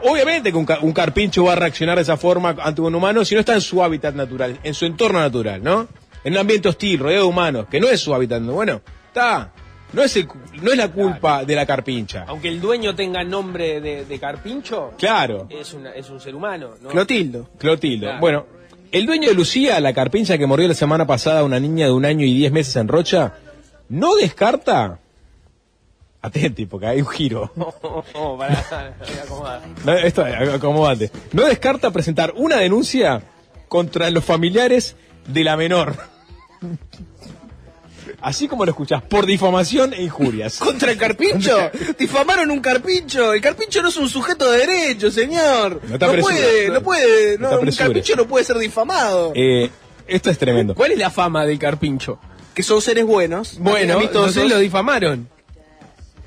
obviamente 0.02 0.52
que 0.52 0.58
un 0.58 0.92
carpincho 0.92 1.44
va 1.44 1.52
a 1.52 1.56
reaccionar 1.56 1.96
de 1.96 2.02
esa 2.02 2.16
forma 2.16 2.56
ante 2.60 2.80
un 2.80 2.94
humano 2.94 3.24
si 3.24 3.34
no 3.34 3.40
está 3.40 3.54
en 3.54 3.60
su 3.60 3.82
hábitat 3.82 4.14
natural, 4.14 4.58
en 4.62 4.74
su 4.74 4.84
entorno 4.84 5.20
natural, 5.20 5.62
¿no? 5.62 5.86
En 6.24 6.32
un 6.34 6.38
ambiente 6.38 6.68
hostil, 6.68 6.98
rodeado 6.98 7.24
de 7.24 7.28
humanos, 7.30 7.66
que 7.70 7.80
no 7.80 7.88
es 7.88 8.00
su 8.00 8.14
hábitat, 8.14 8.42
bueno, 8.42 8.80
está. 9.08 9.52
No 9.92 10.02
es, 10.02 10.16
el 10.16 10.26
no 10.62 10.70
es 10.70 10.76
la 10.78 10.88
culpa 10.90 11.44
de 11.44 11.54
la 11.54 11.66
carpincha. 11.66 12.24
Aunque 12.28 12.48
el 12.48 12.60
dueño 12.60 12.94
tenga 12.94 13.22
nombre 13.24 13.80
de, 13.80 14.04
de 14.06 14.18
carpincho, 14.18 14.92
Claro. 14.98 15.46
es, 15.50 15.72
una- 15.74 15.90
es 15.92 16.08
un 16.10 16.18
ser 16.20 16.34
humano, 16.34 16.70
¿no? 16.80 16.88
Clotildo. 16.88 17.48
Clotilde. 17.58 18.06
Claro. 18.06 18.20
Bueno, 18.20 18.46
el 18.90 19.04
dueño 19.06 19.28
de 19.28 19.34
Lucía, 19.34 19.78
la 19.80 19.92
carpincha 19.92 20.38
que 20.38 20.46
mordió 20.46 20.66
la 20.68 20.74
semana 20.74 21.06
pasada 21.06 21.40
a 21.40 21.44
una 21.44 21.60
niña 21.60 21.86
de 21.86 21.92
un 21.92 22.04
año 22.04 22.24
y 22.24 22.32
diez 22.34 22.52
meses 22.52 22.74
en 22.76 22.88
Rocha, 22.88 23.34
no 23.88 24.14
descarta. 24.16 24.98
Atenti, 26.24 26.66
porque 26.66 26.86
hay 26.86 27.00
un 27.00 27.08
giro. 27.08 27.50
Oh, 27.56 28.04
oh, 28.14 28.38
pará, 28.38 28.94
voy 29.00 29.18
a 29.18 29.22
acomodar. 29.24 29.60
No, 29.84 29.92
esto, 29.94 30.24
acomódate. 30.54 31.10
No 31.32 31.44
descarta 31.46 31.90
presentar 31.90 32.32
una 32.36 32.56
denuncia 32.58 33.22
contra 33.68 34.08
los 34.10 34.24
familiares 34.24 34.94
de 35.26 35.42
la 35.44 35.56
menor. 35.56 35.96
Así 38.22 38.46
como 38.46 38.64
lo 38.64 38.70
escuchás, 38.70 39.02
por 39.02 39.26
difamación 39.26 39.92
e 39.94 40.02
injurias. 40.02 40.58
¿Contra 40.60 40.92
el 40.92 40.98
carpincho? 40.98 41.70
Difamaron 41.98 42.50
un 42.50 42.60
carpincho. 42.60 43.32
El 43.32 43.40
carpincho 43.40 43.82
no 43.82 43.88
es 43.88 43.96
un 43.96 44.08
sujeto 44.08 44.50
de 44.50 44.58
derecho, 44.58 45.10
señor. 45.10 45.80
No 45.84 45.98
No, 45.98 45.98
te 45.98 46.18
puede, 46.22 46.68
no 46.70 46.82
puede. 46.82 47.36
No 47.38 47.42
no, 47.42 47.48
te 47.48 47.54
un 47.54 47.58
apresures. 47.62 47.78
carpincho 47.78 48.16
no 48.16 48.26
puede 48.28 48.44
ser 48.44 48.58
difamado. 48.58 49.32
Eh, 49.34 49.70
esto 50.06 50.30
es 50.30 50.38
tremendo. 50.38 50.74
¿Cuál 50.74 50.92
es 50.92 50.98
la 50.98 51.10
fama 51.10 51.44
del 51.44 51.58
carpincho? 51.58 52.18
Que 52.54 52.62
son 52.62 52.80
seres 52.80 53.04
buenos. 53.04 53.58
Bueno, 53.58 54.00
entonces 54.00 54.48
lo 54.48 54.58
difamaron. 54.58 55.28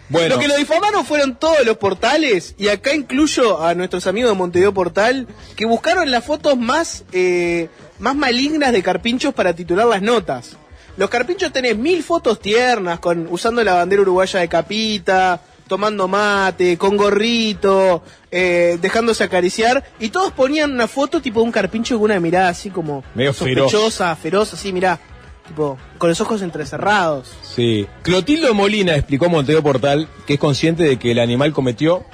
Bueno, 0.09 0.35
Lo 0.35 0.41
que 0.41 0.47
lo 0.47 0.55
difamaron 0.55 1.03
fueron 1.05 1.35
todos 1.35 1.65
los 1.65 1.77
portales, 1.77 2.53
y 2.59 2.67
acá 2.67 2.93
incluyo 2.93 3.63
a 3.63 3.73
nuestros 3.73 4.05
amigos 4.05 4.31
de 4.31 4.37
Montevideo 4.37 4.71
Portal, 4.73 5.27
que 5.55 5.65
buscaron 5.65 6.11
las 6.11 6.23
fotos 6.23 6.57
más, 6.57 7.05
eh, 7.11 7.69
más 7.97 8.15
malignas 8.15 8.71
de 8.71 8.83
carpinchos 8.83 9.33
para 9.33 9.53
titular 9.55 9.87
las 9.87 10.03
notas. 10.03 10.57
Los 10.97 11.09
carpinchos 11.09 11.51
tenés 11.51 11.77
mil 11.77 12.03
fotos 12.03 12.39
tiernas, 12.39 12.99
con, 12.99 13.27
usando 13.29 13.63
la 13.63 13.73
bandera 13.73 14.01
uruguaya 14.01 14.39
de 14.39 14.47
capita, 14.47 15.41
tomando 15.67 16.07
mate, 16.07 16.77
con 16.77 16.95
gorrito, 16.95 18.03
eh, 18.31 18.77
dejándose 18.81 19.23
acariciar, 19.23 19.83
y 19.99 20.09
todos 20.09 20.31
ponían 20.31 20.71
una 20.71 20.87
foto 20.87 21.21
tipo 21.21 21.39
de 21.39 21.45
un 21.45 21.51
carpincho 21.51 21.95
con 21.95 22.05
una 22.05 22.19
mirada 22.19 22.49
así 22.49 22.69
como 22.69 23.03
Medio 23.13 23.33
feroz. 23.33 23.71
sospechosa, 23.71 24.15
feroz, 24.15 24.53
así, 24.53 24.71
mirá, 24.71 24.99
tipo, 25.47 25.77
con 25.97 26.09
los 26.09 26.21
ojos 26.21 26.41
entrecerrados. 26.41 27.33
Sí. 27.43 27.87
Clotildo 28.03 28.53
Molina 28.53 28.95
explicó 28.95 29.25
a 29.25 29.29
Monteo 29.29 29.61
Portal 29.63 30.07
que 30.25 30.35
es 30.35 30.39
consciente 30.39 30.83
de 30.83 30.97
que 30.97 31.11
el 31.11 31.19
animal 31.19 31.51
cometió, 31.51 32.05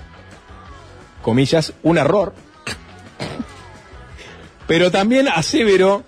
comillas, 1.22 1.74
un 1.84 1.98
error. 1.98 2.34
Pero 4.68 4.90
también 4.90 5.28
aseveró 5.28 6.04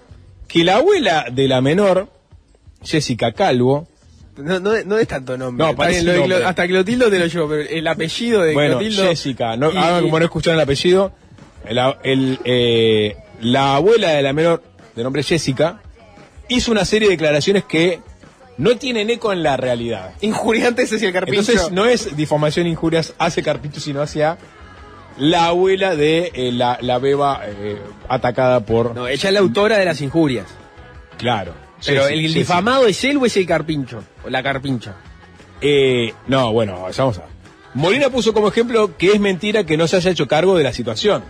que 0.47 0.63
la 0.63 0.77
abuela 0.77 1.25
de 1.29 1.47
la 1.47 1.59
menor, 1.59 2.09
Jessica 2.83 3.31
Calvo, 3.31 3.87
No, 4.37 4.59
no, 4.59 4.71
no 4.83 4.97
es 4.97 5.07
tanto 5.07 5.37
nombre. 5.37 5.65
No, 5.65 5.75
parece 5.75 6.03
lo 6.03 6.13
nombre. 6.17 6.43
Hasta 6.45 6.67
Clotildo 6.67 7.09
te 7.09 7.19
lo 7.19 7.27
llevo, 7.27 7.47
pero 7.49 7.69
el 7.69 7.87
apellido 7.87 8.41
de 8.41 8.53
bueno, 8.53 8.77
Clotildo. 8.79 9.03
Jessica, 9.07 9.55
no, 9.57 9.71
y- 9.71 10.01
como 10.01 10.19
no 10.19 10.25
escucharon 10.25 10.59
el 10.59 10.63
apellido, 10.63 11.13
el, 12.03 12.39
eh, 12.43 13.15
la 13.41 13.75
abuela 13.75 14.09
de 14.09 14.21
la 14.21 14.33
menor, 14.33 14.63
de 14.95 15.03
nombre 15.03 15.23
Jessica, 15.23 15.81
hizo 16.49 16.71
una 16.71 16.83
serie 16.85 17.07
de 17.07 17.13
declaraciones 17.13 17.63
que 17.63 17.99
no 18.57 18.75
tienen 18.77 19.09
eco 19.09 19.31
en 19.33 19.43
la 19.43 19.57
realidad. 19.57 20.13
Injuriantes 20.21 20.91
hacia 20.93 21.07
el 21.07 21.13
carpincho. 21.13 21.39
Entonces 21.51 21.71
no 21.71 21.85
es 21.85 22.15
difamación 22.15 22.67
injurias 22.67 23.13
hacia 23.17 23.41
Carpincho, 23.43 23.79
sino 23.79 24.01
hacia 24.01 24.37
la 25.17 25.45
abuela 25.47 25.95
de 25.95 26.31
eh, 26.33 26.51
la, 26.51 26.77
la 26.81 26.97
beba 26.99 27.41
eh, 27.45 27.77
atacada 28.09 28.59
por... 28.61 28.93
No, 28.95 29.07
ella 29.07 29.29
es 29.29 29.33
la 29.33 29.39
autora 29.39 29.77
de 29.77 29.85
las 29.85 30.01
injurias. 30.01 30.47
Claro. 31.17 31.53
Pero 31.85 32.07
el 32.07 32.33
difamado 32.33 32.87
es 32.87 33.03
él 33.03 33.17
o 33.17 33.25
es 33.25 33.35
el 33.37 33.45
carpincho. 33.45 34.03
O 34.25 34.29
la 34.29 34.41
carpincha. 34.43 34.95
Eh, 35.61 36.13
no, 36.27 36.51
bueno, 36.51 36.87
vamos 36.97 37.17
a... 37.17 37.23
Molina 37.73 38.09
puso 38.09 38.33
como 38.33 38.47
ejemplo 38.49 38.95
que 38.97 39.11
es 39.13 39.19
mentira 39.19 39.65
que 39.65 39.77
no 39.77 39.87
se 39.87 39.95
haya 39.97 40.11
hecho 40.11 40.27
cargo 40.27 40.55
de 40.57 40.63
la 40.63 40.73
situación. 40.73 41.23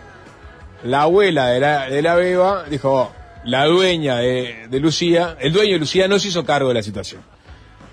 La 0.84 1.04
abuela 1.04 1.48
de 1.48 1.60
la, 1.60 1.90
de 1.90 2.02
la 2.02 2.16
beba 2.16 2.66
dijo, 2.70 2.92
"Oh, 2.92 3.12
la 3.46 3.66
dueña 3.66 4.18
de, 4.18 4.68
de 4.70 4.80
Lucía, 4.80 5.38
el 5.40 5.54
dueño 5.54 5.74
de 5.74 5.80
Lucía 5.80 6.08
no 6.08 6.20
se 6.20 6.28
hizo 6.28 6.44
cargo 6.44 6.68
de 6.70 6.74
la 6.76 6.84
situación. 6.84 7.22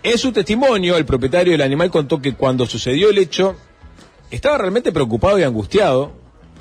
En 0.02 0.18
su 0.18 0.32
testimonio, 0.32 0.96
el 0.96 1.04
propietario 1.04 1.52
del 1.52 1.62
animal 1.62 1.90
contó 1.90 2.20
que 2.20 2.34
cuando 2.34 2.66
sucedió 2.66 3.10
el 3.10 3.18
hecho, 3.18 3.54
estaba 4.30 4.58
realmente 4.58 4.90
preocupado 4.92 5.38
y 5.38 5.42
angustiado, 5.44 6.12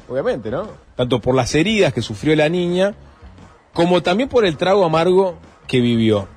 obviamente, 0.08 0.52
¿no? 0.52 0.68
Tanto 0.96 1.20
por 1.20 1.34
las 1.36 1.56
heridas 1.56 1.94
que 1.94 2.02
sufrió 2.02 2.36
la 2.36 2.50
niña, 2.50 2.94
como 3.74 4.04
también 4.04 4.28
por 4.30 4.46
el 4.46 4.58
trago 4.58 4.84
amargo 4.84 5.38
que 5.70 5.80
vivió. 5.80 6.28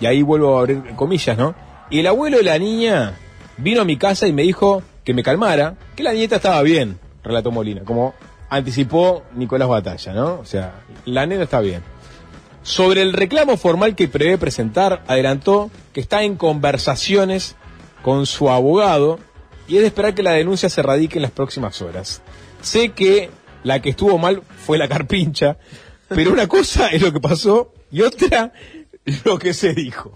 Y 0.00 0.06
ahí 0.06 0.22
vuelvo 0.22 0.56
a 0.56 0.60
abrir 0.60 0.82
comillas, 0.94 1.36
¿no? 1.36 1.54
Y 1.90 1.98
el 1.98 2.06
abuelo 2.06 2.38
de 2.38 2.44
la 2.44 2.58
niña 2.58 3.18
vino 3.58 3.82
a 3.82 3.84
mi 3.84 3.98
casa 3.98 4.26
y 4.26 4.32
me 4.32 4.42
dijo 4.42 4.82
que 5.04 5.12
me 5.12 5.22
calmara, 5.22 5.74
que 5.94 6.02
la 6.02 6.12
niñeta 6.12 6.36
estaba 6.36 6.62
bien, 6.62 6.98
relató 7.22 7.50
Molina, 7.50 7.82
como 7.84 8.14
anticipó 8.48 9.24
Nicolás 9.34 9.68
Batalla, 9.68 10.12
¿no? 10.12 10.34
O 10.34 10.44
sea, 10.44 10.82
la 11.04 11.26
nena 11.26 11.44
está 11.44 11.60
bien. 11.60 11.82
Sobre 12.62 13.02
el 13.02 13.12
reclamo 13.12 13.56
formal 13.56 13.94
que 13.94 14.08
prevé 14.08 14.38
presentar, 14.38 15.02
adelantó 15.06 15.70
que 15.92 16.00
está 16.00 16.22
en 16.22 16.36
conversaciones 16.36 17.56
con 18.02 18.26
su 18.26 18.50
abogado 18.50 19.18
y 19.68 19.76
es 19.76 19.80
de 19.82 19.88
esperar 19.88 20.14
que 20.14 20.22
la 20.22 20.32
denuncia 20.32 20.68
se 20.68 20.82
radique 20.82 21.18
en 21.18 21.22
las 21.22 21.30
próximas 21.32 21.80
horas. 21.82 22.22
Sé 22.60 22.90
que 22.90 23.30
la 23.64 23.82
que 23.82 23.90
estuvo 23.90 24.16
mal 24.18 24.42
fue 24.64 24.78
la 24.78 24.88
carpincha, 24.88 25.56
pero 26.08 26.32
una 26.32 26.46
cosa 26.46 26.88
es 26.88 27.02
lo 27.02 27.12
que 27.12 27.20
pasó 27.20 27.72
y 27.90 28.02
otra 28.02 28.52
lo 29.24 29.38
que 29.38 29.54
se 29.54 29.72
dijo. 29.74 30.12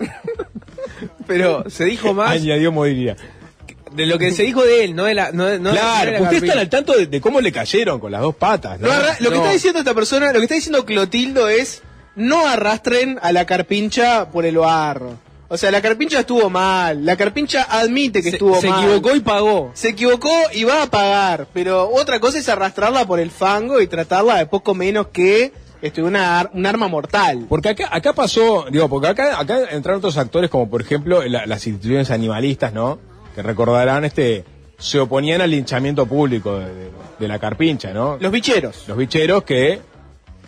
Pero 1.26 1.68
se 1.70 1.84
dijo 1.84 2.12
más 2.14 2.30
Añadió 2.32 2.72
Modiría. 2.72 3.16
de 3.92 4.06
lo 4.06 4.18
que 4.18 4.32
se 4.32 4.42
dijo 4.42 4.62
de 4.64 4.84
él, 4.84 4.94
no 4.96 5.04
de 5.04 5.14
la. 5.14 5.32
No, 5.32 5.46
de- 5.46 5.58
no 5.58 5.70
claro, 5.72 6.10
de 6.12 6.18
la 6.18 6.22
ustedes 6.22 6.40
carpincha. 6.42 6.46
están 6.46 6.58
al 6.58 6.68
tanto 6.70 6.92
de, 6.98 7.06
de 7.06 7.20
cómo 7.20 7.40
le 7.40 7.52
cayeron 7.52 8.00
con 8.00 8.12
las 8.12 8.20
dos 8.20 8.34
patas, 8.34 8.80
¿no? 8.80 8.90
Arra- 8.90 9.16
lo 9.20 9.30
que 9.30 9.36
está 9.36 9.52
diciendo 9.52 9.78
esta 9.78 9.94
persona, 9.94 10.26
lo 10.32 10.38
que 10.38 10.44
está 10.44 10.54
diciendo 10.54 10.84
Clotildo 10.84 11.48
es 11.48 11.82
no 12.16 12.46
arrastren 12.46 13.18
a 13.22 13.32
la 13.32 13.46
carpincha 13.46 14.30
por 14.30 14.44
el 14.44 14.58
barro. 14.58 15.18
O 15.52 15.56
sea, 15.56 15.72
la 15.72 15.82
carpincha 15.82 16.20
estuvo 16.20 16.48
mal. 16.48 17.04
La 17.04 17.16
carpincha 17.16 17.64
admite 17.68 18.20
que 18.22 18.30
Se, 18.30 18.36
estuvo 18.36 18.60
se 18.60 18.68
mal. 18.68 18.84
equivocó 18.84 19.16
y 19.16 19.20
pagó. 19.20 19.70
Se 19.74 19.88
equivocó 19.88 20.30
y 20.52 20.62
va 20.62 20.82
a 20.82 20.86
pagar. 20.90 21.48
Pero 21.52 21.88
otra 21.90 22.20
cosa 22.20 22.38
es 22.38 22.48
arrastrarla 22.48 23.04
por 23.04 23.18
el 23.18 23.32
fango 23.32 23.80
y 23.80 23.88
tratarla 23.88 24.36
de 24.38 24.46
poco 24.46 24.74
menos 24.76 25.08
que 25.08 25.52
este, 25.82 26.02
una, 26.02 26.48
un 26.52 26.66
arma 26.66 26.88
mortal. 26.88 27.46
Porque 27.48 27.70
acá, 27.70 27.88
acá 27.90 28.12
pasó, 28.12 28.66
digo, 28.70 28.88
porque 28.88 29.08
acá, 29.08 29.38
acá 29.40 29.58
entraron 29.70 29.98
otros 29.98 30.16
actores 30.18 30.50
como 30.50 30.68
por 30.68 30.82
ejemplo 30.82 31.22
la- 31.26 31.46
las 31.46 31.66
instituciones 31.66 32.10
animalistas, 32.10 32.72
¿no? 32.72 32.98
Que 33.34 33.42
recordarán, 33.42 34.04
este, 34.04 34.44
se 34.78 34.98
oponían 34.98 35.40
al 35.40 35.50
linchamiento 35.50 36.06
público 36.06 36.58
de, 36.58 36.66
de- 36.74 36.90
de 37.18 37.28
la 37.28 37.38
carpincha, 37.38 37.92
¿no? 37.92 38.16
Los 38.20 38.32
bicheros. 38.32 38.84
Los 38.88 38.96
bicheros 38.96 39.42
que, 39.44 39.80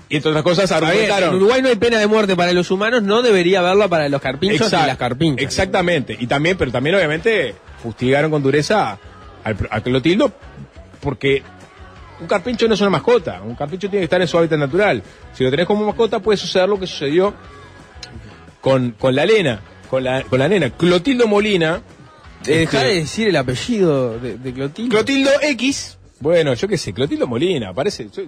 y 0.08 0.16
entre 0.16 0.30
otras 0.30 0.42
cosas, 0.44 0.72
argumentaron. 0.72 1.30
en 1.30 1.36
Uruguay 1.36 1.62
no 1.62 1.68
hay 1.68 1.76
pena 1.76 1.98
de 1.98 2.06
muerte 2.06 2.34
para 2.36 2.52
los 2.52 2.70
humanos, 2.70 3.02
no 3.02 3.22
debería 3.22 3.60
haberla 3.60 3.88
para 3.88 4.08
los 4.08 4.20
carpinchos 4.20 4.72
Exact- 4.72 4.84
y 4.84 4.86
las 4.86 4.96
carpinchas. 4.98 5.44
Exactamente. 5.44 6.16
Y 6.18 6.26
también, 6.26 6.56
pero 6.58 6.70
también 6.72 6.96
obviamente 6.96 7.54
fustigaron 7.82 8.30
con 8.30 8.42
dureza 8.42 8.98
al, 9.44 9.56
a 9.70 9.80
Clotildo 9.80 10.32
porque 11.00 11.42
un 12.22 12.26
carpincho 12.28 12.66
no 12.68 12.74
es 12.74 12.80
una 12.80 12.90
mascota. 12.90 13.42
Un 13.42 13.54
carpincho 13.54 13.90
tiene 13.90 14.00
que 14.00 14.04
estar 14.04 14.20
en 14.22 14.28
su 14.28 14.38
hábitat 14.38 14.58
natural. 14.58 15.02
Si 15.34 15.44
lo 15.44 15.50
tenés 15.50 15.66
como 15.66 15.84
mascota 15.84 16.20
puede 16.20 16.36
suceder 16.38 16.68
lo 16.68 16.78
que 16.78 16.86
sucedió 16.86 17.34
con, 18.60 18.92
con 18.92 19.14
la 19.14 19.26
nena. 19.26 19.60
Con 19.90 20.04
la, 20.04 20.22
con 20.22 20.38
la 20.38 20.48
nena. 20.48 20.70
Clotildo 20.70 21.26
Molina. 21.26 21.82
Dejá 22.44 22.78
este, 22.78 22.88
de 22.88 22.94
decir 23.00 23.28
el 23.28 23.36
apellido 23.36 24.18
de, 24.18 24.36
de 24.38 24.52
Clotildo. 24.52 24.90
Clotildo 24.90 25.30
X. 25.42 25.98
Bueno, 26.20 26.54
yo 26.54 26.66
qué 26.68 26.78
sé, 26.78 26.92
Clotildo 26.92 27.26
Molina, 27.26 27.72
parece. 27.74 28.08
yo- 28.14 28.22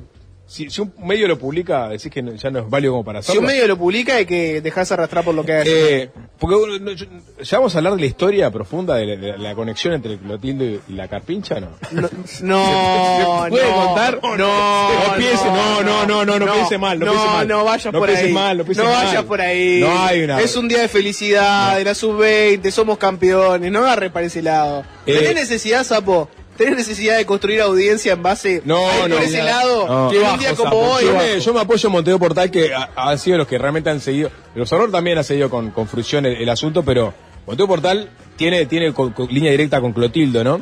si, 0.46 0.68
si 0.70 0.80
un 0.82 0.92
medio 1.02 1.26
lo 1.26 1.38
publica, 1.38 1.88
decís 1.88 2.10
que 2.12 2.22
no- 2.22 2.32
ya 2.34 2.50
no 2.50 2.58
es 2.60 2.70
válido 2.70 2.92
como 2.92 3.04
para 3.04 3.22
Si 3.22 3.32
hacerlo. 3.32 3.40
un 3.40 3.46
medio 3.46 3.66
lo 3.66 3.78
publica 3.78 4.16
hay 4.16 4.26
que 4.26 4.60
dejarse 4.60 4.92
arrastrar 4.94 5.24
por 5.24 5.34
lo 5.34 5.44
que 5.44 5.52
hace. 5.54 6.02
Eh, 6.02 6.10
porque 6.38 6.56
bueno, 6.56 6.78
no, 6.80 6.92
yo- 6.92 7.06
ya 7.42 7.58
vamos 7.58 7.74
a 7.74 7.78
hablar 7.78 7.94
de 7.94 8.00
la 8.00 8.06
historia 8.06 8.50
profunda 8.50 8.96
de 8.96 9.06
la, 9.06 9.16
de 9.16 9.38
la 9.38 9.54
conexión 9.54 9.94
entre 9.94 10.18
Clotildo 10.18 10.64
y 10.64 10.80
la 10.92 11.08
carpincha, 11.08 11.60
¿no? 11.60 11.68
No, 11.92 12.08
no, 12.42 13.44
¿Se 13.44 13.50
puede 13.50 13.70
no, 13.70 13.86
contar? 13.86 14.20
No, 14.22 14.36
No 14.36 15.16
piense, 15.16 15.44
no, 15.46 15.82
no, 15.82 16.06
no, 16.06 16.24
no, 16.24 16.38
no 16.38 16.52
piense 16.52 16.78
mal, 16.78 16.98
no 16.98 17.06
piense 17.06 17.26
mal. 17.26 17.48
No 17.48 17.64
vayas 17.64 17.92
No 17.92 17.98
por 17.98 18.10
ahí. 18.10 18.32
mal, 18.32 18.58
no 18.58 18.64
mal. 18.84 19.04
vayas 19.04 19.22
por 19.24 19.40
ahí. 19.40 19.80
No 19.80 20.04
hay 20.06 20.22
una- 20.24 20.40
Es 20.40 20.56
un 20.56 20.68
día 20.68 20.80
de 20.80 20.88
felicidad, 20.88 21.76
de 21.78 21.84
la 21.84 21.94
sub-20, 21.94 22.70
somos 22.70 22.98
campeones, 22.98 23.72
no 23.72 23.80
agarre 23.80 24.10
para 24.10 24.26
ese 24.26 24.42
lado. 24.42 24.84
Eh. 25.06 25.14
¿Tenés 25.18 25.34
necesidad, 25.34 25.84
Sapo? 25.84 26.28
¿Tenés 26.56 26.76
necesidad 26.76 27.16
de 27.16 27.26
construir 27.26 27.60
audiencia 27.60 28.12
en 28.12 28.22
base 28.22 28.62
No, 28.64 28.76
a 28.88 29.08
no, 29.08 29.16
por 29.16 29.24
ese 29.24 29.42
lado? 29.42 29.86
No. 29.88 30.10
Que 30.10 30.18
un 30.20 30.38
día 30.38 30.54
como 30.54 30.76
hoy. 30.76 31.04
yo, 31.04 31.16
me, 31.16 31.40
yo 31.40 31.52
me 31.54 31.60
apoyo 31.60 31.88
en 31.88 31.92
Monteo 31.92 32.18
Portal, 32.18 32.50
que 32.50 32.72
ha- 32.72 32.90
han 32.96 33.18
sido 33.18 33.38
los 33.38 33.46
que 33.48 33.58
realmente 33.58 33.90
han 33.90 34.00
seguido. 34.00 34.30
Los 34.54 34.72
Horror 34.72 34.90
también 34.92 35.18
ha 35.18 35.22
seguido 35.24 35.50
con, 35.50 35.70
con 35.72 35.88
fruición 35.88 36.26
el, 36.26 36.36
el 36.36 36.48
asunto, 36.48 36.84
pero 36.84 37.12
Monteo 37.46 37.66
Portal 37.66 38.08
tiene, 38.36 38.66
tiene 38.66 38.94
línea 39.30 39.50
directa 39.50 39.80
con 39.80 39.92
Clotildo, 39.92 40.44
¿no? 40.44 40.60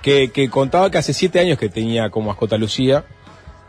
Que, 0.00 0.30
que 0.30 0.48
contaba 0.48 0.90
que 0.90 0.98
hace 0.98 1.12
siete 1.12 1.38
años 1.40 1.58
que 1.58 1.68
tenía 1.68 2.10
como 2.10 2.28
mascota 2.28 2.56
Lucía. 2.56 3.04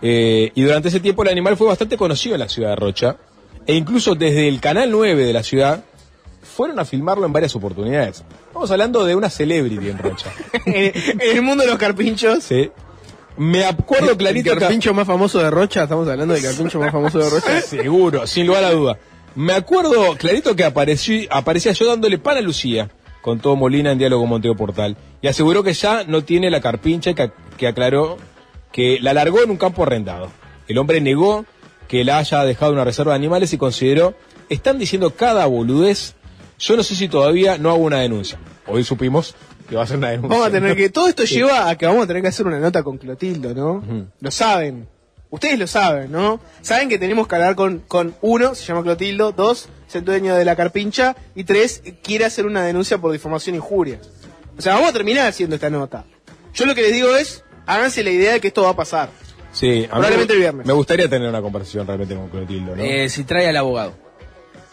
eh, 0.02 0.52
y 0.56 0.62
durante 0.64 0.90
ese 0.90 1.00
tiempo 1.00 1.24
el 1.24 1.30
animal 1.30 1.58
fue 1.58 1.68
bastante 1.68 1.98
conocido 1.98 2.36
en 2.36 2.40
la 2.42 2.50
ciudad 2.50 2.70
de 2.70 2.76
Rocha. 2.76 3.18
E 3.66 3.74
incluso 3.76 4.14
desde 4.16 4.48
el 4.48 4.60
canal 4.60 4.92
9 4.92 5.26
de 5.26 5.34
la 5.34 5.42
ciudad 5.44 5.84
fueron 6.54 6.80
a 6.80 6.86
filmarlo 6.86 7.26
en 7.26 7.34
varias 7.34 7.56
oportunidades. 7.56 8.24
Estamos 8.48 8.70
hablando 8.72 9.04
de 9.06 9.16
una 9.16 9.30
celebrity 9.30 9.90
en 9.90 9.98
Rocha. 9.98 10.32
en, 10.66 11.20
el 11.20 11.42
mundo 11.42 11.64
de 11.64 11.70
los 11.70 11.80
carpinchos. 11.80 12.44
Sí. 12.44 12.72
Me 13.38 13.66
acuerdo 13.66 14.16
clarito 14.16 14.52
El 14.52 14.58
que- 14.58 14.62
carpincho 14.62 14.94
más 14.94 15.08
famoso 15.08 15.40
de 15.40 15.50
Rocha, 15.50 15.84
estamos 15.84 16.08
hablando 16.08 16.36
del 16.36 16.44
carpincho 16.44 16.80
más 16.80 16.92
famoso 16.92 17.18
de 17.20 17.30
Rocha. 17.30 17.62
Seguro, 17.68 18.28
sin 18.28 18.46
lugar 18.48 18.64
a 18.64 18.72
duda. 18.72 18.98
Me 19.36 19.54
acuerdo 19.54 20.16
clarito 20.16 20.56
que 20.56 20.64
aparecí, 20.64 21.28
aparecía 21.32 21.72
yo 21.72 21.88
dándole 21.88 22.20
pan 22.20 22.38
a 22.38 22.42
Lucía, 22.42 22.92
contó 23.22 23.56
Molina 23.56 23.92
en 23.92 23.98
diálogo 23.98 24.22
con 24.22 24.30
Monteo 24.30 24.56
Portal, 24.56 24.96
y 25.24 25.28
aseguró 25.28 25.64
que 25.64 25.74
ya 25.74 26.04
no 26.04 26.24
tiene 26.24 26.52
la 26.52 26.62
carpincha 26.62 27.10
y 27.10 27.16
que, 27.16 27.32
que 27.58 27.68
aclaró 27.68 28.18
que 28.72 29.00
la 29.02 29.14
largó 29.14 29.42
en 29.42 29.50
un 29.50 29.58
campo 29.58 29.82
arrendado. 29.82 30.30
El 30.68 30.78
hombre 30.78 31.02
negó 31.02 31.46
que 31.88 32.04
la 32.04 32.20
haya 32.20 32.44
dejado 32.44 32.72
en 32.74 32.78
una 32.78 32.86
reserva 32.86 33.14
de 33.14 33.18
animales 33.18 33.52
y 33.54 33.58
consideró, 33.58 34.14
están 34.50 34.78
diciendo 34.78 35.16
cada 35.16 35.48
boludez, 35.48 36.14
yo 36.60 36.76
no 36.78 36.84
sé 36.84 36.96
si 36.96 37.08
todavía 37.08 37.58
no 37.58 37.70
hago 37.72 37.80
una 37.84 38.00
denuncia. 38.00 38.38
Hoy 38.68 38.84
supimos 38.84 39.36
que 39.70 39.76
va 39.76 39.84
a 39.84 39.88
ser 39.88 39.98
una 39.98 40.10
denuncia. 40.12 40.30
Vamos 40.30 40.48
a 40.48 40.52
tener 40.52 40.76
que. 40.76 40.90
Todo 40.90 41.08
esto 41.08 41.26
Sí. 41.26 41.36
lleva 41.36 41.70
a 41.70 41.78
que 41.78 41.86
vamos 41.86 42.04
a 42.04 42.08
tener 42.08 42.22
que 42.22 42.28
hacer 42.30 42.46
una 42.48 42.60
nota 42.60 42.84
con 42.84 42.98
Clotildo, 42.98 43.54
¿no? 43.54 43.84
Lo 44.20 44.32
saben. 44.32 44.88
Ustedes 45.30 45.58
lo 45.58 45.66
saben, 45.66 46.12
¿no? 46.12 46.40
Saben 46.62 46.90
que 46.90 47.00
tenemos 47.00 47.28
que 47.28 47.34
hablar 47.36 47.56
con, 47.56 47.80
con 47.88 48.14
uno, 48.22 48.54
se 48.54 48.66
llama 48.66 48.84
Clotildo, 48.84 49.32
dos, 49.32 49.68
es 49.90 49.96
el 49.96 50.06
dueño 50.06 50.36
de 50.36 50.46
la 50.46 50.56
carpincha, 50.56 51.16
y 51.34 51.44
tres, 51.44 51.82
quiere 52.04 52.26
hacer 52.26 52.46
una 52.46 52.64
denuncia 52.64 53.00
por 53.00 53.12
difamación 53.12 53.56
e 53.56 53.58
injuria. 53.58 54.00
O 54.56 54.62
sea, 54.62 54.76
vamos 54.76 54.92
a 54.92 54.94
terminar 54.94 55.28
haciendo 55.28 55.56
esta 55.56 55.72
nota. 55.72 56.06
Yo 56.54 56.68
lo 56.68 56.76
que 56.76 56.84
les 56.84 56.94
digo 56.94 57.16
es, 57.16 57.44
háganse 57.66 58.04
la 58.04 58.12
idea 58.12 58.34
de 58.34 58.42
que 58.42 58.50
esto 58.50 58.62
va 58.62 58.70
a 58.70 58.76
pasar. 58.76 59.10
Sí, 59.52 59.86
a 59.86 59.90
Probablemente 59.96 60.34
me- 60.34 60.36
el 60.36 60.40
viernes. 60.42 60.68
Me 60.68 60.74
gustaría 60.74 61.10
tener 61.10 61.28
una 61.28 61.42
conversación 61.42 61.88
realmente 61.88 62.14
con 62.16 62.30
Clotildo, 62.30 62.76
¿no? 62.76 62.84
Eh, 62.84 63.10
si 63.10 63.24
trae 63.24 63.48
al 63.50 63.58
abogado. 63.58 63.94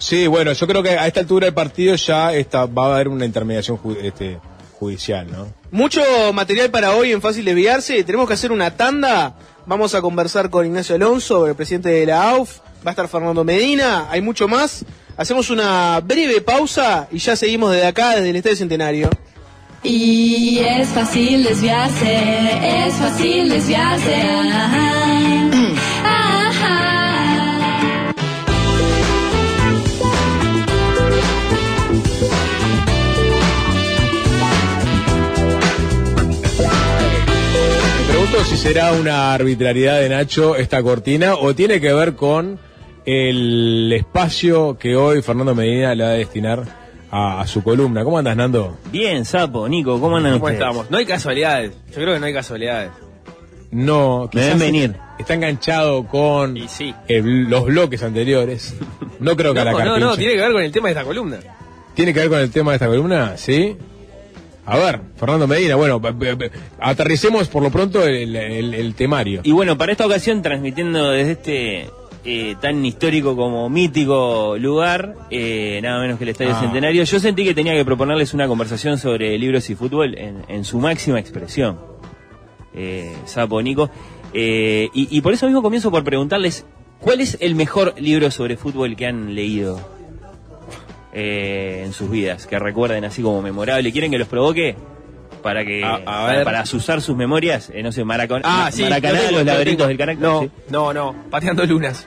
Sí, 0.00 0.26
bueno, 0.26 0.52
yo 0.52 0.66
creo 0.66 0.82
que 0.82 0.90
a 0.98 1.06
esta 1.06 1.20
altura 1.20 1.44
del 1.46 1.54
partido 1.54 1.94
ya 1.94 2.32
está, 2.32 2.64
va 2.66 2.86
a 2.86 2.94
haber 2.94 3.08
una 3.08 3.24
intermediación 3.26 3.78
ju- 3.78 3.98
este, 4.02 4.38
judicial, 4.78 5.26
¿no? 5.30 5.46
Mucho 5.70 6.00
material 6.32 6.70
para 6.70 6.96
hoy 6.96 7.12
en 7.12 7.20
Fácil 7.20 7.44
Desviarse. 7.44 8.02
Tenemos 8.02 8.26
que 8.26 8.32
hacer 8.34 8.50
una 8.50 8.70
tanda. 8.76 9.36
Vamos 9.66 9.94
a 9.94 10.00
conversar 10.00 10.48
con 10.50 10.64
Ignacio 10.66 10.94
Alonso, 10.96 11.46
el 11.46 11.54
presidente 11.54 11.90
de 11.90 12.06
la 12.06 12.30
AUF. 12.30 12.58
Va 12.84 12.86
a 12.86 12.90
estar 12.90 13.06
Fernando 13.08 13.44
Medina. 13.44 14.06
Hay 14.10 14.22
mucho 14.22 14.48
más. 14.48 14.84
Hacemos 15.18 15.50
una 15.50 16.00
breve 16.00 16.40
pausa 16.40 17.06
y 17.12 17.18
ya 17.18 17.36
seguimos 17.36 17.70
desde 17.72 17.86
acá, 17.86 18.16
desde 18.16 18.30
el 18.30 18.36
Estadio 18.36 18.56
Centenario. 18.56 19.10
Y 19.82 20.58
es 20.60 20.88
fácil 20.88 21.44
desviarse, 21.44 22.86
es 22.86 22.94
fácil 22.94 23.48
desviarse. 23.50 24.14
Ajá. 24.14 25.50
Pregunto 38.30 38.44
si 38.44 38.56
será 38.56 38.92
una 38.92 39.32
arbitrariedad 39.34 40.00
de 40.00 40.08
Nacho 40.08 40.56
esta 40.56 40.82
cortina 40.82 41.34
o 41.34 41.54
tiene 41.54 41.80
que 41.80 41.92
ver 41.92 42.14
con 42.14 42.58
el 43.04 43.92
espacio 43.92 44.76
que 44.78 44.94
hoy 44.96 45.22
Fernando 45.22 45.54
Medina 45.54 45.94
le 45.94 46.04
va 46.04 46.10
a 46.10 46.14
destinar 46.14 46.64
a, 47.10 47.40
a 47.40 47.46
su 47.46 47.62
columna. 47.62 48.04
¿Cómo 48.04 48.18
andas, 48.18 48.36
Nando? 48.36 48.76
Bien, 48.92 49.24
Sapo, 49.24 49.68
Nico, 49.68 50.00
¿cómo 50.00 50.16
andan 50.16 50.34
¿Cómo 50.34 50.44
ustedes? 50.46 50.60
estamos? 50.60 50.90
No 50.90 50.98
hay 50.98 51.06
casualidades. 51.06 51.72
Yo 51.88 51.94
creo 51.94 52.14
que 52.14 52.20
no 52.20 52.26
hay 52.26 52.34
casualidades. 52.34 52.90
No, 53.72 54.28
Me 54.32 54.54
venir. 54.54 54.96
Está 55.18 55.34
enganchado 55.34 56.06
con 56.06 56.56
Y 56.56 56.68
sí. 56.68 56.94
el- 57.08 57.44
los 57.44 57.64
bloques 57.66 58.02
anteriores. 58.02 58.74
No 59.20 59.36
creo 59.36 59.52
que 59.54 59.60
a 59.60 59.64
la 59.64 59.72
No, 59.72 59.78
no, 59.78 59.84
carpincha. 59.84 60.06
no, 60.08 60.16
tiene 60.16 60.34
que 60.34 60.40
ver 60.40 60.52
con 60.52 60.62
el 60.62 60.72
tema 60.72 60.88
de 60.88 60.92
esta 60.92 61.04
columna. 61.04 61.38
¿Tiene 61.94 62.14
que 62.14 62.20
ver 62.20 62.28
con 62.28 62.38
el 62.40 62.50
tema 62.50 62.70
de 62.72 62.76
esta 62.76 62.86
columna? 62.86 63.36
¿Sí? 63.36 63.76
A 64.66 64.76
ver, 64.78 65.00
Fernando 65.16 65.46
Medina, 65.48 65.74
bueno, 65.76 65.98
b- 66.00 66.12
b- 66.12 66.34
b- 66.34 66.50
aterricemos 66.78 67.48
por 67.48 67.62
lo 67.62 67.70
pronto 67.70 68.04
el, 68.06 68.36
el- 68.36 68.74
el 68.74 68.94
temario. 68.94 69.40
Y 69.42 69.52
bueno, 69.52 69.76
para 69.78 69.92
esta 69.92 70.06
ocasión, 70.06 70.42
transmitiendo 70.42 71.10
desde 71.10 71.32
este 71.32 71.86
eh, 72.24 72.54
tan 72.60 72.84
histórico 72.84 73.34
como 73.34 73.68
mítico 73.70 74.56
lugar, 74.58 75.14
eh, 75.30 75.80
nada 75.82 76.00
menos 76.00 76.18
que 76.18 76.24
el 76.24 76.30
Estadio 76.30 76.52
Ah. 76.54 76.60
Centenario, 76.60 77.02
yo 77.02 77.18
sentí 77.18 77.44
que 77.44 77.54
tenía 77.54 77.72
que 77.74 77.84
proponerles 77.84 78.34
una 78.34 78.46
conversación 78.46 78.98
sobre 78.98 79.36
libros 79.38 79.68
y 79.70 79.74
fútbol 79.74 80.16
en, 80.18 80.44
en 80.48 80.64
su 80.64 80.78
máxima 80.78 81.18
expresión. 81.18 81.78
Eh, 82.74 83.12
Sapo, 83.24 83.60
Nico. 83.62 83.90
Eh, 84.32 84.88
y, 84.94 85.16
y 85.16 85.20
por 85.22 85.32
eso 85.32 85.46
mismo 85.46 85.62
comienzo 85.62 85.90
por 85.90 86.04
preguntarles, 86.04 86.64
¿cuál 87.00 87.20
es 87.20 87.36
el 87.40 87.54
mejor 87.54 87.94
libro 87.98 88.30
sobre 88.30 88.56
fútbol 88.56 88.94
que 88.94 89.06
han 89.06 89.34
leído 89.34 89.80
eh, 91.12 91.82
en 91.84 91.92
sus 91.92 92.10
vidas? 92.10 92.46
Que 92.46 92.58
recuerden 92.58 93.04
así 93.04 93.22
como 93.22 93.42
memorable. 93.42 93.90
¿Quieren 93.92 94.10
que 94.10 94.18
los 94.18 94.28
provoque? 94.28 94.76
Para 95.42 95.64
que 95.64 95.82
A- 95.82 95.94
a 96.04 96.44
para, 96.44 96.60
asusar 96.60 97.00
sus 97.00 97.16
memorias, 97.16 97.70
eh, 97.72 97.82
no 97.82 97.92
sé, 97.92 98.04
Maracon 98.04 98.42
Ah, 98.44 98.68
sí. 98.72 98.82
Maracaná, 98.82 99.14
lo 99.14 99.18
tengo, 99.20 99.30
los 99.38 99.46
lo 99.46 99.52
laberintos 99.52 99.88
del 99.88 99.96
carácter. 99.96 100.22
No, 100.28 100.42
sí. 100.42 100.50
no, 100.68 100.92
no. 100.92 101.14
Pateando 101.30 101.64
lunas. 101.64 102.06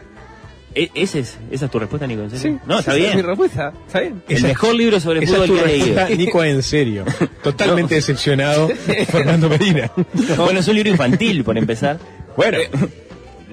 E- 0.75 0.89
ese 0.95 1.19
es, 1.19 1.37
¿Esa 1.51 1.65
es 1.65 1.71
tu 1.71 1.79
respuesta, 1.79 2.05
Nico? 2.07 2.21
¿En 2.23 2.29
serio? 2.31 2.59
Sí. 2.61 2.67
No, 2.67 2.79
está 2.79 2.91
Esa 2.95 2.99
es 3.03 3.09
mi 3.09 3.13
bien. 3.15 3.27
respuesta. 3.27 3.73
¿Está 3.87 3.99
bien? 4.01 4.23
El 4.27 4.37
Esa- 4.37 4.47
mejor 4.47 4.75
libro 4.75 4.99
sobre 4.99 5.23
Esa 5.23 5.33
fútbol 5.33 5.43
es 5.45 5.49
tu 5.49 5.55
que 5.55 5.61
he 5.63 5.67
leído. 5.67 5.85
respuesta, 5.95 6.15
Nico, 6.15 6.43
en 6.43 6.63
serio. 6.63 7.05
Totalmente 7.43 7.95
decepcionado, 7.95 8.67
Fernando 9.07 9.49
Medina. 9.49 9.91
Bueno, 10.37 10.59
es 10.59 10.67
un 10.67 10.75
libro 10.75 10.89
infantil, 10.91 11.43
por 11.43 11.57
empezar. 11.57 11.97
Bueno, 12.37 12.57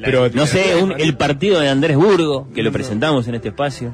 pero 0.03 0.28
No 0.30 0.46
sé, 0.46 0.76
un- 0.76 0.98
el 0.98 1.16
partido 1.16 1.61
de 1.61 1.68
Andrés 1.70 1.96
Burgo, 1.96 2.48
que 2.55 2.62
lo 2.62 2.70
presentamos 2.72 3.28
en 3.28 3.34
este 3.34 3.48
espacio. 3.48 3.92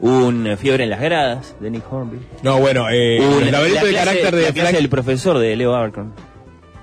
Un 0.00 0.46
eh, 0.46 0.56
Fiebre 0.56 0.84
en 0.84 0.90
las 0.90 1.00
gradas, 1.00 1.56
de 1.60 1.70
Nick 1.70 1.90
Hornby. 1.90 2.18
No, 2.42 2.58
bueno, 2.58 2.86
eh, 2.90 3.18
Un- 3.20 3.40
los 3.40 3.50
laberintos 3.50 3.82
la 3.82 3.86
de 3.88 3.92
clase- 3.92 3.94
carácter 4.04 4.34
la 4.34 4.38
de 4.40 4.44
clase 4.52 4.60
Frank- 4.60 4.74
del 4.76 4.88
profesor 4.88 5.38
de 5.38 5.56
Leo 5.56 5.74
Abercrombie. 5.74 6.14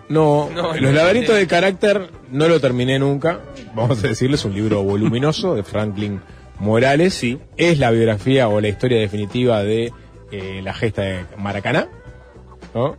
No, 0.10 0.50
No, 0.54 0.74
los 0.74 0.82
no, 0.82 0.92
laberintos 0.92 1.30
no. 1.32 1.36
de 1.36 1.48
carácter 1.48 2.10
no 2.32 2.48
lo 2.48 2.60
terminé 2.60 3.00
nunca. 3.00 3.40
Vamos 3.76 4.04
a 4.04 4.08
decirles 4.08 4.44
un 4.46 4.54
libro 4.54 4.84
voluminoso 4.84 5.56
de 5.56 5.64
Franklin 5.64 6.22
Morales. 6.60 7.14
Sí. 7.14 7.40
Es 7.58 7.80
la 7.80 7.90
biografía 7.92 8.48
o 8.48 8.60
la 8.62 8.68
historia 8.68 9.00
definitiva 9.00 9.64
de 9.64 9.92
eh, 10.32 10.62
la 10.64 10.74
gesta 10.74 11.04
de 11.04 11.26
Maracaná. 11.38 11.88
¿no? 12.74 12.98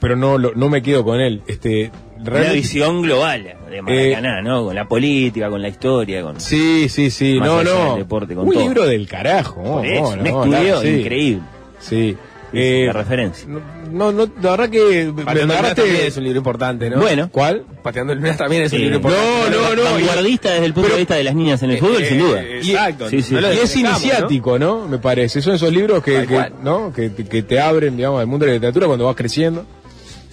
Pero 0.00 0.16
no, 0.16 0.36
lo- 0.38 0.52
no 0.54 0.68
me 0.68 0.82
quedo 0.82 1.04
con 1.04 1.20
él. 1.20 1.42
Este, 1.46 1.90
Una 2.16 2.30
realmente- 2.30 2.56
visión 2.56 3.02
global 3.02 3.54
de 3.70 3.82
Maracaná, 3.82 4.42
¿no? 4.42 4.64
Con 4.64 4.74
la 4.74 4.86
política, 4.86 5.48
con 5.50 5.60
la 5.60 5.68
historia, 5.68 6.22
con... 6.22 6.40
Sí, 6.40 6.88
sí, 6.88 7.10
sí. 7.10 7.38
Más 7.38 7.48
no, 7.48 7.64
no. 7.64 7.96
deporte, 7.96 8.34
con 8.34 8.46
un 8.46 8.52
todo. 8.54 8.62
libro 8.62 8.84
del 8.86 9.06
carajo. 9.08 9.62
no, 9.64 9.72
Por 9.74 9.86
eso, 9.86 10.02
no, 10.02 10.08
un 10.10 10.18
no, 10.18 10.24
estudio 10.24 10.58
claro, 10.60 10.80
sí. 10.82 10.88
increíble. 10.88 11.42
Sí. 11.80 12.16
Eh, 12.56 12.84
la 12.86 12.92
referencia. 12.92 13.48
no, 13.90 14.12
no, 14.12 14.30
la 14.40 14.50
verdad 14.52 14.70
que 14.70 15.10
me 15.12 15.24
Pateando 15.24 15.54
lunas 15.54 15.58
agarraste- 15.72 15.74
también 15.82 16.06
es 16.06 16.16
un 16.16 16.22
libro 16.22 16.38
importante, 16.38 16.88
¿no? 16.90 17.00
Bueno, 17.00 17.28
¿Cuál? 17.32 17.64
Pateando 17.82 18.14
lunas 18.14 18.36
también 18.36 18.62
es 18.62 18.72
un 18.72 18.78
libro 18.80 18.94
importante. 18.96 19.50
No, 19.50 19.68
no, 19.70 19.74
no. 19.74 19.82
vanguardista 19.90 20.52
desde 20.52 20.66
el 20.66 20.72
punto 20.72 20.86
pero- 20.86 20.94
de 20.94 21.00
vista 21.00 21.14
de 21.16 21.24
las 21.24 21.34
niñas 21.34 21.60
en 21.64 21.70
el 21.72 21.78
fútbol, 21.78 22.00
Eh, 22.02 22.06
sin 22.08 22.18
duda. 22.20 22.42
eh, 22.44 22.58
Exacto. 22.58 23.08
Sí, 23.10 23.22
sí. 23.22 23.34
No 23.34 23.40
Y 23.40 23.44
es 23.44 23.60
despejamos, 23.60 24.00
¿no? 24.02 24.06
iniciático, 24.06 24.58
¿no? 24.60 24.86
Me 24.86 24.98
parece. 24.98 25.42
Son 25.42 25.56
esos 25.56 25.72
libros 25.72 26.00
que, 26.04 26.26
que. 26.28 26.52
¿no? 26.62 26.92
que, 26.92 27.12
que 27.12 27.42
te 27.42 27.58
abren, 27.58 27.96
digamos, 27.96 28.20
al 28.20 28.28
mundo 28.28 28.44
de 28.46 28.52
la 28.52 28.54
literatura 28.54 28.86
cuando 28.86 29.06
vas 29.06 29.16
creciendo. 29.16 29.66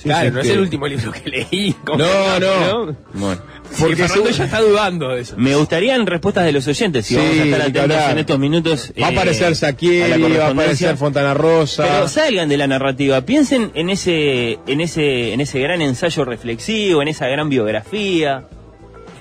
Claro, 0.04 0.32
no 0.32 0.40
es 0.42 0.50
el 0.50 0.60
último 0.60 0.88
libro 0.88 1.12
que 1.12 1.30
leí. 1.30 1.76
No, 1.98 2.40
no. 2.40 2.96
Bueno. 3.14 3.42
Porque 3.80 3.96
Fernando 3.96 4.30
ya 4.30 4.46
está 4.46 4.62
dudando 4.62 5.10
de 5.10 5.22
eso. 5.22 5.36
Me 5.38 5.56
gustarían 5.56 6.06
respuestas 6.06 6.46
de 6.46 6.52
los 6.52 6.68
oyentes, 6.68 7.06
si 7.06 7.16
Sí, 7.16 7.20
vamos 7.20 7.40
a 7.40 7.44
estar 7.44 7.62
atentos 7.62 8.12
en 8.12 8.18
estos 8.18 8.40
minutos. 8.40 8.94
Va 9.02 9.08
a 9.08 9.10
eh, 9.12 9.14
aparecer 9.14 9.56
Saquieri, 9.56 10.22
va 10.22 10.48
a 10.48 10.50
aparecer 10.50 10.98
Fontana 10.98 11.34
Rosa. 11.34 11.84
Pero 11.84 12.08
salgan 12.08 12.50
de 12.50 12.58
la 12.58 12.68
narrativa, 12.68 13.22
piensen 13.22 13.72
en 13.74 13.90
ese, 13.90 14.60
en 14.68 14.82
ese, 14.82 15.34
en 15.34 15.42
ese 15.42 15.60
gran 15.60 15.82
ensayo 15.82 16.26
reflexivo, 16.26 17.02
en 17.02 17.08
esa 17.08 17.28
gran 17.28 17.50
biografía, 17.50 18.48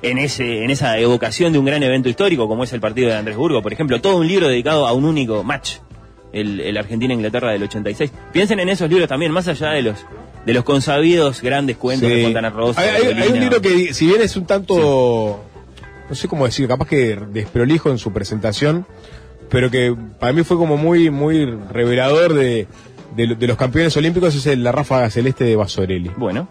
en 0.02 0.18
ese, 0.18 0.64
en 0.64 0.70
esa 0.70 0.98
evocación 0.98 1.52
de 1.52 1.58
un 1.58 1.64
gran 1.64 1.82
evento 1.82 2.08
histórico 2.08 2.48
como 2.48 2.64
es 2.64 2.72
el 2.72 2.80
partido 2.80 3.08
de 3.08 3.16
Andrés 3.16 3.36
Burgo, 3.36 3.62
por 3.62 3.72
ejemplo, 3.72 4.00
todo 4.00 4.16
un 4.16 4.26
libro 4.26 4.48
dedicado 4.48 4.86
a 4.86 4.92
un 4.92 5.04
único 5.04 5.44
match, 5.44 5.76
el, 6.32 6.60
el 6.60 6.76
Argentina-Inglaterra 6.76 7.52
del 7.52 7.62
86. 7.64 8.12
Piensen 8.32 8.60
en 8.60 8.68
esos 8.68 8.88
libros 8.88 9.08
también, 9.08 9.32
más 9.32 9.48
allá 9.48 9.70
de 9.70 9.82
los, 9.82 10.06
de 10.46 10.54
los 10.54 10.64
consabidos 10.64 11.42
grandes 11.42 11.76
cuentos 11.76 12.08
Sí. 12.08 12.14
de 12.16 12.24
Fontana 12.24 12.50
Rosa. 12.50 12.80
Hay, 12.80 12.90
de 13.06 13.12
hay- 13.14 13.22
hay 13.22 13.28
un 13.32 13.40
libro 13.40 13.60
que, 13.60 13.92
si 13.94 14.06
bien 14.06 14.20
es 14.22 14.36
un 14.36 14.46
tanto, 14.46 15.40
no 16.08 16.14
sé 16.14 16.28
cómo 16.28 16.44
decir, 16.46 16.66
capaz 16.68 16.88
que 16.88 17.16
desprolijo 17.32 17.90
en 17.90 17.98
su 17.98 18.12
presentación, 18.12 18.86
pero 19.48 19.70
que 19.70 19.94
para 20.18 20.32
mí 20.32 20.42
fue 20.44 20.56
como 20.56 20.76
muy, 20.76 21.10
muy 21.10 21.44
revelador 21.70 22.34
de, 22.34 22.66
de, 23.16 23.26
lo- 23.26 23.34
de 23.34 23.46
los 23.46 23.56
campeones 23.56 23.96
olímpicos, 23.96 24.34
es 24.34 24.46
el 24.46 24.62
La 24.64 24.72
Ráfaga 24.72 25.10
Celeste 25.10 25.44
de 25.44 25.56
Basorelli. 25.56 26.10
Bueno, 26.16 26.48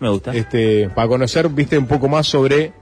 me 0.00 0.08
gusta. 0.08 0.34
Este, 0.34 0.88
para 0.90 1.08
conocer, 1.08 1.48
viste, 1.48 1.78
un 1.78 1.86
poco 1.86 2.08
más 2.08 2.26
sobre 2.26 2.72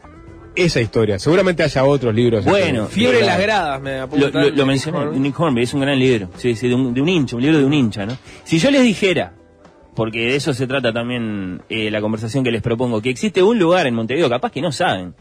esa 0.57 0.81
historia. 0.81 1.19
Seguramente 1.19 1.63
haya 1.63 1.85
otros 1.85 2.13
libros. 2.15 2.45
Bueno, 2.45 2.85
este, 2.85 2.95
Fiebre 2.95 3.19
en 3.19 3.23
de- 3.23 3.27
las 3.31 3.41
gradas, 3.41 3.81
me 3.81 3.99
Lo, 3.99 4.03
apunta. 4.05 4.29
lo, 4.31 4.51
lo 4.51 4.67
mencioné, 4.67 5.19
Nick 5.19 5.39
Hornby, 5.39 5.63
es 5.63 5.75
un 5.75 5.81
gran 5.83 5.99
libro, 5.99 6.29
sí, 6.37 6.57
sí, 6.57 6.67
de 6.69 6.75
un, 6.75 6.93
de 6.93 7.01
un 7.01 7.09
hincha, 7.09 7.37
un 7.37 7.43
libro 7.43 7.59
de 7.59 7.65
un 7.65 7.73
hincha, 7.75 8.05
¿no? 8.05 8.17
Si 8.45 8.59
yo 8.59 8.71
les 8.71 8.83
dijera, 8.83 9.35
porque 9.95 10.21
de 10.21 10.37
eso 10.37 10.55
se 10.55 10.67
trata 10.67 10.93
también 10.93 11.63
eh, 11.69 11.91
la 11.91 12.01
conversación 12.01 12.45
que 12.45 12.51
les 12.51 12.63
propongo, 12.63 13.03
que 13.03 13.11
existe 13.11 13.43
un 13.43 13.59
lugar 13.59 13.87
en 13.87 13.95
Montevideo, 13.95 14.29
capaz 14.29 14.53
que 14.53 14.63
no 14.63 14.73
saben, 14.73 15.15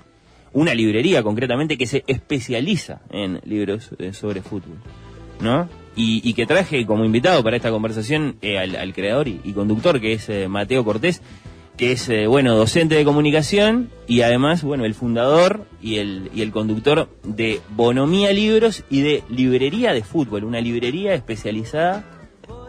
una 0.53 0.73
librería 0.73 1.23
concretamente 1.23 1.77
que 1.77 1.87
se 1.87 2.03
especializa 2.07 3.01
en 3.09 3.39
libros 3.45 3.91
eh, 3.99 4.13
sobre 4.13 4.41
fútbol, 4.41 4.77
¿no? 5.41 5.67
Y, 6.01 6.33
que 6.33 6.45
traje 6.45 6.85
como 6.85 7.03
invitado 7.03 7.43
para 7.43 7.57
esta 7.57 7.71
conversación 7.71 8.37
eh, 8.41 8.57
al, 8.57 8.93
creador 8.93 9.27
y, 9.27 9.41
y 9.43 9.51
conductor 9.51 9.99
que 9.99 10.13
es 10.13 10.29
eh, 10.29 10.47
Mateo 10.47 10.85
Cortés, 10.85 11.21
que 11.79 11.93
es, 11.93 12.09
eh, 12.09 12.27
bueno, 12.27 12.57
docente 12.57 12.95
de 12.95 13.05
comunicación 13.05 13.89
y 14.05 14.19
además, 14.19 14.63
bueno, 14.63 14.83
el 14.83 14.93
fundador 14.93 15.65
y 15.81 15.95
el, 15.99 16.29
y 16.35 16.41
el 16.41 16.51
conductor 16.51 17.07
de 17.23 17.61
Bonomía 17.69 18.33
Libros 18.33 18.83
y 18.89 18.99
de 18.99 19.23
Librería 19.29 19.93
de 19.93 20.03
Fútbol, 20.03 20.43
una 20.43 20.59
librería 20.59 21.13
especializada 21.13 22.03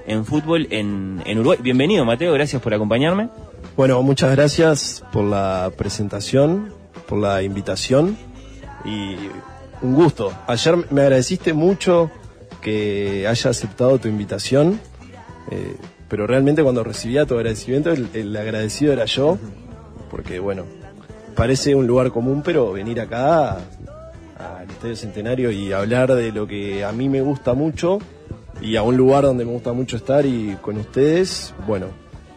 en 0.06 0.24
fútbol 0.24 0.66
en, 0.70 1.22
Uruguay. 1.38 1.58
Bienvenido, 1.62 2.04
Mateo, 2.04 2.32
gracias 2.32 2.60
por 2.62 2.74
acompañarme. 2.74 3.28
Bueno, 3.76 4.02
muchas 4.02 4.30
gracias 4.32 5.04
por 5.12 5.24
la 5.24 5.70
presentación, 5.76 6.72
por 7.08 7.18
la 7.18 7.42
invitación 7.42 8.16
y 8.84 9.16
un 9.82 9.94
gusto. 9.94 10.32
Ayer 10.46 10.76
me 10.90 11.02
agradeciste 11.02 11.52
mucho 11.52 12.10
que 12.60 13.26
haya 13.26 13.50
aceptado 13.50 13.98
tu 13.98 14.08
invitación, 14.08 14.80
eh, 15.50 15.76
pero 16.08 16.26
realmente 16.26 16.62
cuando 16.62 16.84
recibía 16.84 17.26
tu 17.26 17.34
agradecimiento, 17.34 17.90
el, 17.90 18.08
el 18.14 18.36
agradecido 18.36 18.92
era 18.92 19.04
yo, 19.04 19.38
porque 20.10 20.40
bueno, 20.40 20.64
parece 21.34 21.74
un 21.74 21.86
lugar 21.86 22.10
común, 22.10 22.42
pero 22.44 22.72
venir 22.72 23.00
acá 23.00 23.58
al 24.38 24.70
Estadio 24.70 24.96
Centenario 24.96 25.50
y 25.50 25.72
hablar 25.72 26.14
de 26.14 26.32
lo 26.32 26.46
que 26.46 26.84
a 26.84 26.92
mí 26.92 27.08
me 27.08 27.20
gusta 27.20 27.54
mucho 27.54 27.98
y 28.60 28.76
a 28.76 28.82
un 28.82 28.96
lugar 28.96 29.24
donde 29.24 29.44
me 29.44 29.52
gusta 29.52 29.72
mucho 29.72 29.96
estar 29.96 30.24
y 30.26 30.56
con 30.60 30.76
ustedes, 30.78 31.54
bueno, 31.66 31.86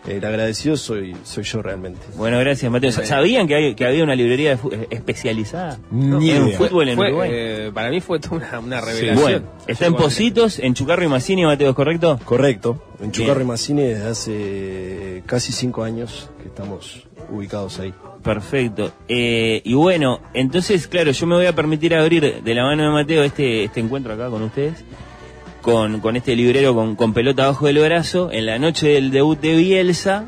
el 0.08 0.24
agradecido 0.26 0.76
soy, 0.76 1.16
soy 1.24 1.44
yo 1.46 1.62
realmente. 1.62 2.02
Bueno, 2.18 2.38
gracias, 2.40 2.70
Mateo. 2.70 2.92
¿Sabían 2.92 3.48
que, 3.48 3.56
hay- 3.56 3.76
que 3.76 3.86
había 3.86 4.04
una 4.04 4.16
librería 4.16 4.54
eh, 4.72 4.88
especializada 4.90 5.80
Ni 5.92 6.32
en 6.32 6.48
idea. 6.48 6.58
fútbol 6.58 6.90
en 6.90 6.96
Fue, 6.98 7.08
Uruguay? 7.08 7.30
eh, 7.32 7.72
para 7.74 7.90
mí 7.90 8.02
fue 8.02 8.20
toda 8.20 8.36
una, 8.38 8.60
una 8.60 8.82
revelación. 8.82 9.16
Bueno, 9.22 9.42
está 9.66 9.86
en 9.86 9.96
Positos, 9.96 10.60
en 10.60 10.74
Chucarro 10.74 11.04
y 11.06 11.08
Massini, 11.08 11.46
Mateo, 11.46 11.70
¿es 11.70 11.76
correcto? 11.76 12.20
Correcto. 12.26 12.84
En 13.02 13.12
Chucarro 13.14 13.42
y. 13.42 13.46
Massini 13.46 13.82
desde 13.84 14.08
hace 14.10 15.24
casi 15.26 15.54
cinco 15.54 15.84
años 15.84 16.30
que 16.42 16.50
estamos 16.50 17.08
ubicados 17.30 17.80
ahí. 17.80 17.94
Perfecto. 18.22 18.92
Eh, 19.08 19.62
y 19.64 19.74
bueno, 19.74 20.20
entonces, 20.34 20.88
claro, 20.88 21.12
yo 21.12 21.28
me 21.28 21.36
voy 21.36 21.46
a 21.46 21.56
permitir 21.56 21.94
abrir 21.96 22.42
de 22.44 22.54
la 22.56 22.64
mano 22.64 22.84
de 22.84 22.90
Mateo 22.90 23.24
este, 23.24 23.64
este 23.66 23.80
encuentro 23.80 24.14
acá 24.14 24.30
con 24.30 24.42
ustedes, 24.44 24.84
con, 25.64 26.00
con 26.02 26.16
este 26.16 26.36
librero 26.36 26.76
con, 26.76 26.96
con 26.96 27.14
pelota 27.14 27.46
abajo 27.46 27.66
del 27.66 27.80
brazo, 27.80 28.30
en 28.32 28.46
la 28.46 28.60
noche 28.60 28.90
del 28.90 29.10
debut 29.10 29.40
de 29.40 29.56
Bielsa, 29.56 30.26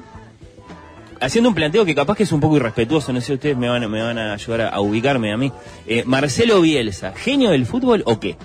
haciendo 1.21 1.49
un 1.49 1.55
planteo 1.55 1.85
que 1.85 1.93
capaz 1.93 2.15
que 2.15 2.23
es 2.23 2.31
un 2.31 2.39
poco 2.39 2.55
irrespetuoso, 2.57 3.13
no 3.13 3.21
sé, 3.21 3.33
ustedes 3.33 3.55
me 3.57 3.69
van, 3.69 3.83
a- 3.83 3.87
me 3.87 4.01
van 4.01 4.17
a 4.17 4.33
ayudar 4.33 4.61
a, 4.61 4.69
a 4.69 4.79
ubicarme 4.81 5.31
a 5.31 5.37
mí. 5.37 5.51
Eh, 5.85 6.03
Marcelo 6.05 6.61
Bielsa, 6.61 7.13
¿genio 7.15 7.51
del 7.51 7.65
fútbol 7.67 8.01
o 8.07 8.19
qué? 8.19 8.37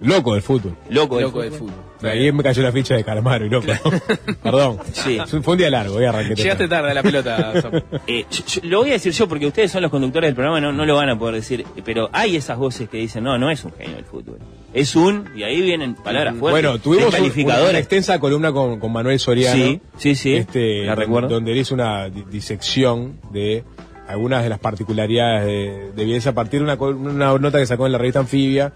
Loco 0.00 0.34
del 0.34 0.42
fútbol. 0.42 0.76
Loco 0.88 1.16
del 1.16 1.24
Loco 1.26 1.42
del 1.42 1.52
fútbol. 1.52 1.74
De 2.02 2.10
ahí 2.10 2.32
me 2.32 2.42
cayó 2.42 2.62
la 2.62 2.72
ficha 2.72 2.94
de 2.94 3.04
Calamaro 3.04 3.44
y 3.46 3.50
loco. 3.50 3.66
Perdón. 4.42 4.78
Sí. 4.92 5.18
Fue 5.42 5.52
un 5.52 5.58
día 5.58 5.70
largo, 5.70 5.94
voy 5.94 6.04
a 6.04 6.10
arrancar. 6.10 6.36
Llegaste 6.36 6.68
tarde 6.68 6.90
a 6.90 6.94
la 6.94 7.02
pelota. 7.02 7.52
Eh, 8.06 8.24
yo- 8.30 8.44
yo- 8.46 8.60
lo 8.64 8.78
voy 8.80 8.90
a 8.90 8.92
decir 8.94 9.12
yo 9.12 9.28
porque 9.28 9.46
ustedes 9.46 9.70
son 9.70 9.82
los 9.82 9.90
conductores 9.90 10.28
del 10.28 10.34
programa, 10.34 10.60
no, 10.60 10.72
no 10.72 10.84
lo 10.86 10.96
van 10.96 11.10
a 11.10 11.18
poder 11.18 11.36
decir, 11.36 11.64
pero 11.84 12.08
hay 12.12 12.36
esas 12.36 12.56
voces 12.58 12.88
que 12.88 12.96
dicen, 12.98 13.22
no, 13.24 13.38
no 13.38 13.50
es 13.50 13.64
un 13.64 13.72
genio 13.72 13.96
del 13.96 14.04
fútbol. 14.04 14.38
Es 14.72 14.96
un, 14.96 15.28
y 15.36 15.42
ahí 15.42 15.60
vienen 15.60 15.94
palabras 15.94 16.34
fuertes, 16.36 16.62
Bueno, 16.62 16.78
tuvimos 16.80 17.12
un- 17.18 17.44
una, 17.44 17.78
extensa 17.78 18.18
columna 18.18 18.52
con, 18.52 18.78
con 18.80 18.92
Manuel 18.92 19.18
Soriano. 19.18 19.54
Sí, 19.56 19.80
sí, 19.96 20.14
sí, 20.14 20.34
Este, 20.36 20.82
la 20.84 20.90
donde- 20.92 21.04
recuerdo. 21.04 21.28
Donde 21.28 21.52
él 21.52 21.58
hizo 21.58 21.74
una 21.74 22.08
di- 22.08 22.24
disección 22.30 23.18
de 23.32 23.62
algunas 24.08 24.42
de 24.42 24.48
las 24.48 24.58
particularidades 24.58 25.44
de, 25.46 25.92
de 25.94 26.04
Bielsa 26.04 26.30
a 26.30 26.34
partir 26.34 26.60
de 26.60 26.64
una, 26.64 26.74
una 26.74 27.38
nota 27.38 27.58
que 27.58 27.66
sacó 27.66 27.86
en 27.86 27.92
la 27.92 27.98
revista 27.98 28.20
Anfibia. 28.20 28.72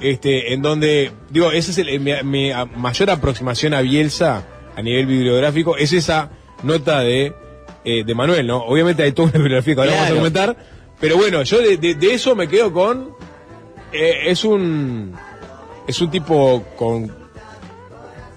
Este, 0.00 0.52
en 0.52 0.60
donde, 0.62 1.10
digo, 1.30 1.50
esa 1.52 1.70
es 1.70 1.78
el- 1.78 2.00
mi, 2.00 2.12
mi 2.22 2.50
a- 2.52 2.66
mayor 2.66 3.10
aproximación 3.10 3.72
a 3.74 3.80
Bielsa 3.80 4.44
a 4.76 4.82
nivel 4.82 5.06
bibliográfico, 5.06 5.76
es 5.76 5.92
esa 5.94 6.30
nota 6.62 7.00
de, 7.00 7.32
eh, 7.84 8.04
de 8.04 8.14
Manuel, 8.14 8.46
¿no? 8.46 8.58
Obviamente 8.64 9.02
hay 9.02 9.12
toda 9.12 9.28
una 9.28 9.38
bibliografía 9.38 9.74
que 9.74 9.80
ahora 9.80 9.92
vamos 9.94 10.10
a 10.10 10.14
comentar, 10.14 10.56
pero 11.00 11.16
bueno, 11.16 11.42
yo 11.44 11.58
de, 11.62 11.76
de- 11.78 11.94
de 11.94 12.12
eso 12.14 12.34
me 12.36 12.46
quedo 12.46 12.72
con, 12.72 13.10
eh, 13.92 14.12
es 14.26 14.44
un, 14.44 15.14
es 15.88 15.98
un 16.00 16.10
tipo 16.10 16.62
con 16.76 17.10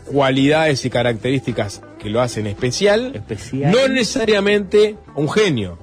cualidades 0.05 0.85
y 0.85 0.89
características 0.89 1.81
que 1.99 2.09
lo 2.09 2.21
hacen 2.21 2.47
especial, 2.47 3.11
Especial. 3.15 3.71
no 3.71 3.87
necesariamente 3.89 4.95
un 5.15 5.29
genio. 5.29 5.77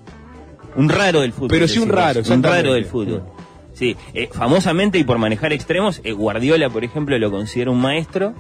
Un 0.74 0.89
raro 0.89 1.20
del 1.20 1.33
fútbol. 1.33 1.49
Pero 1.51 1.68
sí 1.68 1.79
un 1.79 1.89
raro, 1.89 2.20
Un 2.29 2.43
raro 2.43 2.72
del 2.74 2.85
fútbol. 2.87 3.22
Sí, 3.77 3.95
eh, 4.14 4.29
famosamente 4.33 4.99
y 4.99 5.05
por 5.05 5.18
manejar 5.18 5.53
extremos, 5.53 6.01
eh, 6.03 6.12
Guardiola, 6.12 6.70
por 6.70 6.83
ejemplo, 6.83 7.18
lo 7.18 7.31
considera 7.31 7.70
un 7.70 7.81
maestro. 7.81 8.33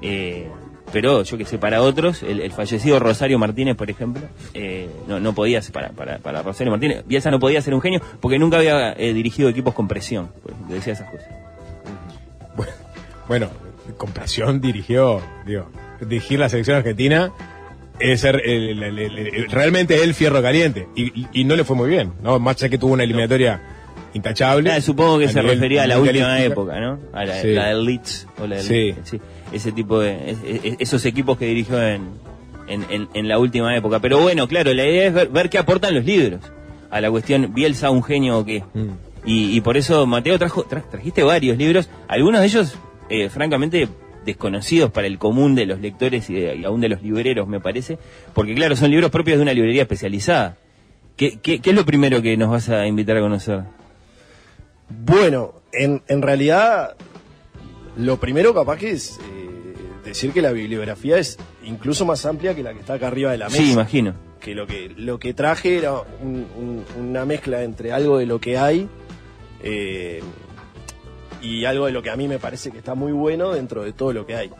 eh, 0.00 0.48
pero 0.92 1.22
yo 1.22 1.38
que 1.38 1.46
sé, 1.46 1.56
para 1.58 1.80
otros, 1.80 2.22
el, 2.22 2.52
fallecido 2.52 2.98
Rosario 2.98 3.38
Martínez, 3.38 3.76
por 3.76 3.88
ejemplo, 3.90 4.22
eh, 4.52 4.90
no, 5.08 5.20
no 5.20 5.34
podía 5.34 5.60
para, 5.72 5.88
para, 5.92 6.18
para 6.18 6.42
Rosario 6.42 6.70
Martínez, 6.70 7.02
Bielsa 7.06 7.30
no 7.30 7.38
podía 7.40 7.62
ser 7.62 7.72
un 7.72 7.80
genio 7.80 8.02
porque 8.20 8.38
nunca 8.38 8.58
había 8.58 8.92
dirigido 8.94 9.48
equipos 9.48 9.72
con 9.74 9.88
presión. 9.88 10.28
por 10.42 10.52
ejemplo, 10.52 10.74
decía 10.74 10.92
esas 10.92 11.10
cosas. 11.10 11.28
Bueno, 13.28 13.48
con 13.96 14.10
presión 14.10 14.60
dirigió, 14.60 15.22
digo, 15.46 15.70
dirigir 16.00 16.38
la 16.38 16.48
selección 16.48 16.76
argentina 16.76 17.32
es 17.98 18.24
el- 18.24 19.46
realmente 19.50 20.02
el 20.02 20.12
fierro 20.14 20.42
caliente. 20.42 20.88
Y, 20.94 21.26
y- 21.32 21.44
no 21.44 21.56
le 21.56 21.64
fue 21.64 21.76
muy 21.76 21.88
bien, 21.88 22.12
¿no? 22.22 22.38
Más 22.38 22.56
que 22.56 22.76
tuvo 22.78 22.92
una 22.92 23.04
eliminatoria 23.04 23.62
intachable. 24.14 24.80
Supongo 24.80 25.18
que 25.18 25.26
a 25.26 25.28
se 25.28 25.40
nivel 25.40 25.56
refería 25.56 25.82
a 25.84 25.86
la 25.86 25.98
última 26.00 26.40
época, 26.40 26.80
¿no? 26.80 26.98
A 27.12 27.24
la, 27.24 27.40
Sí. 27.40 27.48
la 27.52 27.68
del 27.68 27.84
Leeds 27.84 28.26
o 28.40 28.46
la 28.46 28.56
del 28.56 28.64
Sí. 28.64 28.94
sí, 29.04 29.20
ese 29.52 29.72
tipo 29.72 30.00
de 30.00 30.30
es- 30.30 30.38
es- 30.64 30.76
esos 30.78 31.04
equipos 31.06 31.38
que 31.38 31.46
dirigió 31.46 31.82
en, 31.82 32.02
en, 32.68 32.84
en- 32.90 33.08
en 33.14 33.28
la 33.28 33.38
última 33.38 33.76
época. 33.76 34.00
Pero 34.00 34.20
bueno, 34.20 34.46
claro, 34.48 34.72
la 34.74 34.84
idea 34.84 35.06
es 35.08 35.14
ver, 35.14 35.28
ver 35.28 35.50
qué 35.50 35.58
aportan 35.58 35.94
los 35.94 36.04
libros 36.04 36.40
a 36.90 37.00
la 37.00 37.10
cuestión 37.10 37.52
Bielsa 37.54 37.90
un 37.90 38.02
genio 38.02 38.38
o 38.38 38.44
qué. 38.44 38.62
Mm. 38.74 38.88
Y, 39.24 39.56
y 39.56 39.60
por 39.60 39.76
eso 39.76 40.04
Mateo 40.06 40.38
trajo 40.38 40.64
tra- 40.64 40.82
trajiste 40.90 41.22
varios 41.22 41.56
libros, 41.56 41.88
algunos 42.08 42.40
de 42.40 42.46
ellos 42.46 42.74
eh, 43.08 43.28
francamente 43.28 43.88
desconocidos 44.24 44.90
para 44.90 45.06
el 45.06 45.18
común 45.18 45.54
de 45.54 45.66
los 45.66 45.80
lectores 45.80 46.28
y, 46.30 46.34
de- 46.34 46.56
y 46.56 46.64
aún 46.64 46.80
de 46.80 46.88
los 46.88 47.02
libreros, 47.02 47.46
me 47.48 47.60
parece, 47.60 47.98
porque 48.34 48.54
claro, 48.54 48.76
son 48.76 48.90
libros 48.90 49.10
propios 49.10 49.36
de 49.38 49.42
una 49.42 49.52
librería 49.52 49.82
especializada. 49.82 50.56
¿Qué, 51.16 51.38
qué, 51.42 51.58
qué 51.60 51.70
es 51.70 51.76
lo 51.76 51.84
primero 51.84 52.22
que 52.22 52.36
nos 52.36 52.50
vas 52.50 52.68
a 52.68 52.86
invitar 52.86 53.16
a 53.16 53.20
conocer? 53.20 53.60
Bueno, 55.04 55.54
en, 55.72 56.02
en 56.08 56.22
realidad, 56.22 56.96
lo 57.96 58.18
primero 58.18 58.54
capaz 58.54 58.78
que 58.78 58.90
es 58.90 59.18
eh, 59.18 59.74
decir 60.04 60.32
que 60.32 60.42
la 60.42 60.52
bibliografía 60.52 61.18
es 61.18 61.38
incluso 61.64 62.04
más 62.04 62.24
amplia 62.26 62.54
que 62.54 62.62
la 62.62 62.72
que 62.72 62.80
está 62.80 62.94
acá 62.94 63.06
arriba 63.08 63.30
de 63.32 63.38
la 63.38 63.46
mesa. 63.48 63.62
Sí, 63.62 63.72
imagino. 63.72 64.14
Que 64.40 64.54
lo 64.54 64.66
que, 64.66 64.92
lo 64.96 65.18
que 65.18 65.34
traje 65.34 65.78
era 65.78 65.92
un- 65.94 66.46
un- 66.56 66.84
una 66.98 67.24
mezcla 67.24 67.62
entre 67.62 67.92
algo 67.92 68.18
de 68.18 68.26
lo 68.26 68.40
que 68.40 68.58
hay 68.58 68.88
eh, 69.62 70.20
y 71.40 71.64
algo 71.64 71.86
de 71.86 71.92
lo 71.92 72.02
que 72.02 72.10
a 72.10 72.16
mí 72.16 72.28
me 72.28 72.38
parece 72.38 72.70
que 72.70 72.78
está 72.78 72.94
muy 72.94 73.12
bueno 73.12 73.52
dentro 73.52 73.82
de 73.82 73.92
todo 73.92 74.12
lo 74.12 74.26
que 74.26 74.34
hay. 74.36 74.50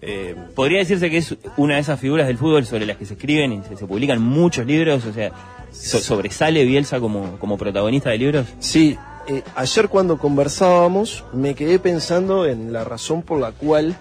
Eh, 0.00 0.34
Podría 0.54 0.78
decirse 0.80 1.08
que 1.10 1.18
es 1.18 1.36
una 1.56 1.74
de 1.76 1.80
esas 1.80 2.00
figuras 2.00 2.26
del 2.26 2.36
fútbol 2.36 2.64
sobre 2.66 2.86
las 2.86 2.96
que 2.96 3.04
se 3.06 3.14
escriben 3.14 3.52
y 3.52 3.62
se, 3.62 3.76
se 3.76 3.86
publican 3.86 4.20
muchos 4.20 4.66
libros, 4.66 5.04
o 5.06 5.12
sea, 5.12 5.30
so- 5.70 5.98
sobresale 6.00 6.64
Bielsa 6.64 6.98
como, 7.00 7.38
como 7.38 7.56
protagonista 7.56 8.10
de 8.10 8.18
libros. 8.18 8.46
Sí, 8.58 8.98
eh, 9.26 9.42
ayer 9.54 9.88
cuando 9.88 10.18
conversábamos 10.18 11.24
me 11.32 11.54
quedé 11.54 11.78
pensando 11.78 12.46
en 12.46 12.72
la 12.72 12.84
razón 12.84 13.22
por 13.22 13.38
la 13.38 13.52
cual 13.52 13.96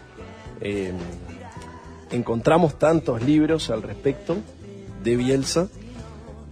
eh, 0.61 0.93
encontramos 2.11 2.77
tantos 2.77 3.21
libros 3.23 3.69
al 3.69 3.81
respecto 3.81 4.37
de 5.03 5.15
Bielsa. 5.15 5.67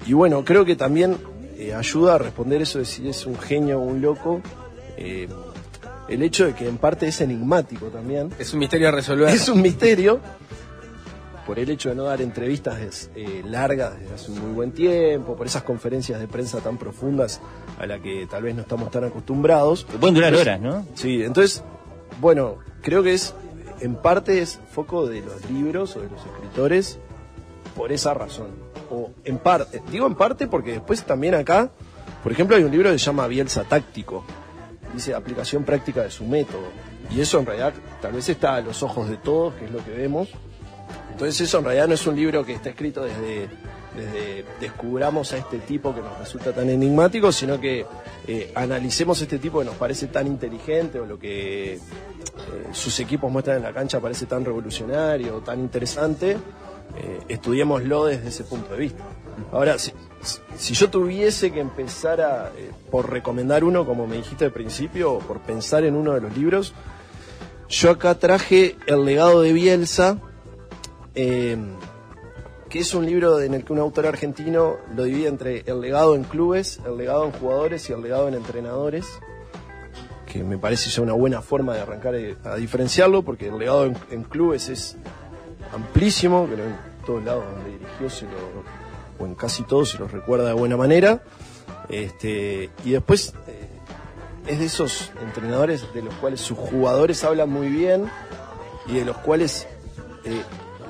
Y 0.05 0.13
bueno, 0.13 0.45
creo 0.45 0.65
que 0.65 0.75
también 0.75 1.17
eh, 1.57 1.73
ayuda 1.73 2.15
a 2.15 2.17
responder 2.17 2.61
eso 2.61 2.79
de 2.79 2.85
si 2.85 3.07
es 3.07 3.25
un 3.25 3.37
genio 3.37 3.79
o 3.79 3.83
un 3.83 4.01
loco. 4.01 4.41
eh, 4.97 5.27
el 6.09 6.23
hecho 6.23 6.45
de 6.45 6.53
que 6.53 6.67
en 6.67 6.77
parte 6.77 7.07
es 7.07 7.21
enigmático 7.21 7.87
también. 7.87 8.31
Es 8.39 8.53
un 8.53 8.59
misterio 8.59 8.87
a 8.87 8.91
resolver. 8.91 9.29
Es 9.29 9.47
un 9.47 9.61
misterio 9.61 10.19
por 11.49 11.57
el 11.57 11.67
hecho 11.71 11.89
de 11.89 11.95
no 11.95 12.03
dar 12.03 12.21
entrevistas 12.21 13.09
eh, 13.15 13.41
largas 13.43 13.99
desde 13.99 14.13
hace 14.13 14.31
un 14.31 14.39
muy 14.39 14.51
buen 14.51 14.71
tiempo, 14.71 15.35
por 15.35 15.47
esas 15.47 15.63
conferencias 15.63 16.19
de 16.19 16.27
prensa 16.27 16.59
tan 16.59 16.77
profundas 16.77 17.41
a 17.79 17.87
la 17.87 17.97
que 17.99 18.27
tal 18.29 18.43
vez 18.43 18.53
no 18.53 18.61
estamos 18.61 18.91
tan 18.91 19.05
acostumbrados. 19.05 19.83
Pueden 19.99 20.13
durar 20.13 20.35
horas, 20.35 20.61
¿no? 20.61 20.85
Sí, 20.93 21.23
entonces, 21.23 21.63
bueno, 22.21 22.57
creo 22.83 23.01
que 23.01 23.15
es, 23.15 23.33
en 23.79 23.95
parte 23.95 24.43
es 24.43 24.59
foco 24.71 25.07
de 25.07 25.21
los 25.21 25.49
libros 25.49 25.95
o 25.95 26.01
de 26.01 26.09
los 26.11 26.23
escritores 26.23 26.99
por 27.75 27.91
esa 27.91 28.13
razón. 28.13 28.49
O 28.91 29.09
en 29.23 29.39
parte, 29.39 29.81
digo 29.91 30.05
en 30.05 30.13
parte 30.13 30.45
porque 30.45 30.73
después 30.73 31.03
también 31.03 31.33
acá, 31.33 31.71
por 32.21 32.31
ejemplo, 32.31 32.57
hay 32.57 32.63
un 32.63 32.71
libro 32.71 32.91
que 32.91 32.99
se 32.99 33.05
llama 33.05 33.25
Bielsa 33.25 33.63
Táctico, 33.63 34.23
dice 34.93 35.15
aplicación 35.15 35.63
práctica 35.63 36.03
de 36.03 36.11
su 36.11 36.25
método. 36.25 36.67
Y 37.09 37.21
eso 37.21 37.39
en 37.39 37.47
realidad 37.47 37.73
tal 38.03 38.11
vez 38.13 38.29
está 38.29 38.53
a 38.53 38.61
los 38.61 38.83
ojos 38.83 39.09
de 39.09 39.17
todos, 39.17 39.55
que 39.55 39.65
es 39.65 39.71
lo 39.71 39.83
que 39.83 39.89
vemos. 39.89 40.29
Entonces 41.19 41.41
eso 41.41 41.57
en 41.57 41.65
realidad 41.65 41.89
no 41.89 41.95
es 41.95 42.07
un 42.07 42.15
libro 42.15 42.45
que 42.45 42.53
está 42.53 42.69
escrito 42.69 43.03
desde, 43.03 43.49
descubramos 44.61 45.33
a 45.33 45.37
este 45.37 45.57
tipo 45.59 45.93
que 45.93 45.99
nos 45.99 46.17
resulta 46.17 46.53
tan 46.53 46.69
enigmático, 46.69 47.29
sino 47.33 47.59
que 47.59 47.85
eh, 48.25 48.53
analicemos 48.55 49.21
este 49.21 49.37
tipo 49.37 49.59
que 49.59 49.65
nos 49.65 49.75
parece 49.75 50.07
tan 50.07 50.27
inteligente 50.27 50.97
o 50.97 51.05
lo 51.05 51.19
que 51.19 51.73
eh, 51.73 51.79
sus 52.71 52.97
equipos 53.01 53.29
muestran 53.29 53.57
en 53.57 53.63
la 53.63 53.73
cancha 53.73 53.99
parece 53.99 54.27
tan 54.27 54.45
revolucionario, 54.45 55.39
tan 55.39 55.59
interesante, 55.59 56.37
eh, 56.97 57.19
estudiémoslo 57.27 58.05
desde 58.05 58.29
ese 58.29 58.45
punto 58.45 58.71
de 58.71 58.79
vista. 58.79 59.03
Ahora, 59.51 59.77
si, 59.77 59.91
si 60.55 60.73
yo 60.73 60.89
tuviese 60.89 61.51
que 61.51 61.59
empezar 61.59 62.21
a, 62.21 62.49
por 62.89 63.11
recomendar 63.11 63.65
uno, 63.65 63.85
como 63.85 64.07
me 64.07 64.15
dijiste 64.15 64.45
al 64.45 64.53
principio, 64.53 65.19
por 65.19 65.41
pensar 65.41 65.83
en 65.83 65.95
uno 65.95 66.13
de 66.13 66.21
los 66.21 66.37
libros, 66.37 66.73
yo 67.67 67.91
acá 67.91 68.15
traje 68.15 68.77
El 68.87 69.03
legado 69.03 69.41
de 69.41 69.51
Bielsa, 69.51 70.17
eh, 71.15 71.57
que 72.69 72.79
es 72.79 72.93
un 72.93 73.05
libro 73.05 73.41
en 73.41 73.55
el 73.55 73.65
que 73.65 73.73
un 73.73 73.79
autor 73.79 74.05
argentino 74.05 74.77
lo 74.95 75.03
divide 75.03 75.27
entre 75.27 75.63
el 75.65 75.81
legado 75.81 76.15
en 76.15 76.23
clubes, 76.23 76.79
el 76.85 76.97
legado 76.97 77.25
en 77.25 77.31
jugadores 77.31 77.89
y 77.89 77.93
el 77.93 78.01
legado 78.01 78.27
en 78.27 78.35
entrenadores, 78.35 79.07
que 80.31 80.43
me 80.43 80.57
parece 80.59 80.89
ya 80.91 81.01
una 81.01 81.13
buena 81.13 81.41
forma 81.41 81.73
de 81.73 81.81
arrancar 81.81 82.15
eh, 82.15 82.37
a 82.43 82.55
diferenciarlo, 82.55 83.23
porque 83.23 83.47
el 83.47 83.57
legado 83.57 83.85
en, 84.11 84.23
clubes 84.23 84.69
es 84.69 84.97
amplísimo, 85.73 86.47
que 86.47 86.53
en 86.53 86.77
todos 87.05 87.23
lados 87.23 87.43
donde 87.55 87.71
dirigió 87.71 88.09
se 88.09 88.25
lo, 88.25 88.31
o 89.17 89.25
en 89.25 89.33
casi 89.33 89.63
todos 89.63 89.89
se 89.89 89.97
lo 89.97 90.07
recuerda 90.07 90.47
de 90.47 90.53
buena 90.53 90.77
manera, 90.77 91.23
este, 91.89 92.69
y 92.85 92.91
después 92.91 93.33
eh, 93.47 93.67
es 94.45 94.59
de 94.59 94.65
esos 94.65 95.11
entrenadores 95.23 95.91
de 95.93 96.03
los 96.03 96.13
cuales 96.15 96.39
sus 96.39 96.57
jugadores 96.57 97.23
hablan 97.23 97.49
muy 97.49 97.67
bien 97.67 98.09
y 98.87 98.93
de 98.93 99.05
los 99.05 99.17
cuales 99.17 99.67
eh, 100.23 100.43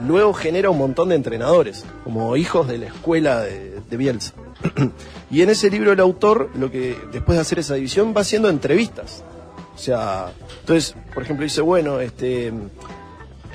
luego 0.05 0.33
genera 0.33 0.69
un 0.69 0.77
montón 0.77 1.09
de 1.09 1.15
entrenadores, 1.15 1.85
como 2.03 2.35
hijos 2.37 2.67
de 2.67 2.77
la 2.77 2.87
escuela 2.87 3.41
de, 3.41 3.97
Bielsa. 3.97 4.33
y 5.31 5.41
en 5.41 5.49
ese 5.49 5.69
libro 5.69 5.91
el 5.91 5.99
autor, 5.99 6.49
lo 6.55 6.69
que 6.71 6.97
después 7.11 7.37
de 7.37 7.41
hacer 7.41 7.59
esa 7.59 7.75
división, 7.75 8.13
va 8.15 8.21
haciendo 8.21 8.49
entrevistas. 8.49 9.23
O 9.75 9.77
sea, 9.77 10.31
entonces, 10.61 10.95
por 11.13 11.23
ejemplo, 11.23 11.43
dice, 11.43 11.61
bueno, 11.61 11.99
este 11.99 12.51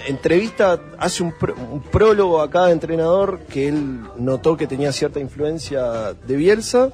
entrevista, 0.07 0.81
hace 0.99 1.23
un, 1.23 1.33
pro- 1.33 1.55
un 1.55 1.81
prólogo 1.81 2.41
a 2.41 2.51
cada 2.51 2.71
entrenador 2.73 3.41
que 3.49 3.69
él 3.69 4.01
notó 4.19 4.57
que 4.57 4.67
tenía 4.67 4.93
cierta 4.93 5.21
influencia 5.21 6.13
de 6.15 6.37
Bielsa 6.37 6.91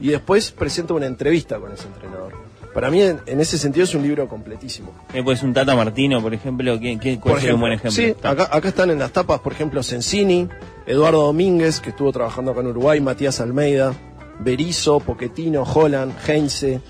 y 0.00 0.08
después 0.08 0.50
presenta 0.52 0.94
una 0.94 1.06
entrevista 1.06 1.58
con 1.58 1.72
ese 1.72 1.86
entrenador. 1.86 2.47
Para 2.74 2.90
mí, 2.90 3.02
en, 3.02 3.20
en 3.26 3.40
ese 3.40 3.58
sentido, 3.58 3.84
es 3.84 3.94
un 3.94 4.02
libro 4.02 4.28
completísimo. 4.28 4.92
Eh, 5.12 5.22
pues 5.24 5.42
un 5.42 5.52
Tata 5.52 5.74
Martino, 5.74 6.20
por 6.22 6.32
ejemplo, 6.34 6.78
¿qué, 6.78 6.98
qué, 7.00 7.18
cuál 7.18 7.32
Por 7.32 7.40
sería 7.40 7.54
un 7.54 7.60
buen 7.60 7.72
ejemplo, 7.72 8.02
ejemplo? 8.02 8.22
Sí, 8.22 8.28
acá, 8.28 8.48
acá 8.56 8.68
están 8.68 8.90
en 8.90 8.98
las 8.98 9.10
tapas, 9.12 9.40
por 9.40 9.52
ejemplo, 9.52 9.82
Sensini, 9.82 10.48
Eduardo 10.86 11.22
Domínguez, 11.26 11.80
que 11.80 11.90
estuvo 11.90 12.12
trabajando 12.12 12.52
acá 12.52 12.60
en 12.60 12.68
Uruguay, 12.68 13.00
Matías 13.00 13.40
Almeida, 13.40 13.94
Berizo, 14.40 15.00
Poquetino, 15.00 15.62
Holland, 15.64 16.12
Heinze, 16.26 16.80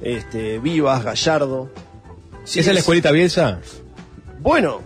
este, 0.00 0.58
Vivas, 0.58 1.02
Gallardo. 1.04 1.70
Sí, 2.44 2.60
¿Esa 2.60 2.70
es 2.70 2.74
la 2.74 2.80
escuelita 2.80 3.10
Bielsa? 3.10 3.60
Bueno, 4.40 4.80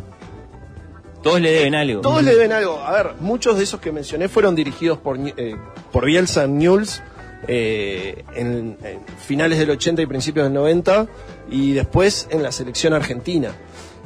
Todos 1.22 1.40
le 1.40 1.50
deben 1.50 1.74
algo. 1.74 2.00
todos 2.00 2.22
le 2.22 2.32
deben 2.34 2.52
algo. 2.52 2.78
A 2.80 2.92
ver, 2.92 3.10
muchos 3.20 3.58
de 3.58 3.64
esos 3.64 3.80
que 3.80 3.92
mencioné 3.92 4.28
fueron 4.28 4.54
dirigidos 4.54 4.98
por, 4.98 5.18
eh, 5.18 5.56
por 5.92 6.06
Bielsa 6.06 6.44
en 6.44 6.58
Newell's 6.58 7.02
eh, 7.48 8.24
en, 8.34 8.76
finales 9.18 9.58
del 9.58 9.70
80 9.70 10.02
y 10.02 10.06
principios 10.06 10.44
del 10.44 10.52
90 10.52 11.06
y 11.50 11.72
después 11.72 12.28
en 12.30 12.42
la 12.42 12.52
selección 12.52 12.92
argentina. 12.92 13.52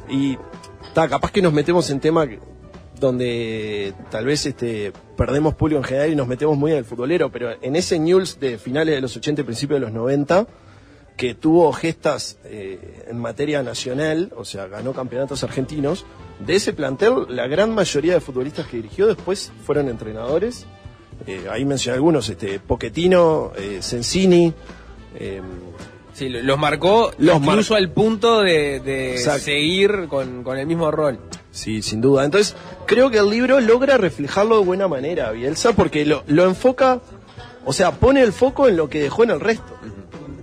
Y 0.09 0.37
ta, 0.93 1.07
capaz 1.07 1.31
que 1.31 1.41
nos 1.41 1.53
metemos 1.53 1.89
en 1.89 1.99
tema 1.99 2.27
donde 2.99 3.93
tal 4.09 4.25
vez 4.25 4.45
este, 4.45 4.93
perdemos 5.17 5.55
público 5.55 5.79
en 5.79 5.83
general 5.83 6.09
y 6.11 6.15
nos 6.15 6.27
metemos 6.27 6.57
muy 6.57 6.71
en 6.71 6.77
el 6.77 6.85
futbolero, 6.85 7.31
pero 7.31 7.55
en 7.61 7.75
ese 7.75 7.99
Newell's 7.99 8.39
de 8.39 8.57
finales 8.57 8.95
de 8.95 9.01
los 9.01 9.15
80 9.15 9.41
y 9.41 9.43
principios 9.43 9.79
de 9.79 9.85
los 9.85 9.93
90 9.93 10.47
que 11.17 11.33
tuvo 11.33 11.71
gestas 11.71 12.37
eh, 12.43 13.05
en 13.07 13.17
materia 13.17 13.63
nacional, 13.63 14.33
o 14.35 14.43
sea, 14.43 14.67
ganó 14.67 14.93
campeonatos 14.93 15.43
argentinos. 15.43 16.05
De 16.45 16.55
ese 16.55 16.73
plantel, 16.73 17.27
la 17.29 17.47
gran 17.47 17.73
mayoría 17.73 18.13
de 18.13 18.19
futbolistas 18.19 18.67
que 18.67 18.77
dirigió 18.77 19.07
después 19.07 19.51
fueron 19.65 19.87
entrenadores. 19.87 20.65
Eh, 21.27 21.45
ahí 21.51 21.65
mencioné 21.65 21.95
algunos, 21.95 22.29
este, 22.29 22.59
Poquetino, 22.59 23.51
eh, 23.57 23.79
Sensini. 23.81 24.53
eh, 25.15 25.41
Sí, 26.13 26.29
lo- 26.29 26.41
los 26.43 26.57
marcó 26.57 27.11
Los 27.17 27.41
incluso 27.41 27.75
al 27.75 27.89
punto 27.91 28.41
de, 28.41 29.17
seguir 29.41 30.07
con, 30.07 30.43
con 30.43 30.57
el 30.57 30.65
mismo 30.65 30.89
rol. 30.89 31.19
Sí, 31.51 31.81
sin 31.81 31.99
duda. 31.99 32.23
Entonces, 32.23 32.55
creo 32.85 33.09
que 33.09 33.17
el 33.17 33.29
libro 33.29 33.59
logra 33.59 33.97
reflejarlo 33.97 34.59
de 34.59 34.65
buena 34.65 34.87
manera, 34.87 35.31
Bielsa, 35.31 35.73
porque 35.73 36.05
lo, 36.05 36.23
lo 36.27 36.45
enfoca, 36.45 37.01
o 37.65 37.73
sea, 37.73 37.91
pone 37.91 38.21
el 38.21 38.31
foco 38.31 38.69
en 38.69 38.77
lo 38.77 38.89
que 38.89 39.01
dejó 39.01 39.23
en 39.25 39.31
el 39.31 39.39
resto. 39.41 39.73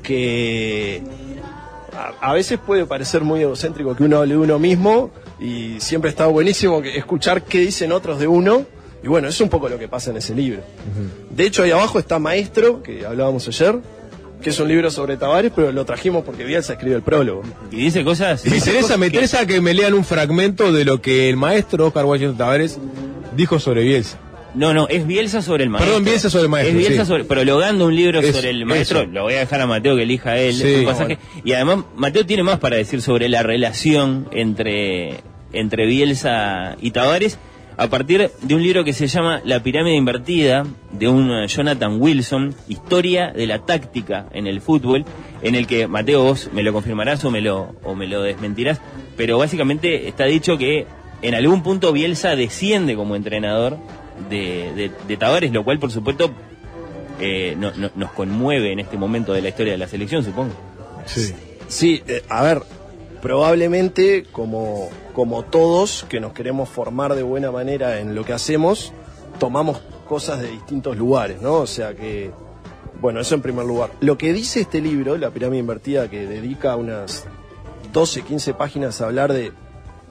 Que 0.02 1.02
a, 1.96 2.30
a 2.30 2.32
veces 2.34 2.58
puede 2.58 2.84
parecer 2.86 3.22
muy 3.22 3.40
egocéntrico 3.40 3.94
que 3.96 4.02
uno 4.04 4.18
hable 4.18 4.34
de 4.34 4.40
uno 4.40 4.58
mismo 4.58 5.10
y 5.40 5.80
siempre 5.80 6.10
está 6.10 6.26
buenísimo 6.26 6.82
que 6.82 6.96
escuchar 6.98 7.44
qué 7.44 7.60
dicen 7.60 7.92
otros 7.92 8.18
de 8.18 8.26
uno. 8.26 8.66
Y 9.02 9.08
bueno, 9.08 9.28
es 9.28 9.40
un 9.40 9.48
poco 9.48 9.68
lo 9.68 9.78
que 9.78 9.88
pasa 9.88 10.10
en 10.10 10.16
ese 10.18 10.34
libro. 10.34 10.62
De 11.30 11.44
hecho, 11.44 11.62
ahí 11.64 11.70
abajo 11.72 11.98
está 11.98 12.18
Maestro, 12.18 12.82
que 12.82 13.04
hablábamos 13.04 13.48
ayer, 13.48 13.76
que 14.40 14.50
es 14.50 14.58
un 14.60 14.68
libro 14.68 14.90
sobre 14.90 15.16
Tavares, 15.16 15.52
pero 15.54 15.72
lo 15.72 15.84
trajimos 15.84 16.24
porque 16.24 16.44
Bielsa 16.44 16.74
escribe 16.74 16.96
el 16.96 17.02
prólogo. 17.02 17.42
Y 17.70 17.76
dice 17.76 18.04
cosas. 18.04 18.44
Me 18.44 18.56
interesa, 18.56 18.96
me 18.96 19.06
interesa 19.06 19.46
que 19.46 19.60
me 19.60 19.74
lean 19.74 19.94
un 19.94 20.04
fragmento 20.04 20.72
de 20.72 20.84
lo 20.84 21.00
que 21.00 21.28
el 21.28 21.36
maestro 21.36 21.86
Oscar 21.86 22.04
Washington 22.04 22.36
Tavares 22.36 22.78
dijo 23.36 23.58
sobre 23.58 23.82
Bielsa. 23.82 24.18
No, 24.54 24.74
no, 24.74 24.86
es 24.88 25.06
Bielsa 25.06 25.40
sobre 25.42 25.64
el 25.64 25.70
maestro. 25.70 25.92
Perdón, 25.92 26.04
Bielsa 26.04 26.28
sobre 26.28 26.42
el 26.44 26.48
maestro, 26.50 26.72
Es 26.78 26.78
Bielsa 26.86 27.04
sí. 27.04 27.08
sobre, 27.08 27.24
prologando 27.24 27.86
un 27.86 27.96
libro 27.96 28.20
sobre 28.22 28.50
el 28.50 28.66
maestro. 28.66 29.00
eso. 29.00 29.10
Lo 29.10 29.22
voy 29.22 29.34
a 29.34 29.38
dejar 29.40 29.60
a 29.62 29.66
Mateo 29.66 29.96
que 29.96 30.02
elija 30.02 30.36
él 30.38 30.54
Sí. 30.54 30.74
un 30.80 30.84
pasaje. 30.84 31.18
Y 31.42 31.52
además, 31.54 31.78
Mateo 31.96 32.26
tiene 32.26 32.42
más 32.42 32.58
para 32.58 32.76
decir 32.76 33.00
sobre 33.00 33.28
la 33.30 33.42
relación 33.42 34.28
entre, 34.30 35.20
entre 35.54 35.86
Bielsa 35.86 36.76
y 36.82 36.90
Tavares 36.90 37.38
a 37.76 37.88
partir 37.88 38.30
de 38.42 38.54
un 38.54 38.62
libro 38.62 38.84
que 38.84 38.92
se 38.92 39.06
llama 39.06 39.40
La 39.44 39.62
pirámide 39.62 39.96
invertida, 39.96 40.64
de 40.92 41.08
un 41.08 41.30
eh, 41.30 41.46
Jonathan 41.48 42.00
Wilson, 42.00 42.54
Historia 42.68 43.32
de 43.32 43.46
la 43.46 43.60
táctica 43.64 44.26
en 44.32 44.46
el 44.46 44.60
fútbol, 44.60 45.04
en 45.42 45.54
el 45.54 45.66
que, 45.66 45.86
Mateo, 45.88 46.22
vos 46.24 46.50
me 46.52 46.62
lo 46.62 46.72
confirmarás 46.72 47.24
o 47.24 47.30
me 47.30 47.40
lo, 47.40 47.74
o 47.82 47.94
me 47.94 48.06
lo 48.06 48.22
desmentirás, 48.22 48.80
pero 49.16 49.38
básicamente 49.38 50.08
está 50.08 50.24
dicho 50.24 50.58
que 50.58 50.86
en 51.22 51.34
algún 51.34 51.62
punto 51.62 51.92
Bielsa 51.92 52.36
desciende 52.36 52.94
como 52.96 53.16
entrenador 53.16 53.78
de, 54.28 54.72
de, 54.74 54.90
de 55.08 55.16
Tavares, 55.16 55.52
lo 55.52 55.64
cual 55.64 55.78
por 55.78 55.90
supuesto 55.90 56.30
eh, 57.20 57.54
no- 57.58 57.72
no- 57.76 57.90
nos 57.94 58.10
conmueve 58.12 58.72
en 58.72 58.80
este 58.80 58.96
momento 58.96 59.32
de 59.32 59.42
la 59.42 59.48
historia 59.48 59.72
de 59.72 59.78
la 59.78 59.86
selección, 59.88 60.24
supongo. 60.24 60.52
Sí. 61.06 61.32
Sí, 61.68 62.02
eh, 62.06 62.22
a 62.28 62.42
ver, 62.42 62.62
probablemente 63.22 64.24
como, 64.32 64.90
como 65.14 65.44
todos 65.44 66.04
que 66.08 66.20
nos 66.20 66.32
queremos 66.32 66.68
formar 66.68 67.14
de 67.14 67.22
buena 67.22 67.50
manera 67.50 68.00
en 68.00 68.14
lo 68.14 68.24
que 68.24 68.32
hacemos, 68.34 68.92
tomamos 69.38 69.80
cosas 70.08 70.40
de 70.42 70.48
distintos 70.48 70.96
lugares, 70.98 71.40
¿no? 71.40 71.54
O 71.54 71.66
sea 71.66 71.94
que, 71.94 72.30
bueno, 73.00 73.20
eso 73.20 73.34
en 73.36 73.40
primer 73.42 73.64
lugar. 73.64 73.90
Lo 74.00 74.18
que 74.18 74.32
dice 74.32 74.60
este 74.60 74.80
libro, 74.80 75.16
La 75.16 75.30
pirámide 75.30 75.60
invertida, 75.60 76.10
que 76.10 76.26
dedica 76.26 76.76
unas 76.76 77.24
12, 77.92 78.22
15 78.22 78.54
páginas 78.54 79.00
a 79.00 79.06
hablar 79.06 79.32
de, 79.32 79.52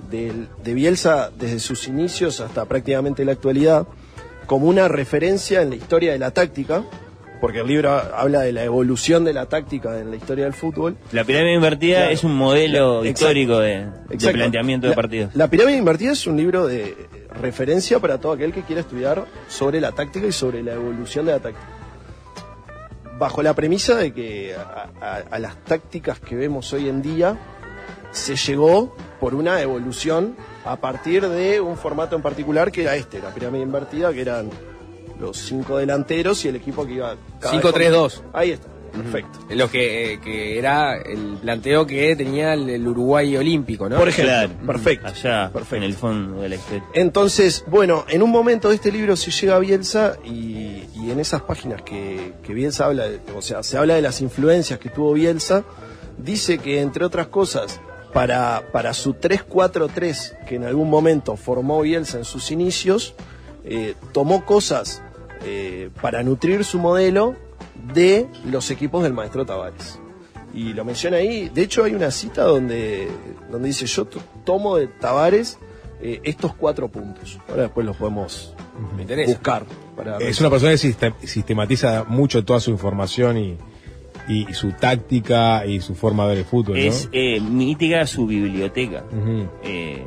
del- 0.10 0.48
de 0.64 0.74
Bielsa 0.74 1.32
desde 1.38 1.60
sus 1.60 1.88
inicios 1.88 2.40
hasta 2.40 2.66
prácticamente 2.66 3.26
la 3.26 3.34
actualidad, 3.34 3.88
como 4.48 4.68
una 4.68 4.88
referencia 4.88 5.62
en 5.62 5.70
la 5.72 5.76
historia 5.76 6.14
de 6.14 6.20
la 6.20 6.32
táctica, 6.32 6.84
porque 7.42 7.60
el 7.62 7.68
libro 7.68 7.92
habla 7.92 8.42
de 8.42 8.54
la 8.54 8.64
evolución 8.64 9.26
de 9.26 9.34
la 9.34 9.48
táctica 9.48 10.00
en 10.00 10.12
la 10.12 10.16
historia 10.16 10.46
del 10.46 10.54
fútbol. 10.54 10.96
La 11.12 11.24
pirámide 11.26 11.56
invertida 11.56 11.98
Claro. 11.98 12.12
es 12.14 12.24
un 12.24 12.36
modelo 12.36 13.04
La- 13.04 13.10
histórico 13.10 13.58
de, 13.60 13.88
planteamiento 14.32 14.86
de 14.88 14.92
La- 14.92 14.96
partidos. 14.96 15.36
La 15.36 15.48
pirámide 15.50 15.78
invertida 15.78 16.12
es 16.14 16.28
un 16.28 16.38
libro 16.38 16.68
de 16.68 16.96
referencia 17.42 18.00
para 18.00 18.20
todo 18.20 18.32
aquel 18.34 18.54
que 18.54 18.62
quiera 18.62 18.82
estudiar 18.82 19.26
sobre 19.50 19.82
la 19.82 19.92
táctica 19.92 20.28
y 20.28 20.32
sobre 20.32 20.62
la 20.64 20.74
evolución 20.74 21.26
de 21.26 21.32
la 21.34 21.40
táctica. 21.40 21.68
Bajo 23.18 23.44
la 23.44 23.54
premisa 23.54 23.96
de 23.98 24.14
que 24.14 24.56
a, 24.56 24.90
a- 25.02 25.24
a 25.30 25.40
las 25.40 25.56
tácticas 25.64 26.20
que 26.20 26.36
vemos 26.36 26.72
hoy 26.74 26.90
en 26.90 27.02
día 27.02 27.38
se 28.12 28.36
llegó 28.36 28.96
por 29.20 29.36
una 29.36 29.62
evolución 29.62 30.36
a 30.66 30.76
partir 30.76 31.28
de 31.28 31.62
un 31.62 31.78
formato 31.78 32.16
en 32.16 32.22
particular 32.22 32.72
que 32.72 32.82
era 32.84 32.96
este, 32.96 33.20
la 33.20 33.30
pirámide 33.34 33.64
invertida, 33.64 34.12
que 34.12 34.22
eran 34.22 34.50
los 35.20 35.38
cinco 35.38 35.78
delanteros 35.78 36.44
y 36.46 36.50
el 36.50 36.56
equipo 36.56 36.86
que 36.86 36.94
iba... 36.94 37.16
cada 37.40 37.56
vez 37.56 37.64
5-3-2. 37.66 38.22
con- 38.22 38.30
Ahí 38.34 38.52
está, 38.52 38.68
perfecto. 38.92 39.40
Lo 39.50 39.70
que, 39.70 40.14
eh, 40.14 40.20
que 40.20 40.58
era 40.58 40.98
el 40.98 41.38
planteo 41.42 41.86
que 41.86 42.16
tenía 42.16 42.54
el, 42.54 42.70
el 42.70 42.88
Uruguay 42.88 43.36
olímpico, 43.38 43.88
¿no? 43.90 43.98
Por 43.98 44.10
ejemplo, 44.10 44.34
Claro, 44.34 44.52
perfecto. 44.68 45.08
Allá, 45.08 45.50
Perfecto. 45.52 45.76
en 45.78 45.84
el 45.84 45.94
fondo 45.94 46.42
de 46.42 46.50
la 46.50 46.56
historia. 46.56 46.84
Entonces, 46.94 47.64
bueno, 47.68 48.06
en 48.10 48.22
un 48.22 48.30
momento 48.32 48.70
de 48.70 48.76
este 48.76 48.92
libro 48.92 49.16
se 49.16 49.32
llega 49.32 49.56
a 49.56 49.60
Bielsa 49.60 50.18
y, 50.26 50.84
y 50.96 51.10
en 51.12 51.20
esas 51.20 51.42
páginas 51.44 51.82
que, 51.84 52.34
que 52.44 52.54
Bielsa 52.54 52.86
habla, 52.86 53.08
de- 53.08 53.20
o 53.36 53.42
sea, 53.42 53.64
se 53.64 53.78
habla 53.78 53.96
de 53.96 54.02
las 54.02 54.22
influencias 54.22 54.80
que 54.80 54.90
tuvo 54.90 55.14
Bielsa, 55.14 55.64
dice 56.18 56.58
que 56.60 56.82
entre 56.82 57.06
otras 57.06 57.28
cosas, 57.28 57.80
para, 58.14 58.64
para 58.74 58.94
su 58.94 59.14
3-4-3 59.14 60.46
que 60.46 60.56
en 60.56 60.66
algún 60.66 60.90
momento 60.90 61.38
formó 61.38 61.82
Bielsa 61.82 62.18
en 62.18 62.26
sus 62.26 62.52
inicios, 62.52 63.16
eh, 63.64 63.96
tomó 64.12 64.46
cosas 64.46 65.02
eh, 65.44 65.90
para 66.02 66.24
nutrir 66.24 66.64
su 66.64 66.80
modelo 66.80 67.36
de 67.94 68.28
los 68.46 68.70
equipos 68.72 69.04
del 69.04 69.14
maestro 69.14 69.46
Tavares. 69.46 70.00
Y 70.54 70.74
lo 70.74 70.84
menciona 70.84 71.18
ahí, 71.18 71.50
de 71.50 71.62
hecho 71.62 71.84
hay 71.86 71.96
una 71.96 72.12
cita 72.12 72.44
donde, 72.44 73.08
donde 73.50 73.70
dice, 73.70 73.86
yo 73.86 74.06
to- 74.06 74.20
tomo 74.44 74.76
de 74.78 74.88
Tavares 74.88 75.58
eh, 76.02 76.20
estos 76.24 76.54
cuatro 76.56 76.90
puntos. 76.90 77.40
Ahora 77.48 77.64
después 77.64 77.86
los 77.86 77.96
podemos 77.96 78.54
Me 78.96 79.04
interesa. 79.04 79.32
buscar. 79.32 79.64
Para 79.96 80.18
Es 80.18 80.40
una 80.42 80.50
persona 80.50 80.72
que 80.74 80.78
siste- 80.78 81.14
sistematiza 81.26 82.04
mucho 82.08 82.44
toda 82.44 82.60
su 82.60 82.70
información 82.72 83.38
y, 83.38 83.58
y- 84.28 84.50
y 84.50 84.54
su 84.54 84.72
táctica 84.74 85.66
y 85.66 85.80
su 85.80 85.96
forma 85.96 86.24
de 86.24 86.30
ver 86.30 86.38
el 86.40 86.46
fútbol, 86.46 86.76
¿no? 86.78 86.82
Es 86.84 87.08
eh, 87.14 87.40
mítica 87.40 88.06
su 88.08 88.26
biblioteca. 88.28 89.04
Eh, 89.64 90.04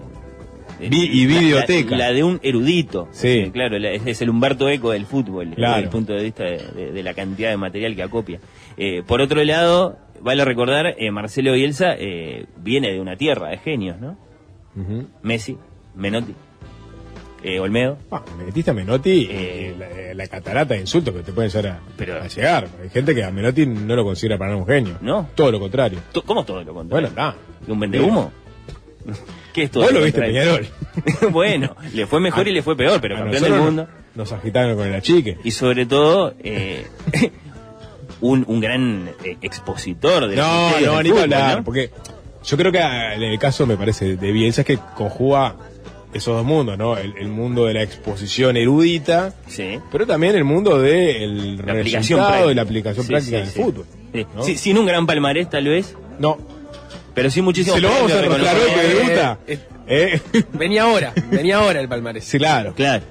Vi- 0.91 1.11
y 1.12 1.26
la- 1.26 1.39
videoteca. 1.41 1.91
La, 1.97 2.09
la 2.09 2.12
de 2.12 2.24
un 2.24 2.41
erudito. 2.43 3.09
Sí. 3.12 3.28
Eh, 3.28 3.51
claro, 3.53 3.78
la- 3.78 3.91
es, 3.91 4.07
es 4.07 4.22
el 4.22 4.30
Humberto 4.30 4.68
Eco 4.68 4.91
del 4.91 5.07
fútbol, 5.07 5.51
Claro. 5.55 5.74
desde 5.74 5.85
el 5.85 5.91
punto 5.91 6.12
de 6.12 6.22
vista 6.24 6.45
de, 6.45 6.59
de- 6.59 6.93
de 6.93 7.03
la 7.03 7.14
cantidad 7.14 7.51
de 7.51 7.57
material 7.57 7.95
que 7.97 8.03
acopia. 8.03 8.41
Eh, 8.76 9.03
por 9.07 9.20
otro 9.20 9.43
lado, 9.45 9.99
vale 10.20 10.45
recordar, 10.45 10.95
eh, 10.99 11.11
Marcelo 11.11 11.53
Bielsa 11.53 11.95
eh, 11.99 12.47
viene 12.57 12.93
de 12.93 13.01
una 13.01 13.16
tierra 13.16 13.49
de 13.51 13.59
genios, 13.59 14.01
¿no? 14.01 14.16
Messi, 15.22 15.57
Menotti, 15.95 16.35
eh, 17.45 17.61
Olmedo. 17.61 17.97
Ah, 18.11 18.22
me 18.37 18.45
metiste 18.47 18.70
a 18.72 18.74
Menotti 18.74 19.11
y 19.11 19.28
Eh. 19.30 19.74
la, 19.78 20.14
la 20.14 20.26
catarata 20.26 20.74
de 20.74 20.80
insultos 20.80 21.14
que 21.14 21.22
te 21.22 21.32
pueden 21.32 21.51
llegar 21.51 21.72
a, 21.74 21.80
Pero- 21.97 22.20
a 22.22 22.26
llegar. 22.26 22.66
Hay 22.82 22.89
gente 22.91 23.14
que 23.14 23.22
a 23.22 23.30
Menotti 23.30 23.66
no 23.66 23.95
lo 23.95 24.05
considera 24.05 24.37
para 24.39 24.51
nada 24.53 24.62
un 24.62 24.66
genio. 24.68 24.99
¿No? 25.03 25.28
Todo 25.37 25.53
lo 25.53 25.61
contrario. 25.61 26.01
¿Cómo 26.26 26.45
todo 26.45 26.64
lo 26.64 26.74
contrario? 26.74 26.91
Bueno, 26.91 27.09
está. 27.09 27.37
¿Un 27.72 27.78
vendehumo? 27.80 28.32
¿Qué 29.55 29.63
es 29.63 29.71
todo 29.71 29.85
Vos 29.85 29.93
lo 29.93 30.03
viste? 30.03 30.21
Peñarol. 30.21 30.67
bueno, 31.31 31.75
le 31.95 32.07
fue 32.07 32.21
mejor 32.21 32.47
y 32.49 32.53
le 32.53 32.63
fue 32.63 32.77
peor, 32.77 33.01
pero 33.01 33.17
campeón 33.17 33.43
del 33.43 33.53
mundo. 33.55 33.89
Nos 34.15 34.31
agitaron 34.33 34.77
con 34.77 34.87
el 34.87 34.95
achique. 34.95 35.39
Y 35.45 35.51
sobre 35.53 35.87
todo, 35.87 36.35
eh, 36.43 36.87
un, 38.21 38.45
un 38.47 38.61
gran 38.61 39.11
eh, 39.25 39.37
expositor 39.43 40.29
de 40.29 40.37
No, 40.37 40.71
los 40.81 40.83
no, 40.93 41.03
ni 41.03 41.09
fútbol, 41.11 41.23
hablar, 41.25 41.59
¿no? 41.59 41.65
porque 41.65 41.91
yo 42.45 42.57
creo 42.57 42.73
que 42.73 42.79
ah, 42.81 43.15
en 43.15 43.23
el 43.23 43.39
caso, 43.39 43.67
me 43.67 43.77
parece, 43.77 44.17
de 44.17 44.33
Bielsa 44.33 44.61
es 44.63 44.67
que 44.67 44.79
conjuga 44.97 45.57
esos 46.13 46.37
dos 46.37 46.45
mundos, 46.45 46.79
¿no? 46.79 46.97
El, 46.97 47.15
el 47.19 47.29
mundo 47.29 47.65
de 47.67 47.75
la 47.75 47.83
exposición 47.83 48.57
erudita, 48.57 49.35
Sí. 49.49 49.81
pero 49.91 50.07
también 50.07 50.37
el 50.37 50.45
mundo 50.45 50.81
del 50.81 51.57
La 51.57 51.73
aplicación 51.73 52.21
práctica. 52.21 52.51
y 52.51 52.55
la 52.55 52.63
aplicación 52.63 53.05
Sí, 53.07 53.13
práctica 53.13 53.37
sí, 53.39 53.43
del 53.43 53.65
fútbol. 53.65 53.87
¿no? 54.37 54.43
Sí, 54.45 54.57
sin 54.57 54.79
un 54.79 54.87
gran 54.87 55.07
palmarés, 55.07 55.51
tal 55.51 55.65
vez. 55.67 55.97
No. 56.21 56.39
Pero 57.15 57.31
sí 57.31 57.41
muchísimo. 57.43 57.77
Se 57.77 57.81
lo 57.83 57.89
vamos 57.91 58.12
a 58.12 58.19
enroscar 58.21 58.57
hoy 58.57 58.71
que 58.73 58.83
debuta. 58.95 59.39
Eh, 59.47 59.59
¿Eh? 59.87 60.21
Venía 60.53 60.83
ahora, 60.85 61.12
venía 61.31 61.59
ahora 61.59 61.81
el 61.81 61.89
palmarés. 61.89 62.25
Sí, 62.25 62.39
claro. 62.39 62.75
Claro. 62.75 63.05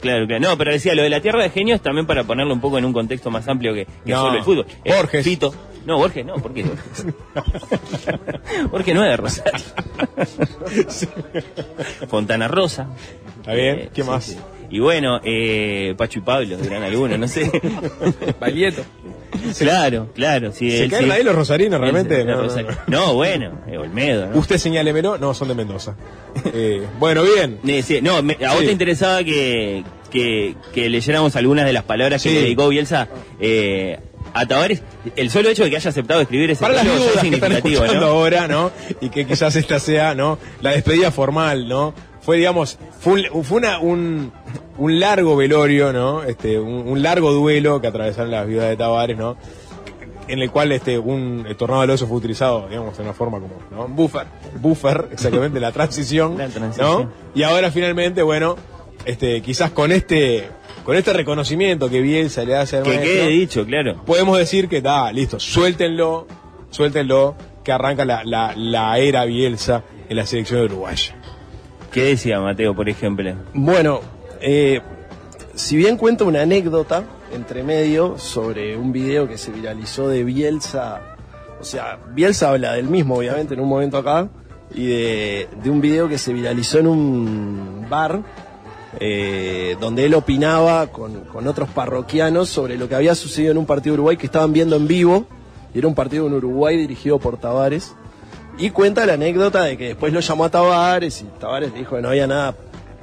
Claro, 0.00 0.26
claro. 0.26 0.40
No, 0.40 0.56
pero 0.56 0.72
decía, 0.72 0.94
lo 0.94 1.02
de 1.02 1.10
la 1.10 1.20
Tierra 1.20 1.42
de 1.42 1.50
Genios 1.50 1.82
también 1.82 2.06
para 2.06 2.24
ponerlo 2.24 2.54
un 2.54 2.60
poco 2.60 2.78
en 2.78 2.86
un 2.86 2.92
contexto 2.94 3.30
más 3.30 3.46
amplio 3.48 3.74
que, 3.74 3.84
que 3.84 4.12
No. 4.12 4.22
solo 4.22 4.38
el 4.38 4.44
fútbol. 4.44 4.66
Es 4.82 4.96
Borges. 4.96 5.24
Fito. 5.24 5.54
No, 5.84 5.98
Borges 5.98 6.24
no, 6.24 6.34
¿por 6.36 6.54
qué 6.54 6.62
Borges? 6.62 7.06
Borges 8.70 8.94
no 8.94 9.04
es 9.04 9.10
de 9.10 9.16
Rosario. 9.18 9.60
Fontana 12.08 12.48
Rosa. 12.48 12.88
Está 13.40 13.52
bien, 13.54 13.78
Eh, 13.78 13.90
¿qué 13.94 14.02
sí, 14.02 14.08
más? 14.08 14.24
sí. 14.24 14.36
Y 14.70 14.78
bueno, 14.78 15.20
eh, 15.24 15.94
Pacho 15.98 16.20
y 16.20 16.22
Pablo, 16.22 16.56
dirán 16.56 16.82
algunos, 16.84 17.18
no 17.18 17.26
sé. 17.28 17.50
Baglietto. 18.38 18.82
Claro, 19.58 20.08
claro. 20.14 20.52
Sí, 20.52 20.70
¿Se 20.70 20.84
él 20.84 20.90
caen 20.90 21.04
sí. 21.06 21.10
ahí 21.10 21.22
los 21.24 21.34
rosarinos 21.34 21.80
realmente? 21.80 22.14
de 22.14 22.24
No, 22.24 22.36
no, 22.36 22.42
Rosario. 22.42 22.68
no. 22.86 22.98
No, 23.06 23.14
bueno, 23.14 23.60
eh, 23.68 23.78
Olmedo, 23.78 24.26
¿no? 24.28 24.38
Usted 24.38 24.58
señálemelo, 24.58 25.18
no, 25.18 25.34
son 25.34 25.48
de 25.48 25.54
Mendoza. 25.54 25.96
Eh, 26.54 26.82
bueno, 26.98 27.22
bien. 27.24 27.58
Eh, 27.66 27.82
sí, 27.82 28.00
no, 28.00 28.22
me- 28.22 28.36
a 28.46 28.52
vos 28.54 28.60
te 28.64 28.70
interesaba 28.72 29.24
que, 29.24 29.82
que, 30.10 30.54
que 30.72 30.88
leyéramos 30.88 31.34
algunas 31.36 31.64
de 31.64 31.72
las 31.72 31.84
palabras 31.84 32.22
Sí. 32.22 32.28
que 32.28 32.34
le 32.36 32.40
dedicó 32.42 32.68
Bielsa 32.68 33.08
eh, 33.40 33.98
a 34.34 34.46
Tavares. 34.46 34.82
El 35.16 35.30
solo 35.30 35.48
hecho 35.48 35.64
de 35.64 35.70
que 35.70 35.76
haya 35.76 35.90
aceptado 35.90 36.20
escribir 36.20 36.50
ese 36.50 36.60
Para 36.60 36.74
las 36.74 36.84
ya 36.84 36.92
es 36.92 36.98
dudas 36.98 37.10
que 37.12 37.18
están 37.18 37.30
significativo, 37.32 37.74
escuchando 37.84 38.06
¿no? 38.06 38.12
ahora, 38.12 38.46
¿no? 38.48 38.70
Y 39.00 39.08
que 39.10 39.26
quizás 39.26 39.56
esta 39.56 39.78
sea, 39.80 40.14
¿no? 40.14 40.38
La 40.60 40.70
despedida 40.72 41.10
formal, 41.10 41.66
¿no? 41.68 41.94
Fue, 42.30 42.36
digamos, 42.36 42.78
fue 43.00 43.26
un, 43.32 43.42
fue 43.44 43.58
una- 43.58 43.80
un, 43.80 44.30
un 44.78 45.00
largo 45.00 45.34
velorio, 45.34 45.92
¿no? 45.92 46.22
Este, 46.22 46.60
un, 46.60 46.86
un 46.88 47.02
largo 47.02 47.32
duelo 47.32 47.80
que 47.80 47.88
atravesaron 47.88 48.30
las 48.30 48.46
viudas 48.46 48.68
de 48.68 48.76
Tavares, 48.76 49.18
¿no? 49.18 49.36
En 50.28 50.38
el 50.38 50.48
cual 50.52 50.70
este, 50.70 50.96
un 50.96 51.44
el 51.48 51.56
tornado 51.56 51.80
del 51.80 51.90
oso 51.90 52.06
fue 52.06 52.18
utilizado, 52.18 52.68
digamos, 52.68 52.96
de 52.96 53.02
una 53.02 53.14
forma 53.14 53.40
como, 53.40 53.54
¿no? 53.72 53.88
Buffer. 53.88 54.28
Buffer, 54.60 55.08
exactamente, 55.12 55.58
la 55.58 55.72
transición, 55.72 56.38
La 56.38 56.46
transición. 56.46 57.02
¿no? 57.02 57.10
Y 57.34 57.42
ahora 57.42 57.72
finalmente, 57.72 58.22
bueno, 58.22 58.54
este, 59.06 59.42
quizás 59.42 59.72
con 59.72 59.90
este, 59.90 60.48
con 60.84 60.94
este 60.94 61.12
reconocimiento 61.12 61.90
que 61.90 62.00
Bielsa 62.00 62.44
le 62.44 62.54
hace 62.54 62.76
al 62.76 62.84
Que 62.84 62.90
maestro, 62.90 63.10
quede 63.12 63.26
dicho, 63.26 63.66
claro. 63.66 64.04
podemos 64.06 64.38
decir 64.38 64.68
que 64.68 64.76
está, 64.76 65.10
listo, 65.12 65.40
suéltenlo, 65.40 66.28
suéltenlo, 66.70 67.34
que 67.64 67.72
arranca 67.72 68.04
la, 68.04 68.22
la, 68.24 68.54
la 68.56 68.98
era 68.98 69.24
Bielsa 69.24 69.82
en 70.08 70.16
la 70.16 70.26
selección 70.26 70.60
uruguaya. 70.60 71.16
¿Qué 71.92 72.04
decía 72.04 72.40
Mateo, 72.40 72.74
por 72.74 72.88
ejemplo? 72.88 73.32
Bueno, 73.52 74.00
eh, 74.40 74.80
si 75.54 75.76
bien 75.76 75.96
cuento 75.96 76.24
una 76.24 76.42
anécdota 76.42 77.02
entre 77.32 77.64
medio 77.64 78.16
sobre 78.16 78.76
un 78.76 78.92
video 78.92 79.28
que 79.28 79.36
se 79.36 79.50
viralizó 79.50 80.08
de 80.08 80.22
Bielsa, 80.22 81.16
o 81.60 81.64
sea, 81.64 81.98
Bielsa 82.12 82.50
habla 82.50 82.74
del 82.74 82.86
mismo, 82.86 83.16
obviamente, 83.16 83.54
en 83.54 83.60
un 83.60 83.68
momento 83.68 83.98
acá, 83.98 84.28
y 84.72 84.86
de, 84.86 85.48
un 85.66 85.80
video 85.80 86.08
que 86.08 86.16
se 86.16 86.32
viralizó 86.32 86.78
en 86.78 86.86
un 86.86 87.86
bar, 87.90 88.22
eh, 89.00 89.76
donde 89.80 90.06
él 90.06 90.14
opinaba 90.14 90.86
con, 90.88 91.24
con 91.24 91.48
otros 91.48 91.68
parroquianos 91.70 92.48
sobre 92.48 92.76
lo 92.78 92.88
que 92.88 92.94
había 92.94 93.16
sucedido 93.16 93.50
en 93.50 93.58
un 93.58 93.66
partido 93.66 93.94
de 93.94 94.00
Uruguay 94.00 94.16
que 94.16 94.26
estaban 94.26 94.52
viendo 94.52 94.76
en 94.76 94.86
vivo, 94.86 95.26
y 95.74 95.78
era 95.78 95.88
un 95.88 95.94
partido 95.96 96.28
en 96.28 96.34
Uruguay 96.34 96.76
dirigido 96.76 97.18
por 97.18 97.36
Tavares. 97.36 97.96
Y 98.60 98.70
cuenta 98.70 99.06
la 99.06 99.14
anécdota 99.14 99.64
de 99.64 99.76
que 99.76 99.88
después 99.88 100.12
lo 100.12 100.20
llamó 100.20 100.44
a 100.44 100.50
Tavares 100.50 101.22
y 101.22 101.24
Tavares 101.40 101.72
le 101.72 101.78
dijo 101.78 101.96
que 101.96 102.02
no 102.02 102.08
había 102.10 102.26
nada 102.26 102.54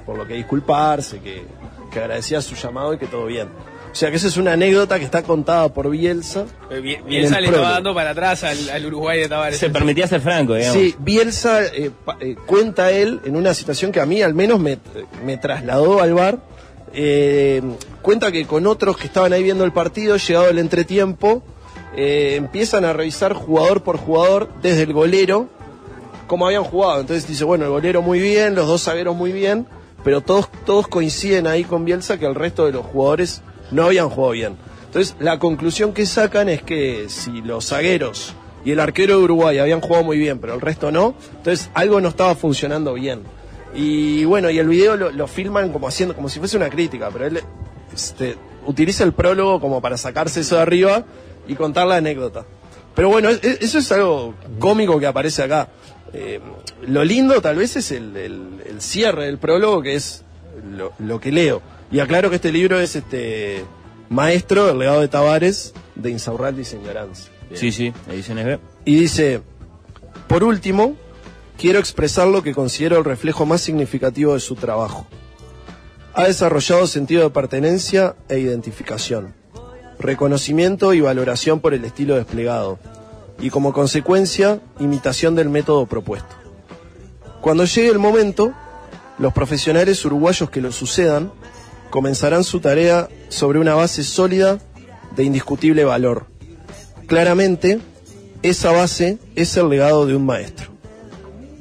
por 0.06 0.18
lo 0.18 0.26
que 0.26 0.36
disculparse, 0.36 1.20
que, 1.20 1.44
que 1.92 2.00
agradecía 2.00 2.42
su 2.42 2.56
llamado 2.56 2.94
y 2.94 2.98
que 2.98 3.08
todo 3.08 3.26
bien. 3.26 3.50
O 3.92 3.96
sea 4.00 4.12
que 4.12 4.18
esa 4.18 4.28
es 4.28 4.38
una 4.38 4.54
anécdota 4.54 5.00
que 5.00 5.06
está 5.06 5.24
contada 5.24 5.70
por 5.70 5.90
Bielsa. 5.90 6.46
Eh, 6.70 6.80
Bielsa 6.80 7.38
el 7.38 7.46
le 7.46 7.50
estaba 7.50 7.72
dando 7.72 7.96
para 7.96 8.12
atrás 8.12 8.44
al, 8.44 8.70
al 8.70 8.86
Uruguay 8.86 9.20
de 9.20 9.28
Tavares. 9.28 9.58
Se 9.58 9.72
permitía 9.72 10.08
ser 10.08 10.22
franco, 10.22 10.54
digamos. 10.54 10.80
Sí, 10.80 10.96
Bielsa 11.00 11.66
eh, 11.66 11.92
eh, 12.20 12.36
cuenta 12.46 12.92
él 12.92 13.20
en 13.26 13.36
una 13.36 13.56
situación 13.56 13.92
que 13.92 14.00
a 14.00 14.06
mí 14.06 14.22
al 14.22 14.36
menos 14.36 14.60
me, 14.60 14.78
me 15.26 15.38
trasladó 15.38 16.02
al 16.02 16.14
bar. 16.14 16.38
Eh, 16.94 17.62
cuenta 18.02 18.32
que 18.32 18.46
con 18.46 18.68
otros 18.68 18.98
que 18.98 19.08
estaban 19.08 19.34
ahí 19.34 19.42
viendo 19.42 19.66
el 19.66 19.72
partido, 19.72 20.18
llegado 20.18 20.50
el 20.50 20.60
entretiempo, 20.60 21.44
eh, 21.96 22.36
empiezan 22.36 22.86
a 22.86 22.94
revisar 22.94 23.34
jugador 23.34 23.84
por 23.84 23.98
jugador 23.98 24.50
desde 24.62 24.84
el 24.84 24.94
golero 24.94 25.48
cómo 26.28 26.46
habían 26.46 26.64
jugado. 26.64 27.02
Entonces 27.02 27.28
dice, 27.28 27.44
bueno, 27.44 27.66
el 27.66 27.72
golero 27.72 28.02
muy 28.02 28.20
bien, 28.20 28.54
los 28.54 28.68
dos 28.68 28.84
zagueros 28.84 29.16
muy 29.16 29.32
bien, 29.32 29.66
pero 30.04 30.22
todos, 30.22 30.50
todos 30.66 30.88
coinciden 30.88 31.48
ahí 31.48 31.64
con 31.64 31.86
Bielsa 31.86 32.20
que 32.20 32.26
el 32.26 32.36
resto 32.36 32.66
de 32.66 32.74
los 32.74 32.86
jugadores 32.86 33.42
no 33.72 33.86
habían 33.86 34.10
jugado 34.10 34.34
bien. 34.34 34.58
Entonces 34.86 35.16
la 35.20 35.40
conclusión 35.40 35.94
que 35.94 36.06
sacan 36.06 36.50
es 36.50 36.62
que 36.62 37.06
si 37.10 37.42
los 37.42 37.68
zagueros 37.68 38.34
y 38.64 38.72
el 38.72 38.80
arquero 38.80 39.18
de 39.18 39.24
Uruguay 39.24 39.58
habían 39.58 39.82
jugado 39.82 40.04
muy 40.04 40.18
bien, 40.18 40.40
pero 40.40 40.54
el 40.54 40.62
resto 40.62 40.92
no, 40.92 41.16
entonces 41.38 41.70
algo 41.74 42.00
no 42.02 42.10
estaba 42.10 42.36
funcionando 42.36 42.94
bien. 42.94 43.22
Y 43.74 44.26
bueno, 44.26 44.50
y 44.50 44.60
el 44.60 44.68
video 44.68 44.96
lo, 44.96 45.12
lo 45.12 45.28
filman 45.28 45.72
como 45.72 45.88
haciendo, 45.88 46.16
como 46.16 46.30
si 46.30 46.40
fuese 46.40 46.58
una 46.58 46.70
crítica, 46.70 47.10
pero 47.12 47.28
él 47.28 47.42
este, 47.94 48.38
utiliza 48.66 49.04
el 49.04 49.14
prólogo 49.14 49.60
como 49.60 49.82
para 49.82 49.98
sacarse 49.98 50.42
eso 50.42 50.56
de 50.56 50.62
arriba 50.62 51.06
y 51.48 51.56
contar 51.56 51.88
la 51.88 51.98
anécdota. 51.98 52.46
Pero 52.96 53.10
bueno, 53.10 53.30
es- 53.30 53.44
es- 53.44 53.62
eso 53.62 53.80
es 53.80 53.92
algo 53.92 54.34
cómico 54.60 55.00
que 55.00 55.06
aparece 55.08 55.44
acá. 55.44 55.70
Eh, 56.14 56.40
lo 56.88 57.04
lindo 57.04 57.42
tal 57.42 57.58
vez 57.58 57.76
es 57.76 57.92
el, 57.92 58.16
el- 58.16 58.64
el 58.68 58.82
cierre 58.82 59.26
del 59.26 59.38
prólogo, 59.38 59.82
que 59.82 59.96
es 59.96 60.24
lo, 60.72 60.94
lo 61.00 61.20
que 61.20 61.32
leo. 61.32 61.62
Y 61.92 62.00
aclaro 62.00 62.30
que 62.30 62.38
este 62.38 62.52
libro 62.52 62.80
es 62.80 62.96
este 62.96 63.64
Maestro, 64.10 64.70
el 64.72 64.80
legado 64.80 65.02
de 65.02 65.08
Tavares, 65.08 65.74
de 65.96 66.10
Insaurralde 66.12 66.62
y 66.62 66.66
Señoranza. 66.66 67.30
Sí, 67.54 67.72
sí, 67.72 67.94
ediciones 68.10 68.46
B. 68.46 68.60
Y 68.86 68.96
dice, 68.96 69.42
por 70.28 70.44
último, 70.44 70.96
quiero 71.58 71.80
expresar 71.80 72.28
lo 72.28 72.42
que 72.44 72.54
considero 72.54 72.98
el 72.98 73.06
reflejo 73.06 73.46
más 73.46 73.62
significativo 73.62 74.34
de 74.34 74.40
su 74.40 74.56
trabajo. 74.56 75.08
Ha 76.14 76.26
desarrollado 76.26 76.88
sentido 76.88 77.24
de 77.24 77.30
pertenencia 77.30 78.16
e 78.28 78.40
identificación, 78.40 79.34
reconocimiento 80.00 80.94
y 80.94 81.02
valoración 81.02 81.60
por 81.60 81.74
el 81.74 81.86
estilo 81.86 82.16
desplegado, 82.16 82.80
y 83.40 83.50
como 83.50 83.74
consecuencia, 83.74 84.60
imitación 84.80 85.36
del 85.36 85.50
método 85.50 85.86
propuesto. 85.86 86.36
Cuando 87.42 87.66
llegue 87.66 87.90
el 87.90 88.00
momento, 88.00 88.54
los 89.20 89.34
profesionales 89.34 90.04
uruguayos 90.06 90.50
que 90.50 90.62
lo 90.62 90.72
sucedan 90.72 91.32
comenzarán 91.90 92.44
su 92.44 92.60
tarea 92.60 93.08
sobre 93.30 93.60
una 93.60 93.76
base 93.76 94.04
sólida 94.04 94.60
de 95.16 95.24
indiscutible 95.24 95.84
valor. 95.86 96.26
Claramente, 97.08 97.80
esa 98.44 98.72
base 98.72 99.18
es 99.36 99.56
el 99.58 99.70
legado 99.70 100.06
de 100.06 100.16
un 100.16 100.26
maestro. 100.26 100.70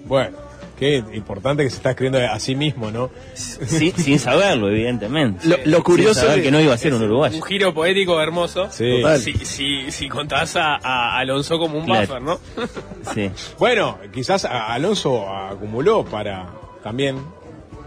Bueno, 0.06 0.36
qué 0.78 1.02
importante 1.14 1.62
que 1.64 1.70
se 1.70 1.76
está 1.76 1.90
escribiendo 1.90 2.18
a 2.30 2.38
sí 2.38 2.54
mismo, 2.54 2.90
¿no? 2.90 3.10
Sí, 3.34 3.92
sin 3.96 4.18
saberlo, 4.18 4.68
evidentemente. 4.68 5.46
Lo, 5.48 5.56
lo 5.64 5.82
curioso 5.82 6.14
Sin 6.14 6.22
saber 6.24 6.38
es 6.38 6.44
que 6.44 6.50
no 6.50 6.60
iba 6.60 6.74
a 6.74 6.78
ser 6.78 6.92
un 6.94 7.02
uruguayo. 7.02 7.36
Un 7.36 7.42
giro 7.42 7.72
poético 7.74 8.20
hermoso. 8.20 8.68
Sí. 8.70 9.00
Total. 9.00 9.18
Si, 9.20 9.32
si, 9.44 9.90
si 9.90 10.08
contás 10.08 10.56
a, 10.56 10.76
a 10.76 11.18
Alonso 11.18 11.58
como 11.58 11.78
un 11.78 11.84
Claro. 11.86 12.06
buffer, 12.06 12.22
¿no? 12.22 12.38
Sí. 13.14 13.30
Bueno, 13.58 13.98
quizás 14.12 14.44
a- 14.44 14.72
Alonso 14.72 15.28
acumuló 15.28 16.04
para 16.04 16.46
también 16.82 17.16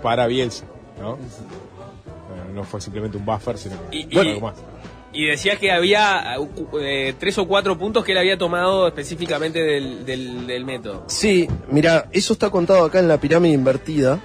para 0.02 0.28
Bielsa, 0.28 0.66
¿no? 1.00 1.14
Eh, 1.16 2.54
No 2.54 2.64
fue 2.64 2.82
simplemente 2.82 3.18
un 3.18 3.26
buffer, 3.26 3.58
sino 3.58 3.76
que 3.90 3.98
Y- 3.98 4.04
fue 4.12 4.26
y- 4.26 4.30
algo 4.30 4.42
más. 4.48 4.56
Y 5.12 5.26
decía 5.26 5.56
que 5.56 5.72
había 5.72 6.36
eh, 6.80 7.14
tres 7.20 7.38
o 7.40 7.48
cuatro 7.48 7.78
puntos 7.78 8.06
que 8.06 8.12
él 8.12 8.20
había 8.20 8.38
tomado 8.38 8.88
específicamente 8.88 9.60
del, 9.64 10.06
del, 10.06 10.46
del 10.46 10.66
método. 10.66 11.06
Sí, 11.08 11.48
mira, 11.72 12.08
eso 12.12 12.34
está 12.34 12.50
contado 12.52 12.86
acá 12.86 13.00
en 13.00 13.08
la 13.08 13.20
pirámide 13.20 13.54
invertida. 13.56 14.20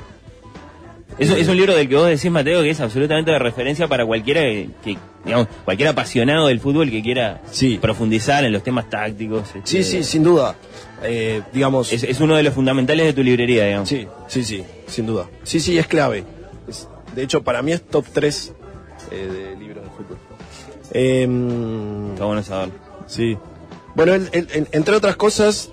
Es, 1.19 1.31
es 1.31 1.47
un 1.48 1.56
libro 1.56 1.74
del 1.77 1.89
que 1.89 1.94
vos 1.94 2.09
decís, 2.09 2.31
Mateo, 2.31 2.62
que 2.62 2.70
es 2.70 2.81
absolutamente 2.81 3.31
de 3.31 3.39
referencia 3.39 3.86
para 3.86 4.05
cualquiera 4.05 4.43
que, 4.43 4.69
que, 4.82 4.98
digamos, 5.24 5.47
cualquier 5.65 5.89
apasionado 5.90 6.48
del 6.48 6.59
fútbol 6.61 6.90
que 6.90 7.02
quiera 7.02 7.40
Sí. 7.51 7.78
profundizar 7.81 8.44
en 8.44 8.52
los 8.52 8.62
temas 8.65 8.90
tácticos. 8.90 9.43
este, 9.55 9.61
Sí, 9.65 9.85
sí, 9.85 10.02
sin 10.05 10.24
duda. 10.24 10.56
Eh, 11.05 11.40
digamos. 11.52 11.93
Es, 11.93 12.02
es 12.02 12.20
uno 12.20 12.35
de 12.36 12.43
los 12.43 12.52
fundamentales 12.52 13.06
de 13.06 13.12
tu 13.12 13.23
librería, 13.23 13.65
digamos. 13.66 13.89
Sí, 13.89 14.06
sí, 14.27 14.43
sí, 14.44 14.65
sin 14.89 15.06
duda. 15.06 15.28
Sí, 15.44 15.61
sí, 15.61 15.78
es 15.78 15.86
clave. 15.86 16.24
Es- 16.69 16.89
de 17.15 17.23
hecho, 17.23 17.43
para 17.44 17.62
mí 17.62 17.70
es 17.73 17.82
top 17.86 18.05
3 18.12 18.52
de 19.11 19.56
libros 19.56 19.84
Em, 20.95 22.12
Está 22.12 22.25
bueno 22.25 22.43
saberlo. 22.43 22.75
Sí. 23.07 23.37
Bueno, 23.95 24.15
él- 24.15 24.29
él- 24.33 24.49
en- 24.53 24.69
entre 24.73 24.95
otras 24.97 25.16
cosas, 25.16 25.71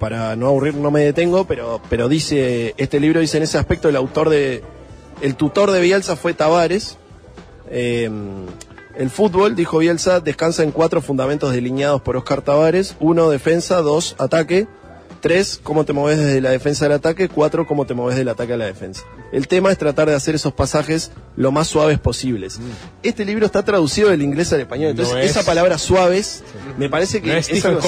para 0.00 0.34
no 0.36 0.48
aburrir 0.48 0.74
no 0.74 0.90
me 0.90 1.02
detengo, 1.04 1.44
pero, 1.46 1.80
pero 1.88 2.08
dice, 2.08 2.74
este 2.76 2.98
libro 3.00 3.20
dice 3.20 3.36
en 3.36 3.44
ese 3.44 3.58
aspecto 3.58 3.88
el 3.88 3.96
autor 3.96 4.28
de, 4.30 4.62
el 5.20 5.36
tutor 5.36 5.70
de 5.70 5.80
Bielsa 5.80 6.16
fue 6.16 6.34
Tavares. 6.34 6.98
Eh, 7.70 8.10
el 8.96 9.10
fútbol, 9.10 9.54
dijo 9.56 9.78
Bielsa, 9.78 10.20
descansa 10.20 10.62
en 10.62 10.70
cuatro 10.72 11.00
fundamentos 11.00 11.52
delineados 11.52 12.00
por 12.02 12.16
Oscar 12.16 12.42
Tavares. 12.42 12.96
Uno, 13.00 13.28
defensa. 13.30 13.80
Dos, 13.82 14.14
ataque. 14.18 14.66
Tres, 15.24 15.58
cómo 15.62 15.86
te 15.86 15.94
moves 15.94 16.18
desde 16.18 16.42
la 16.42 16.50
defensa 16.50 16.84
al 16.84 16.92
ataque. 16.92 17.30
Cuatro, 17.30 17.66
cómo 17.66 17.86
te 17.86 17.94
moves 17.94 18.14
del 18.14 18.28
ataque 18.28 18.52
a 18.52 18.56
la 18.58 18.66
defensa. 18.66 19.04
El 19.32 19.48
tema 19.48 19.72
es 19.72 19.78
tratar 19.78 20.06
de 20.06 20.14
hacer 20.14 20.34
esos 20.34 20.52
pasajes 20.52 21.12
lo 21.34 21.50
más 21.50 21.66
suaves 21.66 21.98
posibles. 21.98 22.60
Este 23.02 23.24
libro 23.24 23.46
está 23.46 23.64
traducido 23.64 24.10
del 24.10 24.20
inglés 24.20 24.52
al 24.52 24.60
español. 24.60 24.90
Entonces, 24.90 25.14
Mm. 25.14 25.16
No 25.16 25.22
es- 25.24 25.30
esa 25.30 25.42
palabra 25.42 25.78
suaves, 25.78 26.44
me 26.76 26.90
parece 26.90 27.22
que 27.22 27.28
No 27.28 27.36
es 27.38 27.46
Stephen 27.46 27.78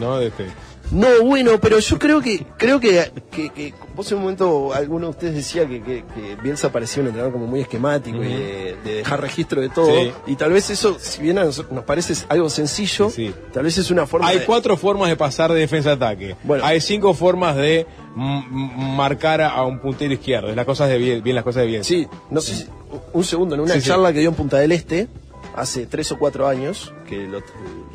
¿no? 0.00 0.18
De 0.18 0.26
este- 0.26 0.46
No, 0.90 1.08
bueno, 1.24 1.58
pero 1.58 1.78
yo 1.78 1.98
creo 1.98 2.20
que 2.20 2.44
creo 2.58 2.78
que, 2.78 3.10
que, 3.30 3.48
que 3.48 3.72
vos 3.94 4.10
en 4.10 4.16
un 4.18 4.22
momento 4.24 4.72
alguno 4.72 5.06
de 5.06 5.10
ustedes 5.10 5.34
decía 5.34 5.66
que, 5.68 5.82
que, 5.82 6.04
que 6.14 6.36
Bielsa 6.42 6.72
parecía 6.72 7.02
un 7.02 7.08
entrenador 7.08 7.32
como 7.32 7.46
muy 7.46 7.60
esquemático 7.60 8.22
y 8.22 8.28
de, 8.28 8.76
de 8.84 8.94
dejar 8.94 9.20
registro 9.20 9.60
de 9.60 9.68
todo. 9.68 9.86
Sí. 9.86 10.12
Y 10.26 10.36
tal 10.36 10.52
vez 10.52 10.70
eso, 10.70 10.96
si 10.98 11.22
bien 11.22 11.38
a 11.38 11.44
nosotros 11.44 11.72
nos 11.72 11.84
parece 11.84 12.14
algo 12.28 12.48
sencillo, 12.50 13.10
tal 13.52 13.64
vez 13.64 13.78
es 13.78 13.90
una 13.90 14.06
forma 14.06 14.28
Hay 14.28 14.38
de- 14.40 14.44
cuatro 14.44 14.76
formas 14.76 15.08
de 15.08 15.16
pasar 15.16 15.52
de 15.52 15.60
defensa 15.60 15.90
a 15.90 15.94
ataque. 15.94 16.36
Hay 16.62 16.80
cinco 16.80 17.14
formas 17.14 17.56
de 17.56 17.86
marcar 18.16 19.40
a 19.42 19.62
un 19.64 19.78
puntero 19.78 20.12
izquierdo. 20.14 20.48
Es 20.50 20.56
las 20.56 20.66
cosas 20.66 20.88
de 20.88 20.98
bien, 20.98 21.22
bien 21.22 21.36
las 21.36 21.44
cosas 21.44 21.62
de 21.62 21.66
bien. 21.68 21.84
Sí, 21.84 22.06
no 22.30 22.40
sé 22.40 22.54
si, 22.56 22.66
un 23.12 23.24
segundo, 23.24 23.54
en 23.54 23.60
una 23.62 23.80
charla 23.80 24.12
que 24.12 24.20
dio 24.20 24.28
en 24.30 24.34
Punta 24.34 24.58
del 24.58 24.72
Este, 24.72 25.08
hace 25.56 25.86
tres 25.86 26.10
o 26.12 26.18
cuatro 26.18 26.46
años, 26.48 26.92
que 27.08 27.26
lo, 27.26 27.40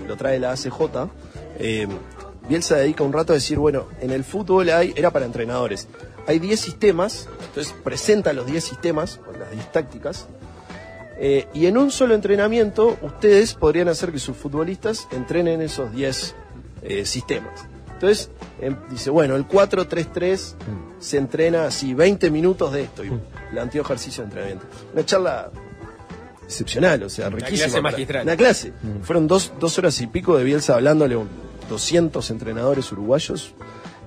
lo 0.07 0.15
trae 0.17 0.39
la 0.39 0.51
ACJ, 0.51 1.09
eh, 1.59 1.87
Bielsa 2.47 2.75
dedica 2.77 3.03
un 3.03 3.13
rato 3.13 3.33
a 3.33 3.35
decir, 3.35 3.57
bueno, 3.57 3.87
en 4.01 4.11
el 4.11 4.23
fútbol 4.23 4.69
hay, 4.69 4.93
era 4.95 5.11
para 5.11 5.25
entrenadores, 5.25 5.87
hay 6.27 6.39
10 6.39 6.59
sistemas, 6.59 7.27
entonces 7.47 7.73
presenta 7.83 8.33
los 8.33 8.45
10 8.45 8.63
sistemas, 8.63 9.19
con 9.25 9.39
las 9.39 9.51
10 9.51 9.71
tácticas, 9.71 10.27
eh, 11.19 11.47
y 11.53 11.65
en 11.65 11.77
un 11.77 11.89
solo 11.91 12.13
entrenamiento 12.15 12.97
ustedes 13.01 13.53
podrían 13.53 13.87
hacer 13.89 14.11
que 14.11 14.19
sus 14.19 14.37
futbolistas 14.37 15.07
entrenen 15.11 15.61
esos 15.61 15.91
10 15.91 16.35
eh, 16.83 17.05
sistemas. 17.05 17.65
Entonces, 17.93 18.29
em, 18.61 18.75
dice, 18.91 19.09
bueno, 19.09 19.35
el 19.35 19.47
4-3-3 19.47 20.53
se 20.99 21.17
entrena 21.17 21.65
así, 21.65 21.95
20 21.95 22.29
minutos 22.29 22.71
de 22.71 22.83
esto, 22.83 23.03
y 23.03 23.11
planteó 23.51 23.81
ejercicio 23.81 24.21
de 24.21 24.25
entrenamiento. 24.25 24.65
Una 24.93 25.03
charla 25.03 25.49
excepcional, 26.43 27.01
o 27.03 27.09
sea, 27.09 27.27
Una 27.27 27.37
riquísima. 27.37 27.57
clase 27.65 27.81
para- 27.81 27.91
magistral. 27.91 28.23
Una 28.23 28.35
clase. 28.37 28.73
Fueron 29.01 29.27
dos, 29.27 29.51
dos 29.59 29.77
horas 29.79 29.99
y 30.01 30.07
pico 30.07 30.37
de 30.37 30.43
Bielsa 30.43 30.75
hablándole 30.75 31.15
un 31.15 31.27
200 31.69 32.29
entrenadores 32.31 32.91
uruguayos 32.91 33.53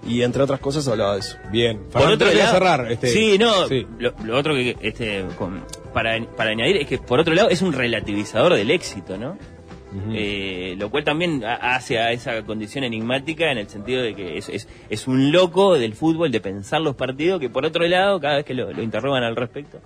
y 0.06 0.22
entre 0.22 0.42
otras 0.42 0.60
cosas 0.60 0.88
hablaba 0.88 1.14
de 1.14 1.20
eso. 1.20 1.36
Bien. 1.52 1.80
Por 1.92 2.02
otro 2.02 2.32
lado, 2.32 2.52
cerrar, 2.52 2.90
este- 2.90 3.08
sí, 3.08 3.36
no, 3.38 3.66
sí. 3.68 3.86
Lo, 3.98 4.14
lo 4.24 4.36
otro 4.38 4.54
que 4.54 4.76
este 4.80 5.24
con- 5.38 5.62
para, 5.92 6.18
para 6.36 6.50
añadir 6.50 6.76
es 6.78 6.86
que 6.86 6.98
por 6.98 7.20
otro 7.20 7.34
lado 7.34 7.48
es 7.50 7.60
un 7.62 7.72
relativizador 7.72 8.54
del 8.54 8.70
éxito, 8.70 9.16
¿no? 9.18 9.36
Eh, 10.12 10.76
lo 10.78 10.88
cual 10.88 11.02
también 11.02 11.44
ha- 11.44 11.74
hace 11.74 11.98
a 11.98 12.12
esa 12.12 12.42
condición 12.42 12.84
enigmática 12.84 13.50
en 13.50 13.58
el 13.58 13.68
sentido 13.68 14.00
de 14.02 14.14
que 14.14 14.38
es, 14.38 14.48
es, 14.48 14.68
es 14.88 15.08
un 15.08 15.32
loco 15.32 15.74
del 15.74 15.94
fútbol 15.94 16.30
de 16.30 16.40
pensar 16.40 16.80
los 16.80 16.94
partidos 16.94 17.40
que 17.40 17.50
por 17.50 17.64
otro 17.66 17.84
lado 17.88 18.20
cada 18.20 18.36
vez 18.36 18.44
que 18.44 18.54
lo, 18.54 18.72
lo 18.72 18.82
interrogan 18.84 19.24
al 19.24 19.34
respecto 19.34 19.80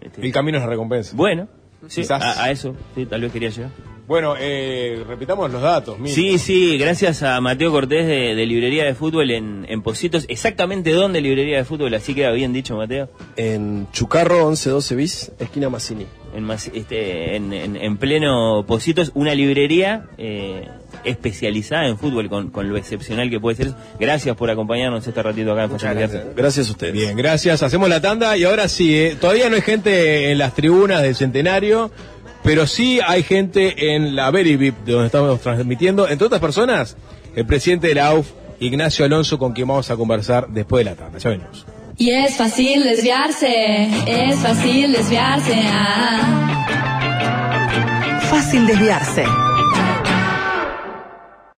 este, 0.00 0.26
El 0.26 0.32
camino 0.32 0.58
es 0.58 0.64
la 0.64 0.70
recompensa. 0.70 1.14
bueno 1.16 1.46
sí, 1.86 2.00
Quizás. 2.00 2.20
a, 2.20 2.42
a 2.46 2.50
eso 2.50 2.74
sí, 2.96 3.06
tal 3.06 3.20
vez 3.20 3.30
quería 3.30 3.50
llegar 3.50 3.70
Bueno, 4.12 4.34
eh, 4.38 5.02
repitamos 5.08 5.50
los 5.50 5.62
datos. 5.62 5.98
Mir. 5.98 6.12
Sí, 6.14 6.36
sí, 6.38 6.76
gracias 6.76 7.22
a 7.22 7.40
Mateo 7.40 7.70
Cortés 7.72 8.06
de, 8.06 8.34
de 8.34 8.44
Librería 8.44 8.84
de 8.84 8.94
Fútbol 8.94 9.30
en, 9.30 9.64
en 9.70 9.80
Positos. 9.80 10.26
¿Exactamente 10.28 10.90
dónde 10.92 11.22
Librería 11.22 11.56
de 11.56 11.64
Fútbol? 11.64 11.94
Así 11.94 12.14
queda 12.14 12.30
bien 12.32 12.52
dicho, 12.52 12.76
Mateo. 12.76 13.08
En 13.36 13.86
Chucarro 13.90 14.48
1112 14.50 14.94
bis, 14.96 15.32
esquina 15.38 15.70
Massini. 15.70 16.04
En, 16.36 16.50
este, 16.50 17.36
en, 17.36 17.54
en- 17.54 17.76
en 17.76 17.96
pleno 17.96 18.66
Positos, 18.68 19.12
una 19.14 19.34
librería 19.34 20.04
eh, 20.18 20.68
especializada 21.04 21.86
en 21.88 21.96
fútbol, 21.96 22.28
con, 22.28 22.50
con 22.50 22.68
lo 22.68 22.76
excepcional 22.76 23.30
que 23.30 23.40
puede 23.40 23.56
ser. 23.56 23.66
eso. 23.68 23.76
Gracias 23.98 24.36
por 24.36 24.50
acompañarnos 24.50 25.06
este 25.06 25.22
ratito 25.22 25.52
acá 25.52 25.64
en 25.64 25.70
de 25.72 25.78
Quedarse. 25.78 26.24
Gracias 26.36 26.68
a 26.68 26.72
ustedes. 26.72 26.92
Bien, 26.92 27.16
gracias. 27.16 27.62
Hacemos 27.62 27.88
la 27.88 28.00
tanda 28.02 28.36
y 28.36 28.44
ahora 28.44 28.68
sí, 28.68 28.94
eh, 28.94 29.16
todavía 29.18 29.48
no 29.48 29.56
hay 29.56 29.62
gente 29.62 30.30
en 30.30 30.36
las 30.38 30.54
tribunas 30.54 31.02
del 31.02 31.14
centenario, 31.14 31.90
pero 32.42 32.66
sí 32.66 33.00
hay 33.06 33.22
gente 33.22 33.94
en 33.94 34.16
la 34.16 34.30
Very 34.30 34.56
VIP, 34.56 34.84
de 34.84 34.92
donde 34.92 35.06
estamos 35.06 35.40
transmitiendo. 35.40 36.08
Entre 36.08 36.26
otras 36.26 36.40
personas, 36.40 36.96
el 37.34 37.46
presidente 37.46 37.88
de 37.88 37.94
la 37.94 38.08
AUF, 38.08 38.30
Ignacio 38.60 39.04
Alonso, 39.04 39.38
con 39.38 39.52
quien 39.52 39.68
vamos 39.68 39.90
a 39.90 39.96
conversar 39.96 40.48
después 40.48 40.84
de 40.84 40.90
la 40.90 40.96
tanda. 40.96 41.18
Ya 41.18 41.30
venimos. 41.30 41.66
Y 41.98 42.10
es 42.10 42.36
fácil 42.36 42.82
desviarse, 42.84 43.88
es 44.06 44.36
fácil 44.36 44.92
desviarse. 44.92 45.54
ah. 45.64 46.58
Fácil 48.30 48.66
desviarse. 48.66 49.24